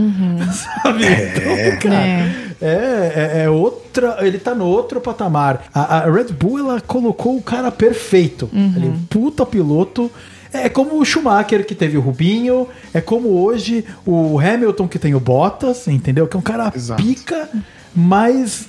Sabe? 0.53 1.05
Então, 1.05 1.79
cara, 1.81 1.97
É. 2.07 2.33
é, 2.61 3.13
é, 3.41 3.43
é 3.45 3.51
outra. 3.51 4.19
Ele 4.21 4.39
tá 4.39 4.55
no 4.55 4.67
outro 4.67 5.01
patamar. 5.01 5.65
A, 5.75 5.99
a 5.99 6.11
Red 6.11 6.33
Bull, 6.33 6.59
ela 6.59 6.81
colocou 6.81 7.37
o 7.37 7.43
cara 7.43 7.71
perfeito. 7.71 8.49
Ele 8.53 8.87
é 8.87 8.89
um 8.91 8.99
puta 9.09 9.45
piloto. 9.47 10.11
É 10.53 10.69
como 10.69 10.99
o 10.99 11.05
Schumacher 11.05 11.67
que 11.67 11.75
teve 11.75 11.99
o 11.99 12.01
Rubinho, 12.01 12.67
é 12.95 13.01
como 13.01 13.29
hoje 13.43 13.85
o 14.07 14.39
Hamilton 14.39 14.89
que 14.89 14.99
tem 14.99 15.15
o 15.15 15.21
Bottas, 15.21 15.87
entendeu? 15.87 16.27
Que 16.27 16.35
é 16.37 16.39
um 16.39 16.43
cara 16.43 16.73
Exato. 16.75 17.03
pica, 17.03 17.49
mas 17.95 18.67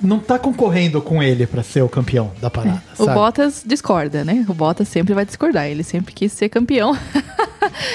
não 0.00 0.18
tá 0.18 0.38
concorrendo 0.38 1.00
com 1.00 1.22
ele 1.22 1.46
pra 1.46 1.62
ser 1.62 1.82
o 1.82 1.88
campeão 1.88 2.32
da 2.40 2.50
parada. 2.50 2.82
O 2.98 3.04
sabe? 3.04 3.14
Bottas 3.14 3.62
discorda, 3.64 4.24
né? 4.24 4.44
O 4.48 4.54
Bottas 4.54 4.88
sempre 4.88 5.14
vai 5.14 5.24
discordar. 5.24 5.66
Ele 5.66 5.82
sempre 5.82 6.12
quis 6.12 6.32
ser 6.32 6.48
campeão. 6.48 6.96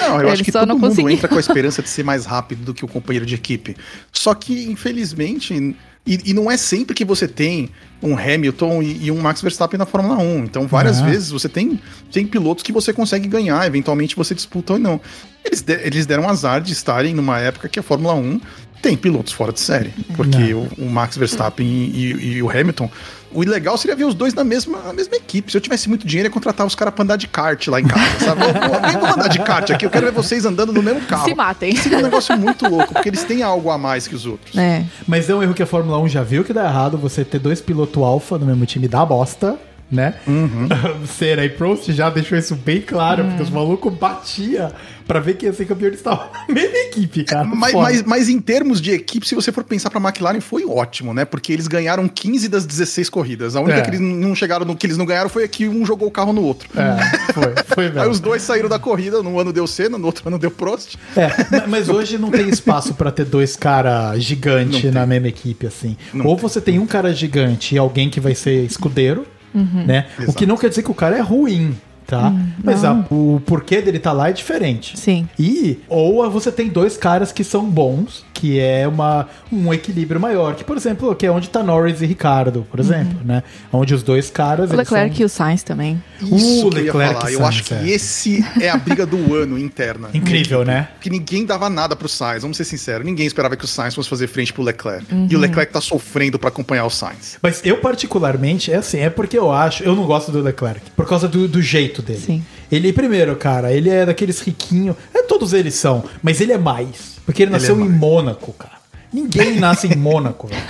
Não, 0.00 0.16
eu 0.16 0.20
Ele 0.26 0.30
acho 0.30 0.44
que 0.44 0.52
todo 0.52 0.66
não 0.66 0.74
mundo 0.76 0.88
conseguiu. 0.88 1.10
entra 1.10 1.28
com 1.28 1.36
a 1.36 1.40
esperança 1.40 1.82
de 1.82 1.88
ser 1.88 2.02
mais 2.04 2.26
rápido 2.26 2.64
do 2.64 2.74
que 2.74 2.84
o 2.84 2.88
companheiro 2.88 3.24
de 3.26 3.34
equipe. 3.34 3.76
Só 4.12 4.34
que, 4.34 4.64
infelizmente, 4.70 5.76
e, 6.04 6.30
e 6.30 6.34
não 6.34 6.50
é 6.50 6.56
sempre 6.56 6.94
que 6.94 7.04
você 7.04 7.28
tem 7.28 7.70
um 8.02 8.18
Hamilton 8.18 8.82
e, 8.82 9.04
e 9.04 9.10
um 9.12 9.20
Max 9.20 9.40
Verstappen 9.40 9.78
na 9.78 9.86
Fórmula 9.86 10.18
1. 10.18 10.38
Então, 10.44 10.66
várias 10.66 10.98
É. 11.00 11.04
vezes 11.04 11.30
você 11.30 11.48
tem, 11.48 11.80
tem 12.10 12.26
pilotos 12.26 12.64
que 12.64 12.72
você 12.72 12.92
consegue 12.92 13.28
ganhar, 13.28 13.64
eventualmente 13.64 14.16
você 14.16 14.34
disputa 14.34 14.72
ou 14.72 14.78
não. 14.78 15.00
Eles, 15.44 15.62
de- 15.62 15.80
eles 15.86 16.04
deram 16.06 16.28
azar 16.28 16.60
de 16.60 16.72
estarem 16.72 17.14
numa 17.14 17.38
época 17.38 17.68
que 17.68 17.78
a 17.78 17.82
Fórmula 17.82 18.14
1 18.14 18.40
tem 18.82 18.96
pilotos 18.96 19.32
fora 19.32 19.52
de 19.52 19.60
série. 19.60 19.90
Porque 20.16 20.52
o, 20.52 20.68
o 20.76 20.90
Max 20.90 21.16
Verstappen 21.16 21.66
e, 21.66 22.12
e- 22.12 22.32
e 22.38 22.42
o 22.42 22.50
Hamilton. 22.50 22.90
O 23.34 23.40
legal 23.40 23.78
seria 23.78 23.96
ver 23.96 24.04
os 24.04 24.12
dois 24.14 24.34
na 24.34 24.44
mesma, 24.44 24.78
na 24.82 24.92
mesma 24.92 25.16
equipe. 25.16 25.50
Se 25.50 25.56
eu 25.56 25.60
tivesse 25.62 25.88
muito 25.88 26.06
dinheiro, 26.06 26.26
eu 26.26 26.30
ia 26.30 26.34
contratar 26.34 26.66
os 26.66 26.74
caras 26.74 26.92
pra 26.92 27.02
andar 27.02 27.16
de 27.16 27.26
kart 27.26 27.66
lá 27.68 27.80
em 27.80 27.84
casa, 27.86 28.04
sabe? 28.26 28.42
Vem 28.42 28.92
vamos 29.00 29.16
andar 29.16 29.28
de 29.28 29.38
kart 29.38 29.70
aqui, 29.70 29.86
eu 29.86 29.90
quero 29.90 30.04
ver 30.04 30.12
vocês 30.12 30.44
andando 30.44 30.70
no 30.70 30.82
mesmo 30.82 31.00
carro. 31.02 31.24
Se 31.24 31.34
matem. 31.34 31.74
Seria 31.74 31.96
um 31.98 32.02
negócio 32.02 32.36
muito 32.36 32.68
louco, 32.68 32.92
porque 32.92 33.08
eles 33.08 33.24
têm 33.24 33.42
algo 33.42 33.70
a 33.70 33.78
mais 33.78 34.06
que 34.06 34.14
os 34.14 34.26
outros. 34.26 34.54
É. 34.58 34.84
Mas 35.08 35.30
é 35.30 35.34
um 35.34 35.42
erro 35.42 35.54
que 35.54 35.62
a 35.62 35.66
Fórmula 35.66 35.98
1 36.00 36.08
já 36.10 36.22
viu 36.22 36.44
que 36.44 36.52
dá 36.52 36.64
errado 36.66 36.98
você 36.98 37.24
ter 37.24 37.38
dois 37.38 37.58
pilotos 37.60 38.02
alfa 38.02 38.36
no 38.36 38.44
mesmo 38.44 38.66
time 38.66 38.86
dá 38.86 39.02
bosta, 39.06 39.56
né? 39.92 40.14
Uhum. 40.26 40.68
Senna 41.06 41.44
e 41.44 41.50
Prost 41.50 41.90
já 41.92 42.08
deixou 42.10 42.36
isso 42.38 42.56
bem 42.56 42.80
claro, 42.80 43.24
porque 43.26 43.42
os 43.42 43.50
malucos 43.50 43.92
batia 43.92 44.72
pra 45.06 45.20
ver 45.20 45.34
quem 45.36 45.48
ia 45.48 45.52
ser 45.52 45.66
campeão, 45.66 45.88
eles 45.88 45.98
estavam 46.00 46.26
na 46.32 46.46
mesma 46.54 46.76
equipe, 46.78 47.24
cara. 47.24 47.44
Mas, 47.44 47.74
mas, 47.74 48.02
mas 48.04 48.28
em 48.30 48.40
termos 48.40 48.80
de 48.80 48.92
equipe, 48.92 49.28
se 49.28 49.34
você 49.34 49.52
for 49.52 49.62
pensar 49.64 49.90
pra 49.90 50.00
McLaren, 50.00 50.40
foi 50.40 50.64
ótimo, 50.64 51.12
né? 51.12 51.24
Porque 51.24 51.52
eles 51.52 51.68
ganharam 51.68 52.08
15 52.08 52.48
das 52.48 52.64
16 52.64 53.10
corridas. 53.10 53.54
A 53.54 53.60
única 53.60 53.78
É. 53.78 53.82
que 53.82 53.90
eles 53.90 54.00
não 54.00 54.34
chegaram 54.34 54.64
no 54.64 54.74
que 54.74 54.86
eles 54.86 54.96
não 54.96 55.04
ganharam 55.04 55.28
foi 55.28 55.44
a 55.44 55.48
que 55.48 55.68
um 55.68 55.84
jogou 55.84 56.08
o 56.08 56.10
carro 56.10 56.32
no 56.32 56.42
outro. 56.42 56.68
É, 56.74 57.32
foi, 57.32 57.54
foi 57.74 57.84
Aí 57.92 57.92
mesmo. 57.92 58.10
os 58.10 58.20
dois 58.20 58.40
saíram 58.42 58.68
da 58.68 58.78
corrida, 58.78 59.22
num 59.22 59.38
ano 59.38 59.52
deu 59.52 59.66
Senna, 59.66 59.98
no 59.98 60.06
outro 60.06 60.26
ano 60.26 60.38
deu 60.38 60.50
Prost. 60.50 60.94
É, 61.16 61.28
ma- 61.50 61.66
mas 61.66 61.88
hoje 61.90 62.16
não 62.16 62.30
tem 62.30 62.48
espaço 62.48 62.94
pra 62.94 63.10
ter 63.10 63.24
dois 63.26 63.54
caras 63.56 64.22
gigantes 64.22 64.84
Não 64.84 64.92
na 64.92 65.06
mesma 65.06 65.28
equipe, 65.28 65.66
assim. 65.66 65.96
Não 66.14 66.24
Ou 66.26 66.36
tem. 66.36 66.42
você 66.42 66.60
tem 66.60 66.78
um 66.78 66.86
cara 66.86 67.12
gigante 67.12 67.74
e 67.74 67.78
alguém 67.78 68.08
que 68.08 68.20
vai 68.20 68.34
ser 68.34 68.64
escudeiro, 68.64 69.26
né? 69.54 70.06
O 70.28 70.32
que 70.32 70.46
não 70.46 70.56
quer 70.56 70.68
dizer 70.68 70.82
que 70.82 70.90
o 70.90 70.94
cara 70.94 71.16
é 71.16 71.20
ruim, 71.20 71.76
tá? 72.06 72.32
mas 72.62 72.84
a- 72.84 73.04
o 73.10 73.40
porquê 73.46 73.80
dele 73.82 73.98
tá 73.98 74.12
lá 74.12 74.28
é 74.28 74.32
diferente. 74.32 74.98
Sim. 74.98 75.28
E, 75.38 75.78
ou 75.88 76.28
você 76.30 76.50
tem 76.52 76.68
dois 76.68 76.96
caras 76.96 77.32
que 77.32 77.44
são 77.44 77.64
bons, 77.68 78.24
que 78.42 78.58
é 78.58 78.88
uma, 78.88 79.28
um 79.52 79.72
equilíbrio 79.72 80.18
maior. 80.20 80.56
Que, 80.56 80.64
por 80.64 80.76
exemplo, 80.76 81.14
que 81.14 81.24
é 81.24 81.30
onde 81.30 81.48
tá 81.48 81.62
Norris 81.62 82.02
e 82.02 82.06
Ricardo, 82.06 82.66
por 82.68 82.80
exemplo, 82.80 83.18
né? 83.24 83.44
Onde 83.72 83.94
os 83.94 84.02
dois 84.02 84.30
caras. 84.30 84.68
O 84.72 84.74
Leclerc 84.74 85.14
são- 85.14 85.22
e 85.22 85.24
o 85.24 85.28
Sainz 85.28 85.62
também. 85.62 86.02
Isso 86.20 86.66
Uh, 86.66 86.70
que 86.70 86.76
eu 86.78 86.82
ia 86.82 86.92
Leclerc 86.92 87.14
falar. 87.14 87.30
e 87.30 87.34
Eu 87.34 87.38
Sainz, 87.38 87.48
acho 87.54 87.64
que 87.64 87.74
é. 87.74 87.88
esse 87.88 88.44
é 88.60 88.68
a 88.68 88.76
briga 88.76 89.06
do 89.06 89.16
ano 89.36 89.56
interna. 89.56 90.08
Incrível, 90.12 90.64
né? 90.64 90.88
Que 91.00 91.08
ninguém 91.08 91.46
dava 91.46 91.70
nada 91.70 91.94
pro 91.94 92.08
Sainz, 92.08 92.42
vamos 92.42 92.56
ser 92.56 92.64
sinceros. 92.64 93.06
Ninguém 93.06 93.26
esperava 93.28 93.54
que 93.56 93.64
o 93.64 93.68
Sainz 93.68 93.94
fosse 93.94 94.08
fazer 94.08 94.26
frente 94.26 94.52
pro 94.52 94.64
Leclerc. 94.64 95.06
E 95.30 95.36
o 95.36 95.38
Leclerc 95.38 95.72
tá 95.72 95.80
sofrendo 95.80 96.36
pra 96.36 96.48
acompanhar 96.48 96.84
o 96.84 96.90
Sainz. 96.90 97.38
Mas 97.40 97.60
eu, 97.64 97.76
particularmente, 97.76 98.72
é 98.72 98.76
assim, 98.76 98.98
é 98.98 99.08
porque 99.08 99.38
eu 99.38 99.52
acho. 99.52 99.84
Eu 99.84 99.94
não 99.94 100.04
gosto 100.04 100.32
do 100.32 100.40
Leclerc. 100.42 100.80
Por 100.96 101.06
causa 101.08 101.28
do, 101.28 101.46
do 101.46 101.62
jeito 101.62 102.02
dele. 102.02 102.18
Sim. 102.20 102.44
Ele, 102.72 102.92
primeiro, 102.92 103.36
cara, 103.36 103.70
ele 103.72 103.90
é 103.90 104.06
daqueles 104.06 104.40
riquinhos. 104.40 104.96
É, 105.14 105.22
todos 105.22 105.52
eles 105.52 105.74
são, 105.74 106.02
mas 106.22 106.40
ele 106.40 106.52
é 106.52 106.58
mais. 106.58 107.20
Porque 107.26 107.42
ele 107.42 107.50
Ele 107.52 107.58
nasceu 107.60 107.78
é 107.78 107.82
em. 107.82 107.88
Mônaco, 107.88 108.52
cara. 108.54 108.80
Ninguém 109.12 109.60
nasce 109.60 109.86
em 109.86 109.94
Mônaco, 109.94 110.46
velho. 110.48 110.62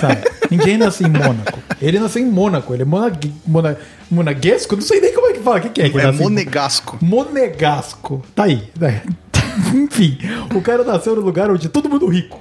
Sabe? 0.00 0.22
Ninguém 0.52 0.78
nasce 0.78 1.02
em 1.02 1.08
Mônaco. 1.10 1.58
Ele 1.82 1.98
nasceu 1.98 2.22
em 2.22 2.26
Mônaco. 2.30 2.72
Ele 2.72 2.82
é 2.82 2.86
monag... 2.86 3.32
mona... 3.44 3.76
monaguesco? 4.08 4.76
Não 4.76 4.82
sei 4.82 5.00
nem 5.00 5.12
como 5.12 5.26
é 5.26 5.32
que 5.32 5.40
fala. 5.40 5.58
O 5.58 5.60
que, 5.62 5.68
que 5.70 5.82
é 5.82 5.90
que 5.90 5.98
É 5.98 6.02
nasce 6.04 6.20
em- 6.20 6.22
monegasco. 6.22 6.96
Monegasco. 7.02 8.22
Tá 8.36 8.44
aí. 8.44 8.62
né? 8.78 9.02
Enfim, 9.74 10.16
o 10.54 10.60
cara 10.60 10.84
nasceu 10.84 11.16
no 11.16 11.22
lugar 11.22 11.50
onde 11.50 11.68
todo 11.68 11.88
mundo 11.90 12.06
rico. 12.06 12.40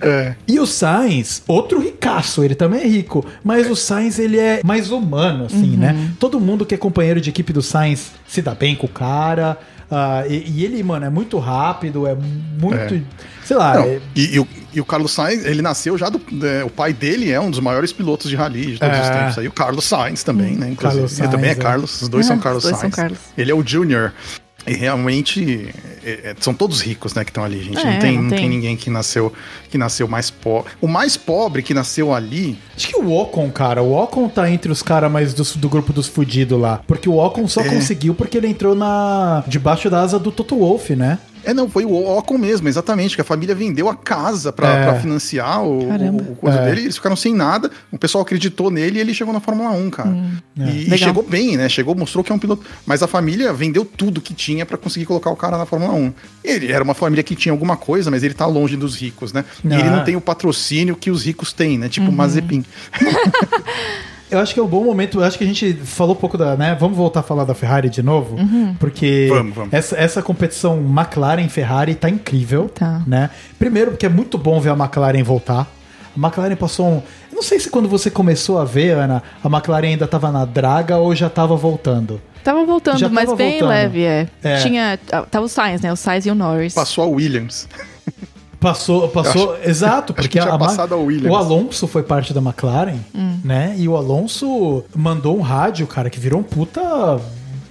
É. 0.00 0.34
E 0.46 0.60
o 0.60 0.66
Sainz, 0.66 1.42
outro 1.48 1.80
ricaço, 1.80 2.44
ele 2.44 2.54
também 2.54 2.80
é 2.82 2.86
rico. 2.86 3.24
Mas 3.42 3.70
o 3.70 3.74
Sainz, 3.76 4.18
ele 4.18 4.38
é 4.38 4.60
mais 4.64 4.90
humano, 4.90 5.46
assim, 5.46 5.76
né? 5.76 6.10
Todo 6.18 6.38
mundo 6.38 6.66
que 6.66 6.74
é 6.74 6.78
companheiro 6.78 7.20
de 7.20 7.30
equipe 7.30 7.52
do 7.52 7.62
Sainz 7.62 8.12
se 8.28 8.42
dá 8.42 8.54
bem 8.54 8.74
com 8.76 8.86
o 8.86 8.90
cara. 8.90 9.58
ah, 9.90 10.24
e, 10.28 10.44
e 10.46 10.64
ele, 10.64 10.82
mano, 10.82 11.06
é 11.06 11.10
muito 11.10 11.38
rápido, 11.38 12.06
é 12.06 12.14
muito. 12.14 12.94
É. 12.94 13.00
Sei 13.44 13.56
lá. 13.56 13.74
Não, 13.74 13.82
é- 13.84 14.00
e, 14.14 14.34
e 14.36 14.40
o, 14.40 14.48
e 14.74 14.80
o 14.80 14.84
Carlos 14.84 15.10
Sainz, 15.12 15.44
ele 15.44 15.60
nasceu 15.62 15.96
já 15.98 16.08
do. 16.08 16.20
é, 16.46 16.64
o 16.64 16.70
pai 16.70 16.92
dele 16.92 17.30
é 17.30 17.40
um 17.40 17.50
dos 17.50 17.60
maiores 17.60 17.92
pilotos 17.92 18.30
de 18.30 18.36
rally 18.36 18.72
de 18.72 18.78
todos 18.78 18.98
os 18.98 19.06
É. 19.06 19.10
tempos. 19.18 19.38
Aí 19.38 19.48
o 19.48 19.52
Carlos 19.52 19.84
Sainz 19.84 20.22
também, 20.22 20.54
né? 20.56 20.70
Inclusive. 20.70 21.00
Carlos 21.02 21.18
ele 21.18 21.28
também 21.28 21.50
é 21.50 21.52
é. 21.52 21.56
Carlos. 21.56 22.00
Os 22.02 22.08
dois 22.08 22.24
são 22.26 22.36
os 22.36 22.42
Carlos 22.42 22.62
dois 22.62 22.72
são 22.72 22.80
Sainz. 22.82 22.94
Carlos. 22.94 23.18
Ele 23.36 23.50
é 23.50 23.54
o 23.54 23.66
Junior. 23.66 24.12
E 24.66 24.74
realmente 24.74 25.74
é, 26.04 26.10
é, 26.30 26.34
são 26.38 26.54
todos 26.54 26.80
ricos, 26.80 27.14
né, 27.14 27.24
que 27.24 27.30
estão 27.30 27.42
ali, 27.42 27.62
gente. 27.62 27.78
É, 27.78 27.84
não, 27.92 27.98
tem, 27.98 28.14
não 28.14 28.22
não 28.22 28.30
tem 28.30 28.38
tem. 28.40 28.48
ninguém 28.48 28.76
que 28.76 28.88
nasceu 28.90 29.32
que 29.70 29.76
nasceu 29.76 30.06
mais 30.06 30.30
pobre. 30.30 30.70
O 30.80 30.86
mais 30.86 31.16
pobre 31.16 31.62
que 31.62 31.74
nasceu 31.74 32.14
ali 32.14 32.56
Acho 32.76 32.88
que 32.88 32.96
o 32.96 33.10
Ocon, 33.12 33.50
cara, 33.50 33.82
o 33.82 33.92
Ocon 33.92 34.28
tá 34.28 34.48
entre 34.50 34.70
os 34.70 34.82
caras 34.82 35.10
mais 35.10 35.34
do, 35.34 35.42
do 35.58 35.68
grupo 35.68 35.92
dos 35.92 36.06
fudidos 36.06 36.60
lá. 36.60 36.80
Porque 36.86 37.08
o 37.08 37.16
Ocon 37.16 37.48
só 37.48 37.60
É. 37.62 37.68
conseguiu 37.68 38.14
porque 38.14 38.36
ele 38.38 38.46
entrou 38.48 38.74
na 38.74 39.42
debaixo 39.48 39.88
da 39.90 40.00
asa 40.00 40.18
do 40.18 40.30
Toto 40.30 40.56
Wolff, 40.56 40.94
né? 40.94 41.18
É, 41.44 41.52
não, 41.54 41.68
foi 41.68 41.84
o 41.84 41.92
Ocon 42.18 42.38
mesmo, 42.38 42.68
exatamente, 42.68 43.14
que 43.14 43.20
a 43.20 43.24
família 43.24 43.54
vendeu 43.54 43.88
a 43.88 43.94
casa 43.96 44.52
pra, 44.52 44.68
É. 44.94 45.00
financiar 45.00 45.62
o, 45.64 45.80
o- 45.80 46.36
coisa 46.36 46.58
É. 46.60 46.64
dele, 46.66 46.82
eles 46.82 46.96
ficaram 46.96 47.16
sem 47.16 47.34
nada, 47.34 47.70
o 47.90 47.98
pessoal 47.98 48.22
acreditou 48.22 48.70
nele 48.70 48.98
e 48.98 49.00
ele 49.00 49.12
chegou 49.14 49.32
na 49.32 49.40
Fórmula 49.40 49.70
1, 49.70 49.90
cara. 49.90 50.16
E, 50.56 50.60
e 50.62 50.84
Legal. 50.84 50.98
chegou 50.98 51.22
bem, 51.22 51.56
né? 51.56 51.68
Chegou, 51.68 51.94
mostrou 51.94 52.22
que 52.22 52.30
é 52.30 52.34
um 52.34 52.38
piloto. 52.38 52.64
Mas 52.86 53.02
a 53.02 53.06
família 53.06 53.52
vendeu 53.52 53.84
tudo 53.84 54.20
que 54.20 54.34
tinha 54.34 54.64
pra 54.66 54.76
conseguir 54.78 55.06
colocar 55.06 55.30
o 55.30 55.36
cara 55.36 55.58
na 55.58 55.66
Fórmula 55.66 55.92
1. 55.94 56.12
Ele 56.44 56.70
era 56.72 56.82
uma 56.84 56.94
família 56.94 57.22
que 57.22 57.34
tinha 57.34 57.52
alguma 57.52 57.76
coisa, 57.76 58.10
mas 58.10 58.22
ele 58.22 58.34
tá 58.34 58.46
longe 58.46 58.76
dos 58.76 58.94
ricos, 58.96 59.32
né? 59.32 59.44
E 59.64 59.72
Ah. 59.72 59.78
ele 59.80 59.90
não 59.90 60.04
tem 60.04 60.16
o 60.16 60.20
patrocínio 60.20 60.94
que 60.96 61.10
os 61.10 61.24
ricos 61.24 61.52
têm, 61.52 61.78
né? 61.78 61.86
Uhum. 61.86 61.90
Tipo 61.90 62.08
o 62.10 62.12
Mazepin. 62.12 62.64
Eu 64.32 64.38
acho 64.40 64.54
que 64.54 64.60
é 64.60 64.62
um 64.62 64.66
bom 64.66 64.82
momento. 64.84 65.20
Eu 65.20 65.24
acho 65.24 65.36
que 65.38 65.44
a 65.44 65.46
gente 65.46 65.74
falou 65.74 66.14
um 66.14 66.18
pouco 66.18 66.36
da. 66.38 66.56
né? 66.56 66.76
Vamos 66.78 66.96
voltar 66.96 67.20
a 67.20 67.22
falar 67.22 67.44
da 67.44 67.54
Ferrari 67.54 67.88
de 67.88 68.02
novo? 68.02 68.36
Porque 68.80 69.26
Vamos, 69.28 69.54
vamos. 69.54 69.72
Essa, 69.72 69.96
essa 69.96 70.22
competição 70.22 70.78
McLaren-Ferrari 70.78 71.94
tá 71.94 72.08
incrível. 72.08 72.68
Tá. 72.74 73.02
Né? 73.06 73.30
Primeiro, 73.58 73.92
porque 73.92 74.06
é 74.06 74.08
muito 74.08 74.38
bom 74.38 74.60
ver 74.60 74.70
a 74.70 74.74
McLaren 74.76 75.22
voltar. 75.22 75.66
A 76.16 76.18
McLaren 76.26 76.56
passou 76.56 76.86
um. 76.86 77.02
Eu 77.30 77.36
não 77.36 77.42
sei 77.42 77.58
se 77.60 77.70
quando 77.70 77.88
você 77.88 78.10
começou 78.10 78.58
a 78.58 78.64
ver, 78.64 78.92
Ana, 78.96 79.22
a 79.42 79.48
McLaren 79.48 79.86
ainda 79.88 80.06
tava 80.06 80.30
na 80.30 80.44
draga 80.44 80.96
ou 80.98 81.14
já 81.14 81.30
tava 81.30 81.56
voltando. 81.56 82.20
Tava 82.44 82.64
voltando, 82.64 82.98
Já 82.98 83.08
mas 83.08 83.26
tava 83.26 83.36
bem 83.36 83.50
voltando. 83.52 83.68
leve, 83.68 84.02
é. 84.02 84.26
É. 84.42 84.56
Tinha. 84.56 84.98
Tava 85.30 85.46
o 85.46 85.48
Sainz, 85.48 85.80
né? 85.80 85.92
O 85.92 85.96
Sainz 85.96 86.26
e 86.26 86.30
o 86.30 86.34
Norris. 86.34 86.74
Passou 86.74 87.04
a 87.04 87.06
Williams. 87.06 87.68
Passou, 88.62 89.08
passou, 89.08 89.56
exato, 89.64 90.14
porque 90.14 90.38
a, 90.38 90.54
a 90.54 90.58
o 91.28 91.36
Alonso 91.36 91.88
foi 91.88 92.04
parte 92.04 92.32
da 92.32 92.40
McLaren, 92.40 92.98
né? 93.44 93.74
E 93.76 93.88
o 93.88 93.96
Alonso 93.96 94.84
mandou 94.94 95.36
um 95.36 95.40
rádio, 95.40 95.86
cara, 95.86 96.08
que 96.08 96.20
virou 96.20 96.40
um 96.40 96.44
puta 96.44 96.80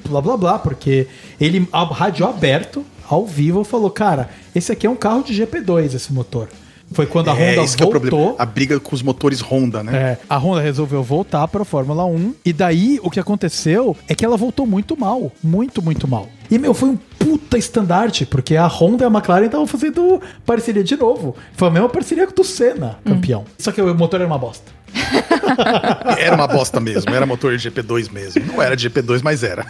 blá 0.07 0.21
blá 0.21 0.35
blá, 0.35 0.59
porque 0.59 1.07
ele 1.39 1.67
a 1.71 1.83
rádio 1.83 2.27
aberto, 2.27 2.85
ao 3.07 3.25
vivo, 3.25 3.63
falou, 3.63 3.89
cara, 3.89 4.29
esse 4.53 4.71
aqui 4.71 4.85
é 4.85 4.89
um 4.89 4.95
carro 4.95 5.23
de 5.23 5.33
GP2, 5.33 5.95
esse 5.95 6.11
motor. 6.11 6.49
Foi 6.91 7.05
quando 7.05 7.29
a 7.29 7.39
é, 7.39 7.51
Honda 7.51 7.63
esse 7.63 7.77
que 7.77 7.83
é 7.83 7.85
o 7.85 7.89
problema. 7.89 8.17
voltou. 8.17 8.35
A 8.37 8.45
briga 8.45 8.79
com 8.79 8.93
os 8.93 9.01
motores 9.01 9.39
Honda, 9.39 9.81
né? 9.81 9.95
É, 9.95 10.17
a 10.29 10.37
Honda 10.37 10.59
resolveu 10.59 11.01
voltar 11.01 11.47
para 11.47 11.61
a 11.61 11.65
Fórmula 11.65 12.05
1 12.05 12.35
e 12.43 12.51
daí 12.51 12.99
o 13.01 13.09
que 13.09 13.19
aconteceu 13.19 13.95
é 14.09 14.15
que 14.15 14.25
ela 14.25 14.35
voltou 14.35 14.67
muito 14.67 14.99
mal, 14.99 15.31
muito, 15.41 15.81
muito 15.81 16.05
mal. 16.07 16.27
E 16.51 16.59
meu, 16.59 16.73
foi 16.73 16.89
um 16.89 16.97
puta 16.97 17.57
estandarte, 17.57 18.25
porque 18.25 18.57
a 18.57 18.67
Honda 18.67 19.05
e 19.05 19.07
a 19.07 19.09
McLaren 19.09 19.45
estavam 19.45 19.65
fazendo 19.65 20.21
parceria 20.45 20.83
de 20.83 20.97
novo. 20.97 21.33
Foi 21.53 21.69
a 21.69 21.71
mesma 21.71 21.87
parceria 21.87 22.27
do 22.27 22.43
Senna, 22.43 22.99
campeão. 23.05 23.45
Só 23.57 23.71
que 23.71 23.81
o 23.81 23.95
motor 23.95 24.19
era 24.19 24.27
uma 24.27 24.37
bosta. 24.37 24.69
Era 26.19 26.35
uma 26.35 26.47
bosta 26.47 26.79
mesmo, 26.81 27.13
era 27.13 27.25
motor 27.25 27.55
de 27.55 27.69
GP2 27.69 28.11
mesmo. 28.11 28.45
Não 28.45 28.61
era 28.61 28.75
de 28.75 28.89
GP2, 28.89 29.21
mas 29.23 29.41
era. 29.43 29.65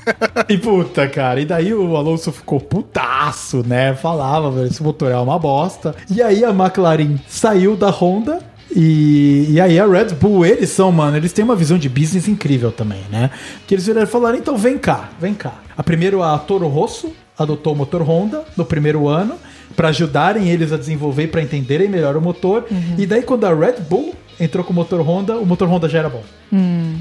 E 0.49 0.57
puta, 0.57 1.07
cara, 1.07 1.39
e 1.39 1.45
daí 1.45 1.73
o 1.73 1.95
Alonso 1.95 2.31
ficou 2.31 2.59
putaço, 2.59 3.63
né? 3.65 3.93
Falava, 3.93 4.49
velho, 4.49 4.67
esse 4.67 4.81
motor 4.81 5.11
é 5.11 5.17
uma 5.17 5.37
bosta. 5.37 5.95
E 6.09 6.21
aí 6.21 6.43
a 6.43 6.49
McLaren 6.49 7.17
saiu 7.27 7.75
da 7.75 7.89
Honda 7.89 8.39
E, 8.75 9.47
e 9.49 9.59
aí 9.61 9.79
a 9.79 9.85
Red 9.85 10.13
Bull, 10.15 10.45
eles 10.45 10.69
são, 10.69 10.91
mano, 10.91 11.17
eles 11.17 11.33
têm 11.33 11.43
uma 11.43 11.55
visão 11.55 11.77
de 11.77 11.89
business 11.89 12.27
incrível 12.27 12.71
também, 12.71 13.01
né? 13.11 13.29
Que 13.67 13.75
eles 13.75 13.85
viraram 13.85 14.07
e 14.07 14.09
falaram, 14.09 14.37
então 14.37 14.57
vem 14.57 14.77
cá, 14.77 15.09
vem 15.19 15.33
cá. 15.33 15.53
A 15.77 15.83
primeiro 15.83 16.23
a 16.23 16.37
Toro 16.37 16.67
Rosso 16.67 17.11
adotou 17.37 17.73
o 17.73 17.75
motor 17.75 18.01
Honda 18.01 18.43
no 18.55 18.63
primeiro 18.65 19.07
ano 19.07 19.35
para 19.75 19.89
ajudarem 19.89 20.49
eles 20.49 20.71
a 20.71 20.77
desenvolver 20.77 21.27
para 21.27 21.41
entenderem 21.41 21.89
melhor 21.89 22.15
o 22.15 22.21
motor. 22.21 22.65
E 22.97 23.05
daí 23.05 23.21
quando 23.23 23.45
a 23.45 23.53
Red 23.53 23.81
Bull 23.89 24.13
entrou 24.39 24.63
com 24.63 24.71
o 24.71 24.75
motor 24.75 25.01
Honda, 25.01 25.37
o 25.37 25.45
motor 25.45 25.67
Honda 25.67 25.87
já 25.89 25.99
era 25.99 26.09
bom. 26.09 26.23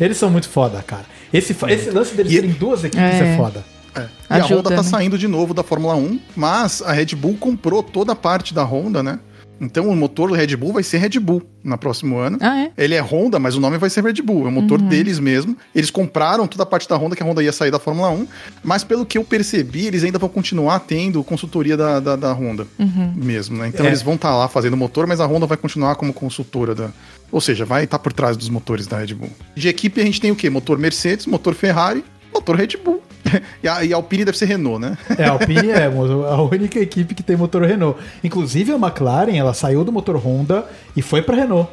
Eles 0.01 0.17
são 0.17 0.31
muito 0.31 0.49
foda, 0.49 0.83
cara. 0.83 1.05
Esse, 1.33 1.55
fa- 1.55 1.71
esse 1.71 1.91
lance 1.91 2.15
deles 2.15 2.33
E- 2.33 2.37
terem 2.37 2.51
duas 2.53 2.83
equipes 2.85 3.05
é, 3.21 3.35
É. 3.35 3.37
foda. 3.37 3.65
É. 3.95 4.01
E 4.03 4.07
Ajuda, 4.35 4.55
a 4.55 4.57
Honda 4.59 4.71
tá 4.71 4.77
né? 4.77 4.83
saindo 4.85 5.19
de 5.19 5.27
novo 5.27 5.53
da 5.53 5.65
Fórmula 5.65 5.95
1, 5.97 6.21
mas 6.37 6.81
a 6.83 6.93
Red 6.93 7.17
Bull 7.17 7.37
comprou 7.39 7.83
toda 7.83 8.13
a 8.13 8.17
parte 8.17 8.55
da 8.55 8.63
Honda, 8.63 9.03
né? 9.03 9.19
Então 9.61 9.89
o 9.89 9.95
motor 9.95 10.29
do 10.31 10.35
Red 10.35 10.57
Bull 10.57 10.73
vai 10.73 10.83
ser 10.83 10.99
Red 10.99 11.19
Bull 11.21 11.43
no 11.63 11.77
próximo 11.77 12.17
ano. 12.17 12.39
Ah, 12.41 12.59
é? 12.63 12.73
Ele 12.79 12.95
é 12.95 13.01
Honda, 13.01 13.39
mas 13.39 13.55
o 13.57 13.61
nome 13.61 13.77
vai 13.77 13.91
ser 13.91 14.03
Red 14.03 14.23
Bull. 14.23 14.47
É 14.47 14.49
o 14.49 14.53
motor 14.53 14.81
deles 14.81 15.19
mesmo. 15.19 15.57
Eles 15.75 15.91
compraram 15.91 16.47
toda 16.47 16.63
a 16.63 16.67
parte 16.67 16.89
da 16.89 16.97
Honda, 16.97 17.15
que 17.15 17.23
a 17.23 17.27
Honda 17.27 17.43
ia 17.43 17.53
sair 17.53 17.71
da 17.71 17.79
Fórmula 17.79 18.09
1. 18.11 18.27
Mas 18.65 18.83
pelo 18.85 19.05
que 19.05 19.19
eu 19.19 19.25
percebi, 19.25 19.87
eles 19.87 20.03
ainda 20.03 20.19
vão 20.19 20.29
continuar 20.31 20.81
tendo 20.81 21.23
consultoria 21.23 21.77
da, 21.77 22.01
da, 22.01 22.17
da 22.17 22.33
Honda 22.33 22.67
mesmo, 23.15 23.59
né? 23.59 23.69
Então 23.69 23.85
É. 23.85 23.89
eles 23.91 24.01
vão 24.03 24.15
estar 24.15 24.35
lá 24.35 24.49
fazendo 24.49 24.77
motor, 24.77 25.07
mas 25.07 25.21
a 25.21 25.27
Honda 25.27 25.47
vai 25.47 25.57
continuar 25.59 25.95
como 25.97 26.13
consultora 26.13 26.75
da. 26.75 26.91
Ou 27.31 27.41
seja, 27.41 27.65
vai 27.65 27.85
estar 27.85 27.99
por 27.99 28.13
trás 28.13 28.37
dos 28.37 28.49
motores 28.49 28.87
da 28.87 28.99
Red 28.99 29.15
Bull. 29.15 29.31
De 29.55 29.69
equipe 29.69 30.01
a 30.01 30.05
gente 30.05 30.21
tem 30.21 30.31
o 30.31 30.37
quê? 30.37 30.49
Motor 30.51 30.79
Mercedes, 30.79 31.27
motor 31.27 31.55
Ferrari, 31.55 32.03
motor 32.41 32.57
Red 32.57 32.69
Bull. 32.85 33.03
e, 33.63 33.69
a, 33.69 33.85
e 33.85 33.93
a 33.93 33.97
Alpine 33.97 34.25
deve 34.25 34.37
ser 34.37 34.47
Renault, 34.47 34.81
né? 34.81 34.97
É, 35.17 35.25
a 35.25 35.33
Alpine 35.33 35.71
é 35.71 35.85
a 35.87 36.43
única 36.43 36.79
equipe 36.81 37.15
que 37.15 37.23
tem 37.23 37.37
motor 37.37 37.63
Renault. 37.63 37.99
Inclusive 38.25 38.73
a 38.73 38.77
McLaren, 38.77 39.37
ela 39.37 39.55
saiu 39.55 39.85
do 39.85 39.93
motor 39.93 40.17
Honda 40.17 40.65
e 40.97 41.03
foi 41.03 41.23
pra 41.23 41.37
Renault. 41.37 41.71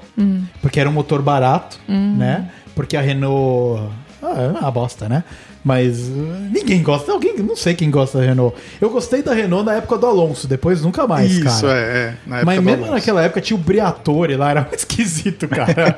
Porque 0.61 0.80
era 0.80 0.89
um 0.89 0.93
motor 0.93 1.22
barato, 1.22 1.80
né? 1.88 2.49
Porque 2.76 2.95
a 2.95 3.01
Renault. 3.01 3.89
Ah, 4.22 4.41
é 4.41 4.59
uma 4.59 4.72
bosta, 4.72 5.07
né? 5.07 5.24
Mas 5.63 5.99
uh, 6.07 6.49
ninguém 6.51 6.82
gosta. 6.82 7.11
Alguém, 7.11 7.38
não 7.39 7.55
sei 7.55 7.76
quem 7.76 7.91
gosta 7.91 8.20
da 8.20 8.24
Renault. 8.26 8.55
Eu 8.80 8.89
gostei 8.89 9.22
da 9.22 9.34
Renault 9.34 9.65
na 9.65 9.76
época 9.76 9.97
do 9.97 10.05
Alonso, 10.05 10.47
depois 10.47 10.82
nunca 10.82 11.05
mais, 11.05 11.32
Isso, 11.32 11.61
cara. 11.65 11.78
é, 11.78 11.82
é. 11.82 12.13
Na 12.26 12.36
época 12.38 12.45
Mas 12.45 12.55
do 12.55 12.61
mesmo 12.63 12.84
Alonso. 12.84 12.93
naquela 12.93 13.24
época 13.24 13.41
tinha 13.41 13.57
o 13.57 13.59
Briatore 13.59 14.36
lá, 14.38 14.51
era 14.51 14.70
esquisito, 14.72 15.47
cara. 15.47 15.97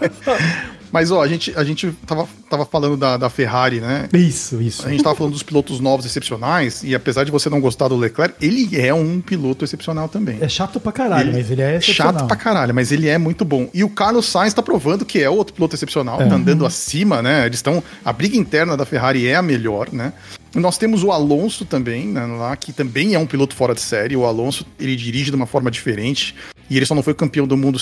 Mas, 0.92 1.12
ó, 1.12 1.22
a 1.22 1.28
gente, 1.28 1.54
a 1.56 1.64
gente 1.64 1.92
tava, 2.06 2.28
tava 2.50 2.66
falando 2.66 2.98
da, 2.98 3.18
da 3.18 3.30
Ferrari, 3.30 3.80
né? 3.80 4.08
isso, 4.14 4.62
isso. 4.62 4.86
A 4.86 4.90
gente 4.90 5.04
tava 5.04 5.16
falando 5.16 5.34
dos 5.34 5.44
pilotos 5.44 5.80
novos 5.80 6.06
excepcionais, 6.06 6.84
e 6.84 6.96
apesar 6.96 7.24
de 7.24 7.32
você 7.32 7.50
não 7.50 7.62
gostar 7.62 7.88
do 7.88 7.96
Leclerc, 7.96 8.36
ele 8.42 8.80
é 8.80 8.94
um 8.94 9.22
piloto 9.22 9.64
excepcional 9.66 10.08
também. 10.10 10.38
É 10.42 10.50
chato 10.50 10.80
pra 10.80 10.92
caralho, 10.92 11.30
Ele- 11.30 11.38
mas 11.38 11.52
ele 11.52 11.62
é 11.62 11.76
excepcional. 11.78 12.14
Chato 12.14 12.28
pra 12.28 12.36
caralho, 12.36 12.74
mas 12.74 12.92
ele 12.92 13.08
é 13.08 13.18
muito 13.18 13.46
bom. 13.46 13.70
E 13.74 13.84
o 13.84 13.90
Carlos 13.90 14.26
Sainz 14.26 14.54
tá 14.54 14.62
provando 14.64 15.06
que 15.06 15.20
é 15.22 15.30
outro 15.30 15.54
piloto 15.54 15.76
excepcional, 15.76 16.22
É. 16.22 16.26
tá 16.28 16.36
andando 16.36 16.66
acima, 16.66 17.22
né? 17.22 17.46
Eles 17.46 17.58
estão. 17.60 17.84
A 18.04 18.12
briga 18.14 18.38
interna 18.38 18.76
da 18.76 18.86
Ferrari 18.86 19.28
é 19.28 19.36
a 19.36 19.42
melhor, 19.42 19.90
né? 19.92 20.14
Nós 20.56 20.78
temos 20.80 21.04
o 21.04 21.12
Alonso 21.12 21.64
também, 21.64 22.08
né, 22.08 22.26
lá, 22.26 22.56
que 22.56 22.74
também 22.74 23.14
é 23.14 23.20
um 23.20 23.28
piloto 23.28 23.56
fora 23.56 23.76
de 23.76 23.82
série. 23.82 24.16
O 24.16 24.26
Alonso, 24.26 24.66
ele 24.80 24.96
dirige 24.96 25.30
de 25.30 25.36
uma 25.36 25.46
forma 25.46 25.70
diferente. 25.70 26.34
E 26.70 26.78
ele 26.78 26.86
só 26.86 26.94
não 26.94 27.02
foi 27.02 27.14
campeão 27.14 27.48
do 27.48 27.58
mundo 27.58 27.80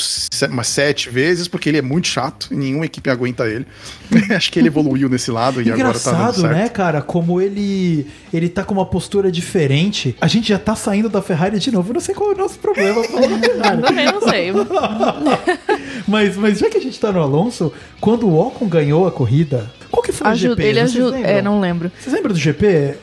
umas 0.50 0.68
sete 0.68 1.10
vezes, 1.10 1.48
porque 1.48 1.70
ele 1.70 1.78
é 1.78 1.82
muito 1.82 2.08
chato 2.08 2.48
e 2.52 2.56
nenhuma 2.56 2.86
equipe 2.86 3.10
aguenta 3.10 3.48
ele. 3.48 3.66
Acho 4.34 4.52
que 4.52 4.60
ele 4.60 4.68
evoluiu 4.68 5.10
nesse 5.10 5.30
lado 5.30 5.62
e 5.62 5.72
agora 5.72 6.00
tá 6.00 6.12
dando 6.12 6.42
certo. 6.42 6.56
né, 6.56 6.70
cara? 6.70 7.02
Como 7.02 7.42
ele 7.42 8.08
ele 8.34 8.50
tá 8.50 8.64
com 8.64 8.74
uma 8.74 8.86
postura 8.86 9.32
diferente. 9.32 10.16
A 10.22 10.28
gente 10.28 10.50
já 10.50 10.60
tá 10.60 10.76
saindo 10.76 11.10
da 11.10 11.22
Ferrari 11.22 11.60
de 11.60 11.72
novo. 11.72 11.90
Eu 11.90 11.96
não 11.96 12.02
sei 12.02 12.16
qual 12.16 12.32
é 12.32 12.36
o 12.36 12.38
nosso 12.38 12.60
problema 12.60 13.04
falando 13.04 13.40
da 13.40 13.50
Ferrari. 13.50 13.82
Também 13.88 14.06
não 14.06 14.22
sei. 14.22 14.52
mas, 16.08 16.38
mas 16.38 16.60
já 16.60 16.70
que 16.70 16.78
a 16.78 16.82
gente 16.82 17.00
tá 17.00 17.12
no 17.12 17.22
Alonso, 17.22 17.74
quando 18.00 18.28
o 18.28 18.40
Ocon 18.40 18.68
ganhou 18.68 19.08
a 19.08 19.12
corrida, 19.12 19.72
qual 19.92 20.04
que 20.04 20.12
foi 20.12 20.28
o 20.28 20.30
Ajuda, 20.30 20.56
GP? 20.56 20.68
ele 20.68 20.80
ajuda. 20.80 21.20
É, 21.20 21.42
não 21.42 21.60
lembro. 21.60 21.92
Vocês 22.00 22.14
lembram 22.14 22.34
do 22.34 22.40
GP? 22.40 22.96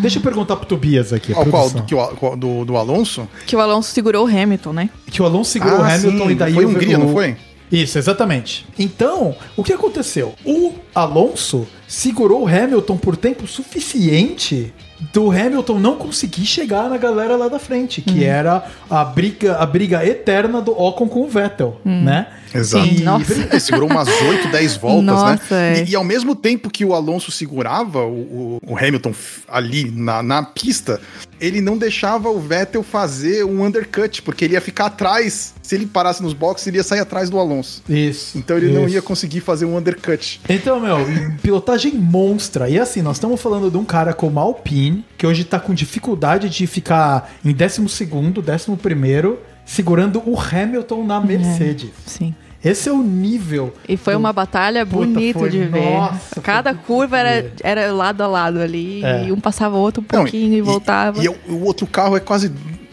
Deixa 0.00 0.18
eu 0.18 0.22
perguntar 0.22 0.56
pro 0.56 0.66
Tobias 0.66 1.12
aqui. 1.12 1.32
a 1.32 1.44
Qual. 1.44 1.70
Do, 1.70 1.82
que 1.84 1.94
o- 1.94 2.08
qual- 2.16 2.36
do, 2.36 2.64
do 2.64 2.76
Alonso? 2.76 3.28
Que 3.46 3.54
o 3.56 3.60
Alonso 3.60 3.90
segurou 3.92 4.26
o 4.26 4.28
Hamilton, 4.28 4.72
né? 4.72 4.90
Que 5.10 5.22
o 5.22 5.24
Alonso 5.24 5.50
segurou 5.50 5.78
o 5.78 5.82
Ah, 5.82 5.94
Hamilton 5.94 6.26
sim. 6.26 6.30
e 6.30 6.34
daí 6.34 6.52
Foi 6.54 6.64
o- 6.64 6.68
Hungria, 6.68 6.96
o- 6.98 7.00
não 7.00 7.12
foi? 7.12 7.36
Isso, 7.72 7.98
exatamente. 7.98 8.66
Então, 8.78 9.34
o 9.56 9.64
que 9.64 9.72
aconteceu? 9.72 10.34
O 10.44 10.72
Alonso 10.94 11.66
segurou 11.88 12.42
o 12.44 12.46
Hamilton 12.48 12.96
por 12.96 13.16
tempo 13.16 13.46
suficiente 13.46 14.72
do 15.12 15.30
Hamilton 15.30 15.78
não 15.78 15.96
conseguir 15.96 16.46
chegar 16.46 16.88
na 16.88 16.96
galera 16.96 17.36
lá 17.36 17.48
da 17.48 17.58
frente, 17.58 18.00
que 18.00 18.20
Uhum. 18.20 18.22
era 18.22 18.64
a 18.88 19.04
briga, 19.04 19.56
a 19.56 19.66
briga 19.66 20.04
eterna 20.06 20.60
do 20.60 20.72
Ocon 20.72 21.08
com 21.08 21.20
o 21.22 21.28
Vettel, 21.28 21.80
né? 21.84 22.26
Exato. 22.54 22.86
E-. 22.86 23.02
Ele 23.50 23.60
segurou 23.60 23.90
umas 23.90 24.08
8, 24.08 24.48
10 24.48 24.76
voltas, 24.76 25.04
Nossa, 25.04 25.54
né? 25.54 25.78
é. 25.80 25.84
E, 25.84 25.90
e 25.90 25.96
ao 25.96 26.04
mesmo 26.04 26.34
tempo 26.36 26.70
que 26.70 26.84
o 26.84 26.94
Alonso 26.94 27.32
segurava 27.32 28.00
o, 28.04 28.58
o- 28.64 28.72
o 28.72 28.76
Hamilton 28.78 29.12
ali 29.48 29.90
na, 29.90 30.22
na 30.22 30.42
pista, 30.42 31.00
ele 31.40 31.60
não 31.60 31.76
deixava 31.76 32.28
o 32.28 32.40
Vettel 32.40 32.82
fazer 32.82 33.44
um 33.44 33.64
undercut, 33.64 34.22
porque 34.22 34.44
ele 34.44 34.54
ia 34.54 34.60
ficar 34.60 34.86
atrás. 34.86 35.54
Se 35.62 35.74
ele 35.74 35.86
parasse 35.86 36.22
nos 36.22 36.32
boxes, 36.32 36.66
ele 36.66 36.76
ia 36.76 36.82
sair 36.82 37.00
atrás 37.00 37.30
do 37.30 37.38
Alonso. 37.38 37.82
Isso. 37.88 38.36
Então 38.36 38.56
ele 38.56 38.72
não 38.72 38.84
isso. 38.84 38.94
ia 38.94 39.02
conseguir 39.02 39.40
fazer 39.40 39.64
um 39.64 39.76
undercut. 39.76 40.40
Então, 40.48 40.80
meu, 40.80 40.98
pilotagem 41.42 41.94
monstra. 41.94 42.68
E 42.68 42.78
assim, 42.78 43.02
nós 43.02 43.16
estamos 43.16 43.40
falando 43.40 43.70
de 43.70 43.76
um 43.76 43.84
cara 43.84 44.12
como 44.12 44.38
a 44.38 44.42
Alpine, 44.42 45.04
que 45.16 45.26
hoje 45.26 45.44
tá 45.44 45.58
com 45.58 45.74
dificuldade 45.74 46.48
de 46.48 46.66
ficar 46.66 47.34
em 47.44 47.52
12 47.52 47.88
segundo, 47.88 48.42
11 48.46 48.76
primeiro, 48.76 49.38
segurando 49.64 50.22
o 50.26 50.38
Hamilton 50.38 51.04
na 51.04 51.20
Mercedes. 51.20 51.90
Sim. 52.06 52.34
Esse 52.64 52.88
é 52.88 52.92
o 52.92 53.02
nível. 53.02 53.74
E 53.88 53.96
foi 53.96 54.14
do- 54.14 54.18
uma 54.18 54.32
batalha 54.32 54.86
Puta, 54.86 55.06
bonita 55.06 55.38
foi- 55.38 55.50
de 55.50 55.64
ver. 55.64 55.80
nossa, 55.92 56.40
Cada 56.40 56.74
foi 56.74 56.82
curva 56.84 57.18
era, 57.18 57.52
era 57.62 57.92
lado 57.92 58.22
a 58.22 58.26
lado 58.26 58.60
ali. 58.60 59.04
É. 59.04 59.26
E 59.26 59.32
um 59.32 59.38
passava 59.40 59.76
o 59.76 59.80
outro 59.80 60.02
um 60.02 60.06
Não, 60.16 60.22
pouquinho 60.22 60.54
e, 60.54 60.60
voltava. 60.62 61.22
E, 61.22 61.28
o, 61.28 61.36
o 61.48 61.64
outro 61.64 61.86
carro 61.86 62.16
é 62.16 62.20
quase 62.20 62.50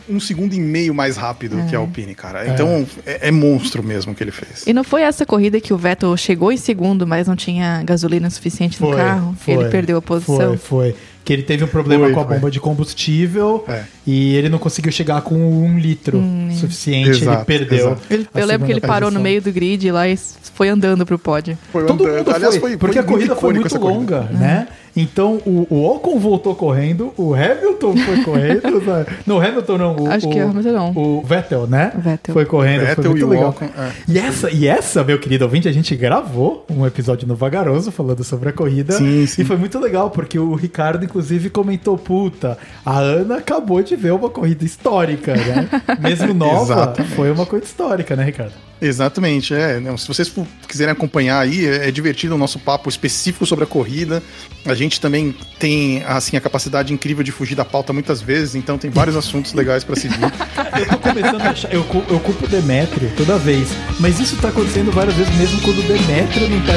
um 0.09 0.19
segundo 0.19 0.53
e 0.53 0.59
meio 0.59 0.93
mais 0.93 1.15
rápido 1.15 1.55
que 1.69 1.75
a. 1.75 1.79
Alpine, 1.79 2.13
cara. 2.13 2.45
Então 2.47 2.85
é, 3.05 3.29
é 3.29 3.31
monstro 3.31 3.81
mesmo 3.81 4.13
que 4.13 4.21
ele 4.21 4.31
fez. 4.31 4.65
E 4.67 4.73
não 4.73 4.83
foi 4.83 5.03
essa 5.03 5.25
corrida 5.25 5.61
que 5.61 5.73
o 5.73 5.77
Vettel 5.77 6.17
chegou 6.17 6.51
em 6.51 6.57
segundo, 6.57 7.07
mas 7.07 7.27
não 7.29 7.35
tinha 7.35 7.81
gasolina 7.83 8.29
suficiente 8.29 8.81
no 8.81 8.91
carro? 8.91 9.35
ele 9.47 9.69
perdeu 9.69 9.97
a 9.97 10.01
posição. 10.01 10.57
Foi, 10.57 10.91
foi. 10.91 10.95
Que 11.23 11.33
ele 11.33 11.43
teve 11.43 11.63
um 11.63 11.67
problema 11.67 12.05
Foi, 12.05 12.13
com 12.13 12.19
a 12.21 12.25
foi. 12.25 12.35
bomba 12.35 12.49
de 12.51 12.59
combustível 12.59 13.63
É. 13.67 13.83
e 14.07 14.35
ele 14.35 14.49
não 14.49 14.57
conseguiu 14.57 14.91
chegar 14.91 15.21
com 15.21 15.35
um 15.35 15.77
litro 15.77 16.21
suficiente. 16.59 17.09
ele 17.09 17.17
Exato, 17.17 17.45
perdeu. 17.45 17.77
exato. 17.77 18.01
Ele- 18.09 18.27
eu 18.33 18.45
lembro 18.45 18.65
que 18.65 18.71
ele 18.73 18.81
parou 18.81 19.11
no 19.11 19.19
meio 19.19 19.41
do 19.41 19.51
grid 19.51 19.89
lá 19.91 20.07
e 20.07 20.17
foi 20.55 20.69
andando 20.69 21.05
pro 21.05 21.19
pódio. 21.19 21.57
Foi 21.71 21.85
Todo 21.85 22.03
andando. 22.03 22.17
mundo 22.17 22.31
Aliás, 22.35 22.55
foi, 22.57 22.69
foi- 22.71 22.77
porque 22.77 22.93
foi 22.95 23.01
a 23.01 23.05
corrida 23.05 23.35
foi 23.35 23.53
muito 23.53 23.67
essa 23.67 23.79
corrida. 23.79 23.99
longa, 23.99 24.21
né? 24.31 24.67
Então 24.95 25.41
o, 25.45 25.67
o 25.69 25.95
Ocon 25.95 26.19
voltou 26.19 26.55
correndo, 26.55 27.13
o 27.17 27.33
Hamilton 27.33 27.95
foi 27.97 28.23
correndo. 28.23 28.85
sabe? 28.85 29.11
não, 29.25 29.37
o 29.37 29.41
Hamilton 29.41 29.77
não. 29.77 29.95
O, 29.95 30.11
Acho 30.11 30.29
que 30.29 30.39
o, 30.39 30.45
o 30.45 30.49
Hamilton 30.49 30.71
não. 30.71 30.91
O 30.91 31.21
Vettel, 31.23 31.67
né? 31.67 31.91
O 31.95 32.01
Vettel. 32.01 32.33
Foi 32.33 32.45
correndo, 32.45 32.81
Vettel 32.81 33.03
foi 33.03 33.11
muito 33.11 33.25
e 33.25 33.29
legal. 33.29 33.49
Ocon, 33.49 33.65
é. 33.65 33.91
E 34.07 34.19
essa, 34.19 34.51
e 34.51 34.67
essa, 34.67 35.03
meu 35.03 35.19
querido 35.19 35.45
ouvinte, 35.45 35.67
a 35.67 35.71
gente 35.71 35.95
gravou 35.95 36.65
um 36.69 36.85
episódio 36.85 37.27
no 37.27 37.35
Vagaroso 37.35 37.91
falando 37.91 38.23
sobre 38.23 38.49
a 38.49 38.53
corrida. 38.53 38.93
Sim, 38.93 39.25
sim. 39.25 39.41
E 39.41 39.45
foi 39.45 39.57
muito 39.57 39.79
legal, 39.79 40.09
porque 40.09 40.37
o 40.37 40.53
Ricardo, 40.55 41.03
inclusive, 41.03 41.49
comentou: 41.49 41.97
puta, 41.97 42.57
a 42.85 42.99
Ana 42.99 43.37
acabou 43.37 43.81
de 43.81 43.95
ver 43.95 44.11
uma 44.13 44.29
corrida 44.29 44.63
histórica, 44.65 45.35
né? 45.35 45.69
Mesmo 45.99 46.33
nova, 46.33 46.93
foi 47.15 47.31
uma 47.31 47.45
coisa 47.45 47.65
histórica, 47.65 48.15
né, 48.15 48.25
Ricardo? 48.25 48.70
Exatamente, 48.81 49.53
é. 49.53 49.79
Não, 49.79 49.95
se 49.95 50.07
vocês 50.07 50.33
quiserem 50.67 50.91
acompanhar 50.91 51.39
aí, 51.39 51.67
é, 51.67 51.89
é 51.89 51.91
divertido 51.91 52.33
o 52.33 52.37
nosso 52.37 52.57
papo 52.57 52.89
específico 52.89 53.45
sobre 53.45 53.63
a 53.63 53.67
corrida. 53.67 54.23
A 54.65 54.73
gente 54.73 54.99
também 54.99 55.35
tem 55.59 56.03
assim 56.03 56.35
a 56.35 56.41
capacidade 56.41 56.91
incrível 56.91 57.23
de 57.23 57.31
fugir 57.31 57.53
da 57.53 57.63
pauta 57.63 57.93
muitas 57.93 58.21
vezes, 58.21 58.55
então 58.55 58.79
tem 58.79 58.89
vários 58.89 59.15
assuntos 59.15 59.53
legais 59.53 59.83
pra 59.83 59.95
seguir. 59.95 60.17
Eu 60.79 60.87
tô 60.87 60.97
começando 60.97 61.41
a 61.41 61.49
achar. 61.51 61.71
Eu, 61.71 61.85
eu 62.09 62.19
culpo 62.19 62.45
o 62.45 62.47
Demétrio 62.47 63.11
toda 63.15 63.37
vez. 63.37 63.69
Mas 63.99 64.19
isso 64.19 64.35
tá 64.37 64.47
acontecendo 64.49 64.91
várias 64.91 65.15
vezes, 65.15 65.35
mesmo 65.35 65.61
quando 65.61 65.79
o 65.79 65.83
Demétrio 65.83 66.49
não 66.49 66.59
tá. 66.61 66.73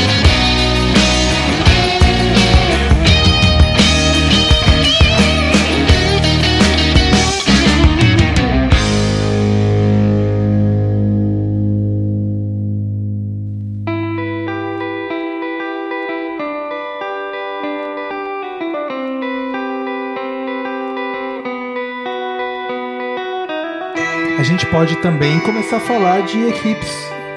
pode 24.73 24.95
também 24.95 25.39
começar 25.41 25.77
a 25.77 25.79
falar 25.79 26.21
de 26.23 26.47
equipes 26.47 26.91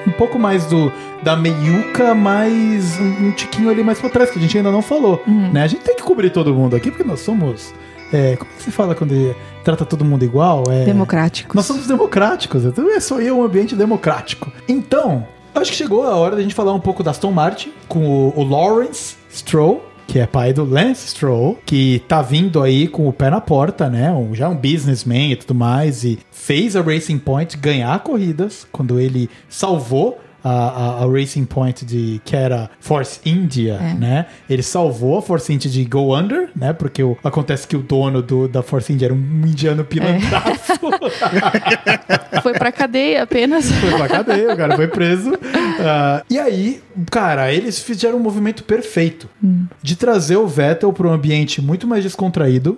um 0.07 0.11
pouco 0.11 0.39
mais 0.39 0.65
do 0.65 0.91
da 1.21 1.35
meiuca, 1.35 2.15
mais 2.15 2.99
um, 2.99 3.27
um 3.27 3.31
tiquinho 3.31 3.69
ali 3.69 3.83
mais 3.83 3.99
pra 3.99 4.09
trás, 4.09 4.31
que 4.31 4.39
a 4.39 4.41
gente 4.41 4.57
ainda 4.57 4.71
não 4.71 4.81
falou. 4.81 5.21
Né? 5.53 5.61
A 5.61 5.67
gente 5.67 5.83
tem 5.83 5.95
que 5.95 6.01
cobrir 6.01 6.31
todo 6.31 6.51
mundo 6.51 6.75
aqui, 6.75 6.89
porque 6.89 7.03
nós 7.03 7.19
somos 7.19 7.75
é, 8.11 8.35
como 8.37 8.49
é 8.51 8.55
que 8.55 8.63
se 8.63 8.71
fala 8.71 8.95
quando 8.95 9.35
trata 9.63 9.85
todo 9.85 10.03
mundo 10.03 10.25
igual? 10.25 10.63
É, 10.67 10.85
Democráticos. 10.85 11.53
Nós 11.53 11.67
somos 11.67 11.85
democráticos, 11.85 12.65
então 12.65 12.91
é 12.91 12.99
só 12.99 13.21
eu 13.21 13.37
um 13.37 13.43
ambiente 13.43 13.75
democrático. 13.75 14.51
Então, 14.67 15.23
acho 15.53 15.69
que 15.69 15.77
chegou 15.77 16.07
a 16.07 16.15
hora 16.15 16.35
da 16.35 16.41
gente 16.41 16.55
falar 16.55 16.73
um 16.73 16.79
pouco 16.79 17.03
da 17.03 17.11
Aston 17.11 17.31
Martin 17.31 17.71
com 17.87 17.99
o, 17.99 18.33
o 18.35 18.43
Lawrence 18.43 19.15
Stroll, 19.31 19.85
que 20.07 20.19
é 20.19 20.25
pai 20.25 20.53
do 20.53 20.63
Lance 20.63 21.09
Stroll, 21.09 21.59
que 21.65 22.01
tá 22.07 22.21
vindo 22.21 22.63
aí 22.63 22.87
com 22.87 23.07
o 23.07 23.13
pé 23.13 23.29
na 23.29 23.41
porta, 23.41 23.89
né? 23.89 24.11
Um, 24.11 24.33
já 24.33 24.47
um 24.47 24.55
businessman 24.55 25.33
e 25.33 25.35
tudo 25.35 25.53
mais, 25.53 26.03
e 26.03 26.17
fez 26.31 26.75
a 26.75 26.81
Racing 26.81 27.19
Point 27.19 27.57
ganhar 27.57 27.99
corridas 27.99 28.65
quando 28.71 28.99
ele 28.99 29.29
salvou 29.49 30.17
a, 30.47 31.01
a, 31.01 31.03
a 31.03 31.11
Racing 31.11 31.45
Point 31.45 31.85
de 31.85 32.21
que 32.23 32.35
era 32.35 32.69
Force 32.79 33.19
India, 33.25 33.73
É. 33.81 33.93
né? 33.93 34.25
Ele 34.49 34.63
salvou 34.63 35.17
a 35.17 35.21
Force 35.21 35.51
India 35.53 35.69
de 35.69 35.83
Go 35.85 36.15
Under, 36.17 36.49
né? 36.55 36.73
Porque 36.73 37.03
o- 37.03 37.17
acontece 37.23 37.67
que 37.67 37.75
o 37.75 37.81
dono 37.81 38.21
do, 38.21 38.47
da 38.47 38.61
Force 38.63 38.91
India 38.93 39.07
era 39.07 39.13
um 39.13 39.17
indiano 39.45 39.83
pilantraço. 39.83 40.73
Foi 42.43 42.53
pra 42.53 42.71
cadeia 42.71 43.23
apenas. 43.23 43.69
foi 43.71 43.91
pra 43.97 44.07
cadeia, 44.07 44.53
o 44.53 44.57
cara 44.57 44.75
foi 44.75 44.87
preso. 44.87 45.31
Ah, 45.79 46.23
e 46.29 46.37
aí, 46.37 46.81
cara, 47.11 47.51
eles 47.53 47.79
fizeram 47.79 48.17
um 48.17 48.21
movimento 48.21 48.63
perfeito 48.63 49.29
de 49.81 49.95
trazer 49.95 50.37
o 50.37 50.47
Vettel 50.47 50.93
para 50.93 51.07
um 51.07 51.11
ambiente 51.13 51.61
muito 51.61 51.87
mais 51.87 52.03
descontraído, 52.03 52.77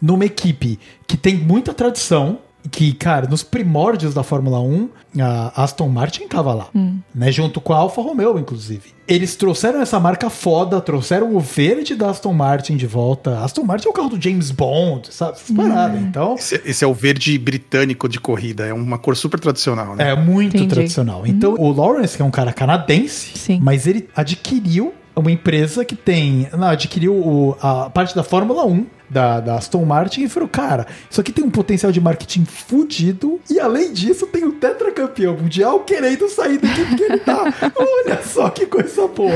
numa 0.00 0.24
equipe 0.24 0.78
que 1.06 1.16
tem 1.16 1.34
muita 1.36 1.72
tradição. 1.74 2.38
Que, 2.70 2.92
cara, 2.92 3.26
nos 3.26 3.42
primórdios 3.42 4.12
da 4.12 4.22
Fórmula 4.22 4.60
1, 4.60 4.88
a 5.20 5.62
Aston 5.64 5.88
Martin 5.88 6.28
tava 6.28 6.52
lá, 6.52 6.68
né? 7.14 7.32
Junto 7.32 7.60
com 7.60 7.72
a 7.72 7.76
Alfa 7.78 8.02
Romeo, 8.02 8.38
inclusive. 8.38 8.92
Eles 9.08 9.34
trouxeram 9.34 9.80
essa 9.80 9.98
marca 9.98 10.28
foda, 10.30 10.80
trouxeram 10.80 11.34
o 11.34 11.40
verde 11.40 11.96
da 11.96 12.10
Aston 12.10 12.32
Martin 12.32 12.76
de 12.76 12.86
volta. 12.86 13.40
Aston 13.42 13.62
Martin 13.64 13.88
é 13.88 13.90
o 13.90 13.94
carro 13.94 14.10
do 14.10 14.22
James 14.22 14.50
Bond, 14.50 15.08
sabe? 15.12 15.32
Essas 15.32 15.56
paradas. 15.56 16.00
Então, 16.00 16.34
Esse, 16.34 16.60
esse 16.64 16.84
é 16.84 16.86
o 16.86 16.94
verde 16.94 17.36
britânico 17.38 18.08
de 18.08 18.20
corrida, 18.20 18.66
é 18.66 18.72
uma 18.74 18.98
cor 18.98 19.16
super 19.16 19.40
tradicional, 19.40 19.96
né? 19.96 20.10
É 20.10 20.14
muito 20.14 20.56
Entendi. 20.56 20.74
tradicional. 20.74 21.26
Então, 21.26 21.54
o 21.58 21.72
Lawrence, 21.72 22.14
que 22.16 22.22
é 22.22 22.24
um 22.24 22.30
cara 22.30 22.52
canadense, 22.52 23.36
Sim. 23.36 23.58
mas 23.62 23.86
ele 23.86 24.08
adquiriu 24.14 24.92
uma 25.20 25.30
empresa 25.32 25.84
que 25.84 25.94
tem. 25.96 26.48
Não, 26.56 26.68
adquiriu 26.68 27.14
o- 27.14 27.56
a 27.60 27.88
parte 27.90 28.14
da 28.14 28.22
Fórmula 28.22 28.64
1 28.66 28.86
da, 29.08 29.40
da 29.40 29.54
Aston 29.56 29.84
Martin 29.84 30.22
e 30.22 30.28
falou: 30.28 30.48
cara, 30.48 30.86
isso 31.10 31.20
aqui 31.20 31.32
tem 31.32 31.44
um 31.44 31.50
potencial 31.50 31.90
de 31.92 32.00
marketing 32.00 32.44
fudido. 32.44 33.40
E 33.50 33.58
além 33.60 33.92
disso, 33.92 34.26
tem 34.26 34.44
o 34.44 34.52
tetracampeão 34.52 35.36
mundial 35.36 35.80
querendo 35.80 36.28
sair 36.28 36.58
da 36.58 36.68
equipe 36.68 36.96
que 36.96 37.02
ele 37.02 37.18
tá. 37.18 37.42
Olha 37.76 38.22
só 38.22 38.48
que 38.50 38.66
coisa 38.66 39.06
boa. 39.08 39.30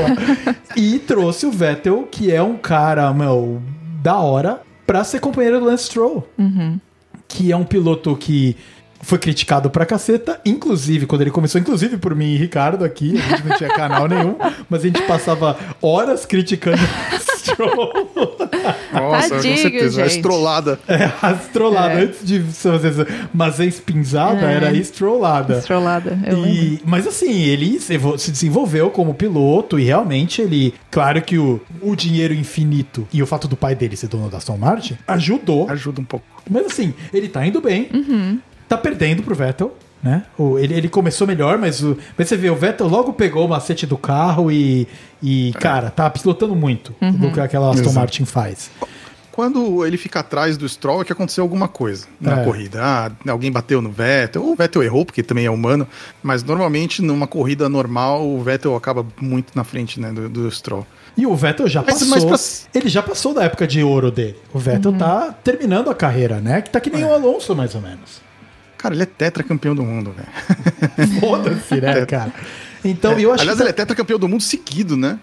E 0.75 0.99
trouxe 0.99 1.45
o 1.45 1.51
Vettel, 1.51 2.07
que 2.09 2.31
é 2.31 2.41
um 2.41 2.57
cara, 2.57 3.13
meu, 3.13 3.61
da 4.01 4.17
hora, 4.19 4.61
pra 4.87 5.03
ser 5.03 5.19
companheiro 5.19 5.59
do 5.59 5.65
Lance 5.65 5.85
Stroll 5.85 6.27
que 7.27 7.51
é 7.51 7.57
um 7.57 7.63
piloto 7.63 8.15
que 8.15 8.55
foi 9.05 9.17
criticado 9.19 9.69
pra 9.69 9.85
caceta, 9.85 10.39
inclusive 10.45 11.05
quando 11.05 11.21
ele 11.21 11.31
começou, 11.31 11.59
inclusive 11.61 11.97
por 11.97 12.15
mim 12.15 12.33
e 12.33 12.37
Ricardo 12.37 12.83
aqui, 12.83 13.17
a 13.17 13.21
gente 13.37 13.47
não 13.47 13.57
tinha 13.57 13.69
canal 13.69 14.07
nenhum, 14.07 14.35
mas 14.69 14.81
a 14.81 14.87
gente 14.87 15.01
passava 15.03 15.57
horas 15.81 16.25
criticando 16.25 16.81
Stroll. 17.37 17.93
Nossa, 18.91 19.29
Tadinho, 19.29 19.55
com 19.55 19.61
certeza. 19.61 20.01
A 20.03 20.07
gente. 20.07 20.15
estrolada. 20.17 20.79
É, 20.87 21.11
a 21.21 21.31
estrolada, 21.31 21.93
É. 21.93 22.03
antes 22.03 22.25
de 22.25 22.39
fazer 22.41 23.07
mas 23.33 23.59
a 23.59 23.65
espinzada 23.65 24.49
É. 24.51 24.55
era 24.55 24.73
estrolada. 24.73 25.57
Estrolada, 25.59 26.17
eu 26.25 26.39
lembro. 26.41 26.49
E, 26.63 26.81
mas 26.85 27.05
assim, 27.07 27.43
ele 27.43 27.79
se 27.79 28.31
desenvolveu 28.31 28.89
como 28.89 29.13
piloto 29.13 29.79
e 29.79 29.83
realmente 29.83 30.41
ele. 30.41 30.73
Claro 30.89 31.21
que 31.21 31.37
o, 31.37 31.61
o 31.81 31.95
dinheiro 31.95 32.33
infinito 32.33 33.07
e 33.13 33.21
o 33.21 33.27
fato 33.27 33.47
do 33.47 33.55
pai 33.55 33.75
dele 33.75 33.95
ser 33.95 34.07
dono 34.07 34.29
da 34.29 34.37
Aston 34.37 34.57
Martin 34.57 34.97
ajudou. 35.07 35.69
Ajuda 35.69 36.01
um 36.01 36.05
pouco. 36.05 36.25
Mas 36.49 36.65
assim, 36.67 36.93
ele 37.13 37.27
tá 37.27 37.45
indo 37.45 37.59
bem, 37.61 37.89
tá 38.67 38.77
perdendo 38.77 39.23
pro 39.23 39.35
Vettel. 39.35 39.75
Né? 40.03 40.23
O- 40.37 40.59
ele, 40.59 40.73
ele 40.75 40.87
começou 40.89 41.25
melhor, 41.25 41.57
mas, 41.57 41.81
o, 41.81 41.97
mas 42.17 42.27
você 42.27 42.37
vê, 42.37 42.49
o 42.49 42.55
Vettel 42.55 42.87
logo 42.87 43.13
pegou 43.13 43.45
o 43.45 43.49
macete 43.49 43.87
do 43.87 43.97
carro 43.97 44.51
e, 44.51 44.87
e 45.23 45.51
cara, 45.59 45.89
tá 45.89 46.07
pilotando 46.09 46.55
muito 46.55 46.93
do 47.01 47.31
que 47.31 47.39
aquela 47.39 47.69
Aston 47.69 47.81
Exato. 47.81 47.95
Martin 47.95 48.25
faz. 48.25 48.69
Quando 49.31 49.85
ele 49.85 49.97
fica 49.97 50.21
atrás 50.21 50.55
do 50.57 50.67
Stroll 50.69 51.01
é 51.01 51.05
que 51.05 51.11
aconteceu 51.11 51.43
alguma 51.43 51.67
coisa 51.67 52.05
na 52.21 52.39
É. 52.39 52.43
corrida. 52.45 52.79
Ah, 52.81 53.11
alguém 53.29 53.51
bateu 53.51 53.81
no 53.81 53.91
Vettel, 53.91 54.41
ou 54.43 54.53
o 54.53 54.55
Vettel 54.55 54.81
errou, 54.81 55.05
porque 55.05 55.21
também 55.21 55.45
é 55.45 55.51
humano, 55.51 55.85
mas 56.23 56.41
normalmente 56.41 57.01
numa 57.01 57.27
corrida 57.27 57.67
normal 57.67 58.25
o 58.25 58.41
Vettel 58.41 58.75
acaba 58.77 59.05
muito 59.19 59.51
na 59.55 59.65
frente 59.65 59.99
né, 59.99 60.11
do, 60.13 60.29
do 60.29 60.49
Stroll. 60.51 60.87
E 61.17 61.25
o 61.25 61.35
Vettel 61.35 61.67
já 61.67 61.81
Mas- 61.85 61.99
passou. 61.99 62.29
mas 62.29 62.67
pra- 62.71 62.79
Ele 62.79 62.89
já 62.89 63.01
passou 63.03 63.33
da 63.33 63.43
época 63.43 63.65
de 63.67 63.81
ouro 63.83 64.09
dele. 64.11 64.37
O 64.53 64.59
Vettel 64.59 64.93
tá 64.93 65.33
terminando 65.43 65.89
a 65.89 65.95
carreira, 65.95 66.39
né? 66.39 66.61
Que 66.61 66.69
tá 66.69 66.79
que 66.79 66.89
nem 66.89 67.03
o 67.03 67.13
Alonso, 67.13 67.53
mais 67.55 67.73
ou 67.75 67.81
menos. 67.81 68.21
Cara, 68.85 68.93
ele 68.93 69.01
é 69.01 69.07
tetracampeão 69.07 69.73
do 69.73 69.81
mundo, 69.81 70.13
velho. 70.13 70.29
Foda-se, 71.19 71.81
né, 71.81 72.05
cara? 72.05 72.31
Então, 72.83 73.17
eu 73.17 73.33
acho 73.33 73.41
Aliás, 73.41 73.57
que. 73.57 73.63
ele 73.63 73.69
é 73.71 73.73
tetracampeão 73.73 74.19
do 74.19 74.27
mundo 74.27 74.43
seguido, 74.43 74.95
né? 74.95 75.17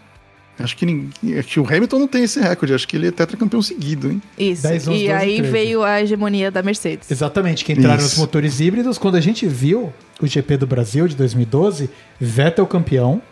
Acho 0.58 0.76
que, 0.76 0.84
ninguém, 0.84 1.38
acho 1.38 1.48
que 1.48 1.60
o 1.60 1.66
Hamilton 1.66 2.00
não 2.00 2.08
tem 2.08 2.24
esse 2.24 2.40
recorde, 2.40 2.74
acho 2.74 2.88
que 2.88 2.96
ele 2.96 3.06
é 3.06 3.10
tetracampeão 3.12 3.62
seguido, 3.62 4.10
hein? 4.10 4.20
Isso. 4.36 4.64
10, 4.64 4.88
11, 4.88 4.98
e 4.98 5.06
12, 5.06 5.12
aí 5.12 5.36
13. 5.36 5.52
veio 5.52 5.84
a 5.84 6.02
hegemonia 6.02 6.50
da 6.50 6.60
Mercedes. 6.60 7.08
Exatamente, 7.08 7.64
que 7.64 7.72
entraram 7.72 7.98
Isso. 7.98 8.14
os 8.14 8.18
motores 8.18 8.58
híbridos. 8.58 8.98
Quando 8.98 9.14
a 9.14 9.20
gente 9.20 9.46
viu 9.46 9.92
o 10.20 10.26
GP 10.26 10.56
do 10.56 10.66
Brasil 10.66 11.06
de 11.06 11.14
2012, 11.14 11.88
Vettel 12.20 12.66
campeão. 12.66 13.22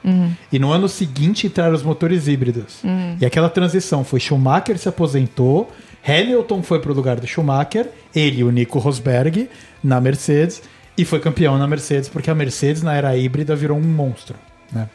E 0.53 0.61
no 0.61 0.71
ano 0.71 0.89
seguinte 0.89 1.49
entraram 1.49 1.75
os 1.75 1.83
motores 1.83 2.29
híbridos. 2.29 2.83
E 3.21 3.27
aquela 3.27 3.51
transição 3.51 4.05
foi 4.05 4.21
Schumacher 4.21 4.79
se 4.79 4.89
aposentou, 4.89 5.71
Hamilton 6.07 6.63
foi 6.63 6.81
pro 6.81 6.95
lugar 6.95 7.21
do 7.21 7.27
Schumacher, 7.27 7.89
ele 8.15 8.41
e 8.41 8.45
o 8.45 8.51
Nico 8.51 8.79
Rosberg 8.79 9.49
na 9.83 10.01
Mercedes, 10.01 10.63
e 10.97 11.05
foi 11.05 11.21
campeão 11.21 11.57
na 11.59 11.67
Mercedes, 11.67 12.09
porque 12.09 12.31
a 12.31 12.35
Mercedes 12.35 12.83
na 12.83 12.95
era 12.95 13.17
híbrida 13.17 13.55
virou 13.57 13.79
um 13.79 13.83
monstro, 13.83 14.37
né? 14.73 14.89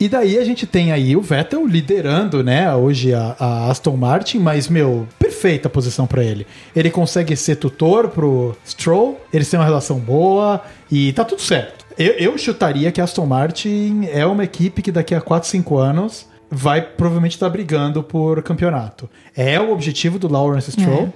E 0.00 0.08
daí 0.08 0.36
a 0.36 0.44
gente 0.44 0.66
tem 0.66 0.90
aí 0.90 1.14
o 1.14 1.20
Vettel 1.20 1.64
liderando, 1.64 2.42
né, 2.42 2.74
hoje 2.74 3.14
a, 3.14 3.36
a 3.38 3.70
Aston 3.70 3.96
Martin, 3.96 4.40
mas, 4.40 4.68
meu, 4.68 5.06
perfeita 5.16 5.68
posição 5.68 6.08
pra 6.08 6.24
ele. 6.24 6.44
Ele 6.74 6.90
consegue 6.90 7.36
ser 7.36 7.56
tutor 7.56 8.08
pro 8.08 8.56
Stroll, 8.66 9.20
eles 9.32 9.48
têm 9.48 9.60
uma 9.60 9.66
relação 9.66 10.00
boa 10.00 10.60
e 10.90 11.12
tá 11.12 11.24
tudo 11.24 11.40
certo. 11.40 11.86
Eu, 11.96 12.14
eu 12.14 12.38
chutaria 12.38 12.90
que 12.90 13.00
a 13.00 13.04
Aston 13.04 13.26
Martin 13.26 14.08
é 14.10 14.26
uma 14.26 14.42
equipe 14.42 14.82
que 14.82 14.90
daqui 14.90 15.14
a 15.14 15.20
4, 15.20 15.48
5 15.48 15.78
anos 15.78 16.26
vai 16.54 16.82
provavelmente 16.82 17.32
estar 17.32 17.48
brigando 17.48 18.02
por 18.02 18.42
campeonato. 18.42 19.08
É 19.34 19.58
o 19.58 19.72
objetivo 19.72 20.18
do 20.18 20.30
Lawrence 20.30 20.70
Stroll. 20.70 21.12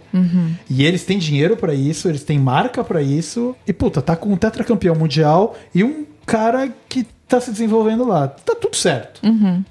E 0.69 0.83
eles 0.83 1.05
têm 1.05 1.19
dinheiro 1.19 1.59
pra 1.59 1.75
isso, 1.75 2.09
eles 2.09 2.25
têm 2.25 2.39
marca 2.39 2.83
pra 2.83 3.03
isso. 3.03 3.55
E 3.67 3.73
puta, 3.73 4.01
tá 4.01 4.17
com 4.17 4.33
um 4.33 4.37
tetracampeão 4.37 4.95
mundial 4.95 5.55
e 5.75 5.85
um 5.85 6.07
cara 6.25 6.73
que 6.89 7.07
tá 7.29 7.39
se 7.39 7.51
desenvolvendo 7.51 8.07
lá. 8.07 8.29
Tá 8.29 8.55
tudo 8.59 8.75
certo, 8.75 9.21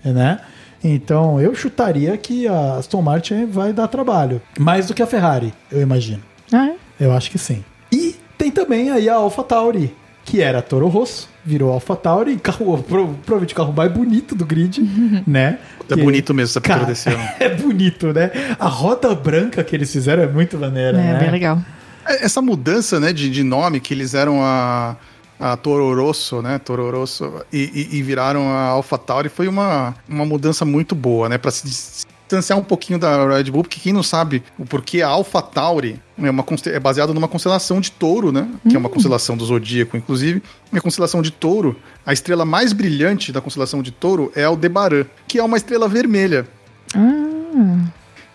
né? 0.03 0.39
Então 0.83 1.41
eu 1.41 1.55
chutaria 1.55 2.15
que 2.15 2.47
a 2.47 2.75
Aston 2.75 3.01
Martin 3.01 3.47
vai 3.47 3.73
dar 3.73 3.87
trabalho, 3.87 4.39
mais 4.59 4.85
do 4.85 4.93
que 4.93 5.01
a 5.01 5.07
Ferrari, 5.07 5.51
eu 5.71 5.81
imagino. 5.81 6.21
Ah, 6.53 6.67
é? 6.67 6.75
Eu 6.99 7.11
acho 7.11 7.31
que 7.31 7.39
sim. 7.39 7.65
E 7.91 8.15
tem 8.37 8.51
também 8.51 8.91
aí 8.91 9.09
a 9.09 9.15
AlphaTauri, 9.15 9.95
que 10.25 10.41
era 10.41 10.61
Toro 10.61 10.87
Rosso, 10.87 11.29
virou 11.45 11.71
AlphaTauri, 11.71 12.35
carro, 12.43 12.81
pro- 12.83 13.07
provavelmente 13.25 13.53
o 13.53 13.55
carro 13.55 13.71
mais 13.71 13.91
bonito 13.91 14.35
do 14.35 14.45
grid, 14.45 14.81
né? 15.25 15.59
É 15.89 15.95
Que- 15.95 16.01
bonito 16.01 16.33
mesmo 16.33 16.49
essa 16.51 16.59
pintura 16.61 16.85
desse 16.85 17.07
ano. 17.09 17.23
é 17.39 17.49
bonito, 17.49 18.11
né? 18.11 18.31
A 18.59 18.67
roda 18.67 19.13
branca 19.13 19.63
que 19.63 19.75
eles 19.75 19.91
fizeram 19.91 20.23
é 20.23 20.27
muito 20.27 20.57
maneira, 20.57 20.97
É, 20.99 21.13
né? 21.13 21.19
bem 21.19 21.31
legal. 21.31 21.59
É, 22.07 22.25
Essa 22.25 22.41
mudança 22.41 22.99
né, 22.99 23.13
de, 23.13 23.29
de 23.29 23.43
nome 23.43 23.79
que 23.79 23.93
eles 23.93 24.13
eram 24.15 24.41
a, 24.43 24.95
a 25.39 25.55
Toro 25.55 25.93
Rosso, 25.95 26.41
né? 26.41 26.57
Toro 26.59 26.89
Rosso, 26.91 27.31
e, 27.53 27.87
e- 27.91 27.97
e 27.97 28.01
viraram 28.01 28.49
a 28.49 28.61
AlphaTauri 28.69 29.29
foi 29.29 29.47
uma, 29.47 29.93
uma 30.09 30.25
mudança 30.25 30.65
muito 30.65 30.95
boa, 30.95 31.29
né? 31.29 31.37
Para 31.37 31.51
se 31.51 32.05
distanciar 32.27 32.57
um 32.57 32.63
pouquinho 32.63 32.97
da 32.99 33.27
Red 33.27 33.45
Bull, 33.51 33.63
porque 33.63 33.79
quem 33.79 33.93
não 33.93 34.01
sabe 34.03 34.43
o 34.57 34.65
porquê 34.65 35.01
a 35.01 35.07
AlphaTauri 35.09 35.99
é, 36.17 36.29
uma, 36.29 36.43
conste- 36.43 36.69
é 36.69 36.79
baseada 36.79 37.13
numa 37.13 37.27
constelação 37.27 37.79
de 37.79 37.91
touro, 37.91 38.31
né? 38.31 38.47
Que 38.67 38.75
é 38.75 38.79
uma 38.79 38.89
constelação 38.89 39.37
do 39.37 39.45
zodíaco, 39.45 39.95
inclusive. 39.95 40.41
E 40.73 40.77
a 40.77 40.81
constelação 40.81 41.21
de 41.21 41.31
touro, 41.31 41.75
a 42.05 42.11
estrela 42.13 42.43
mais 42.45 42.73
brilhante 42.73 43.31
da 43.31 43.41
constelação 43.41 43.81
de 43.83 43.91
touro 43.91 44.31
é 44.35 44.43
Aldebaran, 44.43 45.05
que 45.27 45.37
é 45.39 45.43
uma 45.43 45.57
estrela 45.57 45.87
vermelha 45.87 46.47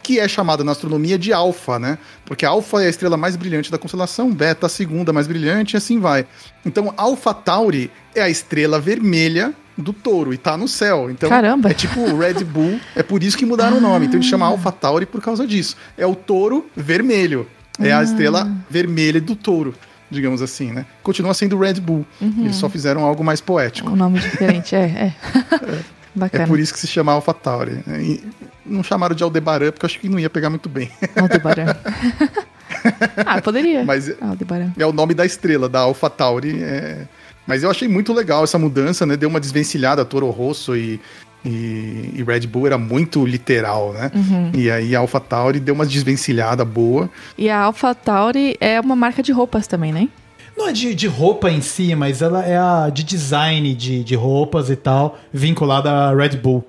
que 0.02 0.18
é 0.18 0.26
chamada 0.26 0.64
na 0.64 0.72
astronomia 0.72 1.18
de 1.18 1.32
alfa, 1.32 1.78
né? 1.78 1.98
Porque 2.24 2.44
alfa 2.46 2.82
é 2.82 2.86
a 2.86 2.90
estrela 2.90 3.16
mais 3.16 3.36
brilhante 3.36 3.70
da 3.70 3.78
constelação, 3.78 4.32
beta 4.32 4.66
a 4.66 4.68
segunda 4.68 5.12
mais 5.12 5.26
brilhante 5.26 5.74
e 5.74 5.76
assim 5.76 6.00
vai. 6.00 6.26
Então, 6.64 6.92
Alpha 6.96 7.34
Tauri 7.34 7.90
é 8.14 8.22
a 8.22 8.28
estrela 8.28 8.80
vermelha 8.80 9.52
do 9.80 9.92
touro 9.92 10.32
e 10.32 10.38
tá 10.38 10.56
no 10.56 10.68
céu. 10.68 11.10
Então, 11.10 11.28
Caramba. 11.28 11.70
é 11.70 11.74
tipo 11.74 12.00
o 12.00 12.18
Red 12.18 12.44
Bull, 12.44 12.80
é 12.94 13.02
por 13.02 13.22
isso 13.22 13.36
que 13.36 13.46
mudaram 13.46 13.78
o 13.78 13.80
nome. 13.80 14.06
Então, 14.06 14.18
ele 14.18 14.26
chama 14.26 14.46
Alpha 14.46 14.72
Tauri 14.72 15.06
por 15.06 15.20
causa 15.20 15.46
disso. 15.46 15.76
É 15.96 16.06
o 16.06 16.14
touro 16.14 16.66
vermelho. 16.76 17.46
É 17.78 17.92
a 17.92 18.02
estrela 18.02 18.50
vermelha 18.68 19.20
do 19.20 19.34
touro, 19.34 19.74
digamos 20.10 20.42
assim, 20.42 20.70
né? 20.70 20.84
Continua 21.02 21.32
sendo 21.32 21.56
o 21.56 21.60
Red 21.60 21.74
Bull. 21.74 22.04
Eles 22.20 22.56
só 22.56 22.68
fizeram 22.68 23.04
algo 23.04 23.24
mais 23.24 23.40
poético. 23.40 23.90
Um 23.90 23.96
nome 23.96 24.18
diferente, 24.20 24.74
é, 24.76 24.80
é. 24.80 25.14
É 26.16 26.18
Bacana. 26.18 26.46
por 26.46 26.58
isso 26.58 26.72
que 26.72 26.80
se 26.80 26.86
chama 26.86 27.12
Alpha 27.12 27.32
Tauri. 27.32 27.82
E, 27.86 28.22
não 28.66 28.82
chamaram 28.82 29.14
de 29.14 29.22
Aldebaran, 29.22 29.70
porque 29.70 29.84
eu 29.84 29.88
acho 29.88 30.00
que 30.00 30.08
não 30.08 30.18
ia 30.18 30.28
pegar 30.28 30.50
muito 30.50 30.68
bem. 30.68 30.90
Aldebaran. 31.16 31.66
ah, 33.24 33.40
poderia. 33.40 33.84
Mas 33.84 34.12
Aldebaran. 34.20 34.72
é 34.76 34.86
o 34.86 34.92
nome 34.92 35.14
da 35.14 35.24
estrela, 35.24 35.68
da 35.68 35.80
Alpha 35.80 36.10
Tauri. 36.10 36.62
É... 36.62 37.06
Mas 37.46 37.62
eu 37.62 37.70
achei 37.70 37.88
muito 37.88 38.12
legal 38.12 38.44
essa 38.44 38.58
mudança, 38.58 39.04
né? 39.04 39.16
Deu 39.16 39.28
uma 39.28 39.40
desvencilhada, 39.40 40.04
Toro 40.04 40.30
Rosso 40.30 40.76
e, 40.76 41.00
e, 41.44 42.12
e, 42.16 42.22
Red 42.22 42.46
Bull 42.46 42.66
era 42.66 42.78
muito 42.78 43.24
literal, 43.26 43.92
né? 43.92 44.10
Uhum. 44.14 44.52
E 44.54 44.70
aí 44.70 44.94
a 44.94 45.00
AlphaTauri 45.00 45.58
deu 45.58 45.74
uma 45.74 45.86
desvencilhada 45.86 46.64
boa. 46.64 47.10
E 47.36 47.48
a 47.48 47.60
AlphaTauri 47.60 48.56
é 48.60 48.80
uma 48.80 48.94
marca 48.94 49.22
de 49.22 49.32
roupas 49.32 49.66
também, 49.66 49.92
né? 49.92 50.08
Não 50.56 50.68
é 50.68 50.72
de, 50.72 50.94
de 50.94 51.06
roupa 51.06 51.50
em 51.50 51.62
si, 51.62 51.94
mas 51.94 52.20
ela 52.20 52.44
é 52.44 52.58
a 52.58 52.90
de 52.90 53.02
design 53.02 53.74
de, 53.74 54.04
de 54.04 54.14
roupas 54.14 54.68
e 54.68 54.76
tal, 54.76 55.18
vinculada 55.32 55.90
à 55.90 56.14
Red 56.14 56.36
Bull. 56.36 56.64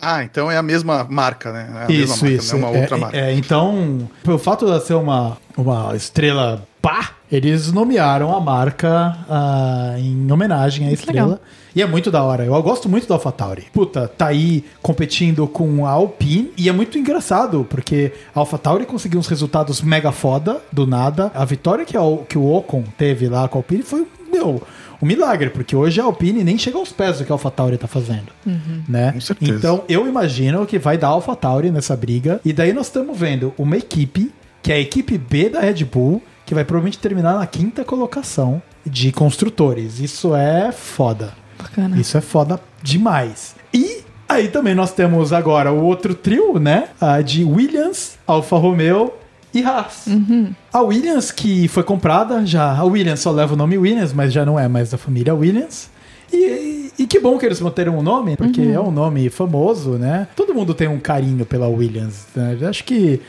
Ah, 0.00 0.24
então 0.24 0.50
é 0.50 0.56
a 0.56 0.62
mesma 0.62 1.06
marca, 1.08 1.52
né? 1.52 1.86
É 1.88 1.92
a 1.92 1.96
isso, 1.96 2.24
mesma 2.24 2.28
marca, 2.28 2.42
isso. 2.42 2.58
Não 2.58 2.66
é 2.66 2.70
uma 2.70 2.80
outra 2.80 2.96
é, 2.96 3.00
marca. 3.00 3.16
É, 3.16 3.32
então, 3.34 4.10
pelo 4.24 4.38
fato 4.38 4.64
de 4.64 4.72
ela 4.72 4.80
ser 4.80 4.94
uma, 4.94 5.38
uma 5.56 5.94
estrela 5.94 6.66
pá, 6.82 7.12
eles 7.32 7.72
nomearam 7.72 8.36
a 8.36 8.38
marca 8.38 9.16
uh, 9.26 9.98
em 9.98 10.30
homenagem 10.30 10.86
à 10.86 10.92
estrela. 10.92 11.22
Legal. 11.22 11.40
E 11.74 11.80
é 11.80 11.86
muito 11.86 12.10
da 12.10 12.22
hora. 12.22 12.44
Eu 12.44 12.62
gosto 12.62 12.90
muito 12.90 13.08
da 13.08 13.14
AlphaTauri. 13.14 13.64
Puta, 13.72 14.06
tá 14.06 14.26
aí 14.26 14.62
competindo 14.82 15.46
com 15.48 15.86
a 15.86 15.92
Alpine. 15.92 16.52
E 16.58 16.68
é 16.68 16.72
muito 16.72 16.98
engraçado, 16.98 17.66
porque 17.70 18.12
a 18.34 18.40
AlphaTauri 18.40 18.84
conseguiu 18.84 19.18
uns 19.18 19.26
resultados 19.26 19.80
mega 19.80 20.12
foda, 20.12 20.60
do 20.70 20.86
nada. 20.86 21.32
A 21.34 21.46
vitória 21.46 21.86
que, 21.86 21.96
a, 21.96 22.02
que 22.28 22.36
o 22.36 22.54
Ocon 22.54 22.84
teve 22.98 23.26
lá 23.26 23.48
com 23.48 23.56
a 23.56 23.60
Alpine 23.60 23.82
foi, 23.82 24.06
meu, 24.30 24.62
um 25.00 25.06
milagre, 25.06 25.48
porque 25.48 25.74
hoje 25.74 25.98
a 26.02 26.04
Alpine 26.04 26.44
nem 26.44 26.58
chega 26.58 26.76
aos 26.76 26.92
pés 26.92 27.18
do 27.18 27.24
que 27.24 27.32
a 27.32 27.34
AlphaTauri 27.34 27.78
tá 27.78 27.86
fazendo. 27.86 28.28
Uhum. 28.44 28.82
Né? 28.86 29.12
Com 29.12 29.20
certeza. 29.22 29.52
Então 29.52 29.84
eu 29.88 30.06
imagino 30.06 30.66
que 30.66 30.78
vai 30.78 30.98
dar 30.98 31.08
AlphaTauri 31.08 31.70
nessa 31.70 31.96
briga. 31.96 32.42
E 32.44 32.52
daí 32.52 32.74
nós 32.74 32.88
estamos 32.88 33.18
vendo 33.18 33.54
uma 33.56 33.78
equipe, 33.78 34.30
que 34.62 34.70
é 34.70 34.74
a 34.74 34.78
equipe 34.78 35.16
B 35.16 35.48
da 35.48 35.60
Red 35.60 35.84
Bull, 35.86 36.22
que 36.52 36.54
vai 36.54 36.66
provavelmente 36.66 36.98
terminar 36.98 37.38
na 37.38 37.46
quinta 37.46 37.82
colocação 37.82 38.60
de 38.84 39.10
construtores. 39.10 40.00
Isso 40.00 40.36
é 40.36 40.70
foda. 40.70 41.32
Bacana. 41.58 41.98
Isso 41.98 42.18
é 42.18 42.20
foda 42.20 42.60
demais. 42.82 43.56
E 43.72 44.02
aí 44.28 44.48
também 44.48 44.74
nós 44.74 44.92
temos 44.92 45.32
agora 45.32 45.72
o 45.72 45.82
outro 45.82 46.14
trio, 46.14 46.58
né? 46.58 46.88
A 47.00 47.22
de 47.22 47.42
Williams, 47.42 48.18
Alfa 48.26 48.58
Romeo 48.58 49.14
e 49.54 49.64
Haas. 49.64 50.06
Uhum. 50.06 50.52
A 50.70 50.82
Williams, 50.82 51.32
que 51.32 51.68
foi 51.68 51.82
comprada 51.84 52.44
já. 52.44 52.76
A 52.76 52.84
Williams 52.84 53.20
só 53.20 53.30
leva 53.30 53.54
o 53.54 53.56
nome 53.56 53.78
Williams, 53.78 54.12
mas 54.12 54.30
já 54.30 54.44
não 54.44 54.60
é 54.60 54.68
mais 54.68 54.90
da 54.90 54.98
família 54.98 55.34
Williams. 55.34 55.88
E, 56.30 56.92
e, 56.98 57.06
que 57.06 57.18
bom 57.18 57.38
que 57.38 57.46
eles 57.46 57.60
manteram 57.62 57.96
o 57.96 58.02
nome, 58.02 58.36
porque 58.36 58.60
uhum. 58.60 58.74
é 58.74 58.80
um 58.80 58.90
nome 58.90 59.30
famoso, 59.30 59.92
né? 59.92 60.28
Todo 60.36 60.54
mundo 60.54 60.74
tem 60.74 60.88
um 60.88 60.98
carinho 60.98 61.46
pela 61.46 61.66
Williams. 61.68 62.26
Né? 62.34 62.58
Acho 62.68 62.84
que 62.84 63.22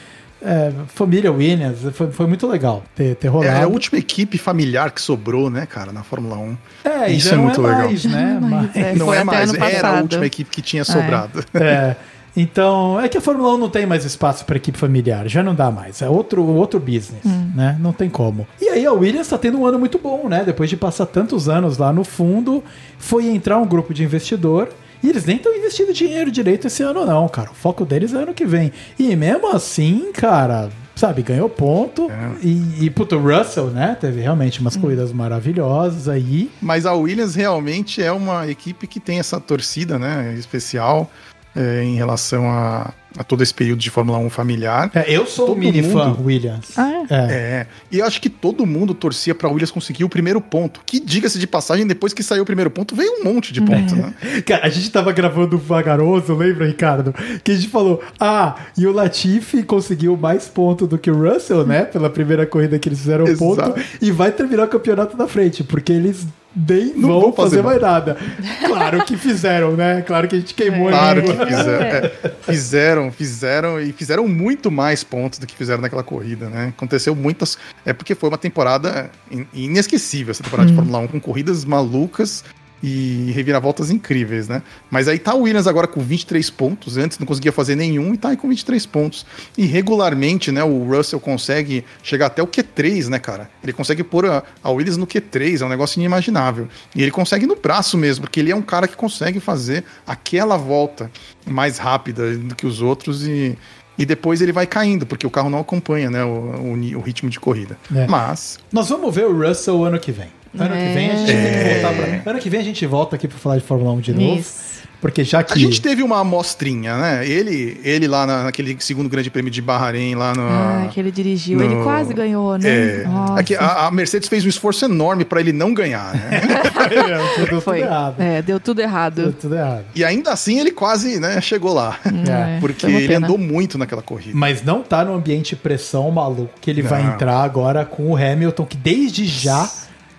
é, 0.45 0.71
família 0.87 1.31
Williams, 1.31 1.79
foi, 1.93 2.11
foi, 2.11 2.27
muito 2.27 2.45
legal 2.47 2.83
ter, 2.93 3.15
ter 3.15 3.29
rolado. 3.29 3.57
É 3.57 3.63
a 3.63 3.67
última 3.67 3.97
equipe 3.97 4.37
familiar 4.37 4.91
que 4.91 5.01
sobrou, 5.01 5.49
né, 5.49 5.65
cara, 5.65 5.91
na 5.91 6.03
Fórmula 6.03 6.37
1. 6.37 6.57
É, 6.83 7.11
isso 7.11 7.33
é 7.33 7.37
muito 7.37 7.61
é 7.61 7.69
legal. 7.69 7.87
Mais, 7.87 8.05
né? 8.05 8.39
Mas, 8.41 8.75
é, 8.75 8.95
não 8.95 9.13
é 9.13 9.23
mais, 9.23 9.53
era 9.53 9.87
a 9.87 10.01
última 10.01 10.25
equipe 10.25 10.49
que 10.49 10.61
tinha 10.61 10.83
sobrado. 10.83 11.43
É. 11.53 11.95
Então, 12.35 12.99
é 12.99 13.07
que 13.07 13.17
a 13.17 13.21
Fórmula 13.21 13.53
1 13.53 13.57
não 13.57 13.69
tem 13.69 13.85
mais 13.85 14.03
espaço 14.05 14.43
para 14.43 14.57
equipe 14.57 14.77
familiar, 14.77 15.27
já 15.27 15.43
não 15.43 15.53
dá 15.53 15.69
mais. 15.69 16.01
É 16.01 16.09
outro, 16.09 16.43
outro 16.43 16.79
business, 16.79 17.23
hum. 17.23 17.51
né? 17.55 17.77
Não 17.79 17.93
tem 17.93 18.09
como. 18.09 18.47
E 18.59 18.69
aí 18.69 18.85
a 18.85 18.91
Williams 18.91 19.27
está 19.27 19.37
tendo 19.37 19.59
um 19.59 19.65
ano 19.67 19.77
muito 19.77 19.99
bom, 19.99 20.27
né? 20.27 20.43
Depois 20.43 20.67
de 20.67 20.75
passar 20.75 21.05
tantos 21.05 21.47
anos 21.47 21.77
lá 21.77 21.93
no 21.93 22.03
fundo, 22.03 22.63
foi 22.97 23.27
entrar 23.27 23.59
um 23.59 23.67
grupo 23.67 23.93
de 23.93 24.03
investidor 24.03 24.69
e 25.03 25.09
eles 25.09 25.25
nem 25.25 25.35
estão 25.35 25.53
investindo 25.53 25.93
dinheiro 25.93 26.31
direito 26.31 26.67
esse 26.67 26.81
ano, 26.81 27.05
não, 27.05 27.27
cara. 27.27 27.51
O 27.51 27.53
foco 27.53 27.85
deles 27.85 28.13
é 28.13 28.17
ano 28.17 28.33
que 28.33 28.45
vem. 28.45 28.71
E 28.97 29.13
mesmo 29.15 29.53
assim, 29.53 30.11
cara, 30.13 30.69
sabe, 30.95 31.21
ganhou 31.21 31.49
ponto. 31.49 32.09
É. 32.09 32.31
E, 32.41 32.85
e 32.85 32.89
puto, 32.89 33.17
o 33.17 33.19
Russell, 33.19 33.67
né? 33.67 33.97
Teve 33.99 34.21
realmente 34.21 34.61
umas 34.61 34.77
hum. 34.77 34.81
corridas 34.81 35.11
maravilhosas 35.11 36.07
aí. 36.07 36.49
Mas 36.61 36.85
a 36.85 36.93
Williams 36.93 37.35
realmente 37.35 38.01
é 38.01 38.11
uma 38.11 38.47
equipe 38.47 38.87
que 38.87 38.99
tem 38.99 39.19
essa 39.19 39.39
torcida, 39.39 39.99
né? 39.99 40.33
Especial 40.37 41.11
é, 41.55 41.83
em 41.83 41.95
relação 41.95 42.49
a, 42.49 42.93
a 43.17 43.23
todo 43.23 43.43
esse 43.43 43.53
período 43.53 43.79
de 43.79 43.89
Fórmula 43.89 44.17
1 44.17 44.29
familiar. 44.29 44.91
É, 44.93 45.05
eu 45.07 45.25
sou 45.25 45.47
todo 45.47 45.57
um 45.57 45.59
mini 45.59 45.81
mundo, 45.81 45.93
fã 45.93 46.17
Williams. 46.21 46.77
Ah, 46.77 46.91
é? 46.91 47.13
é? 47.13 47.25
é. 47.25 47.67
E 47.91 47.99
eu 47.99 48.05
acho 48.05 48.21
que 48.21 48.29
todo 48.29 48.65
mundo 48.65 48.93
torcia 48.93 49.35
para 49.35 49.49
Williams 49.49 49.71
conseguir 49.71 50.03
o 50.03 50.09
primeiro 50.09 50.41
ponto. 50.41 50.81
Que, 50.85 50.99
diga-se 50.99 51.37
de 51.39 51.47
passagem, 51.47 51.85
depois 51.85 52.13
que 52.13 52.23
saiu 52.23 52.43
o 52.43 52.45
primeiro 52.45 52.71
ponto, 52.71 52.95
veio 52.95 53.21
um 53.21 53.23
monte 53.23 53.53
de 53.53 53.61
pontos, 53.61 53.93
né? 53.93 54.13
Cara, 54.45 54.65
a 54.65 54.69
gente 54.69 54.89
tava 54.91 55.11
gravando 55.11 55.57
vagaroso, 55.57 56.35
lembra, 56.35 56.65
Ricardo? 56.65 57.13
Que 57.43 57.51
a 57.51 57.55
gente 57.55 57.69
falou, 57.69 58.01
ah, 58.19 58.55
e 58.77 58.87
o 58.87 58.91
Latifi 58.91 59.63
conseguiu 59.63 60.17
mais 60.17 60.47
pontos 60.47 60.87
do 60.87 60.97
que 60.97 61.11
o 61.11 61.15
Russell, 61.15 61.65
né? 61.65 61.85
Pela 61.85 62.09
primeira 62.09 62.45
corrida 62.45 62.79
que 62.79 62.89
eles 62.89 62.99
fizeram 62.99 63.25
o 63.25 63.37
ponto. 63.37 63.73
E 64.01 64.11
vai 64.11 64.31
terminar 64.31 64.65
o 64.65 64.67
campeonato 64.67 65.17
na 65.17 65.27
frente, 65.27 65.63
porque 65.63 65.91
eles 65.91 66.25
nem 66.55 66.93
não 66.95 67.21
vão 67.21 67.33
fazer, 67.33 67.57
fazer 67.57 67.61
mais 67.61 67.81
nada. 67.81 68.17
Claro 68.65 69.03
que 69.05 69.17
fizeram, 69.17 69.75
né? 69.75 70.01
Claro 70.01 70.27
que 70.27 70.35
a 70.35 70.39
gente 70.39 70.53
queimou 70.53 70.89
Claro 70.89 71.23
que 71.23 71.31
fizeram. 71.31 71.85
É, 71.85 72.11
fizeram, 72.41 73.11
fizeram 73.11 73.81
e 73.81 73.91
fizeram 73.91 74.27
muito 74.27 74.69
mais 74.71 75.03
pontos 75.03 75.39
do 75.39 75.47
que 75.47 75.55
fizeram 75.55 75.81
naquela 75.81 76.03
corrida, 76.03 76.49
né? 76.49 76.73
Aconteceu 76.75 77.15
muitas. 77.15 77.57
É 77.85 77.93
porque 77.93 78.15
foi 78.15 78.29
uma 78.29 78.37
temporada 78.37 79.09
inesquecível 79.53 80.31
essa 80.31 80.43
temporada 80.43 80.69
hum. 80.69 80.71
de 80.71 80.75
Fórmula 80.75 80.99
1, 80.99 81.07
com 81.07 81.19
corridas 81.19 81.65
malucas 81.65 82.43
e 82.83 83.31
reviravoltas 83.31 83.89
incríveis, 83.89 84.49
né? 84.49 84.61
Mas 84.91 85.07
aí 85.07 85.17
tá 85.17 85.33
o 85.33 85.43
Williams 85.43 85.67
agora 85.67 85.87
com 85.87 86.01
23 86.01 86.49
pontos, 86.49 86.97
antes 86.97 87.17
não 87.17 87.25
conseguia 87.25 87.53
fazer 87.53 87.75
nenhum 87.75 88.13
e 88.13 88.17
tá 88.17 88.29
aí 88.29 88.37
com 88.37 88.49
23 88.49 88.85
pontos. 88.85 89.25
E 89.57 89.65
regularmente, 89.65 90.51
né, 90.51 90.61
o 90.65 90.83
Russell 90.83 91.21
consegue 91.21 91.85
chegar 92.03 92.25
até 92.25 92.43
o 92.43 92.47
Q3, 92.47 93.07
né, 93.07 93.19
cara? 93.19 93.49
Ele 93.63 93.71
consegue 93.71 94.03
pôr 94.03 94.25
a, 94.25 94.43
a 94.61 94.69
Williams 94.69 94.97
no 94.97 95.07
Q3, 95.07 95.61
é 95.61 95.65
um 95.65 95.69
negócio 95.69 95.97
inimaginável. 95.97 96.67
E 96.93 97.01
ele 97.01 97.11
consegue 97.11 97.45
no 97.45 97.55
braço 97.55 97.97
mesmo, 97.97 98.25
porque 98.25 98.41
ele 98.41 98.51
é 98.51 98.55
um 98.55 98.61
cara 98.61 98.85
que 98.85 98.97
consegue 98.97 99.39
fazer 99.39 99.85
aquela 100.05 100.57
volta 100.57 101.09
mais 101.47 101.77
rápida 101.77 102.35
do 102.35 102.53
que 102.53 102.67
os 102.67 102.81
outros 102.81 103.25
e, 103.25 103.57
e 103.97 104.05
depois 104.05 104.41
ele 104.41 104.51
vai 104.51 104.67
caindo, 104.67 105.05
porque 105.05 105.25
o 105.25 105.29
carro 105.29 105.49
não 105.49 105.59
acompanha 105.59 106.09
né, 106.09 106.25
o, 106.25 106.29
o, 106.29 106.97
o 106.97 107.01
ritmo 107.01 107.29
de 107.29 107.39
corrida. 107.39 107.77
É. 107.95 108.05
Mas. 108.07 108.59
Nós 108.73 108.89
vamos 108.89 109.15
ver 109.15 109.25
o 109.25 109.47
Russell 109.47 109.85
ano 109.85 109.97
que 109.97 110.11
vem. 110.11 110.42
Ano 110.57 110.75
é. 110.75 110.87
que 110.87 110.93
vem 110.93 111.11
a 111.11 111.15
gente 111.15 111.31
é. 111.31 111.41
tem 111.41 111.53
que 111.53 111.73
voltar 111.73 112.21
pra... 112.21 112.31
Ano 112.31 112.39
que 112.39 112.49
vem 112.49 112.59
a 112.59 112.63
gente 112.63 112.85
volta 112.85 113.15
aqui 113.15 113.27
para 113.27 113.37
falar 113.37 113.57
de 113.57 113.63
Fórmula 113.63 113.91
1 113.93 113.99
de 114.01 114.13
novo. 114.13 114.39
Isso. 114.39 114.73
Porque 115.03 115.25
já 115.25 115.43
que. 115.43 115.51
A 115.51 115.57
gente 115.57 115.81
teve 115.81 116.01
uma 116.01 116.21
amostrinha, 116.21 116.95
né? 116.95 117.27
Ele, 117.27 117.77
ele 117.83 118.07
lá 118.07 118.25
na, 118.25 118.43
naquele 118.45 118.77
segundo 118.79 119.09
grande 119.09 119.29
prêmio 119.29 119.51
de 119.51 119.61
Bahrein, 119.61 120.15
lá 120.15 120.33
no. 120.33 120.43
Ah, 120.43 120.87
que 120.93 120.97
ele 120.97 121.11
dirigiu. 121.11 121.59
No... 121.59 121.65
Ele 121.65 121.83
quase 121.83 122.13
ganhou, 122.13 122.57
né? 122.57 122.69
É. 122.69 123.05
Aqui, 123.37 123.53
a, 123.53 123.87
a, 123.87 123.91
Mercedes 123.91 124.29
fez 124.29 124.45
um 124.45 124.47
esforço 124.47 124.85
enorme 124.85 125.25
para 125.25 125.41
ele 125.41 125.51
não 125.51 125.73
ganhar, 125.73 126.13
né? 126.13 126.41
é, 126.89 127.43
deu 127.49 127.59
Foi. 127.59 127.79
tudo 127.79 127.85
errado. 127.89 128.15
É, 128.17 128.41
deu 128.41 128.59
tudo 128.61 128.79
errado. 128.79 129.15
Deu 129.15 129.33
tudo 129.33 129.55
errado. 129.55 129.83
E 129.93 130.05
ainda 130.05 130.31
assim 130.31 130.61
ele 130.61 130.71
quase 130.71 131.19
né, 131.19 131.41
chegou 131.41 131.73
lá. 131.73 131.99
É. 132.05 132.61
Porque 132.61 132.85
ele 132.85 133.13
andou 133.13 133.37
muito 133.37 133.77
naquela 133.77 134.01
corrida. 134.01 134.31
Mas 134.33 134.63
não 134.63 134.81
tá 134.81 135.03
no 135.03 135.13
ambiente 135.13 135.53
pressão 135.53 136.09
maluco 136.11 136.53
que 136.61 136.71
ele 136.71 136.81
não. 136.81 136.89
vai 136.89 137.05
entrar 137.05 137.43
agora 137.43 137.83
com 137.83 138.11
o 138.11 138.15
Hamilton, 138.15 138.65
que 138.65 138.77
desde 138.77 139.25
já 139.25 139.69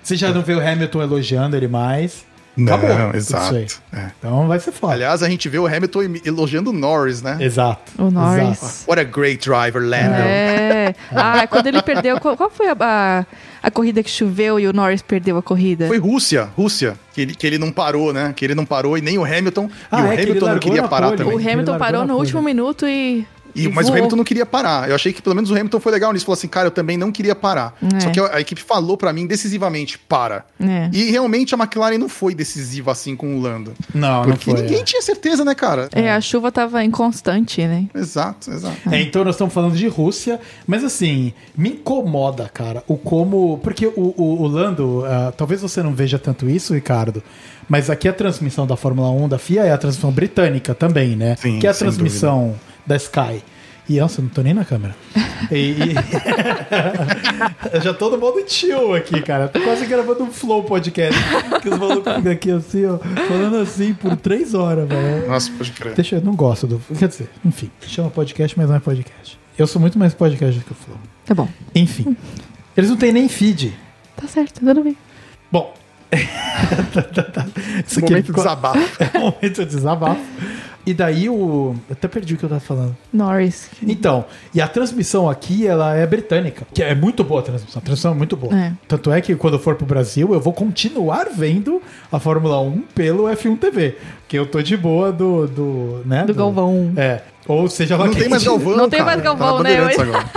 você 0.04 0.16
já 0.16 0.30
não 0.30 0.42
vê 0.42 0.54
o 0.54 0.60
Hamilton 0.60 1.02
elogiando 1.02 1.56
ele 1.56 1.66
mais. 1.66 2.26
Não, 2.56 2.74
Acabou, 2.74 3.16
exato. 3.16 3.56
É. 3.92 4.10
Então 4.16 4.46
vai 4.46 4.60
ser 4.60 4.70
foda. 4.70 4.92
Aliás, 4.92 5.22
a 5.22 5.28
gente 5.28 5.48
vê 5.48 5.58
o 5.58 5.66
Hamilton 5.66 6.02
elogiando 6.24 6.70
o 6.70 6.72
Norris, 6.72 7.20
né? 7.20 7.36
Exato. 7.40 7.90
O 7.98 8.10
Norris. 8.10 8.62
Exato. 8.62 8.90
What 8.90 9.00
a 9.00 9.04
great 9.04 9.48
driver, 9.48 9.82
Lando. 9.82 10.14
É. 10.14 10.94
Ah, 11.10 11.46
quando 11.48 11.66
ele 11.66 11.82
perdeu. 11.82 12.20
Qual, 12.20 12.50
foi 12.50 12.68
a, 12.68 12.76
a, 12.78 13.26
a, 13.60 13.70
corrida 13.70 14.02
que 14.04 14.10
choveu 14.10 14.60
e 14.60 14.68
o 14.68 14.72
Norris 14.72 15.02
perdeu 15.02 15.36
a 15.36 15.42
corrida? 15.42 15.88
Foi 15.88 15.98
Rússia, 15.98 16.48
Rússia. 16.56 16.94
Que 17.12 17.22
ele, 17.22 17.34
que 17.34 17.46
ele 17.46 17.58
não 17.58 17.72
parou, 17.72 18.12
né? 18.12 18.32
Que 18.36 18.44
ele 18.44 18.54
não 18.54 18.64
parou 18.64 18.96
e 18.96 19.00
nem 19.00 19.18
o 19.18 19.24
Hamilton. 19.24 19.68
Ah, 19.90 20.00
e 20.00 20.02
o 20.02 20.06
é, 20.06 20.22
Hamilton 20.22 20.46
não 20.46 20.58
queria 20.58 20.82
parar 20.86 21.06
pole. 21.08 21.18
também. 21.18 21.34
O 21.34 21.38
Hamilton 21.38 21.78
parou 21.78 22.06
no 22.06 22.16
último 22.16 22.40
minuto 22.40 22.86
e 22.86 23.26
e, 23.54 23.68
mas 23.68 23.86
voou. 23.86 23.94
o 23.94 23.98
Hamilton 23.98 24.16
não 24.16 24.24
queria 24.24 24.44
parar. 24.44 24.88
Eu 24.88 24.94
achei 24.94 25.12
que 25.12 25.22
pelo 25.22 25.34
menos 25.34 25.50
o 25.50 25.54
Hamilton 25.54 25.80
foi 25.80 25.92
legal 25.92 26.12
nisso. 26.12 26.24
Falou 26.24 26.36
assim, 26.36 26.48
cara, 26.48 26.66
eu 26.66 26.70
também 26.70 26.96
não 26.96 27.12
queria 27.12 27.34
parar. 27.34 27.76
É. 27.94 28.00
Só 28.00 28.10
que 28.10 28.20
a, 28.20 28.36
a, 28.36 28.40
equipe 28.40 28.60
falou 28.60 28.96
para 28.96 29.12
mim 29.12 29.26
decisivamente, 29.26 29.98
para. 29.98 30.44
É. 30.60 30.88
E 30.92 31.10
realmente 31.10 31.54
a 31.54 31.58
McLaren 31.58 31.98
não 31.98 32.08
foi 32.08 32.34
decisiva 32.34 32.92
assim 32.92 33.14
com 33.14 33.36
o 33.36 33.40
Lando. 33.40 33.72
Não, 33.94 34.24
Porque 34.24 34.50
não 34.50 34.56
foi, 34.56 34.64
ninguém 34.64 34.80
é. 34.80 34.84
tinha 34.84 35.02
certeza, 35.02 35.44
né, 35.44 35.54
cara? 35.54 35.88
É, 35.92 36.12
a 36.12 36.20
chuva 36.20 36.50
tava 36.50 36.82
inconstante, 36.82 37.66
né? 37.66 37.86
Exato, 37.94 38.50
exato. 38.50 38.76
É, 38.90 39.00
então 39.00 39.24
nós 39.24 39.34
estamos 39.34 39.54
falando 39.54 39.74
de 39.74 39.86
Rússia, 39.86 40.40
mas 40.66 40.82
assim, 40.82 41.32
me 41.56 41.70
incomoda, 41.70 42.50
cara, 42.52 42.82
o 42.88 42.96
como. 42.96 43.58
Porque 43.62 43.86
o, 43.86 44.14
o, 44.16 44.42
o 44.42 44.46
Lando, 44.46 45.00
uh, 45.00 45.32
talvez 45.36 45.60
você 45.60 45.82
não 45.82 45.94
veja 45.94 46.18
tanto 46.18 46.48
isso, 46.48 46.74
Ricardo. 46.74 47.22
Mas 47.68 47.88
aqui 47.88 48.08
a 48.08 48.12
transmissão 48.12 48.66
da 48.66 48.76
Fórmula 48.76 49.10
1 49.10 49.28
da 49.28 49.38
FIA 49.38 49.64
é 49.64 49.72
a 49.72 49.78
transmissão 49.78 50.10
britânica 50.10 50.74
também, 50.74 51.16
né? 51.16 51.36
Sim, 51.36 51.58
que 51.58 51.66
é 51.66 51.70
a 51.70 51.74
transmissão 51.74 52.48
dúvida. 52.48 52.73
Da 52.86 52.96
Sky. 52.96 53.42
E 53.86 54.00
nossa, 54.00 54.20
eu 54.20 54.24
não 54.24 54.30
tô 54.30 54.40
nem 54.40 54.54
na 54.54 54.64
câmera. 54.64 54.94
E, 55.50 55.72
e- 55.72 55.94
já 57.82 57.92
no 57.92 58.18
modo 58.18 58.42
chill 58.48 58.94
aqui, 58.94 59.20
cara. 59.20 59.46
Tô 59.48 59.60
quase 59.60 59.84
gravando 59.84 60.24
um 60.24 60.30
flow 60.32 60.64
podcast. 60.64 61.20
Que 61.60 61.68
os 61.68 61.78
malucos 61.78 62.14
ficam 62.14 62.32
aqui 62.32 62.50
assim, 62.50 62.86
ó, 62.86 62.96
falando 63.28 63.56
assim 63.58 63.92
por 63.92 64.16
três 64.16 64.54
horas, 64.54 64.88
velho. 64.88 65.28
Nossa, 65.28 65.50
pode 65.52 65.70
crer. 65.72 65.94
Deixa 65.94 66.16
eu 66.16 66.22
não 66.22 66.34
gosto 66.34 66.66
do. 66.66 66.80
Quer 66.98 67.08
dizer, 67.08 67.28
enfim, 67.44 67.70
chama 67.82 68.08
podcast, 68.10 68.56
mas 68.58 68.68
não 68.70 68.76
é 68.76 68.80
podcast. 68.80 69.38
Eu 69.58 69.66
sou 69.66 69.78
muito 69.80 69.98
mais 69.98 70.14
podcast 70.14 70.58
do 70.58 70.64
que 70.64 70.72
o 70.72 70.74
Flow. 70.74 70.98
Tá 71.26 71.34
bom. 71.34 71.48
Enfim. 71.74 72.16
Eles 72.74 72.88
não 72.88 72.96
têm 72.96 73.12
nem 73.12 73.28
feed. 73.28 73.76
Tá 74.16 74.26
certo, 74.26 74.60
tudo 74.60 74.82
bem. 74.82 74.96
Bom. 75.52 75.74
Isso 77.86 77.98
aqui 77.98 78.08
Momento 78.10 78.26
ficou- 78.26 78.42
desabafo. 78.44 78.78
É 79.14 79.18
um 79.18 79.20
momento 79.20 79.64
de 79.64 79.66
desabafo. 79.66 80.22
E 80.86 80.92
daí 80.92 81.28
o. 81.28 81.74
Eu 81.88 81.92
até 81.92 82.06
perdi 82.08 82.34
o 82.34 82.36
que 82.36 82.44
eu 82.44 82.48
tava 82.48 82.60
falando. 82.60 82.96
Norris. 83.12 83.70
Então, 83.82 84.24
e 84.54 84.60
a 84.60 84.68
transmissão 84.68 85.28
aqui, 85.30 85.66
ela 85.66 85.94
é 85.96 86.06
britânica. 86.06 86.66
Que 86.74 86.82
é 86.82 86.94
muito 86.94 87.24
boa 87.24 87.40
a 87.40 87.42
transmissão. 87.42 87.78
A 87.80 87.84
transmissão 87.84 88.12
é 88.12 88.14
muito 88.14 88.36
boa. 88.36 88.54
É. 88.54 88.72
Tanto 88.86 89.10
é 89.10 89.20
que 89.20 89.34
quando 89.34 89.54
eu 89.54 89.60
for 89.60 89.76
pro 89.76 89.86
Brasil, 89.86 90.34
eu 90.34 90.40
vou 90.40 90.52
continuar 90.52 91.28
vendo 91.34 91.80
a 92.12 92.18
Fórmula 92.18 92.60
1 92.60 92.82
pelo 92.94 93.24
F1 93.24 93.58
TV. 93.58 93.96
Que 94.28 94.38
eu 94.38 94.46
tô 94.46 94.60
de 94.60 94.76
boa 94.76 95.10
do. 95.10 95.46
Do, 95.46 96.02
né, 96.04 96.24
Do 96.24 96.34
Galvão. 96.34 96.92
É. 96.96 97.20
Ou 97.46 97.68
seja 97.68 97.96
lá 97.96 98.06
Não 98.06 98.12
quem 98.12 98.22
tem 98.22 98.30
mais 98.30 98.42
Galvão, 98.42 98.76
Não 98.76 98.88
tem 98.88 98.98
cara. 99.00 99.10
mais 99.10 99.22
Galvão, 99.22 99.56
Tá 99.58 99.62
né? 99.64 99.78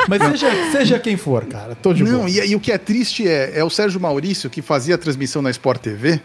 Mas 0.10 0.22
seja, 0.24 0.72
seja 0.72 0.99
quem 0.99 1.15
for, 1.15 1.45
cara. 1.45 1.74
Tô 1.76 1.94
de 1.94 2.03
Não, 2.03 2.19
boa. 2.19 2.30
e, 2.30 2.49
e 2.52 2.56
o 2.56 2.60
que 2.60 2.69
é 2.72 2.78
triste 2.78 3.26
é, 3.28 3.60
é 3.60 3.64
o 3.64 3.69
Sérgio 3.69 3.99
Maurício, 3.99 4.49
que 4.49 4.61
fazia 4.61 4.95
a 4.95 4.98
transmissão 4.98 5.41
na 5.41 5.49
Sport 5.49 5.80
TV. 5.82 6.19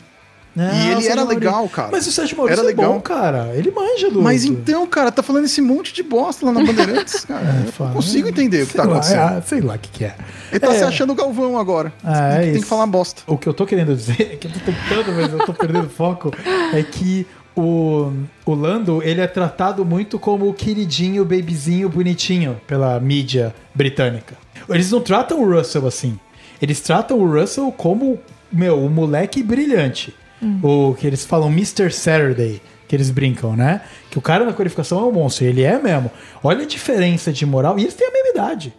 Não, 0.54 0.64
E 0.64 0.90
ele 0.90 1.06
era 1.06 1.16
Maurício- 1.24 1.28
legal, 1.28 1.68
cara. 1.68 1.88
Mas 1.92 2.06
o 2.06 2.12
Sérgio 2.12 2.36
Maurício 2.36 2.60
Era 2.62 2.70
é 2.70 2.74
bom, 2.74 2.82
legal. 2.82 3.00
cara. 3.00 3.50
Ele 3.54 3.70
manja 3.70 4.10
do. 4.10 4.20
Mas 4.20 4.44
então, 4.44 4.86
cara, 4.86 5.10
tá 5.10 5.22
falando 5.22 5.44
esse 5.46 5.60
monte 5.62 5.94
de 5.94 6.02
bosta 6.02 6.44
lá 6.44 6.52
na 6.52 6.62
Bandeirantes, 6.62 7.24
cara. 7.26 7.40
É, 7.42 7.68
eu 7.80 7.86
não 7.86 7.92
consigo 7.94 8.28
entender 8.28 8.62
o 8.64 8.66
que 8.66 8.74
tá 8.74 8.84
lá, 8.84 8.92
acontecendo. 8.92 9.18
ah, 9.20 9.42
sei 9.46 9.60
lá 9.62 9.74
o 9.74 9.78
que, 9.78 9.88
que 9.88 10.04
é. 10.04 10.14
Ele 10.50 10.60
tá 10.60 10.72
É. 10.74 10.78
se 10.78 10.84
achando 10.84 11.12
o 11.12 11.14
Galvão 11.14 11.58
agora. 11.58 11.92
Ah, 12.04 12.34
é 12.34 12.36
tem, 12.36 12.46
que- 12.46 12.52
tem 12.52 12.62
que 12.62 12.68
falar 12.68 12.86
bosta. 12.86 13.22
O 13.26 13.38
que 13.38 13.48
eu 13.48 13.54
tô 13.54 13.64
querendo 13.64 13.94
dizer, 13.96 14.20
é 14.20 14.36
que 14.36 14.46
eu 14.46 14.50
tô 14.52 14.58
tentando, 14.60 15.12
mas 15.16 15.32
eu 15.32 15.38
tô 15.46 15.54
perdendo 15.54 15.88
foco, 15.88 16.30
é 16.74 16.82
que 16.82 17.26
o, 17.56 18.12
o 18.44 18.54
Lando, 18.54 19.02
ele 19.02 19.20
é 19.20 19.26
tratado 19.26 19.84
muito 19.84 20.18
como 20.18 20.48
o 20.48 20.54
queridinho, 20.54 21.24
babyzinho, 21.24 21.88
bonitinho 21.88 22.60
pela 22.66 22.98
mídia 23.00 23.54
britânica. 23.74 24.34
Eles 24.68 24.90
não 24.90 25.00
tratam 25.00 25.40
o 25.42 25.50
Russell 25.56 25.86
assim. 25.86 26.18
Eles 26.60 26.80
tratam 26.80 27.18
o 27.18 27.26
Russell 27.30 27.72
como, 27.72 28.18
meu, 28.52 28.84
o 28.84 28.88
moleque 28.88 29.42
brilhante. 29.42 30.14
O 30.62 30.94
que 30.94 31.06
eles 31.06 31.24
falam 31.24 31.48
Mr. 31.51 31.90
Saturday, 31.93 32.60
que 32.89 32.97
eles 32.97 33.10
brincam, 33.10 33.55
né? 33.56 33.81
Que 34.10 34.19
o 34.19 34.20
cara 34.20 34.44
na 34.44 34.52
qualificação 34.52 34.98
é 35.01 35.02
um 35.05 35.12
monstro, 35.12 35.44
ele 35.47 35.62
é 35.62 35.81
mesmo. 35.81 36.10
Olha 36.43 36.62
a 36.64 36.66
diferença 36.66 37.32
de 37.32 37.47
moral, 37.47 37.78
e 37.78 37.82
eles 37.82 37.94
têm 37.94 38.09
a 38.09 38.10
mesma 38.12 38.28
idade. 38.31 38.74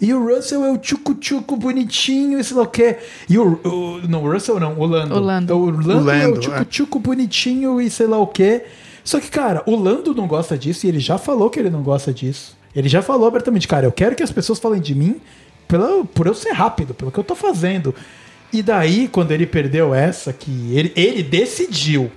E 0.00 0.12
o 0.14 0.24
Russell 0.24 0.64
é 0.64 0.70
o 0.70 0.78
tchucu-tchucu 0.78 1.56
bonitinho, 1.56 2.38
e 2.38 2.44
sei 2.44 2.56
lá 2.56 2.62
o 2.62 2.66
quê. 2.66 2.98
E 3.28 3.38
o, 3.38 3.58
o- 3.64 4.00
Não, 4.08 4.22
o 4.22 4.30
Russell 4.32 4.60
não, 4.60 4.78
o 4.78 4.84
Lando. 4.86 5.14
O 5.14 5.18
Lando. 5.20 5.56
O 5.56 5.70
Lando, 5.70 5.90
O 5.96 6.00
Lando, 6.00 6.10
é 6.10 6.28
o 6.28 6.34
é. 6.36 6.38
tchucu-tchucu 6.40 6.98
bonitinho 7.00 7.80
e 7.80 7.88
sei 7.90 8.06
lá 8.06 8.18
o 8.18 8.26
quê. 8.26 8.62
Só 9.02 9.18
que, 9.20 9.28
cara, 9.30 9.62
o 9.66 9.74
Lando 9.76 10.14
não 10.14 10.26
gosta 10.26 10.56
disso 10.56 10.86
e 10.86 10.88
ele 10.88 11.00
já 11.00 11.18
falou 11.18 11.50
que 11.50 11.58
ele 11.58 11.70
não 11.70 11.82
gosta 11.82 12.12
disso. 12.12 12.56
Ele 12.74 12.88
já 12.88 13.02
falou 13.02 13.26
abertamente, 13.28 13.66
cara, 13.68 13.86
eu 13.86 13.92
quero 13.92 14.14
que 14.16 14.22
as 14.22 14.30
pessoas 14.32 14.58
falem 14.58 14.80
de 14.80 14.94
mim 14.94 15.20
pela, 15.68 16.04
por 16.06 16.26
eu 16.26 16.34
ser 16.34 16.52
rápido, 16.52 16.92
pelo 16.94 17.10
que 17.10 17.18
eu 17.18 17.24
tô 17.24 17.34
fazendo. 17.34 17.94
E 18.54 18.62
daí, 18.62 19.08
quando 19.08 19.32
ele 19.32 19.46
perdeu 19.46 19.92
essa, 19.94 20.32
que 20.32 20.50
ele, 20.76 20.92
ele 20.94 21.22
decidiu 21.22 22.10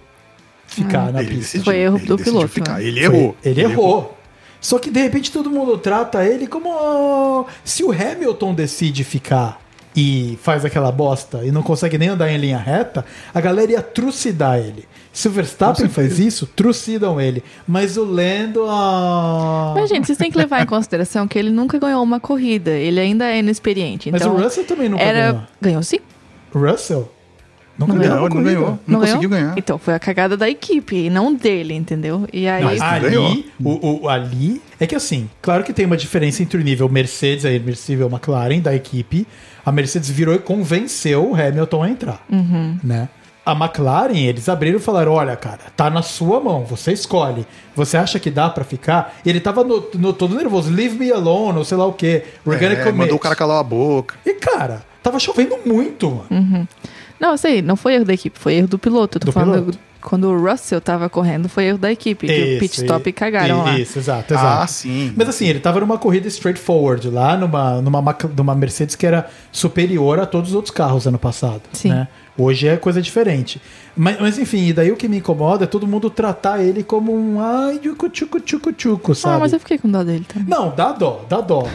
ficar 0.67 1.11
na 1.11 1.19
Ele 1.21 1.29
pista. 1.29 1.41
decidiu, 1.41 1.63
Foi 1.65 1.77
erro 1.77 1.97
ele 1.97 2.05
do 2.05 2.17
piloto, 2.17 2.47
Ficar. 2.47 2.73
né? 2.75 2.83
Ele 2.83 3.03
Foi- 3.05 3.15
errou. 3.17 3.35
Ele, 3.43 3.61
errou. 3.61 4.17
Só 4.61 4.77
que 4.79 4.91
de 4.91 5.01
repente 5.01 5.31
todo 5.31 5.49
mundo 5.49 5.77
trata 5.77 6.23
ele 6.25 6.45
como 6.47 6.69
"Oh, 6.69 7.45
se 7.63 7.83
o 7.83 7.91
Hamilton 7.91 8.53
decide 8.53 9.03
ficar 9.03 9.59
e 9.95 10.37
faz 10.43 10.63
aquela 10.65 10.91
bosta 10.91 11.43
e 11.43 11.51
não 11.51 11.63
consegue 11.63 11.97
nem 11.97 12.09
andar 12.09 12.29
em 12.31 12.37
linha 12.37 12.57
reta, 12.57 13.03
a 13.33 13.41
galera 13.41 13.71
ia 13.71 13.81
trucidar 13.81 14.59
ele. 14.59 14.85
Se 15.13 15.27
o 15.27 15.31
Verstappen 15.31 15.89
faz 15.89 16.19
isso, 16.19 16.45
trucidam 16.45 17.19
ele. 17.19 17.43
Mas 17.67 17.97
o 17.97 18.03
Lando. 18.03 18.63
ah, 18.67 19.73
Mas, 19.75 19.89
gente, 19.89 20.05
vocês 20.05 20.17
têm 20.17 20.29
que 20.29 20.37
levar 20.37 20.61
em 20.61 20.65
consideração 20.67 21.27
que 21.27 21.39
ele 21.39 21.49
nunca 21.49 21.79
ganhou 21.79 22.03
uma 22.03 22.19
corrida. 22.19 22.69
Ele 22.71 22.99
ainda 22.99 23.25
é 23.25 23.39
inexperiente. 23.39 24.11
Mas 24.11 24.21
Então, 24.21 24.35
o 24.35 24.39
Russell 24.39 24.65
também 24.65 24.87
nunca 24.89 25.01
era... 25.01 25.31
ganhou. 25.31 25.43
Ganhou 25.61 25.83
sim? 25.83 25.99
Russell? 26.53 27.11
Nunca 27.77 27.93
Não 27.93 27.99
ganhou. 27.99 28.15
Não, 28.15 28.21
uma 28.23 28.29
não 28.29 28.43
ganhou. 28.43 28.79
Não, 28.87 28.99
conseguiu 29.01 29.29
ganhou? 29.29 29.45
ganhar. 29.45 29.57
Então, 29.57 29.77
foi 29.77 29.93
a 29.93 29.99
cagada 29.99 30.35
da 30.35 30.49
equipe, 30.49 30.95
e 30.95 31.09
não 31.11 31.33
dele, 31.35 31.75
entendeu? 31.75 32.27
E 32.33 32.47
aí... 32.47 32.63
Mas- 32.63 32.81
Ali, 32.81 33.01
ganhou. 33.09 33.43
o, 33.63 34.01
o- 34.05 34.09
ali, 34.09 34.59
é 34.79 34.87
que 34.87 34.95
assim, 34.95 35.29
claro 35.41 35.63
que 35.63 35.71
tem 35.71 35.85
uma 35.85 35.95
diferença 35.97 36.41
entre 36.41 36.59
o 36.59 36.63
nível 36.63 36.89
Mercedes, 36.89 37.45
a 37.45 37.49
nível 37.49 38.07
McLaren 38.11 38.59
da 38.59 38.73
equipe. 38.75 39.27
A 39.63 39.71
Mercedes 39.71 40.09
virou 40.09 40.33
e 40.33 40.39
convenceu 40.39 41.29
o 41.31 41.35
Hamilton 41.35 41.83
a 41.83 41.89
entrar, 41.89 42.25
né? 42.83 43.09
A 43.45 43.51
McLaren, 43.53 44.17
eles 44.25 44.49
abriram 44.49 44.77
e 44.77 44.81
falaram: 44.81 45.13
olha, 45.13 45.35
cara, 45.35 45.59
tá 45.75 45.89
na 45.89 46.01
sua 46.01 46.39
mão, 46.39 46.65
você 46.65 46.91
escolhe. 46.91 47.45
Você 47.75 47.95
acha 47.95 48.19
que 48.19 48.29
dá 48.31 48.49
pra 48.49 48.63
ficar? 48.65 49.15
E 49.23 49.29
ele 49.29 49.39
tava 49.39 49.63
no, 49.63 49.87
no- 49.93 50.11
todo 50.13 50.35
nervoso, 50.35 50.69
leave 50.71 50.97
me 50.97 51.11
alone, 51.11 51.57
ou 51.59 51.63
sei 51.63 51.77
lá 51.77 51.85
o 51.85 51.93
quê. 51.93 52.23
We're 52.45 52.65
É, 52.65 52.75
commit. 52.77 52.97
mandou 52.97 53.15
o 53.15 53.19
cara 53.19 53.35
calar 53.35 53.59
a 53.59 53.63
boca. 53.63 54.15
E 54.25 54.33
cara, 54.33 54.81
tava 55.07 55.19
chovendo 55.19 55.57
muito, 55.65 56.09
mano. 56.29 56.67
Não, 57.19 57.31
eu 57.31 57.37
sei, 57.37 57.61
não 57.61 57.75
foi 57.75 57.95
erro 57.95 58.05
da 58.05 58.13
equipe, 58.13 58.37
foi 58.37 58.53
erro 58.55 58.67
do 58.67 58.77
piloto. 58.77 59.17
Eu 59.17 59.21
tô 59.21 59.25
Do 59.27 59.31
falando 59.31 59.59
piloto. 59.61 59.79
quando 60.01 60.25
o 60.29 60.39
Russell 60.39 60.79
tava 60.79 61.09
correndo, 61.09 61.49
foi 61.49 61.63
erro 61.65 61.77
da 61.79 61.91
equipe. 61.91 62.27
que 62.27 62.31
o 62.33 62.35
Isso, 62.35 62.59
pit 62.59 62.81
stop 62.83 63.09
e- 63.09 63.13
cagaram 63.13 63.63
lá. 63.63 63.79
Isso, 63.79 63.97
exato, 63.97 64.33
exato. 64.33 64.63
Ah, 64.63 64.67
sim. 64.67 65.13
Mas 65.15 65.27
assim, 65.27 65.47
ele 65.47 65.59
tava 65.59 65.79
numa 65.79 65.97
corrida 65.97 66.27
straightforward 66.27 67.09
lá, 67.09 67.35
numa, 67.35 67.81
numa, 67.81 68.15
numa 68.35 68.53
Mercedes 68.55 68.95
que 68.95 69.05
era 69.07 69.27
superior 69.51 70.19
a 70.19 70.25
todos 70.27 70.49
os 70.51 70.55
outros 70.55 70.73
carros 70.73 71.07
ano 71.07 71.17
passado. 71.17 71.61
Sim. 71.73 71.89
Né? 71.89 72.07
Hoje 72.37 72.67
é 72.67 72.77
coisa 72.77 73.01
diferente. 73.01 73.59
Mas, 73.95 74.19
mas 74.19 74.37
enfim, 74.37 74.67
e 74.67 74.73
daí 74.73 74.91
o 74.91 74.95
que 74.95 75.07
me 75.07 75.17
incomoda 75.17 75.63
é 75.63 75.67
todo 75.67 75.87
mundo 75.87 76.11
tratar 76.11 76.61
ele 76.63 76.83
como 76.83 77.11
um 77.11 77.41
ai, 77.41 77.79
tchucu, 77.79 78.09
tchucu, 78.09 78.39
tchucu, 78.39 78.71
tchucu, 78.73 79.15
sabe? 79.15 79.35
Ah, 79.37 79.39
mas 79.39 79.53
eu 79.53 79.59
fiquei 79.59 79.79
com 79.79 79.89
dó 79.89 80.03
dele 80.03 80.23
também. 80.31 80.47
Não, 80.47 80.69
dá 80.75 80.91
dó, 80.91 81.25
dá 81.27 81.41
dó. 81.41 81.67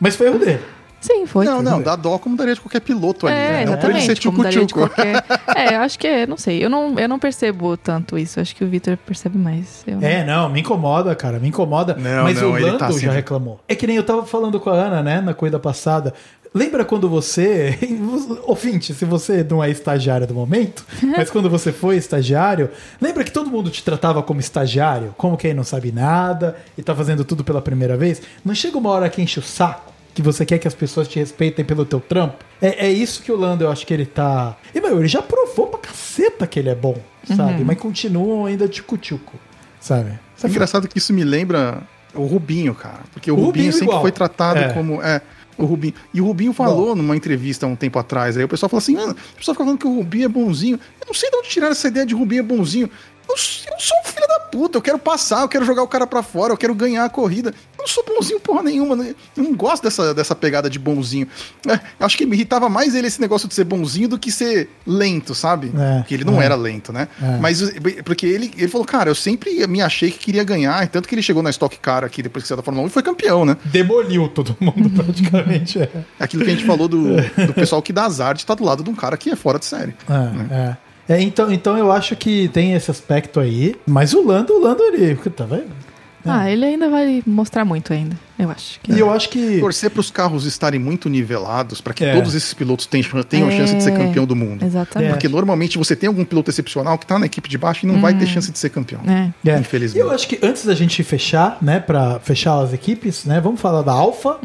Mas 0.00 0.16
foi 0.16 0.28
erro 0.28 0.38
dele. 0.38 0.60
Sim, 1.06 1.24
foi. 1.24 1.46
Não, 1.46 1.62
não, 1.62 1.80
dá 1.80 1.94
dó 1.94 2.18
como 2.18 2.36
daria 2.36 2.54
de 2.54 2.60
qualquer 2.60 2.80
piloto 2.80 3.28
ali. 3.28 3.36
É, 3.36 3.64
né? 3.64 3.66
Não 3.66 3.76
pra 3.76 3.90
ele 3.90 4.00
ser 4.00 4.12
exatamente. 4.12 4.26
como 4.26 4.42
daria 4.42 4.66
de 4.66 4.66
tchucu-tchucu. 4.66 4.94
qualquer... 4.94 5.24
É, 5.56 5.76
acho 5.76 5.98
que 5.98 6.06
é, 6.06 6.26
não 6.26 6.36
sei. 6.36 6.64
Eu 6.64 6.68
não, 6.68 6.98
eu 6.98 7.08
não 7.08 7.18
percebo 7.18 7.76
tanto 7.76 8.18
isso. 8.18 8.40
Acho 8.40 8.54
que 8.54 8.64
o 8.64 8.68
Victor 8.68 8.96
percebe 8.96 9.38
mais. 9.38 9.84
Eu... 9.86 10.00
É, 10.02 10.24
não, 10.24 10.48
me 10.48 10.60
incomoda, 10.60 11.14
cara, 11.14 11.38
me 11.38 11.48
incomoda. 11.48 11.94
Não, 11.94 12.24
mas 12.24 12.40
não, 12.40 12.50
o 12.50 12.56
ele 12.56 12.66
Lando 12.66 12.78
tá 12.78 12.88
assim. 12.88 13.06
já 13.06 13.12
reclamou. 13.12 13.60
É 13.68 13.74
que 13.74 13.86
nem 13.86 13.96
eu 13.96 14.02
tava 14.02 14.26
falando 14.26 14.58
com 14.58 14.68
a 14.68 14.74
Ana, 14.74 15.02
né, 15.02 15.20
na 15.20 15.32
corrida 15.32 15.58
passada. 15.58 16.12
Lembra 16.52 16.84
quando 16.84 17.08
você. 17.08 17.78
Ouvinte, 18.44 18.92
se 18.92 19.04
você 19.04 19.44
não 19.48 19.62
é 19.62 19.70
estagiário 19.70 20.26
do 20.26 20.34
momento, 20.34 20.84
mas 21.16 21.30
quando 21.30 21.48
você 21.48 21.72
foi 21.72 21.96
estagiário, 21.96 22.70
lembra 23.00 23.22
que 23.22 23.30
todo 23.30 23.50
mundo 23.50 23.70
te 23.70 23.84
tratava 23.84 24.22
como 24.22 24.40
estagiário? 24.40 25.14
Como 25.16 25.36
quem 25.36 25.54
não 25.54 25.64
sabe 25.64 25.92
nada 25.92 26.56
e 26.76 26.82
tá 26.82 26.94
fazendo 26.94 27.24
tudo 27.24 27.44
pela 27.44 27.62
primeira 27.62 27.96
vez? 27.96 28.20
Não 28.44 28.54
chega 28.54 28.76
uma 28.76 28.90
hora 28.90 29.08
que 29.08 29.22
enche 29.22 29.38
o 29.38 29.42
saco? 29.42 29.95
Que 30.16 30.22
você 30.22 30.46
quer 30.46 30.56
que 30.58 30.66
as 30.66 30.74
pessoas 30.74 31.06
te 31.06 31.18
respeitem 31.18 31.62
pelo 31.62 31.84
teu 31.84 32.00
trampo? 32.00 32.36
É, 32.60 32.86
é 32.86 32.90
isso 32.90 33.22
que 33.22 33.30
o 33.30 33.36
Lando, 33.36 33.64
eu 33.64 33.70
acho 33.70 33.86
que 33.86 33.92
ele 33.92 34.06
tá. 34.06 34.56
E, 34.74 34.80
meu, 34.80 34.98
ele 34.98 35.08
já 35.08 35.20
provou 35.20 35.66
pra 35.66 35.78
caceta 35.78 36.46
que 36.46 36.58
ele 36.58 36.70
é 36.70 36.74
bom, 36.74 36.96
sabe? 37.36 37.62
Mas 37.62 37.76
continuam 37.78 38.46
ainda 38.46 38.66
tico-tico, 38.66 39.34
sabe? 39.78 40.08
É 40.08 40.18
Sabe? 40.34 40.54
engraçado 40.54 40.88
que 40.88 40.96
isso 40.96 41.12
me 41.12 41.22
lembra 41.22 41.82
o 42.14 42.24
Rubinho, 42.24 42.74
cara. 42.74 43.00
Porque 43.12 43.30
o, 43.30 43.34
O 43.34 43.36
Rubinho, 43.36 43.46
Rubinho 43.48 43.72
sempre 43.72 43.88
igual. 43.88 44.00
foi 44.00 44.10
tratado 44.10 44.58
É. 44.58 44.72
como. 44.72 45.02
É, 45.02 45.20
o 45.58 45.66
Rubinho. 45.66 45.92
E 46.14 46.20
o 46.22 46.24
Rubinho 46.26 46.52
falou 46.54 46.96
numa 46.96 47.14
entrevista 47.14 47.66
um 47.66 47.76
tempo 47.76 47.98
atrás. 47.98 48.38
Aí 48.38 48.44
o 48.44 48.48
pessoal 48.48 48.70
falou 48.70 48.78
assim: 48.78 48.94
mano, 48.94 49.12
o 49.12 49.36
pessoal 49.36 49.54
fica 49.54 49.64
falando 49.64 49.78
que 49.78 49.86
o 49.86 49.94
Rubinho 49.96 50.24
é 50.24 50.28
bonzinho. 50.28 50.80
Eu 51.00 51.06
não 51.08 51.14
sei 51.14 51.30
de 51.30 51.36
onde 51.36 51.48
tiraram 51.50 51.72
essa 51.72 51.88
ideia 51.88 52.06
de 52.06 52.14
Rubinho 52.14 52.40
é 52.40 52.42
bonzinho. 52.42 52.88
Eu, 53.28 53.34
eu 53.34 53.80
sou 53.80 53.96
um 54.00 54.04
filho 54.04 54.26
da 54.28 54.40
puta, 54.40 54.78
eu 54.78 54.82
quero 54.82 54.98
passar, 54.98 55.42
eu 55.42 55.48
quero 55.48 55.64
jogar 55.64 55.82
o 55.82 55.88
cara 55.88 56.06
pra 56.06 56.22
fora, 56.22 56.52
eu 56.52 56.56
quero 56.56 56.74
ganhar 56.74 57.04
a 57.04 57.08
corrida. 57.08 57.50
Eu 57.50 57.82
não 57.82 57.86
sou 57.88 58.04
bonzinho 58.04 58.40
porra 58.40 58.62
nenhuma, 58.62 58.94
né? 58.96 59.14
Eu 59.36 59.42
não 59.42 59.54
gosto 59.54 59.82
dessa, 59.82 60.14
dessa 60.14 60.34
pegada 60.34 60.70
de 60.70 60.78
bonzinho. 60.78 61.26
É, 61.68 61.80
acho 62.00 62.16
que 62.16 62.24
me 62.24 62.34
irritava 62.36 62.68
mais 62.68 62.94
ele 62.94 63.06
esse 63.06 63.20
negócio 63.20 63.48
de 63.48 63.54
ser 63.54 63.64
bonzinho 63.64 64.08
do 64.08 64.18
que 64.18 64.30
ser 64.30 64.70
lento, 64.86 65.34
sabe? 65.34 65.72
É, 65.76 65.98
Porque 65.98 66.14
ele 66.14 66.24
não 66.24 66.40
é. 66.40 66.44
era 66.44 66.54
lento, 66.54 66.92
né? 66.92 67.08
É. 67.22 67.36
Mas 67.38 67.60
porque 68.04 68.26
ele, 68.26 68.52
ele 68.56 68.68
falou, 68.68 68.86
cara, 68.86 69.10
eu 69.10 69.14
sempre 69.14 69.66
me 69.66 69.82
achei 69.82 70.10
que 70.10 70.18
queria 70.18 70.44
ganhar, 70.44 70.86
tanto 70.88 71.08
que 71.08 71.14
ele 71.14 71.22
chegou 71.22 71.42
na 71.42 71.50
Stock 71.50 71.76
Car 71.78 72.04
aqui 72.04 72.22
depois 72.22 72.42
que 72.44 72.48
saiu 72.48 72.56
da 72.56 72.62
Fórmula 72.62 72.84
1 72.86 72.88
e 72.88 72.92
foi 72.92 73.02
campeão, 73.02 73.44
né? 73.44 73.56
Demoliu 73.64 74.28
todo 74.28 74.56
mundo 74.60 74.88
praticamente. 75.04 75.80
É, 75.80 75.90
Aquilo 76.18 76.44
que 76.44 76.50
a 76.50 76.54
gente 76.54 76.64
falou 76.64 76.88
do, 76.88 77.16
do 77.16 77.54
pessoal 77.54 77.82
que 77.82 77.92
dá 77.92 78.04
azar 78.04 78.34
de 78.34 78.40
estar 78.40 78.54
do 78.54 78.64
lado 78.64 78.82
de 78.82 78.90
um 78.90 78.94
cara 78.94 79.16
que 79.16 79.30
é 79.30 79.36
fora 79.36 79.58
de 79.58 79.64
série. 79.66 79.94
é, 80.08 80.54
é. 80.54 80.76
É, 81.08 81.20
então, 81.20 81.52
então 81.52 81.76
eu 81.78 81.92
acho 81.92 82.16
que 82.16 82.48
tem 82.48 82.72
esse 82.74 82.90
aspecto 82.90 83.38
aí. 83.40 83.74
Mas 83.86 84.12
o 84.12 84.26
Lando, 84.26 84.52
o 84.54 84.60
Lando, 84.60 84.82
ele. 84.82 85.14
Tá 85.30 85.44
vendo? 85.44 85.86
Ah, 86.28 86.50
ele 86.50 86.64
ainda 86.64 86.90
vai 86.90 87.22
mostrar 87.24 87.64
muito 87.64 87.92
ainda, 87.92 88.16
eu 88.36 88.50
acho. 88.50 88.80
Que... 88.80 88.90
E 88.92 88.98
eu 88.98 89.08
acho 89.12 89.28
que. 89.28 89.60
Torcer 89.60 89.88
para 89.88 90.00
os 90.00 90.10
carros 90.10 90.44
estarem 90.44 90.80
muito 90.80 91.08
nivelados 91.08 91.80
para 91.80 91.94
que 91.94 92.04
É. 92.04 92.12
todos 92.16 92.34
esses 92.34 92.52
pilotos 92.52 92.84
tenham, 92.86 93.22
tenham 93.22 93.48
É. 93.48 93.56
chance 93.56 93.76
de 93.76 93.80
ser 93.80 93.96
campeão 93.96 94.26
do 94.26 94.34
mundo. 94.34 94.64
Exatamente. 94.64 95.10
Porque 95.12 95.28
normalmente 95.28 95.78
você 95.78 95.94
tem 95.94 96.08
algum 96.08 96.24
piloto 96.24 96.50
excepcional 96.50 96.98
que 96.98 97.04
está 97.04 97.16
na 97.16 97.26
equipe 97.26 97.48
de 97.48 97.56
baixo 97.56 97.86
e 97.86 97.88
não 97.88 98.00
vai 98.00 98.12
ter 98.12 98.26
chance 98.26 98.50
de 98.50 98.58
ser 98.58 98.70
campeão. 98.70 99.02
É. 99.06 99.30
É. 99.52 99.56
Infelizmente. 99.56 100.04
Eu 100.04 100.10
acho 100.10 100.26
que 100.26 100.36
antes 100.42 100.64
da 100.66 100.74
gente 100.74 101.00
fechar, 101.04 101.58
né, 101.62 101.78
pra 101.78 102.18
fechar 102.18 102.58
as 102.60 102.72
equipes, 102.72 103.24
né, 103.24 103.40
vamos 103.40 103.60
falar 103.60 103.82
da 103.82 103.92
Alfa, 103.92 104.38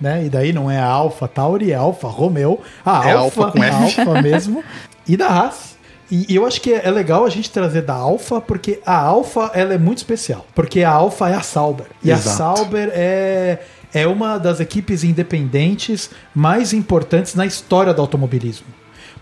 né, 0.00 0.26
e 0.26 0.28
daí 0.30 0.52
não 0.52 0.70
é 0.70 0.78
a 0.78 0.86
Alfa 0.86 1.26
Tauri, 1.26 1.72
é 1.72 1.74
a 1.74 1.80
Alfa 1.80 2.06
Romeo, 2.06 2.60
a 2.84 3.08
É 3.08 3.12
a 3.14 3.18
Alfa, 3.18 3.46
Alfa 3.46 3.50
com 3.58 3.62
a 3.64 3.66
F. 3.66 4.00
Alfa 4.00 4.22
mesmo, 4.22 4.62
e 5.08 5.16
da 5.16 5.26
Haas. 5.26 5.75
E, 6.10 6.34
eu 6.34 6.46
acho 6.46 6.60
que 6.60 6.72
é 6.72 6.90
legal 6.90 7.24
a 7.24 7.28
gente 7.28 7.50
trazer 7.50 7.82
da 7.82 7.94
Alfa, 7.94 8.40
porque 8.40 8.80
a 8.86 8.96
Alfa, 8.96 9.50
ela 9.54 9.74
é 9.74 9.78
muito 9.78 9.98
especial, 9.98 10.46
porque 10.54 10.82
a 10.82 10.90
Alfa 10.90 11.28
é 11.28 11.34
a 11.34 11.42
Sauber, 11.42 11.86
e 12.02 12.12
a 12.12 12.16
Exato. 12.16 12.36
Sauber 12.36 12.90
é... 12.92 13.58
É 13.94 14.06
uma 14.06 14.36
das 14.36 14.60
equipes 14.60 15.04
independentes 15.04 16.10
mais 16.34 16.74
importantes 16.74 17.34
na 17.34 17.46
história 17.46 17.94
do 17.94 18.02
automobilismo. 18.02 18.66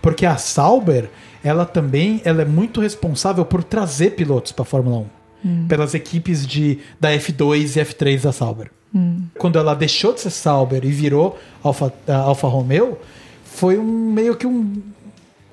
Porque 0.01 0.25
a 0.25 0.35
Sauber, 0.35 1.09
ela 1.41 1.65
também 1.65 2.19
ela 2.25 2.41
é 2.41 2.45
muito 2.45 2.81
responsável 2.81 3.45
por 3.45 3.63
trazer 3.63 4.15
pilotos 4.15 4.51
para 4.51 4.63
a 4.63 4.65
Fórmula 4.65 5.05
1. 5.45 5.67
Pelas 5.67 5.93
equipes 5.93 6.45
de, 6.45 6.79
da 6.99 7.11
F2 7.11 7.77
e 7.77 7.85
F3 7.85 8.21
da 8.23 8.33
Sauber. 8.33 8.69
Quando 9.37 9.59
ela 9.59 9.73
deixou 9.75 10.13
de 10.13 10.21
ser 10.21 10.31
Sauber 10.31 10.83
e 10.83 10.91
virou 10.91 11.37
Alfa, 11.63 11.93
a 12.07 12.15
Alfa 12.15 12.47
Romeo, 12.47 12.97
foi 13.45 13.77
um 13.77 14.11
meio 14.11 14.35
que 14.35 14.47
um, 14.47 14.81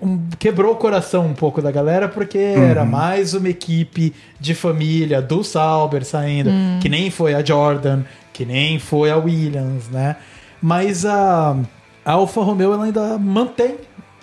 um- 0.02 0.20
quebrou 0.38 0.72
o 0.72 0.76
coração 0.76 1.26
um 1.26 1.32
pouco 1.34 1.62
da 1.62 1.70
galera, 1.70 2.08
porque 2.08 2.38
era 2.38 2.84
mais 2.84 3.34
uma 3.34 3.48
equipe 3.48 4.12
de 4.40 4.54
família 4.54 5.22
do 5.22 5.42
Sauber 5.44 6.04
saindo, 6.04 6.50
que 6.80 6.88
nem 6.88 7.10
foi 7.10 7.34
a 7.34 7.44
Jordan, 7.44 8.02
que 8.32 8.44
nem 8.44 8.78
foi 8.78 9.10
a 9.10 9.16
Williams, 9.16 9.88
né? 9.88 10.16
Mas 10.60 11.04
a, 11.06 11.56
a 12.04 12.12
Alfa 12.12 12.40
Romeo 12.42 12.72
ela 12.72 12.84
ainda 12.84 13.16
mantém 13.18 13.76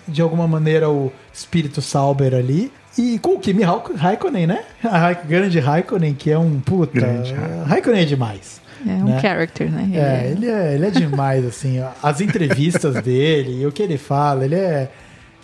de 0.06 0.20
alguma 0.20 0.46
maneira 0.46 0.90
o 0.90 1.12
espírito 1.32 1.80
Sauber 1.80 2.34
ali. 2.34 2.70
E 2.98 3.18
com 3.20 3.34
o 3.34 3.38
Kimi 3.38 3.62
Raik- 3.62 3.94
Raikkonen, 3.94 4.46
né? 4.48 4.64
A 4.82 4.98
Raik- 4.98 5.26
grande 5.26 5.60
Raikkonen, 5.60 6.12
que 6.12 6.30
é 6.30 6.38
um 6.38 6.58
puta. 6.60 6.92
Grande 7.00 7.34
Raikkonen 7.66 8.02
é 8.02 8.04
demais. 8.04 8.60
É 8.86 8.90
um 8.92 9.04
né? 9.04 9.20
character, 9.20 9.70
né? 9.70 9.88
É, 9.94 10.30
ele 10.30 10.46
é, 10.48 10.74
ele 10.74 10.86
é 10.86 10.90
demais, 10.90 11.44
assim. 11.46 11.76
As 12.02 12.20
entrevistas 12.20 12.94
dele 13.04 13.60
e 13.62 13.66
o 13.66 13.70
que 13.72 13.82
ele 13.82 13.96
fala, 13.98 14.44
ele 14.44 14.54
é, 14.56 14.90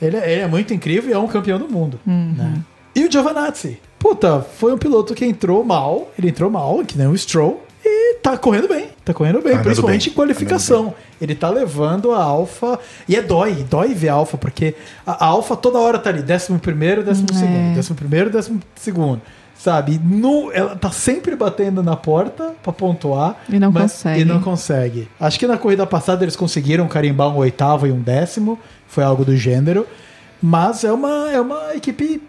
ele 0.01 0.17
é, 0.17 0.33
ele 0.33 0.41
é 0.43 0.47
muito 0.47 0.73
incrível 0.75 1.11
e 1.11 1.13
é 1.13 1.19
um 1.19 1.27
campeão 1.27 1.59
do 1.59 1.69
mundo. 1.69 1.99
né? 2.07 2.61
E 2.95 3.05
o 3.05 3.11
Giovanazzi? 3.13 3.81
Puta, 3.99 4.41
foi 4.41 4.73
um 4.73 4.79
piloto 4.79 5.15
que 5.15 5.25
entrou 5.25 5.65
mal, 5.65 6.11
ele 6.19 6.29
entrou 6.29 6.51
mal, 6.51 6.85
que 6.85 6.97
nem 6.97 7.07
o 7.07 7.17
Stroll, 7.17 7.63
e 7.85 8.15
tá 8.17 8.37
correndo 8.37 8.69
bem. 8.69 8.89
Tá 9.05 9.15
correndo 9.15 9.41
bem, 9.41 9.53
Andando 9.53 9.65
principalmente 9.65 10.09
bem, 10.09 10.13
em 10.13 10.17
qualificação. 10.17 10.95
Ele 11.21 11.35
tá 11.35 11.49
levando 11.49 12.13
a 12.13 12.23
Alfa. 12.23 12.79
E 13.09 13.15
é 13.15 13.23
dói, 13.23 13.65
dói 13.71 13.95
ver 13.95 14.09
a 14.09 14.15
Alfa, 14.15 14.37
porque 14.37 14.75
a, 15.07 15.25
a 15.25 15.29
Alfa 15.29 15.57
toda 15.57 15.79
hora 15.79 15.99
tá 15.99 16.11
ali, 16.11 16.23
11 16.23 16.59
primeiro, 16.59 17.05
décimo 17.05 17.33
segundo, 17.33 17.75
décimo 17.75 17.97
primeiro, 17.97 18.31
décimo 18.31 18.61
segundo. 18.75 19.23
Sabe? 19.59 19.99
No, 20.05 20.53
ela 20.53 20.77
tá 20.77 20.91
sempre 20.91 21.35
batendo 21.35 21.83
na 21.83 21.97
porta 21.97 22.55
pra 22.63 22.73
pontuar. 22.73 23.37
E 23.49 23.59
não 23.59 23.73
mas- 23.73 23.93
consegue. 23.93 24.21
E 24.21 24.25
não 24.25 24.41
consegue. 24.41 25.09
Acho 25.19 25.39
que 25.39 25.47
na 25.47 25.57
corrida 25.57 25.87
passada 25.87 26.25
eles 26.25 26.37
conseguiram 26.37 26.87
carimbar 26.87 27.29
um 27.29 27.37
oitavo 27.39 27.87
e 27.87 27.91
um 27.93 28.01
décimo. 28.01 28.59
Foi 28.87 29.03
algo 29.03 29.25
do 29.25 29.37
gênero. 29.37 29.87
Mas 30.43 30.85
é 30.85 30.93
uma, 30.93 31.31
é 31.33 31.41
uma 31.41 31.75
equipe 31.75 32.23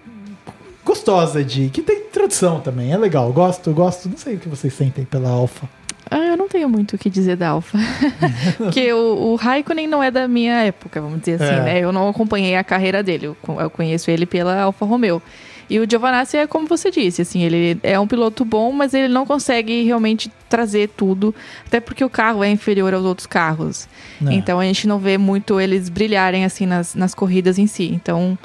gostosa 0.85 1.43
de. 1.43 1.69
que 1.69 1.81
tem 1.81 2.01
tradição 2.03 2.59
também. 2.59 2.91
É 2.91 2.97
legal. 2.97 3.31
Gosto, 3.33 3.71
gosto. 3.71 4.09
Não 4.09 4.17
sei 4.17 4.35
o 4.35 4.39
que 4.39 4.47
vocês 4.49 4.73
sentem 4.73 5.05
pela 5.05 5.29
Alfa. 5.29 5.67
Ah, 6.09 6.19
eu 6.25 6.37
não 6.37 6.47
tenho 6.47 6.69
muito 6.69 6.95
o 6.95 6.97
que 6.97 7.09
dizer 7.09 7.35
da 7.35 7.49
Alfa. 7.49 7.77
Porque 8.57 8.91
o, 8.93 9.31
o 9.33 9.35
Raikkonen 9.35 9.87
não 9.87 10.01
é 10.01 10.09
da 10.09 10.25
minha 10.25 10.61
época, 10.63 11.01
vamos 11.01 11.19
dizer 11.19 11.33
assim, 11.35 11.53
É. 11.53 11.61
né? 11.63 11.79
Eu 11.83 11.91
não 11.91 12.07
acompanhei 12.07 12.55
a 12.55 12.63
carreira 12.63 13.03
dele. 13.03 13.25
Eu, 13.25 13.37
eu 13.59 13.69
conheço 13.69 14.09
ele 14.09 14.25
pela 14.25 14.57
Alfa 14.61 14.85
Romeo. 14.85 15.21
E 15.69 15.79
o 15.79 15.89
Giovanazzi 15.89 16.37
é 16.37 16.47
como 16.47 16.67
você 16.67 16.89
disse, 16.89 17.21
assim, 17.21 17.43
ele 17.43 17.77
é 17.83 17.99
um 17.99 18.07
piloto 18.07 18.45
bom, 18.45 18.71
mas 18.71 18.93
ele 18.93 19.07
não 19.07 19.25
consegue 19.25 19.83
realmente 19.83 20.31
trazer 20.47 20.89
tudo, 20.89 21.35
até 21.65 21.79
porque 21.79 22.03
o 22.03 22.09
carro 22.09 22.43
é 22.43 22.49
inferior 22.49 22.93
aos 22.93 23.03
outros 23.03 23.27
carros. 23.27 23.87
É. 24.25 24.33
Então 24.33 24.59
a 24.59 24.63
gente 24.63 24.87
não 24.87 24.97
vê 24.97 25.17
muito 25.17 25.59
eles 25.59 25.89
brilharem 25.89 26.45
assim 26.45 26.65
nas, 26.65 26.95
nas 26.95 27.13
corridas 27.13 27.59
em 27.59 27.67
si. 27.67 27.91
Então 27.93 28.37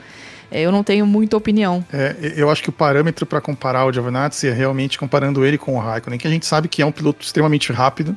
eh, 0.51 0.62
eu 0.62 0.73
não 0.73 0.82
tenho 0.82 1.07
muita 1.07 1.36
opinião. 1.36 1.85
É, 1.93 2.35
eu 2.36 2.51
acho 2.51 2.62
que 2.62 2.70
o 2.70 2.73
parâmetro 2.73 3.24
para 3.24 3.40
comparar 3.40 3.86
o 3.86 3.93
Giovinazzi 3.93 4.49
é 4.49 4.53
realmente 4.53 4.99
comparando 4.99 5.44
ele 5.44 5.57
com 5.57 5.77
o 5.77 5.78
Raikkonen, 5.78 6.19
que 6.19 6.27
a 6.27 6.31
gente 6.31 6.44
sabe 6.44 6.66
que 6.66 6.82
é 6.82 6.86
um 6.86 6.93
piloto 6.93 7.24
extremamente 7.24 7.73
rápido 7.73 8.16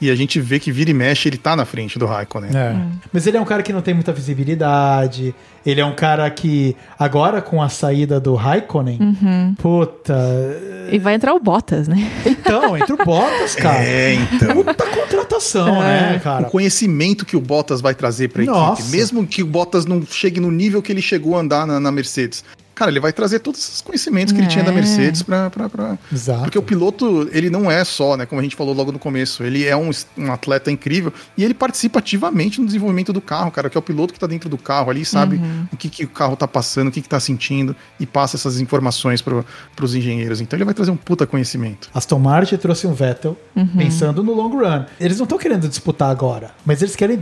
e 0.00 0.10
a 0.10 0.14
gente 0.14 0.40
vê 0.40 0.58
que 0.58 0.70
vira 0.70 0.90
e 0.90 0.94
mexe 0.94 1.28
ele 1.28 1.36
tá 1.36 1.56
na 1.56 1.64
frente 1.64 1.98
do 1.98 2.06
Raikkonen. 2.06 2.50
É. 2.56 2.76
Mas 3.12 3.26
ele 3.26 3.36
é 3.36 3.40
um 3.40 3.44
cara 3.44 3.62
que 3.62 3.72
não 3.72 3.80
tem 3.82 3.94
muita 3.94 4.12
visibilidade. 4.12 5.34
Ele 5.66 5.80
é 5.80 5.84
um 5.84 5.94
cara 5.94 6.30
que, 6.30 6.74
agora 6.98 7.42
com 7.42 7.62
a 7.62 7.68
saída 7.68 8.18
do 8.18 8.34
Raikkonen, 8.34 8.98
puta. 9.60 10.16
E 10.90 10.98
vai 10.98 11.14
entrar 11.14 11.34
o 11.34 11.40
Bottas, 11.40 11.88
né? 11.88 12.10
Então, 12.24 12.76
entre 12.76 12.92
o 12.92 12.96
Bottas, 13.04 13.54
cara. 13.54 13.84
É, 13.84 14.14
então. 14.14 14.62
Puta 14.64 14.86
contratação, 14.86 15.80
né, 15.80 16.16
O 16.16 16.20
cara? 16.20 16.44
conhecimento 16.44 17.26
que 17.26 17.36
o 17.36 17.40
Bottas 17.40 17.80
vai 17.80 17.94
trazer 17.94 18.28
para 18.28 18.42
a 18.42 18.46
Nossa. 18.46 18.80
equipe, 18.82 18.96
mesmo 18.96 19.26
que 19.26 19.42
o 19.42 19.46
Bottas 19.46 19.84
não 19.84 20.02
chegue 20.06 20.40
no 20.40 20.50
nível 20.50 20.80
que 20.80 20.90
ele 20.90 21.02
chegou 21.02 21.36
a 21.36 21.40
andar 21.40 21.66
na, 21.66 21.78
na 21.78 21.92
Mercedes. 21.92 22.42
Cara, 22.78 22.92
ele 22.92 23.00
vai 23.00 23.12
trazer 23.12 23.40
todos 23.40 23.58
esses 23.60 23.80
conhecimentos 23.80 24.32
que 24.32 24.38
ele 24.40 24.46
tinha 24.46 24.62
da 24.62 24.70
É. 24.70 24.74
Mercedes 24.74 25.20
pra, 25.22 25.50
pra, 25.50 25.68
pra- 25.68 25.98
Exato. 26.12 26.42
Porque 26.42 26.56
o 26.58 26.62
piloto, 26.62 27.28
ele 27.32 27.50
não 27.50 27.68
é 27.68 27.82
só, 27.84 28.16
né? 28.16 28.24
Como 28.24 28.40
a 28.40 28.44
gente 28.44 28.54
falou 28.54 28.72
logo 28.72 28.92
no 28.92 28.98
começo, 29.00 29.42
ele 29.42 29.66
é 29.66 29.76
um, 29.76 29.90
um 30.16 30.32
atleta 30.32 30.70
incrível 30.70 31.12
e 31.36 31.42
ele 31.44 31.54
participa 31.54 31.98
ativamente 31.98 32.60
no 32.60 32.66
desenvolvimento 32.66 33.12
do 33.12 33.20
carro, 33.20 33.50
cara, 33.50 33.68
que 33.68 33.76
é 33.76 33.80
o 33.80 33.82
piloto 33.82 34.14
que 34.14 34.20
tá 34.20 34.28
dentro 34.28 34.48
do 34.48 34.56
carro 34.56 34.90
ali, 34.90 35.04
sabe 35.04 35.40
o 35.72 35.76
que, 35.76 35.88
que 35.88 36.04
o 36.04 36.08
carro 36.08 36.36
tá 36.36 36.46
passando, 36.46 36.86
o 36.88 36.90
que, 36.92 37.02
que 37.02 37.08
tá 37.08 37.18
sentindo 37.18 37.74
e 37.98 38.06
passa 38.06 38.36
essas 38.36 38.60
informações 38.60 39.20
pro, 39.20 39.44
pros 39.74 39.94
engenheiros. 39.96 40.40
Então 40.40 40.56
ele 40.56 40.64
vai 40.64 40.72
trazer 40.74 40.92
um 40.92 40.96
puta 40.96 41.26
conhecimento. 41.26 41.90
Aston 41.92 42.18
Martin 42.20 42.56
trouxe 42.58 42.86
um 42.86 42.94
Vettel 42.94 43.36
Uhum. 43.56 43.66
pensando 43.76 44.22
no 44.22 44.32
long 44.34 44.50
run. 44.56 44.84
Eles 45.00 45.18
não 45.18 45.24
estão 45.24 45.36
querendo 45.38 45.68
disputar 45.68 46.10
agora, 46.10 46.52
mas 46.64 46.80
eles 46.80 46.94
querem 46.94 47.18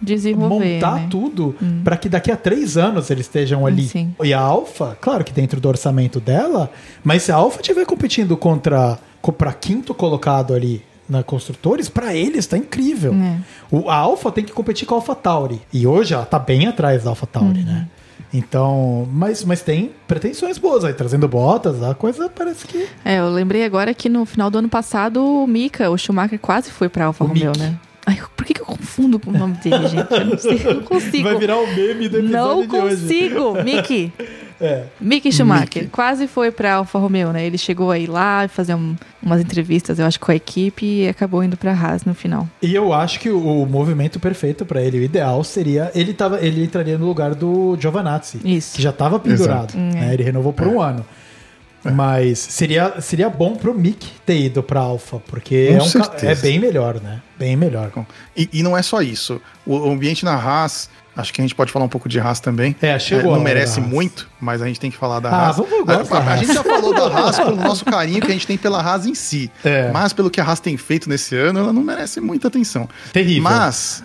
Desenvolver. 0.00 0.74
montar 0.74 0.94
né? 0.96 1.06
tudo 1.10 1.54
pra 1.82 1.96
que 1.96 2.08
daqui 2.08 2.30
a 2.30 2.36
três 2.36 2.76
anos 2.76 3.10
eles 3.10 3.26
estejam 3.26 3.66
ali. 3.66 3.88
Sim. 3.88 4.14
E 4.22 4.32
a 4.32 4.40
Alfa, 4.40 4.96
claro 5.00 5.24
que 5.24 5.32
dentro 5.32 5.60
do 5.60 5.68
orçamento 5.68 6.20
dela, 6.20 6.70
mas 7.02 7.24
se 7.24 7.32
a 7.32 7.36
Alfa 7.36 7.60
estiver 7.60 7.84
competindo 7.84 8.36
contra 8.36 8.98
para 9.36 9.52
quinto 9.52 9.92
colocado 9.92 10.54
ali 10.54 10.82
na 11.08 11.22
construtores, 11.22 11.88
pra 11.88 12.14
eles 12.14 12.46
tá 12.46 12.56
incrível. 12.56 13.14
É. 13.14 13.38
O, 13.70 13.88
a 13.88 13.96
Alfa 13.96 14.30
tem 14.30 14.44
que 14.44 14.52
competir 14.52 14.86
com 14.86 14.94
a 14.94 14.98
Alfa 14.98 15.14
Tauri. 15.14 15.60
E 15.72 15.86
hoje 15.86 16.14
ela 16.14 16.24
tá 16.24 16.38
bem 16.38 16.66
atrás 16.66 17.04
da 17.04 17.10
Alfa 17.10 17.26
Tauri, 17.26 17.62
né? 17.62 17.88
Então, 18.32 19.08
mas, 19.10 19.42
mas 19.42 19.62
tem 19.62 19.92
pretensões 20.06 20.58
boas 20.58 20.84
aí, 20.84 20.92
trazendo 20.92 21.26
botas, 21.26 21.82
a 21.82 21.94
coisa 21.94 22.28
parece 22.28 22.66
que. 22.66 22.86
É, 23.04 23.20
eu 23.20 23.30
lembrei 23.30 23.64
agora 23.64 23.94
que 23.94 24.08
no 24.08 24.26
final 24.26 24.50
do 24.50 24.58
ano 24.58 24.68
passado 24.68 25.24
o 25.24 25.46
Mika, 25.46 25.88
o 25.88 25.96
Schumacher, 25.96 26.38
quase 26.38 26.70
foi 26.70 26.88
pra 26.88 27.06
Alfa 27.06 27.24
O 27.24 27.28
Romeo, 27.28 27.52
Mick. 27.52 27.58
né? 27.58 27.78
Ai, 28.10 28.18
por 28.36 28.46
que, 28.46 28.54
que 28.54 28.60
eu 28.62 28.66
confundo 28.66 29.18
com 29.20 29.30
o 29.30 29.38
nome 29.38 29.54
dele, 29.62 29.86
gente? 29.86 30.10
Eu 30.10 30.24
não 30.24 30.38
sei, 30.38 30.60
eu 30.64 30.74
não 30.76 30.82
consigo. 30.82 31.24
Vai 31.24 31.36
virar 31.38 31.58
o 31.58 31.66
meme 31.66 32.08
do 32.08 32.18
episódio 32.18 32.30
Não 32.30 32.66
de 32.66 32.76
hoje. 32.76 32.96
consigo, 33.02 33.62
Mickey. 33.62 34.12
É. 34.60 34.86
Mickey 35.00 35.30
Schumacher 35.30 35.66
Mickey. 35.84 35.86
quase 35.86 36.26
foi 36.26 36.50
pra 36.50 36.74
Alfa 36.74 36.98
Romeo, 36.98 37.30
né? 37.32 37.46
Ele 37.46 37.56
chegou 37.56 37.92
aí 37.92 38.08
lá 38.08 38.48
fazer 38.48 38.74
um- 38.74 38.96
umas 39.22 39.40
entrevistas, 39.40 40.00
eu 40.00 40.04
acho, 40.04 40.18
com 40.18 40.32
a 40.32 40.34
equipe 40.34 40.84
e 40.84 41.08
acabou 41.08 41.44
indo 41.44 41.56
pra 41.56 41.70
Haas 41.72 42.04
no 42.04 42.12
final. 42.12 42.48
E 42.60 42.74
eu 42.74 42.92
acho 42.92 43.20
que 43.20 43.30
o, 43.30 43.38
o 43.62 43.66
movimento 43.66 44.18
perfeito 44.18 44.66
pra 44.66 44.82
ele, 44.82 44.98
o 44.98 45.02
ideal 45.04 45.44
seria 45.44 45.92
ele 45.94 46.12
tava, 46.12 46.40
ele 46.44 46.64
entraria 46.64 46.98
no 46.98 47.06
lugar 47.06 47.36
do 47.36 47.76
Giovanazzi, 47.78 48.40
Isso. 48.44 48.74
que 48.74 48.82
já 48.82 48.90
estava 48.90 49.20
pendurado, 49.20 49.76
né? 49.76 50.08
é. 50.10 50.14
Ele 50.14 50.24
renovou 50.24 50.52
por 50.52 50.66
um 50.66 50.82
ano. 50.82 51.06
Mas 51.84 52.38
seria, 52.38 53.00
seria 53.00 53.30
bom 53.30 53.54
pro 53.54 53.74
Mick 53.74 54.06
ter 54.26 54.38
ido 54.38 54.62
pra 54.62 54.80
Alfa, 54.80 55.20
porque 55.28 55.70
é, 55.72 55.82
um 55.82 56.28
é 56.28 56.34
bem 56.34 56.58
melhor, 56.58 57.00
né? 57.00 57.20
Bem 57.38 57.56
melhor. 57.56 57.90
E, 58.36 58.48
e 58.52 58.62
não 58.62 58.76
é 58.76 58.82
só 58.82 59.00
isso. 59.00 59.40
O, 59.64 59.76
o 59.76 59.90
ambiente 59.92 60.24
na 60.24 60.34
Haas, 60.34 60.90
acho 61.16 61.32
que 61.32 61.40
a 61.40 61.44
gente 61.44 61.54
pode 61.54 61.70
falar 61.70 61.84
um 61.84 61.88
pouco 61.88 62.08
de 62.08 62.18
Haas 62.18 62.40
também. 62.40 62.74
É, 62.82 62.98
chegou 62.98 63.32
a 63.32 63.36
não 63.36 63.44
merece 63.44 63.80
muito, 63.80 64.28
mas 64.40 64.62
a 64.62 64.66
gente 64.66 64.78
tem 64.80 64.90
que 64.90 64.96
falar 64.96 65.20
da 65.20 65.30
Ah, 65.30 65.46
Haas. 65.46 65.56
vamos- 65.56 65.72
eu 65.72 65.84
gosto 65.84 66.14
a, 66.14 66.18
a 66.18 66.22
Haas. 66.22 66.40
gente 66.40 66.54
já 66.54 66.62
falou 66.64 66.94
da 66.94 67.06
Haas 67.18 67.36
pelo 67.38 67.56
nosso 67.56 67.84
carinho 67.84 68.20
que 68.20 68.28
a 68.28 68.30
gente 68.32 68.46
tem 68.46 68.56
pela 68.58 68.80
Haas 68.80 69.06
em 69.06 69.14
si. 69.14 69.50
É. 69.64 69.90
Mas 69.92 70.12
pelo 70.12 70.30
que 70.30 70.40
a 70.40 70.44
Haas 70.44 70.60
tem 70.60 70.76
feito 70.76 71.08
nesse 71.08 71.34
ano, 71.36 71.58
ela 71.58 71.72
não 71.72 71.82
merece 71.82 72.20
muita 72.20 72.48
atenção. 72.48 72.88
Terrível. 73.12 73.42
Mas, 73.44 74.02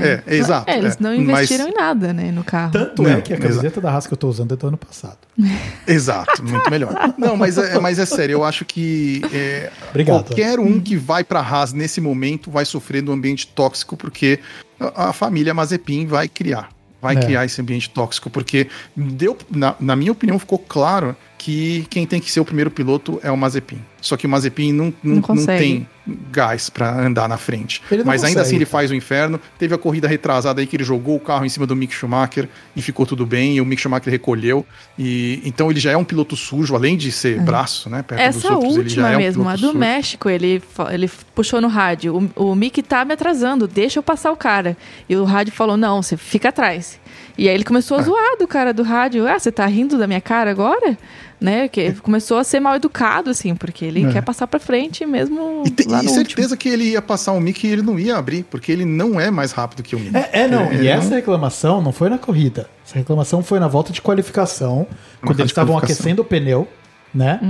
é, 0.00 0.22
é, 0.26 0.36
exato. 0.36 0.70
É, 0.70 0.78
eles 0.78 0.94
é. 0.94 0.96
não 1.00 1.10
Mas- 1.10 1.20
investiram 1.20 1.68
em 1.68 1.74
nada, 1.74 2.12
né, 2.12 2.30
no 2.30 2.44
carro. 2.44 2.72
Tanto 2.72 3.02
Não, 3.02 3.10
é 3.10 3.20
que 3.20 3.32
a 3.34 3.38
camiseta 3.38 3.80
da 3.80 3.90
Haas 3.92 4.06
que 4.06 4.12
eu 4.12 4.18
tô 4.18 4.28
usando 4.28 4.52
é 4.54 4.56
do 4.56 4.66
ano 4.68 4.76
passado. 4.76 5.18
Exato, 5.86 6.42
muito 6.44 6.70
melhor. 6.70 6.92
Não, 7.18 7.36
mas 7.36 7.58
é, 7.58 7.78
mas 7.78 7.98
é 7.98 8.06
sério, 8.06 8.34
eu 8.34 8.44
acho 8.44 8.64
que 8.64 9.22
é, 9.32 9.70
Obrigado. 9.90 10.24
qualquer 10.24 10.58
um 10.60 10.80
que 10.80 10.96
vai 10.96 11.24
pra 11.24 11.40
Haas 11.40 11.72
nesse 11.72 12.00
momento 12.00 12.50
vai 12.50 12.64
sofrer 12.64 13.02
do 13.02 13.12
ambiente 13.12 13.46
tóxico, 13.46 13.96
porque 13.96 14.38
a, 14.78 15.08
a 15.08 15.12
família 15.12 15.52
Mazepin 15.54 16.06
vai 16.06 16.28
criar. 16.28 16.68
Vai 17.02 17.16
É. 17.16 17.20
criar 17.20 17.44
esse 17.44 17.60
ambiente 17.60 17.90
tóxico, 17.90 18.30
porque 18.30 18.68
deu, 18.96 19.36
na, 19.50 19.74
na 19.80 19.96
minha 19.96 20.12
opinião, 20.12 20.38
ficou 20.38 20.56
claro 20.58 21.16
que 21.42 21.84
quem 21.90 22.06
tem 22.06 22.20
que 22.20 22.30
ser 22.30 22.38
o 22.38 22.44
primeiro 22.44 22.70
piloto 22.70 23.18
é 23.20 23.28
o 23.28 23.36
Mazepin. 23.36 23.80
Só 24.00 24.16
que 24.16 24.26
o 24.26 24.30
Mazepin 24.30 24.72
não, 24.72 24.94
não, 25.02 25.16
Não 25.16 25.34
não, 25.34 25.46
tem 25.46 25.88
gás 26.30 26.70
pra 26.70 27.00
andar 27.04 27.28
na 27.28 27.36
frente. 27.36 27.82
Mas 27.90 27.98
ainda 27.98 28.06
consegue, 28.14 28.40
assim 28.40 28.56
ele 28.56 28.64
faz 28.64 28.92
o 28.92 28.94
inferno. 28.94 29.40
Teve 29.58 29.74
a 29.74 29.78
corrida 29.78 30.06
retrasada 30.06 30.60
aí 30.60 30.68
que 30.68 30.76
ele 30.76 30.84
jogou 30.84 31.16
o 31.16 31.20
carro 31.20 31.44
em 31.44 31.48
cima 31.48 31.66
do 31.66 31.74
Mick 31.74 31.92
Schumacher 31.92 32.48
e 32.76 32.82
ficou 32.82 33.04
tudo 33.04 33.26
bem. 33.26 33.56
E 33.56 33.60
o 33.60 33.64
Mick 33.64 33.82
Schumacher 33.82 34.08
recolheu. 34.12 34.64
E 34.96 35.42
então 35.44 35.68
ele 35.68 35.80
já 35.80 35.90
é 35.90 35.96
um 35.96 36.04
piloto 36.04 36.36
sujo, 36.36 36.76
além 36.76 36.96
de 36.96 37.10
ser 37.10 37.40
braço, 37.40 37.90
né? 37.90 38.02
Perto 38.04 38.20
dos 38.20 38.44
É. 38.44 38.46
Essa 38.46 38.54
outros, 38.54 38.76
ele 38.76 38.88
já 38.88 39.02
última 39.02 39.12
é 39.12 39.16
um 39.16 39.18
mesmo, 39.18 39.48
a 39.48 39.52
do 39.54 39.66
sujo. 39.66 39.78
México, 39.78 40.30
ele, 40.30 40.62
ele 40.92 41.10
puxou 41.34 41.60
no 41.60 41.68
rádio. 41.68 42.30
O, 42.36 42.50
o 42.50 42.54
Mick 42.54 42.80
tá 42.84 43.04
me 43.04 43.14
atrasando, 43.14 43.66
deixa 43.66 43.98
eu 43.98 44.02
passar 44.02 44.30
o 44.30 44.36
cara. 44.36 44.76
E 45.08 45.16
o 45.16 45.24
rádio 45.24 45.52
falou: 45.52 45.76
não, 45.76 46.02
você 46.02 46.16
fica 46.16 46.50
atrás. 46.50 47.00
E 47.36 47.48
aí 47.48 47.54
ele 47.54 47.64
começou 47.64 47.96
É. 47.96 48.00
a 48.00 48.02
zoar 48.04 48.36
do 48.38 48.46
cara 48.46 48.72
do 48.74 48.82
rádio. 48.84 49.26
Ah, 49.26 49.38
você 49.38 49.50
tá 49.50 49.66
rindo 49.66 49.96
da 49.98 50.06
minha 50.06 50.20
cara 50.20 50.50
agora? 50.50 50.96
Né? 51.42 51.68
Que 51.68 51.92
começou 51.94 52.38
a 52.38 52.44
ser 52.44 52.60
mal 52.60 52.76
educado, 52.76 53.30
assim, 53.30 53.54
porque 53.54 53.84
ele 53.84 54.04
É. 54.06 54.12
quer 54.12 54.22
passar 54.22 54.46
pra 54.46 54.60
frente 54.60 55.04
mesmo. 55.04 55.64
E, 55.66 55.70
tem, 55.70 55.86
lá 55.88 56.00
e 56.02 56.06
no 56.06 56.10
certeza 56.12 56.56
que 56.56 56.68
ele 56.68 56.84
ia 56.90 57.02
passar 57.02 57.32
o 57.32 57.40
Mick 57.40 57.66
e 57.66 57.70
ele 57.70 57.82
não 57.82 57.98
ia 57.98 58.16
abrir, 58.16 58.44
porque 58.44 58.70
ele 58.70 58.84
não 58.84 59.20
é 59.20 59.30
mais 59.30 59.52
rápido 59.52 59.82
que 59.82 59.96
o 59.96 59.98
Mick. 59.98 60.16
É, 60.16 60.30
é, 60.42 60.48
não. 60.48 60.70
Ele 60.70 60.84
e 60.84 60.88
essa 60.88 61.14
reclamação 61.14 61.82
não 61.82 61.92
foi 61.92 62.08
na 62.08 62.18
corrida. 62.18 62.68
Essa 62.86 62.98
reclamação 62.98 63.42
foi 63.42 63.58
na 63.58 63.68
volta 63.68 63.92
de 63.92 64.00
qualificação, 64.00 64.86
quando 65.20 65.26
volta 65.28 65.42
eles 65.42 65.50
estavam 65.50 65.76
aquecendo 65.78 66.22
o 66.22 66.24
pneu, 66.24 66.68
né? 67.14 67.40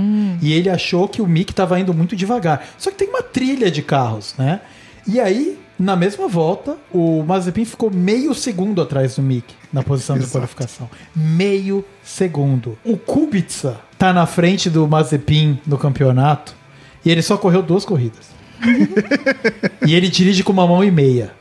E 0.41 0.51
ele 0.53 0.69
achou 0.69 1.07
que 1.07 1.21
o 1.21 1.27
Mick 1.27 1.51
estava 1.51 1.79
indo 1.79 1.93
muito 1.93 2.15
devagar. 2.15 2.65
Só 2.77 2.89
que 2.91 2.97
tem 2.97 3.07
uma 3.09 3.21
trilha 3.21 3.69
de 3.69 3.81
carros, 3.81 4.33
né? 4.37 4.59
E 5.07 5.19
aí, 5.19 5.59
na 5.77 5.95
mesma 5.95 6.27
volta, 6.27 6.77
o 6.91 7.23
Mazepin 7.23 7.65
ficou 7.65 7.91
meio 7.91 8.33
segundo 8.33 8.81
atrás 8.81 9.15
do 9.15 9.21
Mick 9.21 9.53
na 9.73 9.81
posição 9.83 10.17
de 10.17 10.27
qualificação. 10.27 10.87
Meio 11.15 11.83
segundo. 12.03 12.77
O 12.85 12.95
Kubica 12.95 13.77
tá 13.97 14.13
na 14.13 14.25
frente 14.27 14.69
do 14.69 14.87
Mazepin 14.87 15.59
no 15.65 15.77
campeonato 15.77 16.55
e 17.03 17.09
ele 17.11 17.21
só 17.23 17.35
correu 17.35 17.61
duas 17.63 17.83
corridas. 17.83 18.31
e 19.85 19.93
ele 19.95 20.07
dirige 20.07 20.43
com 20.43 20.53
uma 20.53 20.67
mão 20.67 20.83
e 20.83 20.91
meia. 20.91 21.31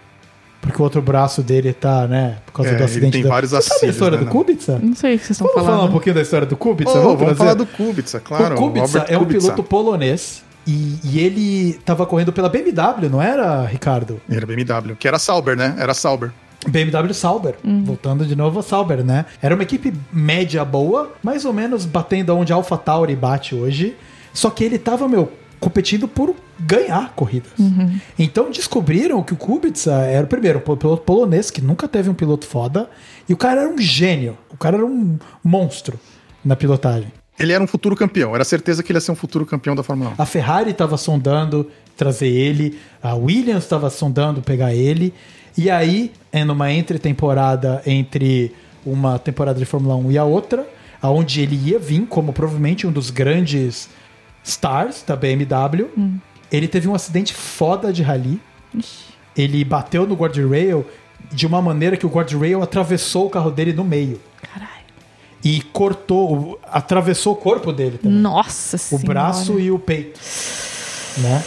Porque 0.61 0.81
o 0.81 0.85
outro 0.85 1.03
braço 1.03 1.43
dele 1.43 1.73
tá, 1.73 2.07
né? 2.07 2.39
Por 2.47 2.53
causa 2.53 2.71
É, 2.71 2.75
do 2.75 2.79
ele 2.79 2.85
acidente. 2.85 3.13
tem 3.15 3.23
da... 3.25 3.29
vários 3.29 3.51
Você 3.51 3.63
sabe 3.69 3.87
a 3.87 3.91
história 3.91 4.19
né, 4.19 4.25
do? 4.25 4.31
Kubica? 4.31 4.79
Não 4.81 4.95
sei 4.95 5.17
o 5.17 5.19
que 5.19 5.25
vocês 5.27 5.31
estão 5.33 5.47
Vamos 5.49 5.63
falar 5.63 5.75
um 5.77 5.79
falando. 5.81 5.93
pouquinho 5.93 6.15
da 6.15 6.23
história 6.23 6.47
do 6.47 6.57
Kubica? 6.57 6.91
Oh, 6.91 6.95
vamos 7.03 7.19
trazer? 7.19 7.35
falar 7.35 7.55
do 7.55 7.67
Kubica, 7.67 8.21
claro. 8.21 8.55
o 8.55 8.59
Kubica 8.59 8.87
Robert 8.87 9.05
é 9.09 9.17
um 9.17 9.21
Kubica. 9.21 9.41
piloto 9.41 9.63
polonês 9.65 10.45
e, 10.65 10.99
e 11.03 11.19
ele 11.19 11.73
tava 11.85 12.07
correndo 12.07 12.33
pela 12.33 12.49
BMW, 12.49 13.09
não 13.11 13.21
era, 13.21 13.67
Ricardo? 13.67 14.21
Era 14.31 14.47
BMW, 14.47 14.95
que 14.97 15.09
era 15.09 15.19
Sauber, 15.19 15.57
né? 15.57 15.75
Era 15.79 15.95
Sauber. 15.95 16.31
BMW 16.69 17.13
Sauber, 17.13 17.57
voltando 17.85 18.25
de 18.25 18.37
novo 18.37 18.61
a 18.61 18.63
Sauber, 18.63 19.05
né? 19.05 19.27
Era 19.41 19.55
uma 19.55 19.63
equipe 19.63 19.93
média 20.13 20.65
boa, 20.65 21.13
mais 21.23 21.45
ou 21.45 21.53
menos 21.53 21.85
batendo 21.85 22.37
onde 22.37 22.53
a 22.53 22.57
AlphaTauri 22.57 23.17
bate 23.17 23.55
hoje. 23.55 23.97
Só 24.33 24.49
que 24.49 24.65
ele 24.65 24.79
tava, 24.79 25.09
meu, 25.09 25.31
competindo 25.61 26.09
por 26.09 26.35
ganhar 26.59 27.13
corridas. 27.15 27.53
Então 28.19 28.51
descobriram 28.51 29.23
que 29.23 29.33
o 29.33 29.37
Kubica 29.37 29.93
era, 29.93 30.27
primeiro, 30.27 30.63
um 30.67 30.77
piloto 30.77 31.03
polonês, 31.03 31.51
que 31.51 31.61
nunca 31.61 31.87
teve 31.87 32.09
um 32.09 32.15
piloto 32.15 32.47
foda, 32.47 32.89
e 33.29 33.33
o 33.33 33.37
cara 33.37 33.63
era 33.63 33.71
um 33.71 33.79
gênio. 33.79 34.37
O 34.51 34.57
cara 34.57 34.77
era 34.77 34.87
um 34.87 35.19
monstro 35.43 35.99
na 36.45 36.57
pilotagem. 36.57 37.13
Ele 37.39 37.53
era 37.53 37.63
um 37.63 37.67
futuro 37.67 37.97
campeão, 37.97 38.35
era 38.35 38.45
certeza 38.45 38.83
que 38.83 38.93
ele 38.93 38.99
ia 38.99 39.01
ser 39.01 39.11
um 39.11 39.17
futuro 39.17 39.45
campeão 39.47 39.75
da 39.75 39.83
Fórmula 39.83 40.11
1. 40.11 40.15
A 40.19 40.27
Ferrari 40.27 40.71
estava 40.71 40.97
sondando 40.97 41.69
trazer 41.97 42.29
ele, 42.29 42.79
a 43.03 43.15
Williams 43.15 43.65
estava 43.65 43.91
sondando 43.91 44.43
pegar 44.43 44.75
ele. 44.75 45.13
E 45.57 45.71
aí, 45.71 46.13
é 46.31 46.45
numa 46.45 46.73
entre-temporada 46.73 47.83
entre 47.85 48.55
uma 48.85 49.19
temporada 49.19 49.59
de 49.59 49.65
Fórmula 49.65 49.95
1 49.97 50.13
e 50.13 50.19
a 50.19 50.25
outra, 50.25 50.67
aonde 51.01 51.41
ele 51.41 51.57
ia 51.57 51.79
vir 51.79 52.07
como 52.07 52.33
provavelmente 52.33 52.87
um 52.87 52.93
dos 52.93 53.11
grandes 53.11 53.89
stars 54.45 55.03
da 55.07 55.15
BMW, 55.15 55.89
ele 56.51 56.67
teve 56.67 56.89
um 56.89 56.95
acidente 56.95 57.35
foda 57.35 57.93
de 57.93 58.03
rally. 58.03 58.41
Ele 59.37 59.65
bateu 59.65 60.07
no 60.07 60.15
guardrail 60.15 60.87
de 61.33 61.47
uma 61.47 61.63
maneira 61.63 61.97
que 61.97 62.05
o 62.07 62.09
guardrail 62.09 62.63
atravessou 62.63 63.27
o 63.27 63.31
carro 63.31 63.51
dele 63.51 63.73
no 63.73 63.85
meio. 63.85 64.21
Caralho. 64.43 64.71
E 65.45 65.61
cortou, 65.61 66.59
atravessou 66.65 67.33
o 67.33 67.37
corpo 67.37 67.73
dele 67.73 67.99
também 67.99 68.19
Nossa 68.19 68.77
o 68.77 68.79
senhora. 68.79 69.07
braço 69.07 69.59
e 69.59 69.71
o 69.71 69.79
peito, 69.79 70.21
né? 71.19 71.43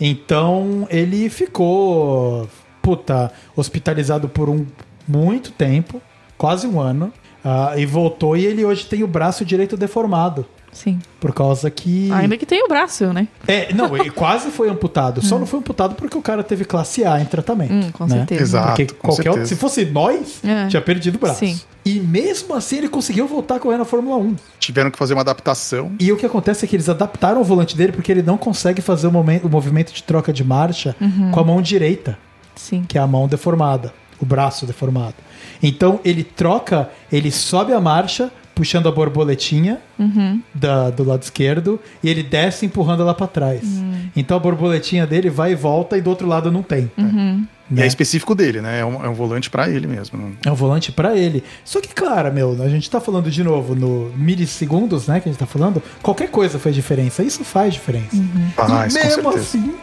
Então 0.00 0.86
ele 0.90 1.28
ficou, 1.28 2.48
puta, 2.82 3.32
hospitalizado 3.56 4.28
por 4.28 4.50
um 4.50 4.66
muito 5.06 5.50
tempo, 5.52 6.02
quase 6.36 6.66
um 6.66 6.80
ano, 6.80 7.12
ah, 7.44 7.74
e 7.76 7.86
voltou 7.86 8.36
e 8.36 8.44
ele 8.44 8.64
hoje 8.64 8.84
tem 8.84 9.02
o 9.02 9.06
braço 9.06 9.44
direito 9.44 9.76
deformado. 9.76 10.44
Sim. 10.72 10.98
Por 11.20 11.34
causa 11.34 11.70
que. 11.70 12.10
Ainda 12.12 12.34
que 12.38 12.46
tem 12.46 12.64
o 12.64 12.68
braço, 12.68 13.12
né? 13.12 13.28
É, 13.46 13.74
não, 13.74 13.94
ele 13.94 14.08
quase 14.10 14.50
foi 14.50 14.70
amputado. 14.70 15.20
Só 15.20 15.38
não 15.38 15.44
foi 15.44 15.58
amputado 15.60 15.94
porque 15.94 16.16
o 16.16 16.22
cara 16.22 16.42
teve 16.42 16.64
classe 16.64 17.04
A 17.04 17.20
em 17.20 17.26
tratamento. 17.26 17.74
Hum, 17.74 17.92
com 17.92 18.06
né? 18.06 18.16
certeza. 18.16 18.42
Exato, 18.42 18.68
Porque 18.68 18.86
com 18.86 19.08
qualquer 19.08 19.28
outro, 19.28 19.46
certeza. 19.46 19.54
se 19.54 19.60
fosse 19.60 19.84
nós, 19.84 20.40
É. 20.42 20.68
tinha 20.68 20.80
perdido 20.80 21.16
o 21.16 21.18
braço. 21.18 21.40
Sim. 21.40 21.60
E 21.84 22.00
mesmo 22.00 22.54
assim 22.54 22.78
ele 22.78 22.88
conseguiu 22.88 23.26
voltar 23.26 23.56
a 23.56 23.60
correr 23.60 23.76
na 23.76 23.84
Fórmula 23.84 24.16
1. 24.16 24.34
Tiveram 24.58 24.90
que 24.90 24.96
fazer 24.96 25.12
uma 25.12 25.20
adaptação. 25.20 25.92
E 26.00 26.10
o 26.10 26.16
que 26.16 26.24
acontece 26.24 26.64
é 26.64 26.68
que 26.68 26.74
eles 26.74 26.88
adaptaram 26.88 27.42
o 27.42 27.44
volante 27.44 27.76
dele 27.76 27.92
porque 27.92 28.10
ele 28.10 28.22
não 28.22 28.38
consegue 28.38 28.80
fazer 28.80 29.08
o, 29.08 29.10
o 29.10 29.48
movimento 29.50 29.92
de 29.92 30.02
troca 30.02 30.32
de 30.32 30.42
marcha 30.42 30.96
com 31.32 31.38
a 31.40 31.44
mão 31.44 31.60
direita, 31.60 32.16
Sim. 32.56 32.84
que 32.86 32.96
é 32.98 33.00
a 33.00 33.06
mão 33.06 33.26
deformada, 33.28 33.92
o 34.20 34.24
braço 34.26 34.66
deformado. 34.66 35.14
Então 35.62 36.00
ele 36.04 36.22
troca, 36.24 36.90
ele 37.10 37.30
sobe 37.30 37.72
a 37.72 37.80
marcha, 37.80 38.30
puxando 38.54 38.86
a 38.86 38.92
borboletinha 38.92 39.78
da- 40.54 40.90
do 40.90 41.02
lado 41.04 41.22
esquerdo, 41.22 41.80
e 42.02 42.08
ele 42.10 42.22
desce 42.22 42.66
empurrando 42.66 43.00
ela 43.02 43.14
para 43.14 43.26
trás. 43.26 43.62
Então 44.14 44.36
a 44.36 44.40
borboletinha 44.40 45.06
dele 45.06 45.30
vai 45.30 45.52
e 45.52 45.54
volta, 45.54 45.96
e 45.96 46.02
do 46.02 46.10
outro 46.10 46.28
lado 46.28 46.52
não 46.52 46.62
tem. 46.62 46.90
E 46.98 47.74
Né? 47.74 47.84
é 47.84 47.86
específico 47.86 48.34
dele, 48.34 48.60
né? 48.60 48.80
É 48.80 48.84
um, 48.84 49.02
é 49.02 49.08
um 49.08 49.14
volante 49.14 49.48
pra 49.48 49.66
ele 49.70 49.86
mesmo. 49.86 50.18
não- 50.18 50.32
É 50.44 50.50
um 50.52 50.54
volante 50.54 50.92
pra 50.92 51.16
ele. 51.16 51.42
Só 51.64 51.80
que, 51.80 51.88
claro, 51.94 52.30
meu, 52.30 52.62
a 52.62 52.68
gente 52.68 52.90
tá 52.90 53.00
falando 53.00 53.30
de 53.30 53.42
novo 53.42 53.74
no 53.74 54.12
milissegundos, 54.14 55.06
né? 55.06 55.18
Que 55.20 55.30
a 55.30 55.32
gente 55.32 55.38
tá 55.40 55.46
falando. 55.46 55.82
Qualquer 56.02 56.28
coisa 56.28 56.58
faz 56.58 56.74
diferença. 56.74 57.22
Isso 57.22 57.42
faz 57.44 57.72
diferença. 57.72 58.22
Faz, 58.54 58.94
e 58.94 58.98
com 58.98 59.04
mesmo 59.06 59.32
certeza. 59.32 59.40
assim, 59.40 59.74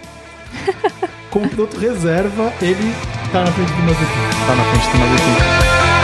como 1.30 1.50
piloto 1.50 1.80
reserva, 1.80 2.54
ele 2.62 2.94
tá 3.32 3.42
na 3.42 3.52
frente 3.52 3.72
do 3.72 3.84
Mazepin. 3.84 4.48
Tá 4.48 4.56
na 4.56 4.64
frente 4.64 4.92
do 4.92 4.98
Mazepin. 4.98 5.99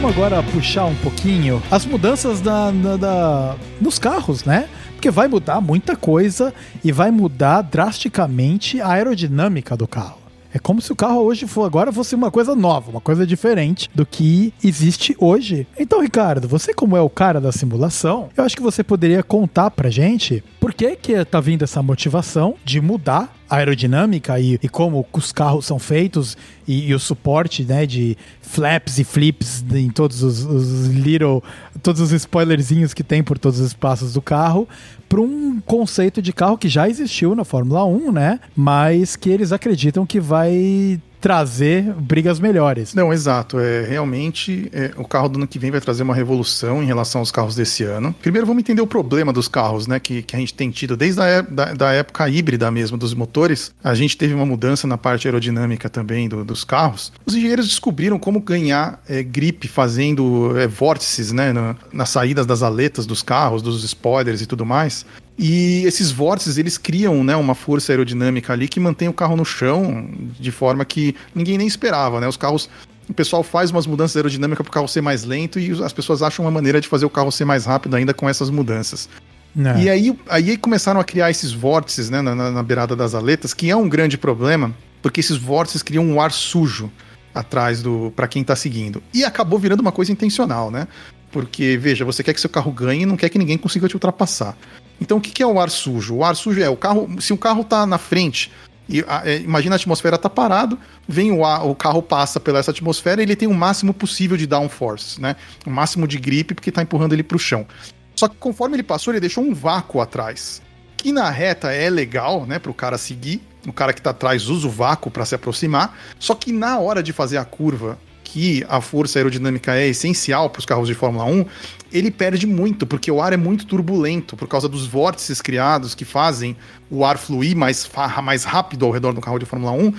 Vamos 0.00 0.16
agora 0.16 0.40
puxar 0.44 0.84
um 0.84 0.94
pouquinho 0.96 1.60
as 1.72 1.84
mudanças 1.84 2.40
da, 2.40 2.70
da- 2.70 2.96
da- 2.96 3.56
nos 3.80 3.98
carros, 3.98 4.44
né? 4.44 4.68
Porque 4.94 5.10
vai 5.10 5.26
mudar 5.26 5.60
muita 5.60 5.96
coisa 5.96 6.54
e 6.84 6.92
vai 6.92 7.10
mudar 7.10 7.62
drasticamente 7.62 8.80
a 8.80 8.90
aerodinâmica 8.90 9.76
do 9.76 9.88
carro. 9.88 10.18
É 10.54 10.58
como 10.58 10.80
se 10.80 10.92
o 10.92 10.96
carro 10.96 11.20
hoje 11.22 11.46
for, 11.46 11.64
agora 11.64 11.92
fosse 11.92 12.14
uma 12.14 12.30
coisa 12.30 12.54
nova, 12.54 12.90
uma 12.90 13.00
coisa 13.00 13.26
diferente 13.26 13.90
do 13.94 14.06
que 14.06 14.52
existe 14.64 15.14
hoje. 15.18 15.66
Então, 15.78 16.00
Ricardo, 16.00 16.46
você 16.48 16.72
como 16.72 16.96
é 16.96 17.00
o 17.00 17.10
cara 17.10 17.40
da 17.40 17.52
simulação, 17.52 18.28
eu 18.36 18.44
acho 18.44 18.56
que 18.56 18.62
você 18.62 18.82
poderia 18.84 19.22
contar 19.22 19.70
pra 19.70 19.90
gente 19.90 20.42
por 20.60 20.72
que 20.72 20.94
que 20.96 21.24
tá 21.24 21.40
vindo 21.40 21.64
essa 21.64 21.82
motivação 21.82 22.54
de 22.64 22.80
mudar 22.80 23.34
aerodinâmica 23.48 24.38
e, 24.38 24.58
e 24.62 24.68
como 24.68 25.06
os 25.12 25.32
carros 25.32 25.66
são 25.66 25.78
feitos 25.78 26.36
e, 26.66 26.88
e 26.88 26.94
o 26.94 26.98
suporte 26.98 27.64
né, 27.64 27.86
de 27.86 28.16
flaps 28.42 28.98
e 28.98 29.04
flips 29.04 29.64
em 29.72 29.90
todos 29.90 30.22
os, 30.22 30.44
os 30.44 30.88
little, 30.88 31.42
todos 31.82 32.00
os 32.00 32.12
spoilerzinhos 32.12 32.92
que 32.92 33.02
tem 33.02 33.22
por 33.22 33.38
todos 33.38 33.60
os 33.60 33.68
espaços 33.68 34.12
do 34.12 34.22
carro, 34.22 34.68
para 35.08 35.20
um 35.20 35.60
conceito 35.60 36.20
de 36.20 36.32
carro 36.32 36.58
que 36.58 36.68
já 36.68 36.88
existiu 36.88 37.34
na 37.34 37.44
Fórmula 37.44 37.84
1, 37.84 38.12
né? 38.12 38.40
Mas 38.54 39.16
que 39.16 39.30
eles 39.30 39.52
acreditam 39.52 40.04
que 40.04 40.20
vai 40.20 41.00
trazer 41.20 41.82
brigas 41.94 42.40
melhores. 42.40 42.94
Não, 42.94 43.12
exato. 43.12 43.58
É, 43.58 43.82
realmente, 43.82 44.68
é, 44.72 44.92
o 44.96 45.04
carro 45.04 45.28
do 45.28 45.36
ano 45.36 45.46
que 45.46 45.58
vem 45.58 45.70
vai 45.70 45.80
trazer 45.80 46.02
uma 46.02 46.14
revolução 46.14 46.82
em 46.82 46.86
relação 46.86 47.20
aos 47.20 47.30
carros 47.30 47.54
desse 47.54 47.84
ano. 47.84 48.14
Primeiro, 48.20 48.46
vamos 48.46 48.60
entender 48.60 48.80
o 48.80 48.86
problema 48.86 49.32
dos 49.32 49.48
carros, 49.48 49.86
né? 49.86 49.98
Que, 49.98 50.22
que 50.22 50.36
a 50.36 50.38
gente 50.38 50.54
tem 50.54 50.70
tido 50.70 50.96
desde 50.96 51.20
a 51.20 51.26
é, 51.26 51.42
da, 51.42 51.74
da 51.74 51.92
época 51.92 52.28
híbrida 52.28 52.70
mesmo 52.70 52.96
dos 52.96 53.14
motores. 53.14 53.72
A 53.82 53.94
gente 53.94 54.16
teve 54.16 54.34
uma 54.34 54.46
mudança 54.46 54.86
na 54.86 54.96
parte 54.96 55.26
aerodinâmica 55.26 55.88
também 55.88 56.28
do, 56.28 56.44
dos 56.44 56.64
carros. 56.64 57.12
Os 57.26 57.34
engenheiros 57.34 57.68
descobriram 57.68 58.18
como 58.18 58.40
ganhar 58.40 59.02
é, 59.08 59.22
grip 59.22 59.66
fazendo 59.68 60.58
é, 60.58 60.66
vórtices, 60.66 61.32
né? 61.32 61.52
Na, 61.52 61.76
nas 61.92 62.10
saídas 62.10 62.46
das 62.46 62.62
aletas 62.62 63.06
dos 63.06 63.22
carros, 63.22 63.62
dos 63.62 63.84
spoilers 63.84 64.40
e 64.40 64.46
tudo 64.46 64.64
mais. 64.64 65.04
E 65.38 65.84
esses 65.86 66.10
vórtices, 66.10 66.58
eles 66.58 66.76
criam 66.76 67.22
né, 67.22 67.36
uma 67.36 67.54
força 67.54 67.92
aerodinâmica 67.92 68.52
ali 68.52 68.66
que 68.66 68.80
mantém 68.80 69.08
o 69.08 69.12
carro 69.12 69.36
no 69.36 69.44
chão 69.44 70.10
de 70.38 70.50
forma 70.50 70.84
que 70.84 71.14
ninguém 71.32 71.56
nem 71.56 71.66
esperava, 71.66 72.20
né? 72.20 72.26
Os 72.26 72.36
carros 72.36 72.68
o 73.08 73.14
pessoal 73.14 73.42
faz 73.42 73.70
umas 73.70 73.86
mudanças 73.86 74.16
aerodinâmicas 74.16 74.62
para 74.64 74.70
o 74.70 74.72
carro 74.72 74.88
ser 74.88 75.00
mais 75.00 75.24
lento 75.24 75.58
e 75.58 75.70
as 75.82 75.92
pessoas 75.92 76.22
acham 76.22 76.44
uma 76.44 76.50
maneira 76.50 76.80
de 76.80 76.88
fazer 76.88 77.06
o 77.06 77.10
carro 77.10 77.32
ser 77.32 77.44
mais 77.44 77.64
rápido 77.64 77.96
ainda 77.96 78.12
com 78.12 78.28
essas 78.28 78.50
mudanças. 78.50 79.08
É. 79.56 79.82
E 79.82 79.90
aí, 79.90 80.18
aí 80.28 80.56
começaram 80.56 81.00
a 81.00 81.04
criar 81.04 81.30
esses 81.30 81.52
vórtices 81.52 82.10
né, 82.10 82.20
na, 82.20 82.34
na, 82.34 82.62
beirada 82.62 82.94
das 82.94 83.14
aletas, 83.14 83.54
que 83.54 83.70
é 83.70 83.76
um 83.76 83.88
grande 83.88 84.18
problema, 84.18 84.74
porque 85.00 85.20
esses 85.20 85.36
vórtices 85.36 85.82
criam 85.82 86.04
um 86.04 86.20
ar 86.20 86.30
sujo 86.30 86.90
atrás 87.34 87.82
do 87.82 88.12
para 88.14 88.28
quem 88.28 88.42
está 88.42 88.54
seguindo. 88.54 89.02
E 89.14 89.24
acabou 89.24 89.58
virando 89.58 89.80
uma 89.80 89.92
coisa 89.92 90.12
intencional, 90.12 90.70
né? 90.70 90.86
Porque, 91.32 91.78
veja, 91.78 92.04
você 92.04 92.22
quer 92.22 92.34
que 92.34 92.40
seu 92.40 92.50
carro 92.50 92.70
ganhe 92.70 93.02
e 93.02 93.06
não 93.06 93.16
quer 93.16 93.28
que 93.28 93.38
ninguém 93.38 93.56
consiga 93.56 93.88
te 93.88 93.96
ultrapassar. 93.96 94.56
Então, 95.00 95.18
o 95.18 95.20
que 95.20 95.42
é 95.42 95.46
o 95.46 95.60
ar 95.60 95.70
sujo? 95.70 96.16
O 96.16 96.24
ar 96.24 96.34
sujo 96.34 96.60
é 96.60 96.68
o 96.68 96.76
carro. 96.76 97.08
Se 97.20 97.32
o 97.32 97.38
carro 97.38 97.62
está 97.62 97.86
na 97.86 97.98
frente, 97.98 98.50
e, 98.88 99.04
a, 99.06 99.22
é, 99.28 99.38
imagina 99.38 99.74
a 99.74 99.76
atmosfera 99.76 100.16
está 100.16 100.30
parado, 100.30 100.78
vem 101.06 101.30
o, 101.30 101.44
ar, 101.44 101.66
o 101.66 101.74
carro 101.74 102.02
passa 102.02 102.40
pela 102.40 102.58
essa 102.58 102.70
atmosfera 102.70 103.22
ele 103.22 103.36
tem 103.36 103.46
o 103.46 103.54
máximo 103.54 103.92
possível 103.92 104.36
de 104.36 104.46
downforce, 104.46 105.20
né? 105.20 105.36
O 105.66 105.70
máximo 105.70 106.08
de 106.08 106.18
gripe 106.18 106.54
porque 106.54 106.70
está 106.70 106.82
empurrando 106.82 107.12
ele 107.12 107.22
para 107.22 107.36
o 107.36 107.38
chão. 107.38 107.66
Só 108.14 108.26
que 108.26 108.36
conforme 108.36 108.76
ele 108.76 108.82
passou, 108.82 109.12
ele 109.12 109.20
deixou 109.20 109.44
um 109.44 109.54
vácuo 109.54 110.00
atrás. 110.00 110.62
Que 110.96 111.12
na 111.12 111.30
reta 111.30 111.70
é 111.70 111.88
legal, 111.88 112.44
né, 112.46 112.58
para 112.58 112.70
o 112.70 112.74
cara 112.74 112.98
seguir. 112.98 113.40
O 113.66 113.72
cara 113.72 113.92
que 113.92 114.00
está 114.00 114.10
atrás 114.10 114.48
usa 114.48 114.66
o 114.66 114.70
vácuo 114.70 115.10
para 115.10 115.24
se 115.24 115.34
aproximar. 115.34 115.96
Só 116.18 116.34
que 116.34 116.50
na 116.50 116.78
hora 116.78 117.02
de 117.02 117.12
fazer 117.12 117.36
a 117.36 117.44
curva 117.44 117.98
que 118.24 118.64
a 118.68 118.80
força 118.80 119.18
aerodinâmica 119.18 119.74
é 119.74 119.86
essencial 119.86 120.50
para 120.50 120.60
os 120.60 120.66
carros 120.66 120.86
de 120.86 120.94
Fórmula 120.94 121.24
1, 121.24 121.46
ele 121.92 122.10
perde 122.10 122.46
muito, 122.46 122.86
porque 122.86 123.10
o 123.10 123.20
ar 123.20 123.32
é 123.32 123.36
muito 123.36 123.66
turbulento, 123.66 124.36
por 124.36 124.46
causa 124.46 124.68
dos 124.68 124.86
vórtices 124.86 125.40
criados 125.40 125.94
que 125.94 126.04
fazem 126.04 126.56
o 126.90 127.04
ar 127.04 127.18
fluir 127.18 127.56
mais, 127.56 127.88
mais 128.22 128.44
rápido 128.44 128.84
ao 128.84 128.92
redor 128.92 129.12
do 129.12 129.20
carro 129.20 129.38
de 129.38 129.46
Fórmula 129.46 129.72
1. 129.72 129.92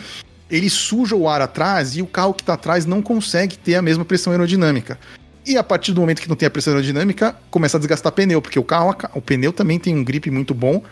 Ele 0.49 0.69
suja 0.69 1.15
o 1.15 1.27
ar 1.27 1.41
atrás 1.41 1.95
e 1.95 2.01
o 2.01 2.07
carro 2.07 2.33
que 2.33 2.41
está 2.41 2.53
atrás 2.53 2.85
não 2.85 3.01
consegue 3.01 3.57
ter 3.57 3.75
a 3.75 3.81
mesma 3.81 4.05
pressão 4.05 4.31
aerodinâmica. 4.31 4.99
E 5.45 5.57
a 5.57 5.63
partir 5.63 5.93
do 5.93 6.01
momento 6.01 6.21
que 6.21 6.29
não 6.29 6.35
tem 6.35 6.47
a 6.47 6.49
pressão 6.49 6.73
aerodinâmica, 6.73 7.35
começa 7.49 7.77
a 7.77 7.79
desgastar 7.79 8.11
pneu, 8.11 8.41
porque 8.41 8.59
o 8.59 8.63
carro, 8.63 8.95
o 9.15 9.21
pneu 9.21 9.51
também 9.51 9.79
tem 9.79 9.95
um 9.95 10.03
grip 10.03 10.29
muito 10.29 10.53
bom, 10.53 10.83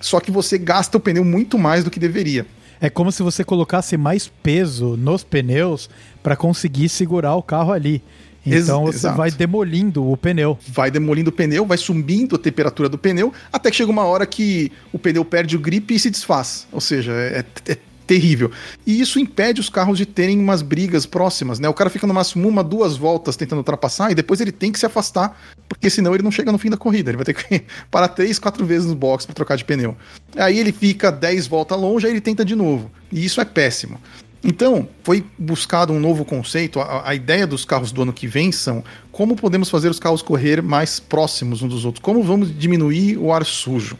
só 0.00 0.18
que 0.18 0.30
você 0.30 0.58
gasta 0.58 0.96
o 0.96 1.00
pneu 1.00 1.24
muito 1.24 1.58
mais 1.58 1.84
do 1.84 1.90
que 1.90 2.00
deveria. 2.00 2.46
É 2.80 2.88
como 2.88 3.12
se 3.12 3.22
você 3.22 3.44
colocasse 3.44 3.96
mais 3.96 4.26
peso 4.42 4.96
nos 4.96 5.22
pneus 5.22 5.90
para 6.22 6.34
conseguir 6.34 6.88
segurar 6.88 7.34
o 7.36 7.42
carro 7.42 7.72
ali. 7.72 8.02
Então 8.44 8.84
Ex 8.86 8.94
você 8.94 8.98
exato. 8.98 9.18
vai 9.18 9.30
demolindo 9.30 10.10
o 10.10 10.16
pneu. 10.16 10.58
Vai 10.68 10.90
demolindo 10.90 11.30
o 11.30 11.32
pneu, 11.32 11.66
vai 11.66 11.78
subindo 11.78 12.36
a 12.36 12.38
temperatura 12.38 12.88
do 12.88 12.98
pneu, 12.98 13.32
até 13.52 13.70
que 13.70 13.76
chega 13.76 13.90
uma 13.90 14.04
hora 14.04 14.26
que 14.26 14.72
o 14.92 14.98
pneu 14.98 15.24
perde 15.24 15.56
o 15.56 15.60
grip 15.60 15.94
e 15.94 15.98
se 15.98 16.10
desfaz. 16.10 16.66
Ou 16.72 16.80
seja, 16.80 17.12
é, 17.12 17.44
é 17.66 17.76
terrível. 18.10 18.50
E 18.84 19.00
isso 19.00 19.20
impede 19.20 19.60
os 19.60 19.68
carros 19.68 19.96
de 19.96 20.04
terem 20.04 20.36
umas 20.36 20.62
brigas 20.62 21.06
próximas, 21.06 21.60
né? 21.60 21.68
O 21.68 21.74
cara 21.74 21.88
fica 21.88 22.08
no 22.08 22.14
máximo 22.14 22.48
uma, 22.48 22.64
duas 22.64 22.96
voltas 22.96 23.36
tentando 23.36 23.58
ultrapassar 23.58 24.10
e 24.10 24.16
depois 24.16 24.40
ele 24.40 24.50
tem 24.50 24.72
que 24.72 24.80
se 24.80 24.86
afastar, 24.86 25.40
porque 25.68 25.88
senão 25.88 26.12
ele 26.12 26.24
não 26.24 26.32
chega 26.32 26.50
no 26.50 26.58
fim 26.58 26.68
da 26.68 26.76
corrida. 26.76 27.12
Ele 27.12 27.18
vai 27.18 27.24
ter 27.24 27.34
que 27.34 27.62
parar 27.88 28.08
três, 28.08 28.36
quatro 28.36 28.66
vezes 28.66 28.88
no 28.88 28.96
box 28.96 29.24
para 29.24 29.34
trocar 29.34 29.56
de 29.56 29.64
pneu. 29.64 29.96
Aí 30.36 30.58
ele 30.58 30.72
fica 30.72 31.12
dez 31.12 31.46
voltas 31.46 31.78
longe, 31.78 32.04
aí 32.04 32.12
ele 32.12 32.20
tenta 32.20 32.44
de 32.44 32.56
novo. 32.56 32.90
E 33.12 33.24
isso 33.24 33.40
é 33.40 33.44
péssimo. 33.44 34.00
Então, 34.42 34.88
foi 35.04 35.24
buscado 35.38 35.92
um 35.92 36.00
novo 36.00 36.24
conceito. 36.24 36.80
A, 36.80 37.10
a, 37.10 37.14
ideia 37.14 37.46
dos 37.46 37.64
carros 37.64 37.92
do 37.92 38.02
ano 38.02 38.12
que 38.12 38.26
vem 38.26 38.50
são 38.50 38.82
como 39.12 39.36
podemos 39.36 39.68
fazer 39.68 39.90
os 39.90 40.00
carros 40.00 40.22
correr 40.22 40.62
mais 40.62 40.98
próximos 40.98 41.62
uns 41.62 41.68
dos 41.68 41.84
outros, 41.84 42.02
como 42.02 42.22
vamos 42.22 42.56
diminuir 42.56 43.18
o 43.18 43.32
ar 43.32 43.44
sujo. 43.44 43.98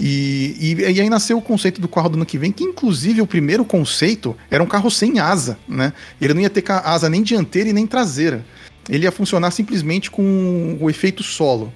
E, 0.00 0.56
e, 0.60 0.80
e, 0.80 1.00
aí 1.00 1.10
nasceu 1.10 1.36
o 1.36 1.42
conceito 1.42 1.80
do 1.80 1.88
carro 1.88 2.08
do 2.08 2.14
ano 2.14 2.24
que 2.24 2.38
vem, 2.38 2.52
que 2.52 2.64
inclusive 2.64 3.20
o 3.20 3.26
primeiro 3.26 3.64
conceito 3.64 4.34
era 4.50 4.62
um 4.62 4.66
carro 4.66 4.90
sem 4.90 5.18
asa, 5.18 5.58
né? 5.68 5.92
Ele 6.20 6.34
não 6.34 6.40
ia 6.40 6.50
ter 6.50 6.64
asa 6.70 7.10
nem 7.10 7.22
dianteira 7.22 7.68
e 7.68 7.72
nem 7.72 7.86
traseira. 7.86 8.44
Ele 8.88 9.04
ia 9.04 9.12
funcionar 9.12 9.50
simplesmente 9.50 10.10
com 10.10 10.78
o 10.80 10.88
efeito 10.88 11.22
solo. 11.22 11.72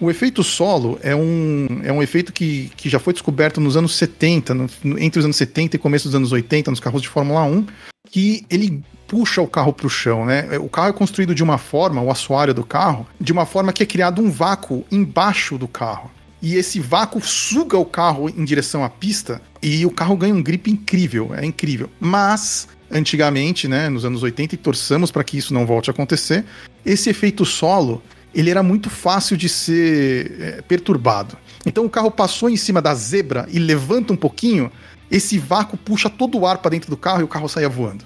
O 0.00 0.10
efeito 0.10 0.42
solo 0.42 0.98
é 1.02 1.14
um, 1.14 1.80
é 1.82 1.92
um 1.92 2.02
efeito 2.02 2.32
que, 2.32 2.70
que 2.76 2.88
já 2.88 2.98
foi 2.98 3.12
descoberto 3.12 3.60
nos 3.60 3.76
anos 3.76 3.94
70, 3.96 4.54
no, 4.54 4.68
entre 4.98 5.18
os 5.18 5.24
anos 5.24 5.36
70 5.36 5.76
e 5.76 5.78
começo 5.78 6.08
dos 6.08 6.14
anos 6.14 6.32
80, 6.32 6.70
nos 6.70 6.80
carros 6.80 7.02
de 7.02 7.08
Fórmula 7.08 7.44
1, 7.44 7.66
que 8.10 8.44
ele 8.50 8.82
puxa 9.06 9.40
o 9.40 9.46
carro 9.46 9.72
para 9.72 9.86
o 9.86 9.90
chão, 9.90 10.24
né? 10.24 10.58
O 10.58 10.68
carro 10.68 10.88
é 10.88 10.92
construído 10.92 11.34
de 11.34 11.42
uma 11.42 11.58
forma, 11.58 12.02
o 12.02 12.10
assoalho 12.10 12.52
do 12.52 12.64
carro, 12.64 13.06
de 13.20 13.32
uma 13.32 13.46
forma 13.46 13.72
que 13.72 13.82
é 13.82 13.86
criado 13.86 14.20
um 14.20 14.30
vácuo 14.30 14.84
embaixo 14.90 15.56
do 15.56 15.68
carro 15.68 16.10
e 16.44 16.56
esse 16.56 16.78
vácuo 16.78 17.22
suga 17.22 17.78
o 17.78 17.86
carro 17.86 18.28
em 18.28 18.44
direção 18.44 18.84
à 18.84 18.90
pista 18.90 19.40
e 19.62 19.86
o 19.86 19.90
carro 19.90 20.14
ganha 20.14 20.34
um 20.34 20.42
grip 20.42 20.70
incrível, 20.70 21.34
é 21.34 21.42
incrível. 21.42 21.88
Mas 21.98 22.68
antigamente, 22.90 23.66
né, 23.66 23.88
nos 23.88 24.04
anos 24.04 24.22
80 24.22 24.54
e 24.54 24.58
torçamos 24.58 25.10
para 25.10 25.24
que 25.24 25.38
isso 25.38 25.54
não 25.54 25.64
volte 25.64 25.88
a 25.88 25.92
acontecer, 25.92 26.44
esse 26.84 27.08
efeito 27.08 27.46
solo, 27.46 28.02
ele 28.34 28.50
era 28.50 28.62
muito 28.62 28.90
fácil 28.90 29.36
de 29.36 29.48
ser 29.48 30.36
é, 30.40 30.62
perturbado. 30.62 31.36
Então 31.64 31.84
o 31.84 31.90
carro 31.90 32.10
passou 32.10 32.50
em 32.50 32.56
cima 32.56 32.82
da 32.82 32.94
zebra 32.94 33.46
e 33.50 33.58
levanta 33.58 34.12
um 34.12 34.16
pouquinho, 34.16 34.70
esse 35.10 35.38
vácuo 35.38 35.76
puxa 35.76 36.10
todo 36.10 36.38
o 36.38 36.46
ar 36.46 36.58
para 36.58 36.70
dentro 36.70 36.90
do 36.90 36.96
carro 36.96 37.20
e 37.20 37.24
o 37.24 37.28
carro 37.28 37.48
saia 37.48 37.68
voando 37.68 38.04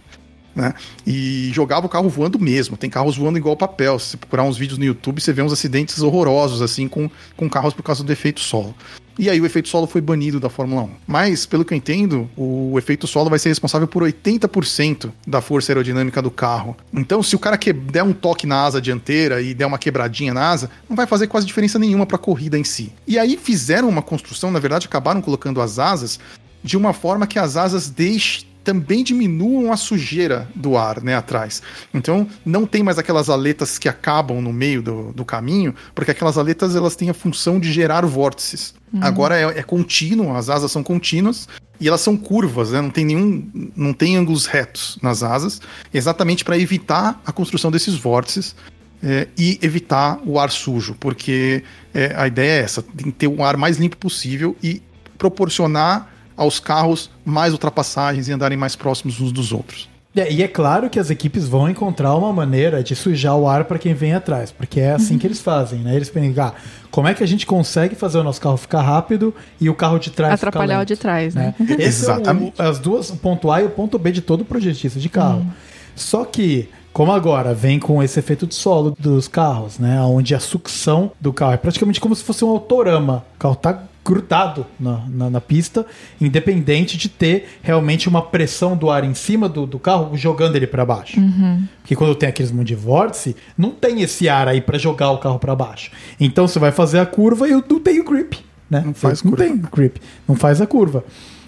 né? 0.59 0.74
E 1.06 1.51
jogava 1.52 1.86
o 1.86 1.89
carro 1.89 2.09
voando 2.09 2.39
mesmo. 2.39 2.76
Tem 2.76 2.90
carros 2.90 3.16
voando 3.16 3.39
igual 3.39 3.56
papel. 3.56 3.98
Se 3.98 4.10
você 4.10 4.16
procurar 4.16 4.43
uns 4.43 4.59
vídeos 4.59 4.78
no 4.78 4.85
YouTube, 4.85 5.20
você 5.20 5.32
vê 5.32 5.40
uns 5.40 5.52
acidentes 5.52 6.02
horrorosos, 6.02 6.60
assim, 6.60 6.89
com, 6.89 7.09
com 7.36 7.48
carros 7.48 7.72
por 7.72 7.82
causa 7.82 8.02
do 8.02 8.12
efeito 8.12 8.40
solo. 8.40 8.74
E 9.18 9.28
aí 9.28 9.40
o 9.40 9.47
efeito 9.47 9.68
solo 9.68 9.86
foi 9.86 10.01
banido 10.01 10.39
da 10.39 10.48
Fórmula 10.48 10.82
1. 10.82 10.90
Mas, 11.06 11.44
pelo 11.44 11.64
que 11.64 11.74
eu 11.74 11.78
entendo, 11.78 12.30
o 12.36 12.78
efeito 12.78 13.05
solo 13.06 13.28
vai 13.28 13.39
ser 13.39 13.48
responsável 13.48 13.89
por 13.89 14.05
80% 14.05 15.10
da 15.26 15.40
força 15.40 15.72
aerodinâmica 15.72 16.22
do 16.22 16.30
carro. 16.30 16.76
Então, 16.93 17.20
se 17.20 17.35
o 17.35 17.39
cara 17.39 17.59
que 17.59 17.72
der 17.72 18.05
um 18.05 18.12
toque 18.12 18.47
na 18.47 18.62
asa 18.62 18.80
dianteira 18.80 19.40
e 19.43 19.55
der 19.55 19.66
uma 19.66 19.78
quebradinha 19.78 20.32
na 20.32 20.48
asa, 20.51 20.70
não 20.89 20.97
vai 20.97 21.06
fazer 21.06 21.26
quase 21.26 21.47
diferença 21.47 21.80
nenhuma 21.80 22.06
para 22.06 22.14
a 22.14 22.20
corrida 22.20 22.56
em 22.56 22.62
si. 22.62 22.93
E 23.09 23.18
aí 23.18 23.36
fizeram 23.36 23.89
uma 23.89 24.02
construção, 24.02 24.52
na 24.52 24.60
verdade, 24.60 24.86
acabaram 24.86 25.20
colocando 25.20 25.60
as 25.60 25.80
asas 25.80 26.20
de 26.62 26.76
uma 26.76 26.93
forma 26.93 27.26
que 27.26 27.39
as 27.39 27.56
asas 27.56 27.89
deixem 27.89 28.47
também 28.69 29.03
diminuam 29.03 29.73
a 29.73 29.78
sujeira 29.78 30.47
do 30.55 30.77
ar, 30.77 31.03
né, 31.03 31.15
atrás. 31.15 31.62
Então, 31.95 32.28
não 32.45 32.66
tem 32.66 32.82
mais 32.82 32.99
aquelas 32.99 33.31
aletas 33.31 33.78
que 33.78 33.89
acabam 33.89 34.43
no 34.43 34.53
meio 34.53 34.82
do, 34.82 35.11
do 35.15 35.24
caminho, 35.24 35.74
porque 35.95 36.11
aquelas 36.11 36.36
aletas 36.36 36.77
elas 36.77 36.95
têm 36.95 37.09
a 37.09 37.15
função 37.15 37.59
de 37.59 37.73
gerar 37.73 38.05
vórtices. 38.05 38.74
Uhum. 38.93 39.01
Agora 39.03 39.39
é, 39.39 39.61
é 39.61 39.62
contínuo, 39.62 40.36
as 40.36 40.51
asas 40.51 40.70
são 40.70 40.82
contínuas 40.82 41.49
e 41.81 41.89
elas 41.89 42.03
são 42.03 42.15
curvas, 42.15 42.73
né? 42.73 42.82
não 42.82 42.90
tem 42.90 43.07
nenhum, 43.07 43.70
não 43.74 43.95
tem 43.95 44.19
ângulos 44.19 44.45
retos 44.45 44.99
nas 45.01 45.23
asas, 45.23 45.62
exatamente 45.95 46.45
para 46.45 46.59
evitar 46.59 47.19
a 47.24 47.32
construção 47.32 47.70
desses 47.70 47.95
vórtices 47.95 48.55
é, 49.03 49.28
e 49.39 49.59
evitar 49.62 50.20
o 50.27 50.39
ar 50.39 50.51
sujo, 50.51 50.95
porque 51.01 51.65
é, 51.95 52.12
a 52.15 52.27
ideia 52.27 52.61
é 52.61 52.65
essa, 52.65 52.82
tem 52.82 53.07
que 53.07 53.12
ter 53.12 53.28
o 53.28 53.43
ar 53.43 53.57
mais 53.57 53.78
limpo 53.78 53.97
possível 53.97 54.55
e 54.62 54.82
proporcionar 55.16 56.18
aos 56.39 56.60
carros 56.60 57.10
mais 57.24 57.52
ultrapassagens 57.52 58.28
e 58.28 58.32
andarem 58.32 58.56
mais 58.56 58.77
próximos 58.77 59.20
uns 59.20 59.32
dos 59.32 59.52
outros. 59.52 59.89
É, 60.16 60.32
e 60.32 60.43
é 60.43 60.48
claro 60.48 60.89
que 60.89 60.98
as 60.98 61.10
equipes 61.10 61.47
vão 61.47 61.69
encontrar 61.69 62.15
uma 62.15 62.32
maneira 62.32 62.82
de 62.82 62.97
sujar 62.97 63.36
o 63.36 63.47
ar 63.47 63.65
para 63.65 63.78
quem 63.78 63.93
vem 63.93 64.15
atrás, 64.15 64.51
porque 64.51 64.81
é 64.81 64.93
assim 64.93 65.15
uhum. 65.15 65.19
que 65.19 65.27
eles 65.27 65.40
fazem, 65.40 65.81
né? 65.81 65.94
Eles 65.94 66.09
pensam, 66.09 66.47
ah, 66.47 66.55
como 66.90 67.06
é 67.06 67.15
que 67.15 67.23
a 67.23 67.27
gente 67.27 67.44
consegue 67.44 67.94
fazer 67.94 68.19
o 68.19 68.24
nosso 68.24 68.40
carro 68.40 68.56
ficar 68.56 68.81
rápido 68.81 69.35
e 69.60 69.69
o 69.69 69.74
carro 69.74 69.98
de 69.98 70.10
trás 70.10 70.35
atrapalhar 70.35 70.81
o 70.81 70.85
de 70.85 70.97
trás, 70.97 71.35
né? 71.35 71.55
né? 71.59 71.77
Esse 71.78 72.05
Exatamente. 72.05 72.55
é 72.59 72.62
o, 72.65 72.66
as 72.69 72.78
duas, 72.78 73.10
o 73.10 73.16
ponto 73.16 73.51
A 73.51 73.60
e 73.60 73.66
o 73.66 73.70
ponto 73.70 73.98
B 73.98 74.10
de 74.10 74.23
todo 74.23 74.44
projetista 74.44 74.98
de 74.98 75.09
carro. 75.09 75.40
Uhum. 75.40 75.51
Só 75.94 76.24
que 76.24 76.69
como 76.93 77.12
agora 77.12 77.55
vem 77.55 77.78
com 77.78 78.02
esse 78.02 78.19
efeito 78.19 78.47
de 78.47 78.55
solo 78.56 78.97
dos 78.98 79.28
carros, 79.28 79.78
né? 79.78 80.01
Onde 80.01 80.35
a 80.35 80.40
sucção 80.40 81.12
do 81.20 81.32
carro 81.32 81.52
é 81.52 81.56
praticamente 81.56 82.01
como 82.01 82.15
se 82.16 82.24
fosse 82.24 82.44
um 82.44 82.48
autorama. 82.48 83.24
O 83.36 83.39
carro 83.39 83.55
tá 83.55 83.85
grudado 84.09 84.64
na, 84.80 85.05
na, 85.06 85.28
na, 85.28 85.40
pista, 85.40 85.85
independente 86.18 86.97
de 86.97 87.10
ter 87.10 87.47
realmente 87.60 88.09
uma 88.09 88.22
pressão 88.22 88.74
do 88.74 88.89
ar 88.89 89.05
em 89.05 89.12
cima 89.12 89.47
do, 89.51 89.66
do 89.66 89.78
carro 89.78 90.16
jogando 90.16 90.56
ele 90.56 90.66
para 90.66 90.82
baixo. 90.86 91.20
Uhum. 91.20 91.62
Porque 91.82 91.94
quando 91.94 92.14
tem 92.14 92.30
aqueles 92.30 92.51
mundo 92.51 92.64
de 92.64 92.74
vórtice, 92.74 93.36
não 93.56 93.70
tem 93.70 94.01
esse 94.01 94.26
ar 94.26 94.48
aí 94.48 94.62
para 94.62 94.78
jogar 94.78 95.10
o 95.10 95.18
carro 95.18 95.39
para 95.39 95.55
baixo. 95.55 95.90
Então 96.18 96.48
você 96.48 96.59
vai 96.59 96.72
fazer 96.72 97.01
a 97.01 97.05
curva 97.05 97.47
e 97.47 97.51
não 97.51 97.60
tem 97.60 98.01
o 98.01 98.05
grip, 98.05 98.39
né? 98.70 98.82
Não 98.82 98.94
faz 98.94 99.22
não 99.22 99.32
tem 99.32 99.59
grip, 99.59 100.01
não 100.26 100.35
faz 100.35 100.62
a 100.62 100.66
curva. 100.66 101.05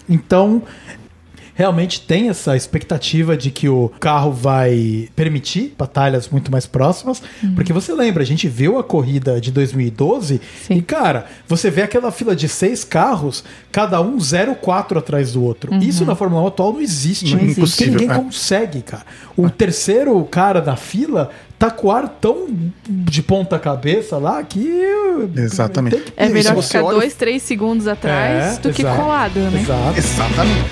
Então 0.07 0.61
realmente 1.61 2.01
tem 2.01 2.27
essa 2.27 2.57
expectativa 2.57 3.37
de 3.37 3.51
que 3.51 3.69
o 3.69 3.91
carro 3.99 4.31
vai 4.31 5.07
permitir 5.15 5.75
batalhas 5.77 6.27
muito 6.27 6.51
mais 6.51 6.65
próximas, 6.65 7.21
porque 7.53 7.71
você 7.71 7.93
lembra, 7.93 8.23
a 8.23 8.25
gente 8.25 8.47
viu 8.47 8.79
a 8.79 8.83
corrida 8.83 9.39
de 9.39 9.51
2012 9.51 10.41
Sim. 10.65 10.73
e, 10.73 10.81
cara, 10.81 11.27
você 11.47 11.69
vê 11.69 11.83
aquela 11.83 12.11
fila 12.11 12.35
de 12.35 12.49
seis 12.49 12.83
carros, 12.83 13.43
cada 13.71 14.01
um 14.01 14.17
0,4 14.17 14.97
atrás 14.97 15.33
do 15.33 15.43
outro. 15.43 15.71
Isso 15.75 16.03
na 16.03 16.15
Fórmula 16.15 16.41
1 16.41 16.47
atual 16.47 16.73
não 16.73 16.81
existe. 16.81 17.29
Não 17.29 17.37
Porque 17.37 17.51
impossível, 17.51 17.93
ninguém 17.93 18.09
é. 18.09 18.15
consegue, 18.15 18.81
cara. 18.81 19.05
O 19.37 19.47
terceiro 19.47 20.19
cara 20.25 20.61
da 20.61 20.75
fila 20.75 21.29
tá 21.61 21.69
com 21.69 21.87
o 21.89 21.91
ar 21.91 22.09
tão 22.09 22.47
de 22.89 23.21
ponta 23.21 23.59
cabeça 23.59 24.17
lá 24.17 24.41
que. 24.41 24.81
Exatamente. 25.35 25.95
que- 25.97 26.13
É 26.17 26.27
melhor 26.27 26.59
ficar 26.61 26.83
olha- 26.83 26.97
dois, 26.99 27.13
três 27.13 27.43
segundos 27.43 27.87
atrás 27.87 28.57
É, 28.57 28.61
do 28.61 28.73
que 28.73 28.81
exato, 28.81 28.99
colado, 28.99 29.39
né? 29.39 29.61
Exato. 29.61 29.97
Exatamente. 29.99 30.71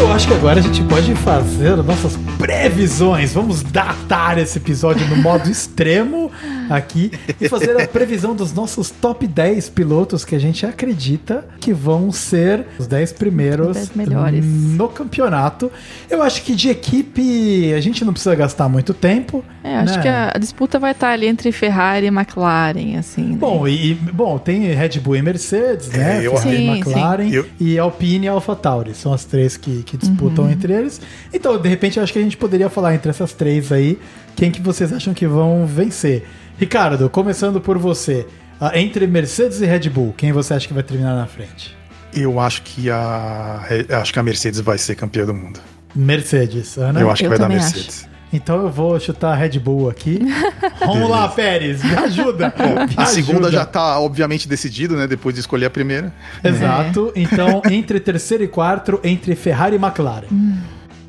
Eu 0.00 0.12
acho 0.12 0.26
que 0.28 0.34
agora 0.34 0.58
a 0.58 0.62
gente 0.62 0.82
pode 0.84 1.14
fazer 1.16 1.76
nossas 1.78 2.16
previsões. 2.38 3.32
Vamos 3.32 3.62
datar 3.62 4.38
esse 4.38 4.58
episódio 4.58 5.06
no 5.08 5.16
modo 5.16 5.48
extremo 5.50 6.30
aqui 6.68 7.10
e 7.40 7.48
fazer 7.48 7.80
a 7.80 7.86
previsão 7.86 8.34
dos 8.34 8.52
nossos 8.52 8.90
top 8.90 9.26
10 9.26 9.68
pilotos 9.70 10.24
que 10.24 10.34
a 10.34 10.38
gente 10.38 10.64
acredita 10.66 11.44
que 11.60 11.72
vão 11.72 12.10
ser 12.12 12.66
os 12.78 12.86
10 12.86 13.12
primeiros 13.12 13.76
10 13.76 13.90
melhores. 13.94 14.44
no 14.44 14.88
campeonato. 14.88 15.70
Eu 16.10 16.22
acho 16.22 16.42
que 16.42 16.54
de 16.54 16.68
equipe 16.68 17.72
a 17.74 17.80
gente 17.80 18.04
não 18.04 18.12
precisa 18.12 18.34
gastar 18.34 18.68
muito 18.68 18.92
tempo. 18.94 19.44
É, 19.62 19.76
acho 19.76 19.96
né? 19.96 20.02
que 20.02 20.08
a, 20.08 20.32
a 20.34 20.38
disputa 20.38 20.78
vai 20.78 20.92
estar 20.92 21.10
ali 21.10 21.26
entre 21.26 21.50
Ferrari 21.52 22.06
e 22.06 22.08
McLaren, 22.08 22.96
assim. 22.98 23.22
né? 23.22 23.36
Bom, 23.38 23.66
e, 23.66 23.94
bom, 23.94 24.38
tem 24.38 24.62
Red 24.74 25.00
Bull 25.00 25.16
e 25.16 25.22
Mercedes, 25.22 25.88
né? 25.90 26.18
É, 26.22 26.26
eu- 26.26 26.36
Ferrari 26.36 26.56
e 26.56 26.58
Sim, 26.58 26.70
McLaren 26.70 27.28
sim. 27.28 27.34
Eu- 27.34 27.46
e 27.60 27.78
Alpine 27.78 28.26
e 28.26 28.28
AlphaTauri. 28.28 28.94
São 28.94 29.12
as 29.12 29.24
três 29.24 29.56
que, 29.56 29.82
que 29.82 29.96
disputam 29.96 30.44
Uhum. 30.44 30.50
entre 30.50 30.72
eles. 30.72 31.00
Então, 31.32 31.58
de 31.58 31.68
repente, 31.68 31.96
eu 31.98 32.02
acho 32.02 32.12
que 32.12 32.18
a 32.18 32.22
gente 32.22 32.36
poderia 32.36 32.68
falar 32.68 32.94
entre 32.94 33.10
essas 33.10 33.32
três 33.32 33.70
aí, 33.72 33.98
quem 34.38 34.52
que 34.52 34.62
vocês 34.62 34.92
acham 34.92 35.12
que 35.12 35.26
vão 35.26 35.66
vencer. 35.66 36.24
Ricardo, 36.60 37.10
começando 37.10 37.60
por 37.60 37.76
você. 37.76 38.24
entre 38.72 39.04
Mercedes 39.08 39.60
e 39.60 39.66
Red 39.66 39.90
Bull, 39.90 40.14
quem 40.16 40.30
você 40.30 40.54
acha 40.54 40.68
que 40.68 40.72
vai 40.72 40.84
terminar 40.84 41.16
na 41.16 41.26
frente? 41.26 41.76
Eu 42.14 42.38
acho 42.38 42.62
que 42.62 42.88
a 42.88 43.62
acho 44.00 44.12
que 44.12 44.18
a 44.18 44.22
Mercedes 44.22 44.60
vai 44.60 44.78
ser 44.78 44.94
campeã 44.94 45.26
do 45.26 45.34
mundo. 45.34 45.58
Mercedes, 45.92 46.78
Ana? 46.78 47.00
eu 47.00 47.10
acho 47.10 47.20
que 47.22 47.26
eu 47.26 47.30
vai 47.30 47.38
dar 47.38 47.48
Mercedes. 47.48 48.08
Então 48.32 48.62
eu 48.62 48.70
vou 48.70 49.00
chutar 49.00 49.32
a 49.32 49.34
Red 49.34 49.58
Bull 49.58 49.90
aqui. 49.90 50.20
Vamos 50.86 51.10
lá, 51.10 51.26
Pérez, 51.28 51.82
me 51.82 51.96
ajuda. 51.96 52.54
Me 52.88 52.94
A 52.96 53.06
segunda 53.06 53.48
ajuda. 53.48 53.50
já 53.50 53.64
tá 53.64 53.98
obviamente 53.98 54.46
decidido, 54.46 54.96
né? 54.96 55.08
Depois 55.08 55.34
de 55.34 55.40
escolher 55.40 55.66
a 55.66 55.70
primeira. 55.70 56.12
Exato. 56.44 57.10
Então, 57.16 57.60
entre 57.68 57.98
terceiro 57.98 58.44
e 58.44 58.48
quarto, 58.48 59.00
entre 59.02 59.34
Ferrari 59.34 59.74
e 59.76 59.78
McLaren. 59.78 60.26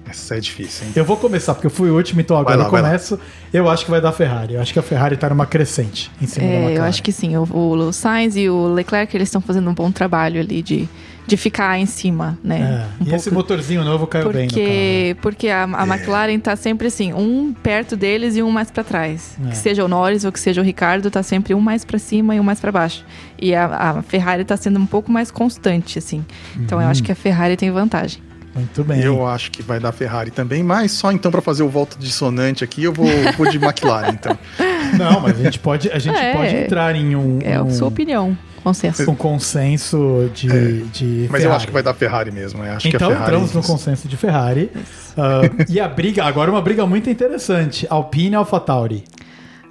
Essa 0.09 0.35
é 0.37 0.39
difícil, 0.39 0.87
hein? 0.87 0.93
Eu 0.95 1.05
vou 1.05 1.17
começar, 1.17 1.53
porque 1.53 1.67
eu 1.67 1.71
fui 1.71 1.89
o 1.89 1.95
último, 1.95 2.19
então 2.21 2.37
agora 2.37 2.55
lá, 2.57 2.63
eu 2.65 2.69
começo. 2.69 3.19
Eu 3.53 3.69
acho 3.69 3.85
que 3.85 3.91
vai 3.91 4.01
dar 4.01 4.11
Ferrari. 4.11 4.55
Eu 4.55 4.61
acho 4.61 4.73
que 4.73 4.79
a 4.79 4.83
Ferrari 4.83 5.15
tá 5.17 5.29
numa 5.29 5.45
crescente 5.45 6.09
em 6.21 6.25
cima 6.27 6.45
da 6.47 6.51
É, 6.51 6.55
McLaren. 6.57 6.75
eu 6.77 6.83
acho 6.83 7.03
que 7.03 7.11
sim. 7.11 7.35
O, 7.37 7.43
o 7.51 7.91
Sainz 7.93 8.35
e 8.35 8.49
o 8.49 8.67
Leclerc, 8.73 9.15
eles 9.15 9.27
estão 9.27 9.41
fazendo 9.41 9.69
um 9.69 9.73
bom 9.73 9.91
trabalho 9.91 10.39
ali 10.39 10.61
de, 10.61 10.87
de 11.27 11.37
ficar 11.37 11.77
em 11.79 11.85
cima, 11.85 12.37
É. 12.43 12.47
né? 12.47 12.87
Um 12.99 13.05
E 13.05 13.13
esse 13.15 13.29
pouco. 13.29 13.35
motorzinho 13.43 13.83
novo 13.83 14.07
caiu 14.07 14.31
bem 14.31 14.45
no 14.45 14.49
carro. 14.51 14.63
Porque, 14.65 15.17
porque 15.21 15.49
a, 15.49 15.63
a 15.65 15.83
É. 15.83 15.87
McLaren 15.87 16.39
tá 16.39 16.55
sempre 16.55 16.87
assim, 16.87 17.13
um 17.13 17.53
perto 17.53 17.95
deles 17.95 18.35
e 18.35 18.41
um 18.43 18.49
mais 18.51 18.69
pra 18.71 18.83
trás. 18.83 19.35
É. 19.45 19.49
Que 19.49 19.57
seja 19.57 19.83
o 19.83 19.87
Norris 19.87 20.23
ou 20.25 20.31
que 20.31 20.39
seja 20.39 20.61
o 20.61 20.63
Ricardo, 20.63 21.09
tá 21.11 21.21
sempre 21.23 21.53
um 21.53 21.59
mais 21.61 21.83
pra 21.85 21.99
cima 21.99 22.35
e 22.35 22.39
um 22.39 22.43
mais 22.43 22.59
pra 22.59 22.71
baixo. 22.71 23.03
E 23.41 23.53
a, 23.55 23.65
a 23.65 24.01
Ferrari 24.01 24.43
tá 24.43 24.57
sendo 24.57 24.79
um 24.79 24.85
pouco 24.85 25.11
mais 25.11 25.29
constante, 25.31 25.97
assim. 25.99 26.25
Então 26.57 26.79
eu 26.79 26.85
Uhum. 26.85 26.91
acho 26.91 27.03
que 27.03 27.11
a 27.11 27.15
Ferrari 27.15 27.55
tem 27.57 27.71
vantagem. 27.71 28.21
Muito 28.59 28.83
bem. 28.83 29.01
Eu 29.01 29.25
acho 29.27 29.51
que 29.51 29.61
vai 29.61 29.79
dar 29.79 29.91
Ferrari 29.91 30.31
também, 30.31 30.61
mas 30.63 30.91
só 30.91 31.11
então 31.11 31.31
pra 31.31 31.41
fazer 31.41 31.63
o 31.63 31.69
voto 31.69 31.97
dissonante 31.99 32.63
aqui, 32.63 32.83
eu 32.83 32.93
vou, 32.93 33.07
vou 33.37 33.49
de 33.49 33.57
McLaren, 33.57 34.11
então. 34.13 34.37
Não, 34.97 35.19
mas 35.21 35.39
a 35.39 35.43
gente 35.43 35.59
pode, 35.59 35.89
a 35.91 35.99
gente 35.99 36.17
É. 36.17 36.33
pode 36.33 36.55
entrar 36.55 36.95
em 36.95 37.15
um, 37.15 37.39
É 37.43 37.55
a 37.55 37.63
um, 37.63 37.71
sua 37.71 37.87
opinião. 37.87 38.37
Consenso. 38.63 39.09
um 39.09 39.15
consenso 39.15 40.29
de, 40.33 40.83
de 40.87 41.27
Mas 41.31 41.43
eu 41.45 41.53
acho 41.53 41.65
que 41.65 41.71
vai 41.71 41.81
dar 41.81 41.93
Ferrari 41.93 42.29
mesmo. 42.29 42.61
Eu 42.63 42.73
acho 42.73 42.87
Então 42.89 42.99
que 42.99 43.05
Ferrari... 43.13 43.23
entramos 43.23 43.53
no 43.53 43.63
consenso 43.63 44.07
de 44.07 44.17
Ferrari. 44.17 44.69
Ah, 45.17 45.41
e 45.69 45.79
a 45.79 45.87
briga, 45.87 46.25
agora 46.25 46.51
uma 46.51 46.61
briga 46.61 46.85
muito 46.85 47.09
interessante. 47.09 47.87
Alpine 47.89 48.31
e 48.31 48.35
AlphaTauri. 48.35 49.05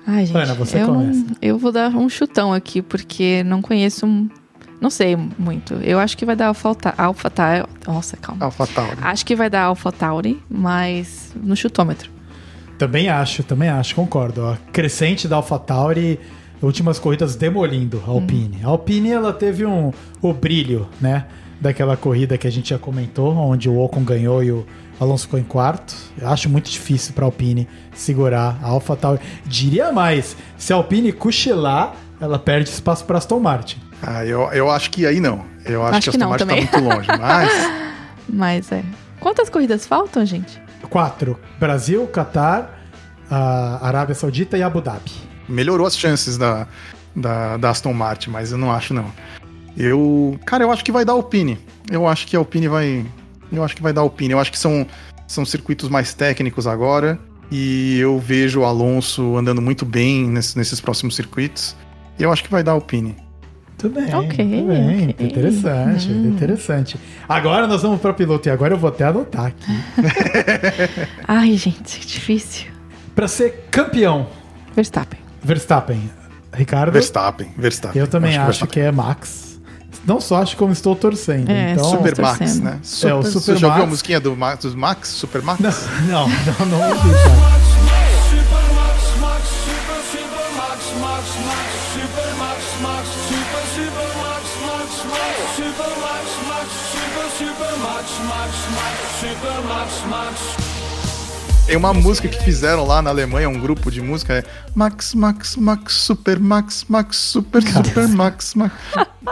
Ai, 0.07 0.25
gente, 0.25 0.37
Ana, 0.39 0.55
você 0.55 0.81
eu, 0.81 0.87
começa. 0.87 1.19
não, 1.19 1.37
eu 1.43 1.59
vou 1.59 1.71
dar 1.71 1.91
um 1.91 2.09
chutão 2.09 2.53
aqui, 2.55 2.81
porque 2.81 3.43
não 3.45 3.61
conheço. 3.61 4.07
um- 4.07 4.29
Não 4.81 4.91
sei 4.91 5.17
muito. 5.17 5.75
Eu 5.75 5.99
acho 5.99 6.17
que 6.17 6.25
vai 6.25 6.37
dar 6.37 6.47
Alpha, 6.47 6.77
Alpha 6.97 7.31
Tauri. 7.31 7.65
Nossa, 7.87 8.17
calma. 8.17 8.45
AlphaTauri. 8.45 8.99
Acho 9.03 9.27
que 9.27 9.35
vai 9.35 9.51
dar 9.51 9.63
Alpha 9.63 9.91
Tauri, 9.91 10.41
mas 10.49 11.33
no 11.35 11.57
chutômetro. 11.57 12.11
Também 12.79 13.09
acho, 13.09 13.43
também 13.43 13.69
acho, 13.69 13.95
concordo. 13.95 14.47
A 14.47 14.57
crescente 14.73 15.27
da 15.27 15.37
AlphaTauri, 15.37 16.21
últimas 16.63 16.99
corridas 16.99 17.35
demolindo 17.35 18.01
a 18.07 18.11
Alpine. 18.11 18.61
A 18.63 18.69
Alpine, 18.69 19.11
ela 19.11 19.33
teve 19.33 19.67
um, 19.67 19.93
o 20.23 20.33
brilho, 20.33 20.89
né? 21.01 21.27
Daquela 21.61 21.97
corrida 21.97 22.39
que 22.39 22.47
a 22.47 22.51
gente 22.53 22.71
já 22.71 22.79
comentou, 22.79 23.35
onde 23.35 23.69
o 23.69 23.81
Ocon 23.81 24.05
ganhou 24.05 24.45
e 24.45 24.53
o 24.53 24.65
Alonso 25.01 25.25
ficou 25.25 25.41
em 25.41 25.45
quarto. 25.45 25.93
Eu 26.17 26.29
acho 26.29 26.49
muito 26.49 26.71
difícil 26.71 27.15
para 27.15 27.25
a 27.25 27.27
Alpine 27.27 27.67
segurar 27.93 28.57
a 28.63 28.69
AlphaTauri. 28.69 29.21
Diria 29.45 29.91
mais, 29.91 30.37
se 30.57 30.73
a 30.73 30.77
Alpine 30.77 31.11
cochilar, 31.11 31.97
ela 32.21 32.39
perde 32.39 32.71
espaço 32.71 33.05
para 33.05 33.19
Aston 33.19 33.41
Martin. 33.41 33.88
Ah, 34.03 34.25
eu, 34.25 34.43
eu 34.53 34.71
acho 34.71 34.91
que 34.91 35.07
aí 35.07 35.21
não. 35.21 35.45
Eu 35.65 35.83
acho, 35.85 35.99
Acho 35.99 36.11
que 36.13 36.19
que 36.19 36.25
Aston 36.25 36.29
Martin 36.31 36.47
tá 36.47 36.57
muito 36.57 36.79
longe. 36.97 37.09
Mas 37.21 37.51
Mas 38.29 38.73
é. 38.73 38.83
Quantas 39.21 39.49
corridas 39.51 39.87
faltam, 39.87 40.25
gente? 40.25 40.61
Quatro: 40.91 41.39
Brasil, 41.59 42.07
Catar, 42.07 42.79
a 43.31 43.87
Arábia 43.87 44.15
Saudita 44.15 44.57
e 44.57 44.63
Abu 44.63 44.81
Dhabi. 44.81 45.11
melhorou 45.49 45.87
as 45.87 45.99
chances 45.99 46.39
da, 46.39 46.67
da, 47.17 47.57
da 47.57 47.71
Aston 47.71 47.93
Martin, 47.93 48.31
mas 48.31 48.53
eu 48.53 48.59
não 48.59 48.71
acho 48.73 48.95
não. 48.95 49.07
Eu, 49.77 50.39
cara, 50.45 50.65
eu 50.65 50.71
acho 50.73 50.85
que 50.85 50.93
vai 50.93 51.05
dar 51.05 51.13
Alpine. 51.13 51.59
Eu 51.91 52.07
acho 52.07 52.27
que 52.27 52.37
a 52.37 52.39
Alpine 52.39 52.69
vai, 52.69 53.05
eu 53.53 53.63
acho 53.65 53.75
que 53.77 53.83
vai 53.83 53.93
dar 53.93 54.01
Alpine. 54.03 54.33
Eu 54.33 54.39
acho 54.41 54.51
que 54.53 54.59
são 54.59 54.87
são 55.27 55.45
circuitos 55.45 55.89
mais 55.91 56.15
técnicos 56.15 56.67
agora 56.67 57.19
e 57.51 57.99
eu 57.99 58.19
vejo 58.19 58.61
o 58.61 58.65
Alonso 58.65 59.37
andando 59.37 59.61
muito 59.61 59.85
bem 59.85 60.27
nesse- 60.27 60.57
nesses 60.57 60.81
próximos 60.81 61.15
circuitos. 61.17 61.77
E 62.19 62.23
eu 62.23 62.33
acho 62.33 62.43
que 62.45 62.51
vai 62.51 62.63
dar 62.63 62.73
Alpine. 62.73 63.15
Muito 63.81 63.89
bem, 63.95 64.15
Ok, 64.15 64.45
muito 64.45 64.67
bem. 64.69 65.11
ok. 65.11 65.27
Interessante, 65.27 66.11
Hum. 66.11 66.27
interessante. 66.31 67.01
Agora 67.29 67.67
nós 67.69 67.83
vamos 67.83 68.01
para 68.01 68.13
piloto 68.13 68.49
e 68.49 68.51
agora 68.51 68.75
eu 68.75 68.79
vou 68.79 68.89
até 68.89 69.05
anotar 69.05 69.47
aqui. 69.47 69.73
Ai, 71.27 71.57
gente, 71.57 72.01
que 72.01 72.07
difícil. 72.07 72.67
Para 73.15 73.29
ser 73.29 73.69
campeão, 73.71 74.27
Verstappen. 74.75 75.21
Verstappen. 75.43 76.11
Ricardo, 76.53 76.93
Verstappen, 76.93 77.49
Verstappen. 77.57 78.01
eu 78.01 78.09
também 78.09 78.37
acho, 78.37 78.47
Verstappen. 78.47 78.73
que 78.73 78.81
é 78.81 78.91
Max. 78.91 79.61
Não 80.07 80.21
só 80.21 80.43
acho 80.43 80.57
como 80.57 80.73
estou 80.73 80.97
torcendo. 80.97 81.51
É, 81.51 81.73
então, 81.73 81.85
Super 81.85 82.19
Max, 82.21 82.39
torcendo. 82.39 82.65
né? 82.65 82.81
É, 83.05 83.15
o 83.15 83.23
Super 83.23 83.31
Você 83.41 83.57
já 83.57 83.67
ouviu 83.67 83.71
a 83.71 83.79
Max. 83.81 83.91
musiquinha 83.91 84.21
do 84.21 84.35
Max, 84.37 84.65
dos 84.65 84.75
Max? 84.75 85.09
Super 85.09 85.43
Max? 85.43 85.61
Não, 85.61 85.71
não, 86.09 86.29
não, 86.29 86.67
não 86.67 86.89
ouvi, 86.89 87.09
Tem 101.67 101.77
uma 101.77 101.93
música 101.93 102.27
que 102.29 102.43
fizeram 102.43 102.87
lá 102.87 103.03
na 103.03 103.11
Alemanha, 103.11 103.47
um 103.47 103.59
grupo 103.61 103.91
de 103.91 104.01
música, 104.01 104.39
é 104.39 104.45
Max, 104.75 105.15
Max, 105.15 105.55
Max, 105.55 105.93
Super 105.93 106.41
Max, 106.41 106.87
Max, 106.89 107.17
Super, 107.19 107.63
Super 107.63 108.09
Max, 108.09 108.55
Max. 108.55 108.75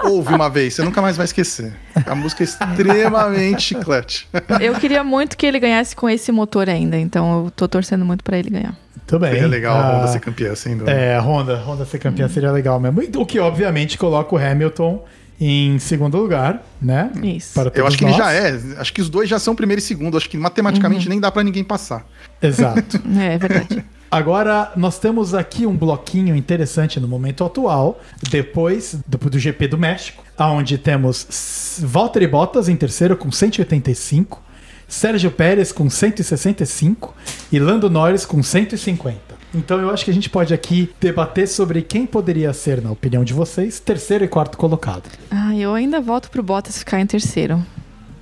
Ouve 0.05 0.35
uma 0.35 0.51
vez, 0.51 0.75
você 0.75 0.83
nunca 0.83 1.01
mais 1.01 1.17
vai 1.17 1.25
esquecer. 1.25 1.75
A 2.05 2.15
música 2.15 2.43
é 2.43 2.45
extremamente 2.45 3.63
chiclete. 3.63 4.29
Eu 4.61 4.75
queria 4.75 5.03
muito 5.03 5.35
que 5.35 5.47
ele 5.47 5.59
ganhasse 5.59 5.97
com 5.97 6.11
esse 6.11 6.31
motor 6.31 6.69
ainda, 6.69 6.99
então 6.99 7.45
eu 7.47 7.51
tô 7.51 7.67
torcendo 7.67 8.05
muito 8.05 8.23
pra 8.23 8.37
ele 8.37 8.51
ganhar. 8.51 8.77
Muito 8.95 9.19
bem. 9.19 9.31
Seria 9.33 9.49
legal 9.49 9.77
a 9.77 9.97
Honda 9.97 10.05
Ah, 10.05 10.09
ser 10.09 10.21
campeã, 10.21 10.55
sem 10.55 10.77
dúvida. 10.77 10.93
É, 10.93 11.17
a 11.17 11.21
Honda, 11.21 11.57
a 11.57 11.65
Honda 11.65 11.87
ser 11.87 11.99
campeã 11.99 12.29
seria 12.29 12.53
legal 12.53 12.79
mesmo. 12.79 13.01
O 13.17 13.25
que, 13.25 13.39
obviamente, 13.39 13.97
coloca 13.97 14.35
o 14.35 14.39
Hamilton 14.39 15.03
em 15.41 15.79
segundo 15.79 16.17
lugar, 16.17 16.63
né? 16.81 17.11
Isso. 17.23 17.55
Para 17.55 17.71
Eu 17.75 17.87
acho 17.87 17.99
que 17.99 18.05
ele 18.05 18.13
nós. 18.13 18.19
já 18.19 18.33
é. 18.33 18.59
Acho 18.79 18.93
que 18.93 19.01
os 19.03 19.11
dois 19.11 19.29
já 19.29 19.39
são 19.39 19.55
primeiro 19.55 19.79
e 19.81 19.83
segundo. 19.83 20.17
Acho 20.17 20.29
que 20.29 20.37
matematicamente 20.37 21.09
nem 21.09 21.21
dá 21.21 21.31
pra 21.31 21.43
ninguém 21.43 21.65
passar. 21.65 22.07
Exato. 22.41 23.01
É, 23.19 23.35
é 23.35 23.39
verdade. 23.39 23.85
Agora, 24.11 24.73
nós 24.77 24.99
temos 24.99 25.35
aqui 25.35 25.67
um 25.67 25.77
bloquinho 25.77 26.37
interessante 26.37 27.01
no 27.01 27.09
momento 27.09 27.45
atual, 27.45 28.01
depois 28.31 28.97
do, 29.07 29.19
do 29.19 29.39
GP 29.39 29.69
do 29.69 29.77
México, 29.77 30.25
onde 30.39 30.79
temos 30.79 31.81
Valtteri 31.83 32.27
Bottas 32.27 32.69
em 32.69 32.77
terceiro 32.77 33.17
com 33.17 33.33
185, 33.33 34.43
Sérgio 34.87 35.31
Pérez 35.33 35.73
com 35.73 35.91
165 35.91 37.15
e 37.51 37.59
Lando 37.59 37.91
Norris 37.91 38.25
com 38.25 38.43
150. 38.43 39.26
Então 39.57 39.81
eu 39.81 39.89
acho 39.91 40.05
que 40.05 40.11
a 40.11 40.15
gente 40.15 40.29
pode 40.29 40.53
aqui 40.53 40.93
debater 41.01 41.49
sobre 41.49 41.81
quem 41.81 42.05
poderia 42.07 42.53
ser, 42.53 42.83
na 42.83 42.91
opinião 42.91 43.25
de 43.25 43.33
vocês, 43.33 43.81
terceiro 43.81 44.23
e 44.25 44.29
quarto 44.29 44.59
colocado. 44.59 45.09
Ah, 45.31 45.57
eu 45.57 45.73
ainda 45.75 45.99
volto 46.01 46.31
pro 46.31 46.43
Bottas 46.43 46.79
ficar 46.79 47.01
em 47.01 47.07
terceiro. 47.07 47.65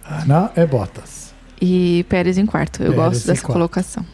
Ana 0.04 0.52
é 0.54 0.64
Bottas. 0.64 1.34
E 1.60 2.04
Pérez 2.08 2.38
em 2.38 2.46
quarto. 2.46 2.82
Eu 2.82 2.92
Pérez 2.92 2.96
gosto 3.14 3.26
dessa 3.26 3.42
quarto. 3.42 3.52
colocação. 3.52 4.06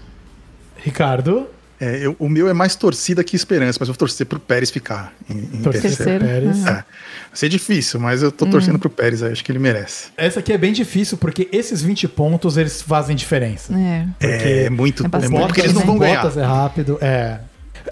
Ricardo, 0.76 1.46
É, 1.80 1.96
eu- 2.04 2.14
o 2.18 2.28
meu 2.28 2.46
é 2.48 2.52
mais 2.52 2.74
torcida 2.76 3.24
que 3.24 3.34
esperança, 3.34 3.78
mas 3.80 3.88
eu 3.88 3.94
vou 3.94 3.98
torcer 3.98 4.26
pro 4.26 4.38
Pérez 4.38 4.70
ficar 4.70 5.12
em, 5.30 5.38
em 5.38 5.62
torcer 5.62 5.82
terceiro. 5.82 6.24
Pérez. 6.24 6.58
É. 6.66 6.72
Vai 6.72 6.84
ser 7.32 7.48
difícil, 7.48 7.98
mas 7.98 8.22
eu 8.22 8.30
tô 8.30 8.44
torcendo 8.46 8.78
pro 8.78 8.90
Pérez, 8.90 9.22
aí, 9.22 9.32
acho 9.32 9.42
que 9.44 9.50
ele 9.50 9.58
merece. 9.58 10.08
Essa 10.16 10.40
aqui 10.40 10.52
é 10.52 10.58
bem 10.58 10.72
difícil 10.72 11.16
porque 11.16 11.48
esses 11.52 11.80
20 11.80 12.06
pontos 12.08 12.56
eles 12.56 12.82
fazem 12.82 13.16
diferença. 13.16 13.72
É. 14.20 14.64
É, 14.66 14.70
muito, 14.70 15.04
é 15.04 15.06
é 15.06 15.08
bastante, 15.08 15.30
muito 15.32 15.46
porque 15.46 15.60
eles 15.62 15.72
não 15.72 15.82
vão 15.82 15.98
ganhar. 15.98 16.22
Bottas 16.22 16.36
é 16.36 16.44
rápido, 16.44 16.98
é. 17.00 17.38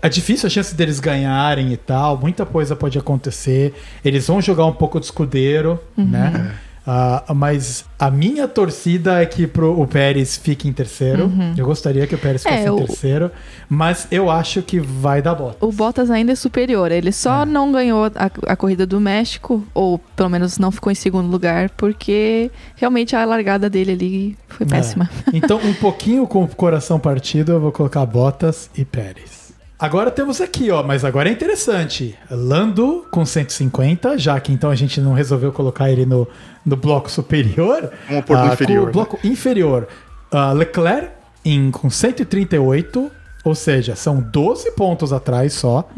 É 0.03 0.09
difícil 0.11 0.47
a 0.47 0.51
chance 0.51 0.75
deles 0.75 1.01
ganharem 1.01 1.73
e 1.73 1.77
tal, 1.79 2.19
muita 2.19 2.45
coisa 2.45 2.77
pode 2.77 2.99
acontecer. 2.99 3.73
Eles 4.05 4.27
vão 4.27 4.41
jogar 4.43 4.67
um 4.67 4.73
pouco 4.75 5.01
de 5.01 5.07
escudeiro, 5.07 5.81
Uhum. 5.97 6.05
né? 6.05 6.55
Ah, 6.91 7.35
mas 7.35 7.85
a 7.99 8.11
minha 8.11 8.49
torcida 8.49 9.21
é 9.21 9.27
que 9.27 9.47
pro, 9.47 9.79
o 9.79 9.87
Pérez 9.87 10.39
fique 10.39 10.67
em 10.67 10.73
terceiro. 10.73 11.31
Eu 11.55 11.67
gostaria 11.67 12.07
que 12.07 12.15
o 12.15 12.19
Pérez 12.19 12.43
Uhum. 12.47 12.51
É, 12.51 12.57
ficasse 12.57 12.69
em 12.69 12.83
o- 12.83 12.87
terceiro, 12.87 13.31
mas 13.69 14.09
eu 14.11 14.31
acho 14.31 14.63
que 14.63 14.81
vai 14.81 15.21
dar 15.21 15.35
bota. 15.35 15.65
O 15.67 15.71
Bottas 15.71 16.11
ainda 16.11 16.33
é 16.33 16.35
superior. 16.35 16.91
Ele 16.91 17.13
só 17.13 17.45
não 17.45 17.71
ganhou 17.71 18.07
a, 18.07 18.31
a 18.47 18.57
corrida 18.57 18.87
do 18.87 18.99
México, 18.99 19.63
ou 19.75 19.99
pelo 20.17 20.31
menos 20.31 20.57
não 20.59 20.71
ficou 20.71 20.91
em 20.91 20.95
segundo 20.95 21.29
lugar, 21.31 21.69
porque 21.77 22.51
realmente 22.75 23.15
a 23.15 23.23
largada 23.27 23.69
dele 23.69 23.93
ali 23.93 24.39
foi 24.49 24.65
péssima. 24.65 25.11
Então, 25.35 25.59
um 25.63 25.75
pouquinho 25.75 26.27
com 26.27 26.45
o 26.45 26.49
coração 26.49 26.99
partido, 26.99 27.53
eu 27.53 27.61
vou 27.61 27.71
colocar 27.71 28.07
Bottas 28.07 28.71
e 28.75 28.83
Pérez. 28.83 29.48
Agora 29.79 30.11
temos 30.11 30.41
aqui, 30.41 30.71
ó, 30.73 30.83
mas 30.83 31.05
agora 31.05 31.29
é 31.29 31.33
interessante. 31.33 32.15
Lando 32.31 33.07
com 33.13 33.25
150, 33.25 34.19
já 34.19 34.39
que 34.41 34.53
então 34.53 34.71
a 34.71 34.75
gente 34.75 35.01
não 35.01 35.13
resolveu 35.13 35.53
colocar 35.53 35.89
ele 35.91 36.05
no, 36.05 36.27
no 36.67 36.77
bloco 36.77 37.09
superior. 37.11 37.91
Vamos 38.09 38.25
pôr 38.25 38.37
no 38.37 38.43
Ah, 38.45 38.55
inferior, 38.55 38.79
Com 38.81 38.83
o 38.83 38.87
né? 38.87 38.93
bloco 38.93 39.19
inferior, 39.25 39.87
ah, 40.33 40.53
Leclerc 40.53 41.11
em, 41.45 41.71
com 41.71 41.89
138, 41.89 43.09
ou 43.45 43.55
seja, 43.55 43.95
são 43.95 44.21
12 44.21 44.73
pontos 44.73 45.13
atrás 45.13 45.53
só. 45.53 45.89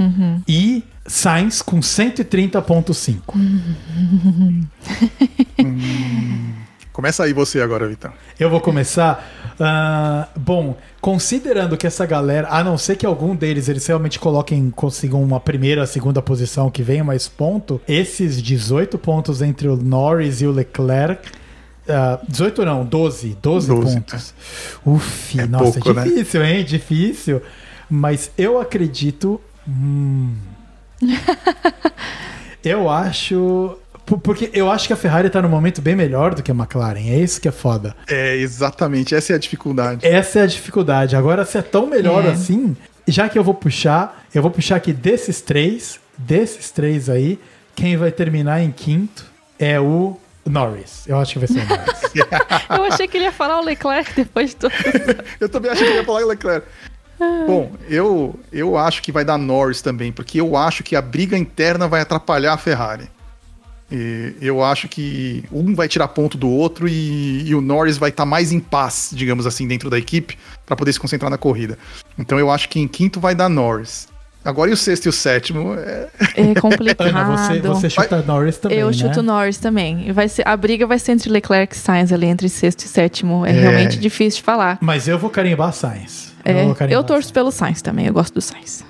E 0.47 0.85
Sainz 1.07 1.63
com 1.63 1.81
130,5. 1.81 3.21
Começa 6.93 7.23
aí 7.25 7.33
você 7.33 7.61
agora, 7.61 7.87
Vitão. 7.89 8.13
Eu 8.39 8.51
vou 8.51 8.61
começar. 8.61 9.27
Ah, 9.59 10.29
bom, 10.37 10.77
considerando 11.01 11.77
que 11.77 11.87
essa 11.87 12.05
galera, 12.05 12.49
a 12.51 12.65
não 12.65 12.77
ser 12.77 12.97
que 12.97 13.07
algum 13.07 13.35
deles 13.35 13.69
eles 13.69 13.87
realmente 13.87 14.19
coloquem, 14.19 14.71
consigam 14.71 15.23
uma 15.23 15.39
primeira, 15.39 15.87
segunda 15.87 16.21
posição 16.21 16.71
que 16.71 16.83
venha 16.83 17.05
mais 17.05 17.29
ponto, 17.29 17.81
esses 17.87 18.43
18 18.43 18.99
pontos 18.99 19.41
entre 19.41 19.69
o 19.69 19.77
Norris 19.77 20.41
e 20.43 20.47
o 20.47 20.51
Leclerc. 20.51 21.29
ah, 21.89 22.19
18 22.29 22.65
não, 22.65 22.85
12, 22.85 23.37
12, 23.41 23.69
12, 23.69 23.95
pontos. 23.97 24.35
Uf, 24.85 25.39
É 25.41 25.47
nossa, 25.47 25.73
pouco, 25.81 25.93
né? 25.93 26.05
difícil, 26.05 26.45
hein? 26.45 26.65
Difícil. 26.65 27.41
Mas 27.89 28.31
eu 28.37 28.61
acredito. 28.61 29.41
hum, 29.69 30.35
eu 32.65 32.89
acho. 32.91 33.77
Por- 34.11 34.19
Porque 34.21 34.51
eu 34.53 34.71
acho 34.71 34.87
que 34.87 34.93
a 34.93 34.97
Ferrari 34.97 35.31
tá 35.31 35.41
num 35.41 35.49
momento 35.49 35.81
bem 35.81 35.95
melhor 35.97 36.35
do 36.35 36.43
que 36.43 36.51
a 36.51 36.55
McLaren. 36.55 36.99
É 37.11 37.19
isso 37.19 37.41
que 37.41 37.49
é 37.49 37.53
foda. 37.53 37.95
É, 38.09 38.37
exatamente, 38.37 39.15
essa 39.15 39.33
é 39.33 39.37
a 39.37 39.39
dificuldade. 39.39 40.07
Essa 40.07 40.41
é 40.41 40.43
a 40.43 40.47
dificuldade. 40.47 41.17
Agora, 41.17 41.45
se 41.45 41.57
é 41.59 41.63
tão 41.63 41.87
melhor 41.87 42.25
É. 42.25 42.31
assim, 42.31 42.77
já 43.09 43.29
que 43.29 43.39
eu 43.39 43.45
vou 43.45 43.55
puxar, 43.55 44.25
eu 44.35 44.43
vou 44.43 44.51
puxar 44.51 44.77
aqui 44.77 44.93
desses 44.93 45.41
três, 45.41 45.99
desses 46.19 46.71
três 46.71 47.09
aí, 47.09 47.39
quem 47.75 47.97
vai 47.97 48.11
terminar 48.13 48.61
em 48.61 48.71
quinto 48.71 49.25
é 49.59 49.81
o 49.81 50.19
Norris. 50.47 51.05
Eu 51.07 51.19
acho 51.19 51.33
que 51.35 51.39
vai 51.39 51.49
ser 51.49 51.61
o 51.61 51.69
Norris. 51.69 52.01
Eu 52.71 52.85
achei 52.85 53.07
que 53.09 53.17
ele 53.17 53.25
ia 53.25 53.33
falar 53.33 53.61
o 53.61 53.65
Leclerc 53.65 54.13
depois 54.15 54.51
de 54.51 54.57
tudo. 54.57 54.73
Eu 55.41 55.49
também 55.49 55.71
achei 55.71 55.87
que 55.87 55.95
ia 55.95 56.05
falar 56.05 56.25
Leclerc. 56.27 56.67
Bom, 57.47 57.73
eu, 57.89 58.39
eu 58.51 58.79
acho 58.79 59.03
que 59.03 59.13
vai 59.13 59.25
dar 59.27 59.37
Norris 59.37 59.83
também, 59.83 60.11
porque 60.11 60.41
eu 60.41 60.57
acho 60.57 60.83
que 60.83 60.97
a 60.97 61.03
briga 61.03 61.37
interna 61.37 61.87
vai 61.87 62.01
atrapalhar 62.01 62.55
a 62.55 62.57
Ferrari. 62.57 63.09
E 63.91 64.35
eu 64.41 64.63
acho 64.63 64.89
que 64.89 65.45
um 65.51 65.75
vai 65.75 65.89
tirar 65.89 66.09
ponto 66.09 66.39
do 66.39 66.49
outro 66.49 66.87
e, 66.89 67.49
e 67.49 67.55
o 67.55 67.61
Norris 67.61 67.99
vai 67.99 68.11
estar 68.11 68.25
mais 68.25 68.53
em 68.53 68.61
paz, 68.61 69.11
digamos 69.13 69.47
assim, 69.47 69.67
dentro 69.67 69.91
da 69.91 69.99
equipe, 69.99 70.39
para 70.65 70.77
poder 70.77 70.93
se 70.93 71.01
concentrar 71.01 71.31
na 71.31 71.39
corrida. 71.39 71.77
Então 72.19 72.39
eu 72.39 72.51
acho 72.51 72.69
que 72.69 72.79
em 72.79 72.87
quinto 72.87 73.19
vai 73.19 73.35
dar 73.35 73.49
Norris. 73.49 74.09
Agora 74.43 74.71
e 74.71 74.73
o 74.73 74.77
sexto 74.77 75.05
e 75.05 75.09
o 75.09 75.13
sétimo? 75.13 75.75
É, 75.75 76.09
É 76.35 76.55
complicado. 76.55 77.09
Ana, 77.09 77.37
você, 77.37 77.61
você 77.61 77.91
chuta 77.91 78.23
Norris 78.23 78.57
também, 78.57 78.79
eu 78.79 78.87
né? 78.87 78.93
chuto 78.95 79.23
Norris 79.23 79.59
também. 79.59 80.11
Vai 80.13 80.29
ser, 80.31 80.49
a 80.49 80.57
briga 80.57 80.87
vai 80.87 80.99
ser 80.99 81.13
entre 81.13 81.29
Leclerc 81.29 81.75
e 81.75 81.79
Sainz 81.79 82.11
ali, 82.11 82.27
entre 82.27 82.49
sexto 82.49 82.85
e 82.85 82.89
sétimo. 82.89 83.45
É, 83.45 83.51
É. 83.51 83.53
realmente 83.53 83.99
difícil 83.99 84.39
de 84.39 84.45
falar. 84.45 84.79
Mas 84.81 85.07
eu 85.07 85.19
vou 85.19 85.29
carimbar 85.29 85.75
Sainz. 85.75 86.33
É, 86.43 86.65
vou 86.65 86.75
carimbar 86.75 86.99
eu 86.99 87.05
torço 87.05 87.31
pelo 87.35 87.51
Sainz 87.51 87.83
também, 87.83 88.07
eu 88.07 88.15
gosto 88.15 88.33
do 88.33 88.41
Sainz. 88.41 88.83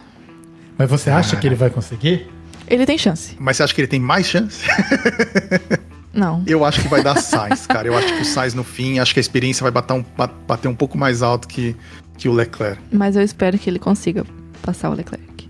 Mas 0.78 0.88
você 0.88 1.10
acha 1.10 1.36
que 1.36 1.46
ele 1.46 1.56
vai 1.56 1.68
conseguir? 1.68 2.28
Ele 2.70 2.86
tem 2.86 2.96
chance. 2.96 3.36
mas 3.38 3.56
você 3.56 3.64
acha 3.64 3.74
que 3.74 3.80
ele 3.80 3.88
tem 3.88 4.00
mais 4.00 4.26
chance? 4.26 4.64
Não. 6.12 6.42
Eu 6.46 6.64
acho 6.64 6.80
que 6.82 6.88
vai 6.88 7.02
dar 7.02 7.16
Sainz, 7.20 7.66
cara. 7.66 7.86
Eu 7.86 7.96
acho 7.96 8.14
que 8.14 8.22
o 8.22 8.24
Sainz 8.24 8.52
no 8.54 8.64
fim, 8.64 8.98
acho 8.98 9.12
que 9.14 9.20
a 9.20 9.22
experiência 9.22 9.62
vai 9.62 9.70
bater 9.70 9.92
um, 9.94 10.04
ba- 10.16 10.30
bater 10.46 10.66
um 10.68 10.74
pouco 10.74 10.98
mais 10.98 11.22
alto 11.22 11.46
que, 11.46 11.76
que 12.18 12.28
o 12.28 12.32
Leclerc. 12.32 12.80
Mas 12.90 13.14
eu 13.16 13.22
espero 13.22 13.56
que 13.58 13.70
ele 13.70 13.78
consiga 13.78 14.24
passar 14.62 14.90
o 14.90 14.94
Leclerc. 14.94 15.48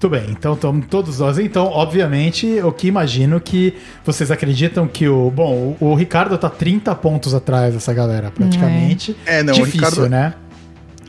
Tudo 0.00 0.12
bem, 0.12 0.26
então 0.30 0.54
estamos 0.54 0.86
todos 0.86 1.18
nós. 1.18 1.38
Então, 1.38 1.66
obviamente, 1.66 2.46
eu 2.46 2.72
que 2.72 2.86
imagino 2.86 3.40
que 3.40 3.74
vocês 4.04 4.30
acreditam 4.30 4.86
que 4.86 5.08
o. 5.08 5.28
Bom, 5.30 5.76
o, 5.80 5.88
o 5.90 5.94
Ricardo 5.94 6.38
tá 6.38 6.48
30 6.48 6.94
pontos 6.94 7.34
atrás 7.34 7.74
dessa 7.74 7.92
galera, 7.92 8.30
praticamente. 8.30 9.14
É, 9.26 9.42
não, 9.42 9.52
o 9.52 9.56
Difícil, 9.56 9.80
Ricardo- 9.80 10.08
né? 10.08 10.34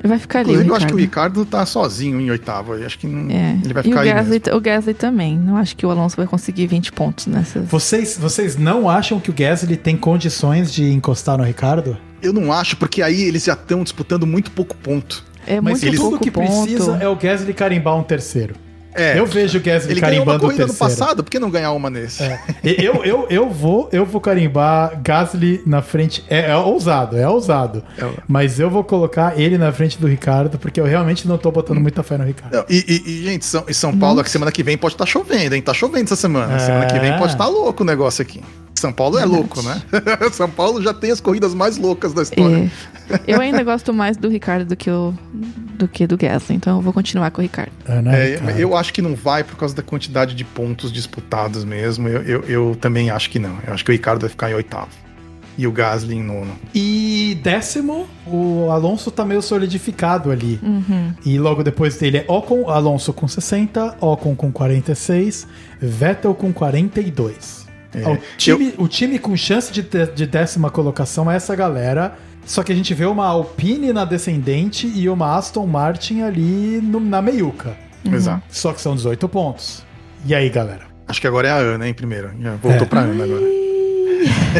Vai 0.04 0.18
ficar 0.20 0.40
ali. 0.40 0.50
o 0.50 0.52
Inclusive, 0.54 0.70
eu 0.70 0.76
acho 0.76 0.88
que 0.88 0.94
o 0.94 0.98
Ricardo. 0.98 1.46
Tá 1.46 1.66
sozinho 1.66 2.20
em 2.22 2.30
oitavo. 2.32 2.76
Eu 2.76 2.86
acho 2.86 2.98
que 3.00 3.08
não- 3.08 3.30
É. 3.30 3.58
ele 3.64 3.74
vai 3.74 3.84
e 3.84 3.88
o 3.88 3.90
ficar 3.90 4.02
aí 4.02 4.14
Gasly, 4.14 4.42
mesmo. 4.46 4.58
o 4.58 4.62
Gasly 4.62 4.94
também. 4.94 5.38
Não 5.38 5.58
acho 5.58 5.76
que 5.76 5.86
o 5.86 5.90
Alonso 5.92 6.16
vai 6.16 6.26
conseguir 6.28 6.68
20 6.68 6.92
pontos 6.92 7.28
nessas. 7.28 7.68
Vocês, 7.68 8.18
vocês 8.18 8.56
não 8.58 8.90
acham 8.90 9.20
que 9.20 9.30
o 9.30 9.34
Gasly 9.34 9.76
tem 9.78 9.98
condições 9.98 10.72
de 10.74 10.92
encostar 10.92 11.38
no 11.38 11.44
Ricardo? 11.44 11.98
Eu 12.22 12.34
não 12.34 12.52
acho, 12.52 12.78
porque 12.78 13.02
aí 13.02 13.22
eles 13.24 13.44
já 13.46 13.54
estão 13.54 13.84
disputando 13.84 14.26
muito 14.28 14.52
pouco 14.52 14.76
ponto. 14.78 15.24
É 15.48 15.60
Mas 15.62 15.82
muito 15.82 15.96
tudo 15.98 16.10
pouco 16.10 16.24
que 16.24 16.30
ponto. 16.32 16.64
precisa 16.64 16.98
é 16.98 17.08
o 17.08 17.16
Gasly 17.16 17.54
carimbar 17.54 17.96
um 17.98 18.04
terceiro. 18.04 18.56
É, 18.94 19.20
Eu 19.20 19.26
vejo 19.26 19.58
o 19.58 19.62
Gasly 19.62 19.92
ele 19.92 20.02
ganhou 20.02 20.24
uma 20.24 20.34
carimbando 20.34 20.38
o 20.46 20.48
corrida 20.48 20.66
no 20.68 20.74
passado, 20.74 21.24
por 21.24 21.30
que 21.30 21.40
não 21.40 21.50
ganhar 21.50 21.72
uma 21.72 21.90
nesse? 21.90 22.24
É. 22.24 22.40
Eu, 22.64 23.04
eu, 23.06 23.28
eu, 23.30 23.50
vou, 23.50 23.88
eu 23.92 24.06
vou 24.06 24.20
carimbar 24.20 25.00
Gasly 25.02 25.62
na 25.66 25.82
frente. 25.82 26.24
É, 26.30 26.50
é 26.52 26.56
ousado, 26.58 27.18
é 27.18 27.28
ousado. 27.28 27.84
É. 27.98 28.06
Mas 28.28 28.60
eu 28.60 28.70
vou 28.70 28.84
colocar 28.84 29.40
ele 29.40 29.58
na 29.58 29.72
frente 29.72 30.00
do 30.00 30.08
Ricardo, 30.08 30.58
porque 30.58 30.80
eu 30.80 30.86
realmente 30.86 31.28
não 31.28 31.38
tô 31.38 31.52
botando 31.52 31.80
muita 31.80 32.02
fé 32.04 32.18
no 32.18 32.24
Ricardo. 32.26 32.54
Não, 32.56 32.66
e, 32.70 32.78
e- 32.88 33.10
e, 33.12 33.24
gente, 33.26 33.46
São, 33.46 33.64
São 33.72 33.98
Paulo, 33.98 34.24
que 34.24 34.30
semana 34.30 34.52
que 34.52 34.64
vem 34.64 34.78
pode 34.78 34.96
estar 34.96 35.06
chovendo, 35.06 35.56
hein? 35.56 35.62
Tá 35.62 35.74
chovendo 35.74 36.06
essa 36.06 36.16
semana. 36.16 36.58
Semana 36.60 36.86
que 36.88 37.00
vem 37.00 37.18
pode 37.18 37.34
estar 37.34 37.48
louco 37.48 37.84
o 37.84 37.86
negócio 37.86 38.22
aqui. 38.22 38.42
São 38.80 38.92
Paulo 38.94 39.18
é 39.18 39.26
louco, 39.26 39.62
né? 39.62 39.82
São 40.32 40.50
Paulo 40.50 40.82
já 40.82 40.94
tem 40.94 41.12
as 41.12 41.20
corridas 41.22 41.54
mais 41.54 41.78
loucas 41.78 42.14
da 42.14 42.22
história. 42.24 42.72
É. 43.10 43.20
Eu 43.28 43.42
ainda 43.42 43.64
gosto 43.64 43.94
mais 43.94 44.18
do 44.18 44.30
Ricardo 44.30 44.66
do 44.66 44.76
que, 44.76 44.90
o, 44.90 45.14
do 45.78 45.88
que 45.88 46.06
do 46.06 46.16
Gasly, 46.18 46.56
então 46.56 46.78
eu 46.78 46.82
vou 46.82 46.94
continuar 46.94 47.32
com 47.32 47.42
o 47.42 47.44
Ricardo. 47.44 47.72
É, 47.88 48.02
né, 48.02 48.20
É, 48.20 48.32
Ricardo? 48.36 48.60
eu 48.60 48.76
acho 48.78 48.94
que 48.94 49.02
não 49.02 49.16
vai 49.16 49.44
por 49.44 49.56
causa 49.58 49.76
da 49.76 49.82
quantidade 49.82 50.36
de 50.36 50.44
pontos 50.44 50.92
disputados 50.92 51.64
mesmo. 51.66 52.08
Eu, 52.08 52.22
eu, 52.22 52.44
eu 52.44 52.78
também 52.80 53.10
acho 53.10 53.30
que 53.30 53.40
não. 53.40 53.58
Eu 53.66 53.74
acho 53.74 53.84
que 53.84 53.92
o 53.92 53.94
Ricardo 53.94 54.22
vai 54.22 54.30
ficar 54.30 54.50
em 54.52 54.54
oitavo. 54.54 54.90
E 55.58 55.68
o 55.68 55.72
Gasly 55.74 56.16
em 56.16 56.24
nono. 56.24 56.56
E 56.74 57.38
décimo, 57.44 58.08
o 58.26 58.70
Alonso 58.72 59.12
tá 59.12 59.26
meio 59.26 59.42
solidificado 59.42 60.32
ali. 60.32 60.58
Uhum. 60.64 61.14
E 61.26 61.38
logo 61.38 61.64
depois 61.64 61.98
dele 61.98 62.20
é 62.20 62.26
Ocon, 62.30 62.70
Alonso 62.70 63.12
com 63.12 63.28
60, 63.28 63.98
Ocon 64.00 64.36
com 64.36 64.54
46, 64.54 65.46
Vettel 65.82 66.34
com 66.34 66.54
42. 66.54 67.59
É, 67.94 68.08
o, 68.08 68.18
time, 68.38 68.74
o 68.78 68.88
time 68.88 69.18
com 69.20 69.36
chance 69.36 69.72
de, 69.72 69.82
de- 69.82 70.08
de 70.12 70.26
décima 70.28 70.70
colocação 70.70 71.30
é 71.32 71.36
essa 71.36 71.56
galera. 71.56 72.18
Só 72.46 72.64
que 72.64 72.72
a 72.72 72.76
gente 72.76 72.94
vê 72.94 73.06
uma 73.06 73.26
Alpine 73.28 73.92
na 73.94 74.06
descendente 74.06 74.88
e 74.88 75.08
uma 75.10 75.36
Aston 75.38 75.66
Martin 75.68 76.22
ali 76.22 76.80
no- 76.82 77.00
na 77.00 77.22
meiuca. 77.22 77.76
Exato. 78.06 78.44
Só 78.50 78.74
que 78.74 78.82
são 78.82 78.96
18 78.96 79.28
pontos. 79.30 79.84
E 80.26 80.34
aí, 80.34 80.50
galera? 80.50 80.88
Acho 81.08 81.20
que 81.22 81.28
agora 81.28 81.48
é 81.48 81.52
a 81.52 81.56
Ana, 81.58 81.88
hein, 81.88 81.94
primeiro. 81.94 82.32
Já 82.40 82.56
voltou 82.56 82.84
É. 82.84 82.86
pra 82.86 83.02
Ana 83.02 83.24
agora. 83.24 83.42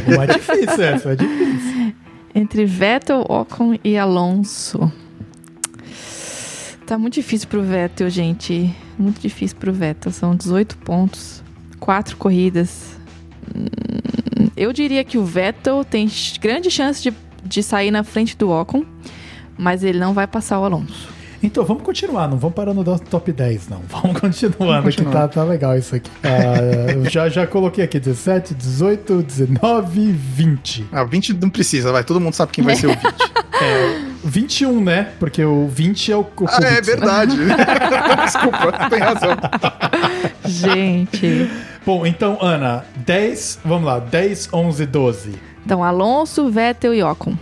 Uma 0.08 0.24
é 0.24 0.28
difícil 0.28 0.84
essa, 0.84 1.10
é 1.12 1.16
difícil. 1.16 1.94
Entre 2.36 2.66
Vettel, 2.66 3.26
Ocon 3.28 3.76
e 3.84 3.98
Alonso. 3.98 4.92
Tá 6.86 6.98
muito 6.98 7.16
difícil 7.16 7.48
pro 7.48 7.62
Vettel, 7.62 8.10
gente. 8.10 8.76
Muito 8.98 9.20
difícil 9.22 9.58
pro 9.58 9.72
Vettel. 9.74 10.12
São 10.12 10.36
18 10.36 10.78
pontos, 10.78 11.44
quatro 11.80 12.18
corridas. 12.18 12.98
Eu 14.56 14.74
diria 14.74 15.04
que 15.04 15.18
o 15.18 15.24
Vettel 15.24 15.84
tem 15.86 16.10
grande 16.42 16.70
chance 16.70 17.02
de, 17.02 17.14
de 17.44 17.64
sair 17.64 17.92
na 17.92 18.04
frente 18.04 18.38
do 18.38 18.50
Ocon, 18.50 18.84
mas 19.58 19.84
ele 19.84 20.00
não 20.00 20.14
vai 20.14 20.28
passar 20.28 20.60
o 20.60 20.66
Alonso. 20.66 21.20
Então 21.42 21.64
vamos 21.64 21.84
continuar, 21.84 22.28
não 22.28 22.38
vamos 22.38 22.54
parar 22.54 22.74
no 22.74 22.84
top 23.00 23.32
10, 23.32 23.70
não. 23.70 23.82
Vamos 23.88 24.20
continuando, 24.20 24.58
Vamos 24.82 24.96
que 24.96 25.02
continuar. 25.04 25.28
tá, 25.30 25.36
tá 25.36 25.44
legal 25.44 25.78
isso 25.78 25.96
aqui. 25.96 26.12
Ah, 26.22 26.92
eu 26.92 27.10
já, 27.10 27.30
já 27.30 27.48
coloquei 27.48 27.84
aqui 27.84 27.98
17, 28.00 28.54
18, 28.54 29.24
19, 29.24 30.12
20. 30.12 30.88
Ah, 30.92 31.04
20 31.06 31.34
não 31.36 31.50
precisa, 31.50 31.92
vai. 31.92 32.04
Todo 32.04 32.20
mundo 32.20 32.34
sabe 32.34 32.52
quem 32.52 32.64
vai 32.64 32.76
ser 32.76 32.88
o 32.88 32.90
20. 32.90 33.04
21, 34.26 34.84
né? 34.84 35.14
Porque 35.18 35.44
o 35.44 35.68
20 35.68 36.12
é 36.12 36.18
o, 36.18 36.22
o 36.22 36.46
ah, 36.46 36.60
é 36.62 36.82
verdade. 36.82 37.38
Desculpa, 38.26 38.90
tem 38.90 39.00
razão. 39.00 39.38
Gente. 40.46 41.50
Bom, 41.86 42.06
então, 42.06 42.38
Ana, 42.42 42.86
10, 42.98 43.60
vamos 43.66 43.86
lá, 43.86 44.00
10, 44.00 44.50
11, 44.54 44.86
12. 44.86 45.34
Então, 45.66 45.84
Alonso, 45.84 46.50
Vettel 46.50 46.94
e 46.94 47.02
Ocon. 47.04 47.36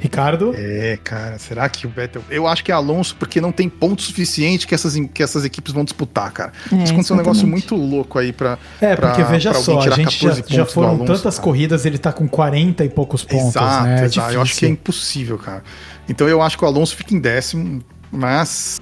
Ricardo? 0.00 0.52
É, 0.56 0.96
cara, 1.02 1.38
será 1.40 1.68
que 1.68 1.84
o 1.84 1.90
Vettel. 1.90 2.22
Eu 2.30 2.46
acho 2.46 2.62
que 2.62 2.70
é 2.70 2.74
Alonso 2.74 3.16
porque 3.16 3.40
não 3.40 3.50
tem 3.50 3.68
ponto 3.68 4.00
suficiente 4.00 4.64
que 4.64 4.72
essas, 4.72 4.94
que 5.12 5.20
essas 5.22 5.44
equipes 5.44 5.72
vão 5.72 5.82
disputar, 5.82 6.30
cara. 6.30 6.52
É, 6.70 6.76
Isso 6.84 6.92
aconteceu 6.92 7.14
um 7.16 7.18
negócio 7.18 7.46
muito 7.48 7.74
louco 7.74 8.16
aí 8.16 8.32
pra. 8.32 8.56
É, 8.80 8.94
pra- 8.94 9.08
porque 9.08 9.24
veja 9.24 9.50
pra 9.50 9.60
só, 9.60 9.80
a 9.80 9.90
gente 9.90 10.20
já, 10.20 10.28
14 10.28 10.44
já 10.54 10.64
foram 10.64 10.90
Alonso, 10.90 11.04
tantas 11.06 11.34
cara. 11.34 11.44
corridas, 11.44 11.84
ele 11.84 11.98
tá 11.98 12.12
com 12.12 12.28
40 12.28 12.84
e 12.84 12.88
poucos 12.88 13.24
pontos, 13.24 13.48
Exato, 13.56 13.84
né? 13.86 14.02
É 14.02 14.04
exato. 14.04 14.32
Eu 14.34 14.40
acho 14.42 14.56
que 14.56 14.66
é 14.66 14.68
impossível, 14.68 15.36
cara. 15.36 15.64
Então 16.08 16.28
eu 16.28 16.40
acho 16.42 16.56
que 16.56 16.64
o 16.64 16.68
Alonso 16.68 16.94
fica 16.94 17.12
em 17.12 17.18
décimo, 17.18 17.82
mas. 18.12 18.78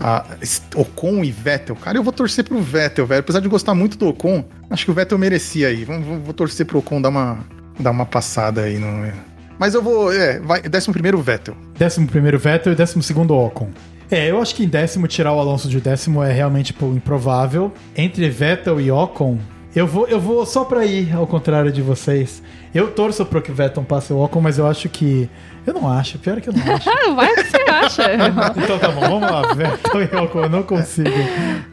A- 0.00 0.24
Ocon 0.76 1.24
e 1.24 1.30
Vettel, 1.30 1.76
cara, 1.76 1.98
eu 1.98 2.02
vou 2.02 2.12
torcer 2.12 2.44
pro 2.44 2.60
Vettel, 2.60 3.06
velho. 3.06 3.20
Apesar 3.20 3.40
de 3.40 3.48
gostar 3.48 3.74
muito 3.74 3.96
do 3.98 4.08
Ocon, 4.08 4.44
acho 4.70 4.84
que 4.84 4.90
o 4.90 4.94
Vettel 4.94 5.18
merecia 5.18 5.68
aí. 5.68 5.84
Vou, 5.84 6.00
vou 6.20 6.34
torcer 6.34 6.66
pro 6.66 6.78
Ocon 6.78 7.00
dar 7.00 7.08
uma, 7.08 7.38
dar 7.78 7.90
uma 7.90 8.06
passada 8.06 8.62
aí. 8.62 8.78
No... 8.78 9.10
Mas 9.58 9.74
eu 9.74 9.82
vou. 9.82 10.12
É, 10.12 10.38
vai, 10.40 10.62
décimo 10.62 10.92
primeiro 10.92 11.20
Vettel. 11.20 11.56
Décimo 11.76 12.06
primeiro 12.06 12.38
Vettel 12.38 12.72
e 12.72 12.76
décimo 12.76 13.02
segundo 13.02 13.34
Ocon. 13.34 13.70
É, 14.10 14.30
eu 14.30 14.40
acho 14.40 14.54
que 14.54 14.64
em 14.64 14.68
décimo 14.68 15.06
tirar 15.06 15.32
o 15.34 15.38
Alonso 15.38 15.68
de 15.68 15.80
décimo 15.80 16.22
é 16.22 16.32
realmente 16.32 16.72
pô, 16.72 16.86
improvável. 16.92 17.72
Entre 17.94 18.28
Vettel 18.30 18.80
e 18.80 18.90
Ocon, 18.90 19.38
eu 19.78 19.86
vou, 19.86 20.06
eu 20.08 20.20
vou 20.20 20.44
só 20.44 20.64
pra 20.64 20.84
ir 20.84 21.14
ao 21.14 21.26
contrário 21.26 21.70
de 21.70 21.80
vocês. 21.82 22.42
Eu 22.74 22.90
torço 22.90 23.24
pro 23.24 23.40
que 23.40 23.50
Vettel 23.52 23.82
passe 23.84 24.12
o 24.12 24.18
Ocon, 24.18 24.40
mas 24.40 24.58
eu 24.58 24.66
acho 24.66 24.88
que. 24.88 25.28
Eu 25.66 25.74
não 25.74 25.90
acho, 25.90 26.18
pior 26.18 26.38
é 26.38 26.40
que 26.40 26.48
eu 26.48 26.52
não 26.54 26.62
acho. 26.74 26.88
Ah, 26.88 27.12
vai 27.14 27.32
o 27.32 27.34
que 27.34 27.44
você 27.44 27.62
acha. 27.70 28.02
Então 28.62 28.78
tá 28.78 28.88
bom, 28.90 29.00
vamos 29.00 29.30
lá, 29.30 29.52
Vettel 29.54 30.02
e 30.02 30.16
Ocon. 30.24 30.42
Eu 30.44 30.48
não 30.50 30.62
consigo. 30.62 31.10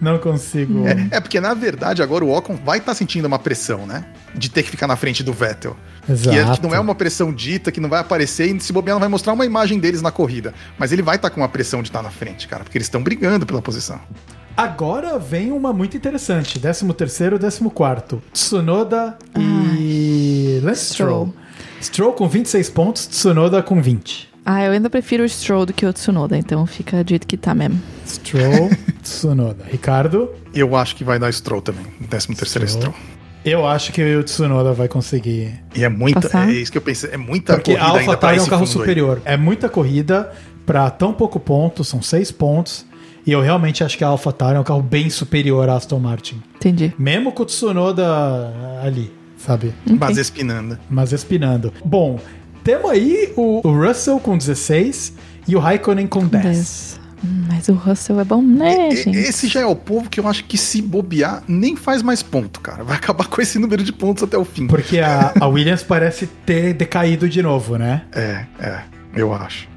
Não 0.02 0.18
consigo. 0.19 0.84
É 1.11 1.19
porque, 1.19 1.40
na 1.40 1.53
verdade, 1.53 2.02
agora 2.03 2.23
o 2.23 2.36
Ocon 2.36 2.56
vai 2.64 2.77
estar 2.77 2.94
sentindo 2.94 3.26
uma 3.26 3.40
pressão, 3.40 3.86
né? 3.86 4.06
De 4.34 4.49
ter 4.49 4.64
que 4.64 4.69
ficar 4.69 4.88
na 4.88 4.95
frente 4.95 5.23
do 5.23 5.34
Vettel. 5.34 5.76
Exato. 6.07 6.30
Que, 6.30 6.38
é- 6.38 6.56
que 6.56 6.61
não 6.61 6.76
é 6.76 6.80
uma 6.80 6.94
pressão 6.95 7.34
dita, 7.34 7.72
que 7.72 7.80
não 7.80 7.90
vai 7.90 7.99
aparecer 8.02 8.53
e 8.53 8.60
se 8.60 8.72
bobear 8.72 8.95
não 8.95 8.99
vai 8.99 9.10
mostrar 9.10 9.34
uma 9.34 9.45
imagem 9.45 9.80
deles 9.80 10.02
na 10.02 10.11
corrida. 10.11 10.53
Mas 10.77 10.91
ele 10.91 11.02
vai 11.02 11.15
estar 11.15 11.30
com 11.30 11.41
uma 11.41 11.49
pressão 11.49 11.82
de 11.82 11.90
estar 11.90 12.02
na 12.03 12.11
frente, 12.11 12.48
cara, 12.48 12.64
porque 12.64 12.77
eles 12.77 12.86
estão 12.88 13.02
brigando 13.02 13.45
pela 13.45 13.61
posição. 13.61 13.99
Agora 14.56 15.19
vem 15.19 15.52
uma 15.52 15.73
muito 15.73 15.98
interessante. 15.98 16.60
13 16.60 16.94
terceiro, 16.94 17.38
14 17.38 17.69
quarto. 17.72 18.22
Tsunoda 18.32 19.18
e 19.38 20.60
Lance 20.64 20.94
Stroll. 20.94 21.34
Stroll 21.82 22.14
com 22.14 22.27
26 22.27 22.69
pontos, 22.69 23.06
Tsunoda 23.07 23.61
com 23.61 23.82
20. 23.82 24.30
Ah, 24.45 24.64
eu 24.64 24.72
ainda 24.72 24.90
prefiro 24.90 25.23
o 25.23 25.30
Stroll 25.30 25.65
do 25.65 25.73
que 25.73 25.86
o 25.86 25.91
Tsunoda, 25.91 26.38
então 26.38 26.65
fica 26.65 27.03
do 27.03 27.10
jeito 27.10 27.27
que 27.27 27.36
tá 27.36 27.53
mesmo. 27.53 27.82
Stroll, 28.07 28.69
Tsunoda. 29.03 29.65
Ricardo, 29.69 30.30
Eu 30.53 30.76
acho 30.76 30.95
que 30.95 31.03
vai 31.03 31.19
dar 31.19 31.32
Stroll 31.34 31.61
também. 31.61 31.86
13 32.10 32.27
terceiro 32.36 32.68
Stroll. 32.68 32.94
Stroll. 32.94 32.95
eu 33.44 33.68
acho 33.68 33.91
que 33.91 34.15
o 34.15 34.23
Tsunoda 34.23 34.72
vai 34.72 34.88
conseguir. 34.88 35.61
E 35.76 35.84
é 35.84 35.90
muita. 35.90 36.22
Passar? 36.22 36.48
É 36.49 36.53
isso 36.53 36.72
que 36.72 36.77
eu 36.77 36.82
pensei. 36.82 37.10
É 37.11 37.18
muita 37.18 37.56
Porque 37.56 37.72
a 37.73 37.80
corrida 37.80 37.99
ainda 37.99 38.18
pra 38.18 38.30
AlphaTauri 38.30 38.38
é 38.38 38.41
um 38.41 38.45
carro 38.45 38.65
fundo 38.68 38.77
aí. 38.80 38.84
superior. 38.86 39.22
É 39.26 39.36
muita 39.36 39.68
corrida 39.68 40.32
pra 40.65 40.90
tão 40.90 41.11
pouco 41.11 41.40
ponto, 41.40 41.84
são 41.84 42.02
6 42.02 42.32
pontos. 42.32 42.86
E 43.26 43.31
eu 43.31 43.41
realmente 43.41 43.84
acho 43.84 43.97
que 43.97 44.03
a 44.03 44.07
AlphaTauri 44.07 44.56
é 44.57 44.60
um 44.60 44.64
carro 44.64 44.81
bem 44.81 45.10
superior 45.10 45.68
à 45.69 45.76
Aston 45.76 45.99
Martin. 45.99 46.41
Entendi. 46.56 46.93
Mesmo 46.97 47.31
com 47.31 47.43
o 47.43 47.45
Tsunoda 47.45 48.06
ali, 48.84 49.11
sabe? 49.38 49.73
Mas 49.99 50.18
espinando. 50.18 50.77
mas 50.89 51.11
espinando. 51.11 51.73
Bom, 51.84 52.19
temos 52.64 52.89
aí 52.91 53.31
o, 53.35 53.68
o 53.68 53.72
Russell 53.85 54.19
com 54.19 54.38
16 54.38 55.14
e 55.47 55.56
o 55.56 55.60
Raikkonen 55.60 56.07
com 56.07 56.26
10. 56.27 56.43
Dez. 56.43 56.99
Hum, 57.23 57.45
Mas 57.47 57.69
o 57.69 57.73
Russell 57.73 58.19
é 58.19 58.23
bom, 58.23 58.41
né, 58.41 58.89
E- 58.89 58.95
gente? 59.03 59.18
Esse 59.18 59.47
já 59.47 59.61
é 59.61 59.65
o 59.65 59.76
povo 59.76 60.10
que 60.10 60.19
eu 60.19 60.27
acho 60.27 60.43
que 60.45 60.57
se 60.57 60.81
bobear, 60.81 61.43
nem 61.47 61.76
faz 61.76 62.03
mais 62.03 62.22
ponto, 62.22 62.60
cara. 62.60 62.84
Vai 62.84 62.97
acabar 62.97 63.26
com 63.27 63.41
esse 63.41 63.57
número 63.57 63.84
de 63.84 63.91
pontos 63.93 64.22
até 64.23 64.38
o 64.38 64.45
fim. 64.45 64.68
Porque 64.68 64.99
a, 64.99 65.34
a 65.39 65.47
Williams 65.47 65.81
parece 65.81 66.27
ter 66.45 66.73
decaído 66.73 67.27
de 67.27 67.41
novo, 67.41 67.77
né? 67.77 68.03
É, 68.11 68.45
é, 68.60 68.80
eu 69.16 69.34
acho. 69.34 69.68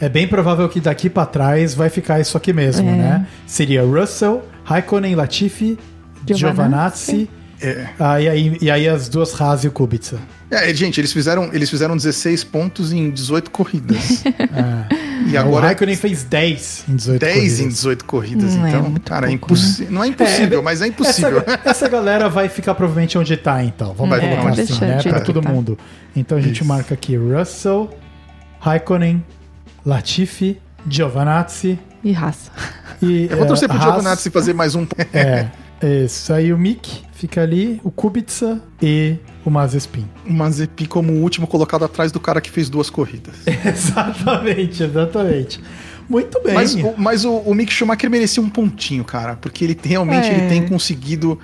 É 0.00 0.08
bem 0.08 0.26
provável 0.28 0.68
que 0.68 0.80
daqui 0.80 1.08
pra 1.08 1.24
trás 1.26 1.74
vai 1.74 1.88
ficar 1.88 2.20
isso 2.20 2.36
aqui 2.36 2.52
mesmo, 2.52 2.88
É. 2.88 2.92
né? 2.92 3.26
Seria 3.46 3.82
Russell, 3.82 4.44
Raikkonen, 4.64 5.14
Latifi, 5.14 5.78
Giovanazzi. 6.26 7.28
É. 7.60 7.86
ah, 7.98 8.20
e, 8.20 8.28
aí, 8.28 8.58
e 8.60 8.70
aí 8.70 8.86
as 8.86 9.08
duas 9.08 9.38
Haas 9.40 9.64
e 9.64 9.68
o 9.68 9.70
Kubica. 9.70 10.18
É, 10.50 10.72
gente, 10.74 11.00
eles 11.00 11.10
fizeram, 11.10 11.48
eles 11.54 11.70
fizeram 11.70 11.96
16 11.96 12.44
pontos 12.44 12.92
em 12.92 13.10
18 13.10 13.50
corridas. 13.50 14.22
É. 15.26 15.30
e 15.30 15.34
o 15.34 15.40
agora 15.40 15.66
Raikkonen 15.66 15.96
fez 15.96 16.22
10 16.22 16.84
em 16.88 16.96
18 16.96 17.20
10 17.20 17.36
em 17.36 17.40
corridas. 17.40 17.74
18 17.74 18.04
corridas. 18.04 18.54
Hum, 18.54 18.66
é 18.66 18.68
então, 18.68 18.82
muito 18.82 19.00
cara, 19.10 19.28
é 19.28 19.32
impossível. 19.32 19.92
Não 19.92 20.04
é 20.04 20.08
impossível, 20.08 20.58
É, 20.58 20.62
mas 20.62 20.82
é 20.82 20.86
impossível. 20.86 21.42
Essa, 21.46 21.60
essa 21.70 21.88
galera 21.88 22.28
vai 22.28 22.48
ficar 22.48 22.74
provavelmente 22.74 23.16
onde 23.18 23.36
tá, 23.36 23.64
então. 23.64 23.94
Vamos 23.94 24.10
Vai 24.10 24.20
colocar 24.20 24.50
assim, 24.60 24.78
né? 24.84 25.02
Pra 25.02 25.20
todo 25.20 25.40
tá. 25.40 25.50
mundo. 25.50 25.78
Então 26.14 26.36
a 26.36 26.40
gente 26.40 26.56
Isso. 26.56 26.64
marca 26.64 26.94
aqui 26.94 27.16
Russell, 27.16 27.90
Raikkonen, 28.66 29.22
Latifi, 29.84 30.58
Giovanazzi 30.88 31.78
E 32.02 32.10
raça. 32.10 32.50
e. 33.00 33.28
Eu 33.30 33.36
vou 33.36 33.46
torcer 33.46 33.66
eh, 33.66 33.72
pro 33.72 33.76
Haas. 33.80 33.84
Giovanazzi 33.84 34.28
fazer 34.28 34.54
mais 34.54 34.74
um. 34.74 34.84
É, 35.12 35.46
isso 36.04 36.32
aí 36.32 36.52
o 36.52 36.58
Mick 36.58 37.04
fica 37.12 37.42
ali, 37.42 37.80
o 37.84 37.92
Kubica 37.92 38.60
e 38.82 39.18
o 39.44 39.50
Mazepin. 39.50 40.04
O 40.28 40.32
Mazepi 40.32 40.84
como 40.86 41.12
o 41.12 41.22
último 41.22 41.46
colocado 41.46 41.84
atrás 41.84 42.10
do 42.10 42.18
cara 42.18 42.40
que 42.40 42.50
fez 42.50 42.68
duas 42.68 42.90
corridas. 42.90 43.36
exatamente, 43.64 44.82
exatamente. 44.82 45.60
Muito 46.08 46.42
bem. 46.42 46.54
Mas, 46.54 46.74
o, 46.74 46.94
mas 46.96 47.24
o, 47.24 47.34
o 47.36 47.54
Mick 47.54 47.72
Schumacher 47.72 48.10
merecia 48.10 48.42
um 48.42 48.50
pontinho, 48.50 49.04
cara, 49.04 49.36
porque 49.36 49.64
ele 49.64 49.78
realmente 49.80 50.26
É. 50.26 50.38
ele 50.38 50.48
tem 50.48 50.66
conseguido. 50.66 51.38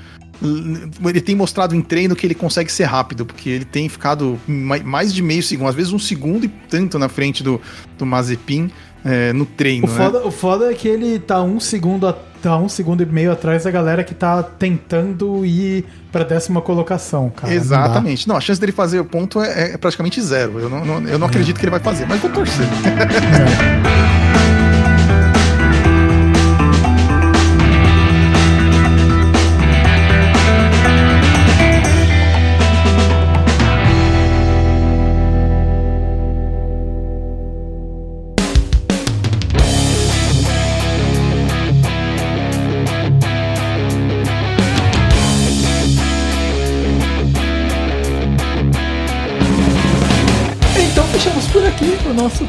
Ele 1.05 1.21
tem 1.21 1.35
mostrado 1.37 1.75
em 1.75 1.81
treino 1.83 2.15
que 2.17 2.27
ele 2.27 2.35
consegue 2.35 2.71
ser 2.71 2.85
rápido, 2.85 3.25
porque 3.25 3.49
ele 3.49 3.65
tem 3.65 3.89
ficado 3.89 4.39
mai- 4.47 4.83
mais 4.83 5.13
de 5.15 5.23
meio 5.23 5.43
segundo, 5.43 5.69
às 5.69 5.75
vezes 5.75 5.93
um 5.93 5.99
segundo 5.99 6.45
e 6.45 6.49
tanto 6.49 6.99
na 6.99 7.09
frente 7.09 7.43
do, 7.43 7.61
do 7.99 8.05
Mazepin 8.07 8.71
é, 9.05 9.33
no 9.33 9.45
treino. 9.47 9.87
O 9.87 9.91
né? 9.91 9.97
foda, 9.97 10.27
o 10.27 10.31
foda 10.31 10.71
é 10.71 10.75
que 10.75 10.87
ele 10.89 11.19
tá 11.19 11.43
um 11.43 11.59
segundo, 11.59 12.13
tá 12.41 12.57
um 12.59 12.69
segundo 12.69 13.03
e 13.03 13.07
meio 13.07 13.33
atrás 13.33 13.65
da 13.65 13.71
galera 13.71 14.05
que 14.05 14.15
tá 14.15 14.43
tentando 14.43 15.45
ir 15.45 15.85
pra 16.13 16.23
décima 16.25 16.61
colocação, 16.61 17.29
cara. 17.31 17.53
Não. 17.53 17.61
Exatamente. 17.61 18.29
Não, 18.29 18.37
a 18.37 18.41
chance 18.41 18.61
dele 18.61 18.71
fazer 18.73 19.01
o 19.01 19.05
ponto 19.05 19.41
é, 19.43 19.73
é 19.73 19.77
praticamente 19.77 20.21
zero. 20.23 20.59
Eu 20.61 20.69
não, 20.71 20.85
não- 20.85 21.09
eu 21.09 21.19
não 21.19 21.27
acredito 21.27 21.59
que 21.59 21.65
ele 21.65 21.71
vai 21.71 21.81
fazer, 21.81 22.07
mas 22.07 22.21
vou 22.21 22.31
torcer. 22.31 22.67
Então 22.81 24.22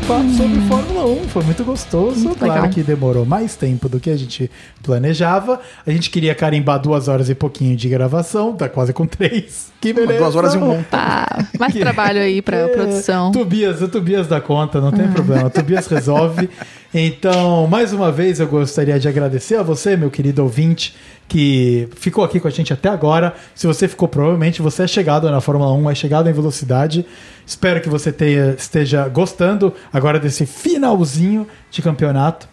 papo 0.08 0.30
sobre 0.32 0.60
Fórmula 0.68 1.06
1. 1.06 1.28
Foi 1.30 1.44
muito 1.44 1.64
gostoso. 1.64 2.20
Muito 2.20 2.38
claro 2.40 2.54
legal. 2.54 2.70
que 2.74 2.84
demorou 2.84 3.26
mais 3.26 3.56
tempo 3.56 3.88
do 3.88 4.00
que 4.00 4.10
a 4.10 4.18
gente 4.18 4.50
planejava. 4.82 5.60
A 5.86 5.92
gente 5.92 6.10
queria 6.10 6.36
carimbar 6.36 6.80
duas 6.80 7.08
horas 7.08 7.30
e 7.30 7.36
pouquinho 7.36 7.76
de 7.76 7.88
gravação, 7.88 8.54
tá 8.54 8.68
quase 8.68 8.92
com 8.92 9.06
três. 9.08 9.72
Que 9.80 9.94
beleza. 9.94 10.20
Duas 10.20 10.36
horas 10.36 10.54
e 10.56 10.58
um 10.58 10.62
monte. 10.62 10.88
Ah, 10.92 11.46
mais 11.60 11.74
trabalho 11.74 12.20
aí 12.20 12.42
pra 12.42 12.58
É, 12.58 12.68
produção. 12.68 13.32
Tobias, 13.32 13.82
o 13.82 13.88
Tobias 13.88 14.28
dá 14.28 14.42
conta, 14.42 14.80
não 14.82 14.92
tem 14.92 15.08
problema. 15.10 15.48
O 15.48 15.50
Tobias 15.50 15.88
resolve. 15.88 16.50
Então, 16.94 17.66
mais 17.68 17.92
uma 17.92 18.12
vez, 18.12 18.40
eu 18.40 18.48
gostaria 18.48 19.00
de 19.00 19.08
agradecer 19.08 19.56
a 19.56 19.64
você, 19.64 19.98
meu 19.98 20.12
querido 20.12 20.44
ouvinte, 20.44 20.96
que 21.28 21.88
ficou 21.96 22.24
aqui 22.24 22.40
com 22.40 22.48
a 22.48 22.52
gente 22.52 22.72
até 22.72 22.88
agora. 22.90 23.34
Se 23.56 23.66
você 23.66 23.88
ficou, 23.88 24.08
provavelmente 24.08 24.62
você 24.62 24.84
é 24.84 24.88
chegado 24.88 25.30
na 25.32 25.42
Fórmula 25.42 25.74
1, 25.74 25.90
é 25.90 25.96
chegado 25.96 26.30
em 26.30 26.34
velocidade. 26.34 27.06
Espero 27.46 27.82
que 27.82 27.90
você 27.90 28.12
tenha- 28.12 28.52
esteja 28.58 29.08
gostando 29.08 29.74
agora 29.92 30.20
desse 30.20 30.46
finalzinho 30.46 31.48
de 31.70 31.82
campeonato. 31.82 32.48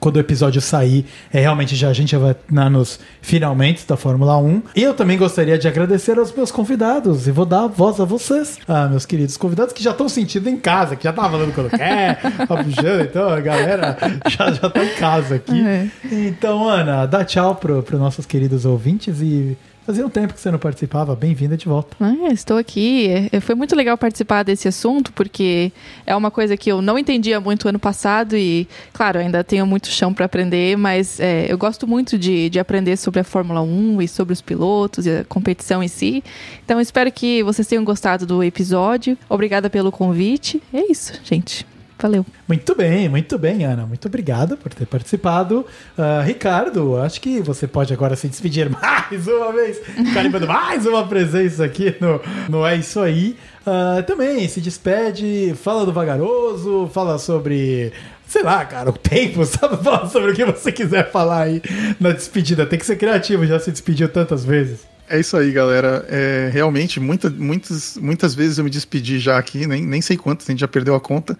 quando 0.00 0.16
o 0.16 0.18
episódio 0.18 0.60
sair, 0.60 1.06
é 1.32 1.38
realmente 1.40 1.76
já 1.76 1.88
a 1.88 1.92
gente 1.92 2.10
já 2.10 2.18
vai 2.18 2.34
na, 2.50 2.68
nos 2.68 2.98
finalmente 3.20 3.86
da 3.86 3.96
Fórmula 3.96 4.36
1. 4.36 4.60
E 4.74 4.82
eu 4.82 4.94
também 4.94 5.16
gostaria 5.16 5.56
de 5.56 5.68
agradecer 5.68 6.18
aos 6.18 6.32
meus 6.34 6.50
convidados 6.50 7.28
e 7.28 7.30
vou 7.30 7.46
dar 7.46 7.62
a 7.62 7.66
voz 7.68 8.00
a 8.00 8.04
vocês, 8.04 8.58
ah, 8.66 8.88
meus 8.88 9.06
queridos 9.06 9.36
convidados 9.36 9.72
que 9.72 9.80
já 9.80 9.92
estão 9.92 10.08
sentindo 10.08 10.48
em 10.48 10.56
casa, 10.56 10.96
que 10.96 11.04
já 11.04 11.12
tá 11.12 11.22
falando 11.30 11.54
quando 11.54 11.70
quer, 11.70 12.18
puxando, 12.48 13.00
então 13.02 13.28
a 13.28 13.38
galera 13.38 13.96
já, 14.28 14.50
já 14.50 14.68
tá 14.68 14.84
em 14.84 14.92
casa 14.96 15.36
aqui. 15.36 15.64
É. 15.64 15.86
Então, 16.10 16.68
Ana, 16.68 17.06
dá 17.06 17.24
tchau 17.24 17.54
pro, 17.54 17.80
pro 17.84 17.96
nossos 17.96 18.26
queridos 18.26 18.64
ouvintes 18.64 19.20
e 19.20 19.56
fazia 19.84 20.06
um 20.06 20.08
tempo 20.08 20.34
que 20.34 20.40
você 20.40 20.50
não 20.50 20.58
participava, 20.58 21.14
bem-vinda 21.14 21.56
de 21.56 21.66
volta. 21.66 21.96
Ah, 22.00 22.32
estou 22.32 22.56
aqui. 22.56 23.08
É, 23.32 23.40
Foi 23.40 23.54
muito 23.54 23.74
legal 23.74 23.96
participar 23.98 24.42
desse 24.42 24.68
assunto, 24.68 25.12
porque 25.12 25.72
é 26.06 26.14
uma 26.14 26.30
coisa 26.30 26.56
que 26.56 26.70
eu 26.70 26.80
não 26.80 26.98
entendia 26.98 27.40
muito 27.40 27.68
ano 27.68 27.78
passado 27.78 28.36
e, 28.36 28.68
claro, 28.92 29.18
ainda 29.18 29.42
tenho 29.42 29.66
muito 29.66 29.88
chão 29.88 30.14
para 30.14 30.26
aprender, 30.26 30.76
mas 30.76 31.18
é, 31.20 31.46
eu 31.48 31.58
gosto 31.58 31.86
muito 31.86 32.18
de, 32.18 32.48
de 32.48 32.58
aprender 32.58 32.96
sobre 32.96 33.20
a 33.20 33.24
Fórmula 33.24 33.62
1 33.62 34.02
e 34.02 34.08
sobre 34.08 34.32
os 34.32 34.40
pilotos 34.40 35.06
e 35.06 35.10
a 35.10 35.24
competição 35.24 35.82
em 35.82 35.88
si. 35.88 36.22
Então, 36.64 36.80
espero 36.80 37.10
que 37.10 37.42
vocês 37.42 37.66
tenham 37.66 37.84
gostado 37.84 38.26
do 38.26 38.42
episódio. 38.42 39.16
Obrigada 39.28 39.68
pelo 39.68 39.90
convite. 39.90 40.62
É 40.72 40.90
isso, 40.90 41.12
gente. 41.24 41.71
Valeu. 42.02 42.26
Muito 42.48 42.74
bem, 42.74 43.08
muito 43.08 43.38
bem, 43.38 43.64
Ana. 43.64 43.86
Muito 43.86 44.08
obrigado 44.08 44.56
por 44.56 44.74
ter 44.74 44.86
participado. 44.86 45.64
Ah, 45.96 46.20
Ricardo, 46.26 46.96
acho 46.96 47.20
que 47.20 47.40
você 47.40 47.68
pode 47.68 47.94
agora 47.94 48.16
se 48.16 48.26
despedir 48.26 48.68
mais 48.74 49.28
uma 49.28 49.52
vez, 49.52 49.80
carimbando 50.12 50.48
mais 50.48 50.84
uma 50.84 51.06
presença 51.06 51.64
aqui 51.64 51.94
no, 52.00 52.20
no 52.48 52.66
É 52.66 52.74
Isso 52.74 52.98
Aí. 52.98 53.36
Ah, 53.64 54.02
também 54.04 54.48
se 54.48 54.60
despede, 54.60 55.54
fala 55.62 55.86
do 55.86 55.92
Vagaroso, 55.92 56.90
fala 56.92 57.18
sobre. 57.18 57.92
Sei 58.26 58.42
lá, 58.42 58.64
cara, 58.64 58.90
o 58.90 58.94
tempo, 58.94 59.44
sabe? 59.46 59.76
Fala 59.84 60.08
sobre 60.08 60.32
o 60.32 60.34
que 60.34 60.44
você 60.44 60.72
quiser 60.72 61.08
falar 61.12 61.42
aí 61.42 61.62
na 62.00 62.10
despedida. 62.10 62.66
Tem 62.66 62.80
que 62.80 62.86
ser 62.86 62.96
criativo, 62.96 63.46
já 63.46 63.60
se 63.60 63.70
despediu 63.70 64.08
tantas 64.08 64.44
vezes. 64.44 64.80
É 65.08 65.20
isso 65.20 65.36
aí, 65.36 65.52
galera. 65.52 66.04
É, 66.08 66.50
realmente, 66.52 66.98
muita, 66.98 67.30
muitas, 67.30 67.96
muitas 67.96 68.34
vezes 68.34 68.58
eu 68.58 68.64
me 68.64 68.70
despedi 68.70 69.20
já 69.20 69.38
aqui, 69.38 69.66
nem, 69.68 69.84
nem 69.84 70.00
sei 70.00 70.16
quantas, 70.16 70.48
a 70.48 70.52
gente 70.52 70.60
já 70.60 70.68
perdeu 70.68 70.94
a 70.94 71.00
conta. 71.00 71.38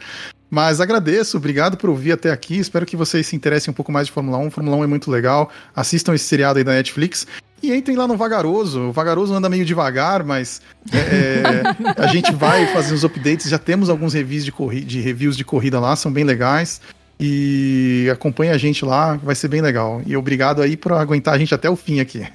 Mas 0.54 0.82
agradeço, 0.82 1.38
obrigado 1.38 1.78
por 1.78 1.88
ouvir 1.88 2.12
até 2.12 2.30
aqui. 2.30 2.58
Espero 2.58 2.84
que 2.84 2.94
vocês 2.94 3.26
se 3.26 3.34
interessem 3.34 3.70
um 3.70 3.74
pouco 3.74 3.90
mais 3.90 4.08
de 4.08 4.12
Fórmula 4.12 4.36
1. 4.36 4.50
Fórmula 4.50 4.76
1 4.76 4.84
é 4.84 4.86
muito 4.86 5.10
legal. 5.10 5.50
Assistam 5.74 6.14
esse 6.14 6.26
seriado 6.26 6.58
aí 6.58 6.64
da 6.64 6.72
Netflix. 6.72 7.26
E 7.62 7.72
entrem 7.74 7.96
lá 7.96 8.06
no 8.06 8.18
Vagaroso. 8.18 8.88
O 8.88 8.92
Vagaroso 8.92 9.32
anda 9.32 9.48
meio 9.48 9.64
devagar, 9.64 10.22
mas 10.22 10.60
é, 10.92 10.98
é, 10.98 12.02
a 12.02 12.06
gente 12.08 12.34
vai 12.34 12.66
fazer 12.66 12.92
os 12.92 13.02
updates. 13.02 13.48
Já 13.48 13.58
temos 13.58 13.88
alguns 13.88 14.12
reviews 14.12 14.44
de, 14.44 14.84
de 14.84 15.00
reviews 15.00 15.38
de 15.38 15.44
corrida 15.44 15.80
lá, 15.80 15.96
são 15.96 16.12
bem 16.12 16.22
legais. 16.22 16.82
E 17.20 18.09
acompanhe 18.10 18.51
a 18.51 18.59
gente 18.59 18.84
lá, 18.84 19.16
vai 19.16 19.34
ser 19.34 19.48
bem 19.48 19.60
legal. 19.60 20.02
E 20.05 20.16
obrigado 20.16 20.60
aí 20.60 20.76
por 20.76 20.93
aguentar 20.93 21.34
a 21.34 21.39
gente 21.39 21.55
até 21.55 21.70
o 21.70 21.76
fim 21.76 22.01
aqui. 22.01 22.26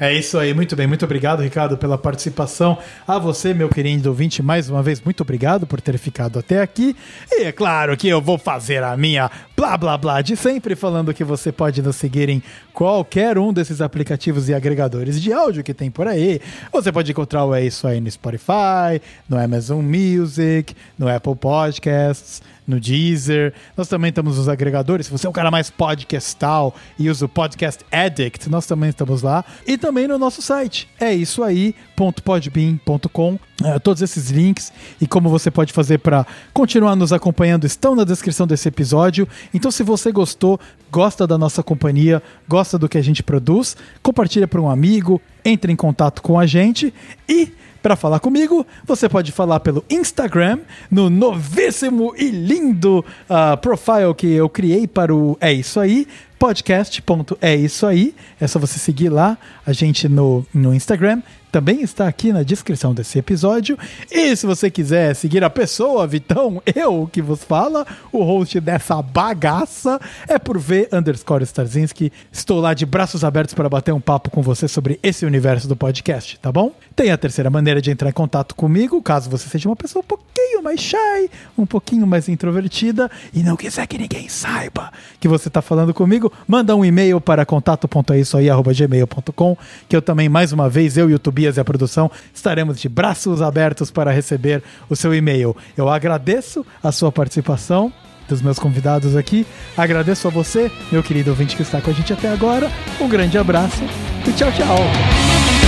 É 0.00 0.12
isso 0.12 0.38
aí, 0.38 0.52
muito 0.52 0.74
bem. 0.74 0.86
Muito 0.86 1.04
obrigado, 1.04 1.40
Ricardo, 1.42 1.76
pela 1.76 1.96
participação. 1.96 2.78
A 3.06 3.18
você, 3.18 3.54
meu 3.54 3.68
querido 3.68 4.08
ouvinte, 4.08 4.42
mais 4.42 4.68
uma 4.68 4.82
vez, 4.82 5.00
muito 5.00 5.20
obrigado 5.20 5.66
por 5.66 5.80
ter 5.80 5.96
ficado 5.98 6.38
até 6.38 6.60
aqui. 6.60 6.96
E 7.30 7.44
é 7.44 7.52
claro 7.52 7.96
que 7.96 8.08
eu 8.08 8.20
vou 8.20 8.38
fazer 8.38 8.82
a 8.82 8.96
minha 8.96 9.30
blá 9.56 9.76
blá 9.76 9.96
blá 9.96 10.20
de 10.20 10.36
sempre, 10.36 10.74
falando 10.74 11.14
que 11.14 11.22
você 11.22 11.52
pode 11.52 11.80
nos 11.80 11.94
seguir 11.94 12.28
em 12.28 12.42
qualquer 12.72 13.38
um 13.38 13.52
desses 13.52 13.80
aplicativos 13.80 14.48
e 14.48 14.54
agregadores 14.54 15.20
de 15.20 15.32
áudio 15.32 15.62
que 15.62 15.74
tem 15.74 15.90
por 15.90 16.08
aí. 16.08 16.40
Você 16.72 16.90
pode 16.90 17.12
encontrar 17.12 17.44
o 17.44 17.54
É 17.54 17.64
Isso 17.64 17.86
Aí 17.86 18.00
no 18.00 18.10
Spotify, 18.10 19.00
no 19.28 19.38
Amazon 19.38 19.84
Music, 19.84 20.74
no 20.98 21.08
Apple 21.08 21.36
Podcasts 21.36 22.42
no 22.66 22.80
Deezer. 22.80 23.52
Nós 23.76 23.88
também 23.88 24.08
estamos 24.10 24.38
nos 24.38 24.48
agregadores. 24.48 25.06
Se 25.06 25.12
você 25.12 25.26
é 25.26 25.30
um 25.30 25.32
cara 25.32 25.50
mais 25.50 25.70
podcastal 25.70 26.74
e 26.98 27.10
usa 27.10 27.26
o 27.26 27.28
Podcast 27.28 27.84
Addict, 27.90 28.48
nós 28.48 28.66
também 28.66 28.90
estamos 28.90 29.22
lá. 29.22 29.44
E 29.66 29.76
também 29.78 30.06
no 30.08 30.18
nosso 30.18 30.40
site. 30.42 30.88
É 31.00 31.12
isso 31.12 31.42
aí.podbean.com. 31.42 33.38
É, 33.64 33.78
todos 33.78 34.02
esses 34.02 34.30
links 34.30 34.72
e 35.00 35.06
como 35.06 35.28
você 35.28 35.48
pode 35.48 35.72
fazer 35.72 35.98
para 35.98 36.26
continuar 36.52 36.96
nos 36.96 37.12
acompanhando 37.12 37.64
estão 37.64 37.94
na 37.94 38.02
descrição 38.02 38.46
desse 38.46 38.66
episódio. 38.68 39.28
Então, 39.54 39.70
se 39.70 39.84
você 39.84 40.10
gostou, 40.10 40.58
gosta 40.90 41.26
da 41.26 41.38
nossa 41.38 41.62
companhia, 41.62 42.20
gosta 42.48 42.76
do 42.78 42.88
que 42.88 42.98
a 42.98 43.02
gente 43.02 43.22
produz, 43.22 43.76
compartilha 44.02 44.48
para 44.48 44.60
um 44.60 44.68
amigo, 44.68 45.20
entre 45.44 45.72
em 45.72 45.76
contato 45.76 46.22
com 46.22 46.38
a 46.38 46.46
gente 46.46 46.92
e 47.28 47.52
para 47.82 47.96
falar 47.96 48.20
comigo, 48.20 48.64
você 48.84 49.08
pode 49.08 49.32
falar 49.32 49.60
pelo 49.60 49.84
Instagram, 49.90 50.60
no 50.90 51.10
novíssimo 51.10 52.14
e 52.16 52.30
lindo 52.30 53.04
ah, 53.28 53.56
profile 53.56 54.14
que 54.16 54.28
eu 54.28 54.48
criei 54.48 54.86
para 54.86 55.14
o 55.14 55.36
É 55.40 55.52
Isso 55.52 55.80
Aí, 55.80 56.06
podcast.é 56.38 57.54
isso 57.54 57.86
aí. 57.86 58.14
É 58.40 58.48
só 58.48 58.58
você 58.58 58.76
seguir 58.76 59.08
lá 59.08 59.38
a 59.64 59.72
gente 59.72 60.08
no, 60.08 60.44
no 60.52 60.74
Instagram. 60.74 61.22
Também 61.52 61.82
está 61.82 62.08
aqui 62.08 62.32
na 62.32 62.42
descrição 62.42 62.94
desse 62.94 63.18
episódio. 63.18 63.78
E 64.10 64.34
se 64.34 64.46
você 64.46 64.70
quiser 64.70 65.14
seguir 65.14 65.44
a 65.44 65.50
pessoa, 65.50 66.06
Vitão, 66.06 66.62
eu 66.74 67.06
que 67.12 67.20
vos 67.20 67.44
fala, 67.44 67.86
o 68.10 68.24
host 68.24 68.58
dessa 68.58 69.02
bagaça, 69.02 70.00
é 70.26 70.38
por 70.38 70.58
V 70.58 70.88
underscore 70.90 71.44
Starzinski. 71.44 72.10
Estou 72.32 72.58
lá 72.58 72.72
de 72.72 72.86
braços 72.86 73.22
abertos 73.22 73.54
para 73.54 73.68
bater 73.68 73.92
um 73.92 74.00
papo 74.00 74.30
com 74.30 74.40
você 74.40 74.66
sobre 74.66 74.98
esse 75.02 75.26
universo 75.26 75.68
do 75.68 75.76
podcast, 75.76 76.40
tá 76.40 76.50
bom? 76.50 76.72
Tem 76.96 77.10
a 77.10 77.18
terceira 77.18 77.50
maneira 77.50 77.82
de 77.82 77.90
entrar 77.90 78.08
em 78.08 78.14
contato 78.14 78.54
comigo, 78.54 79.02
caso 79.02 79.28
você 79.28 79.46
seja 79.46 79.68
uma 79.68 79.76
pessoa 79.76 80.02
um 80.02 80.06
pouquinho 80.06 80.62
mais 80.62 80.80
shy, 80.80 81.28
um 81.58 81.66
pouquinho 81.66 82.06
mais 82.06 82.30
introvertida 82.30 83.10
e 83.34 83.42
não 83.42 83.56
quiser 83.56 83.86
que 83.86 83.98
ninguém 83.98 84.26
saiba 84.26 84.90
que 85.20 85.28
você 85.28 85.48
está 85.48 85.60
falando 85.62 85.94
comigo, 85.94 86.32
manda 86.48 86.74
um 86.74 86.84
e-mail 86.84 87.20
para 87.20 87.46
contato.eisoaí.gmail.com 87.46 89.56
que 89.88 89.94
eu 89.94 90.02
também, 90.02 90.28
mais 90.28 90.50
uma 90.52 90.68
vez, 90.68 90.96
eu 90.96 91.08
e 91.08 91.14
o 91.14 91.18
Tobias 91.42 91.56
e 91.56 91.60
a 91.60 91.64
produção 91.64 92.10
estaremos 92.32 92.80
de 92.80 92.88
braços 92.88 93.42
abertos 93.42 93.90
para 93.90 94.12
receber 94.12 94.62
o 94.88 94.94
seu 94.94 95.14
e-mail. 95.14 95.56
Eu 95.76 95.88
agradeço 95.88 96.64
a 96.82 96.92
sua 96.92 97.10
participação 97.10 97.92
dos 98.28 98.40
meus 98.40 98.58
convidados 98.58 99.16
aqui. 99.16 99.46
Agradeço 99.76 100.28
a 100.28 100.30
você, 100.30 100.70
meu 100.90 101.02
querido 101.02 101.30
ouvinte 101.30 101.56
que 101.56 101.62
está 101.62 101.80
com 101.80 101.90
a 101.90 101.92
gente 101.92 102.12
até 102.12 102.28
agora. 102.28 102.70
Um 103.00 103.08
grande 103.08 103.36
abraço 103.36 103.82
e 104.26 104.32
tchau, 104.32 104.52
tchau. 104.52 105.61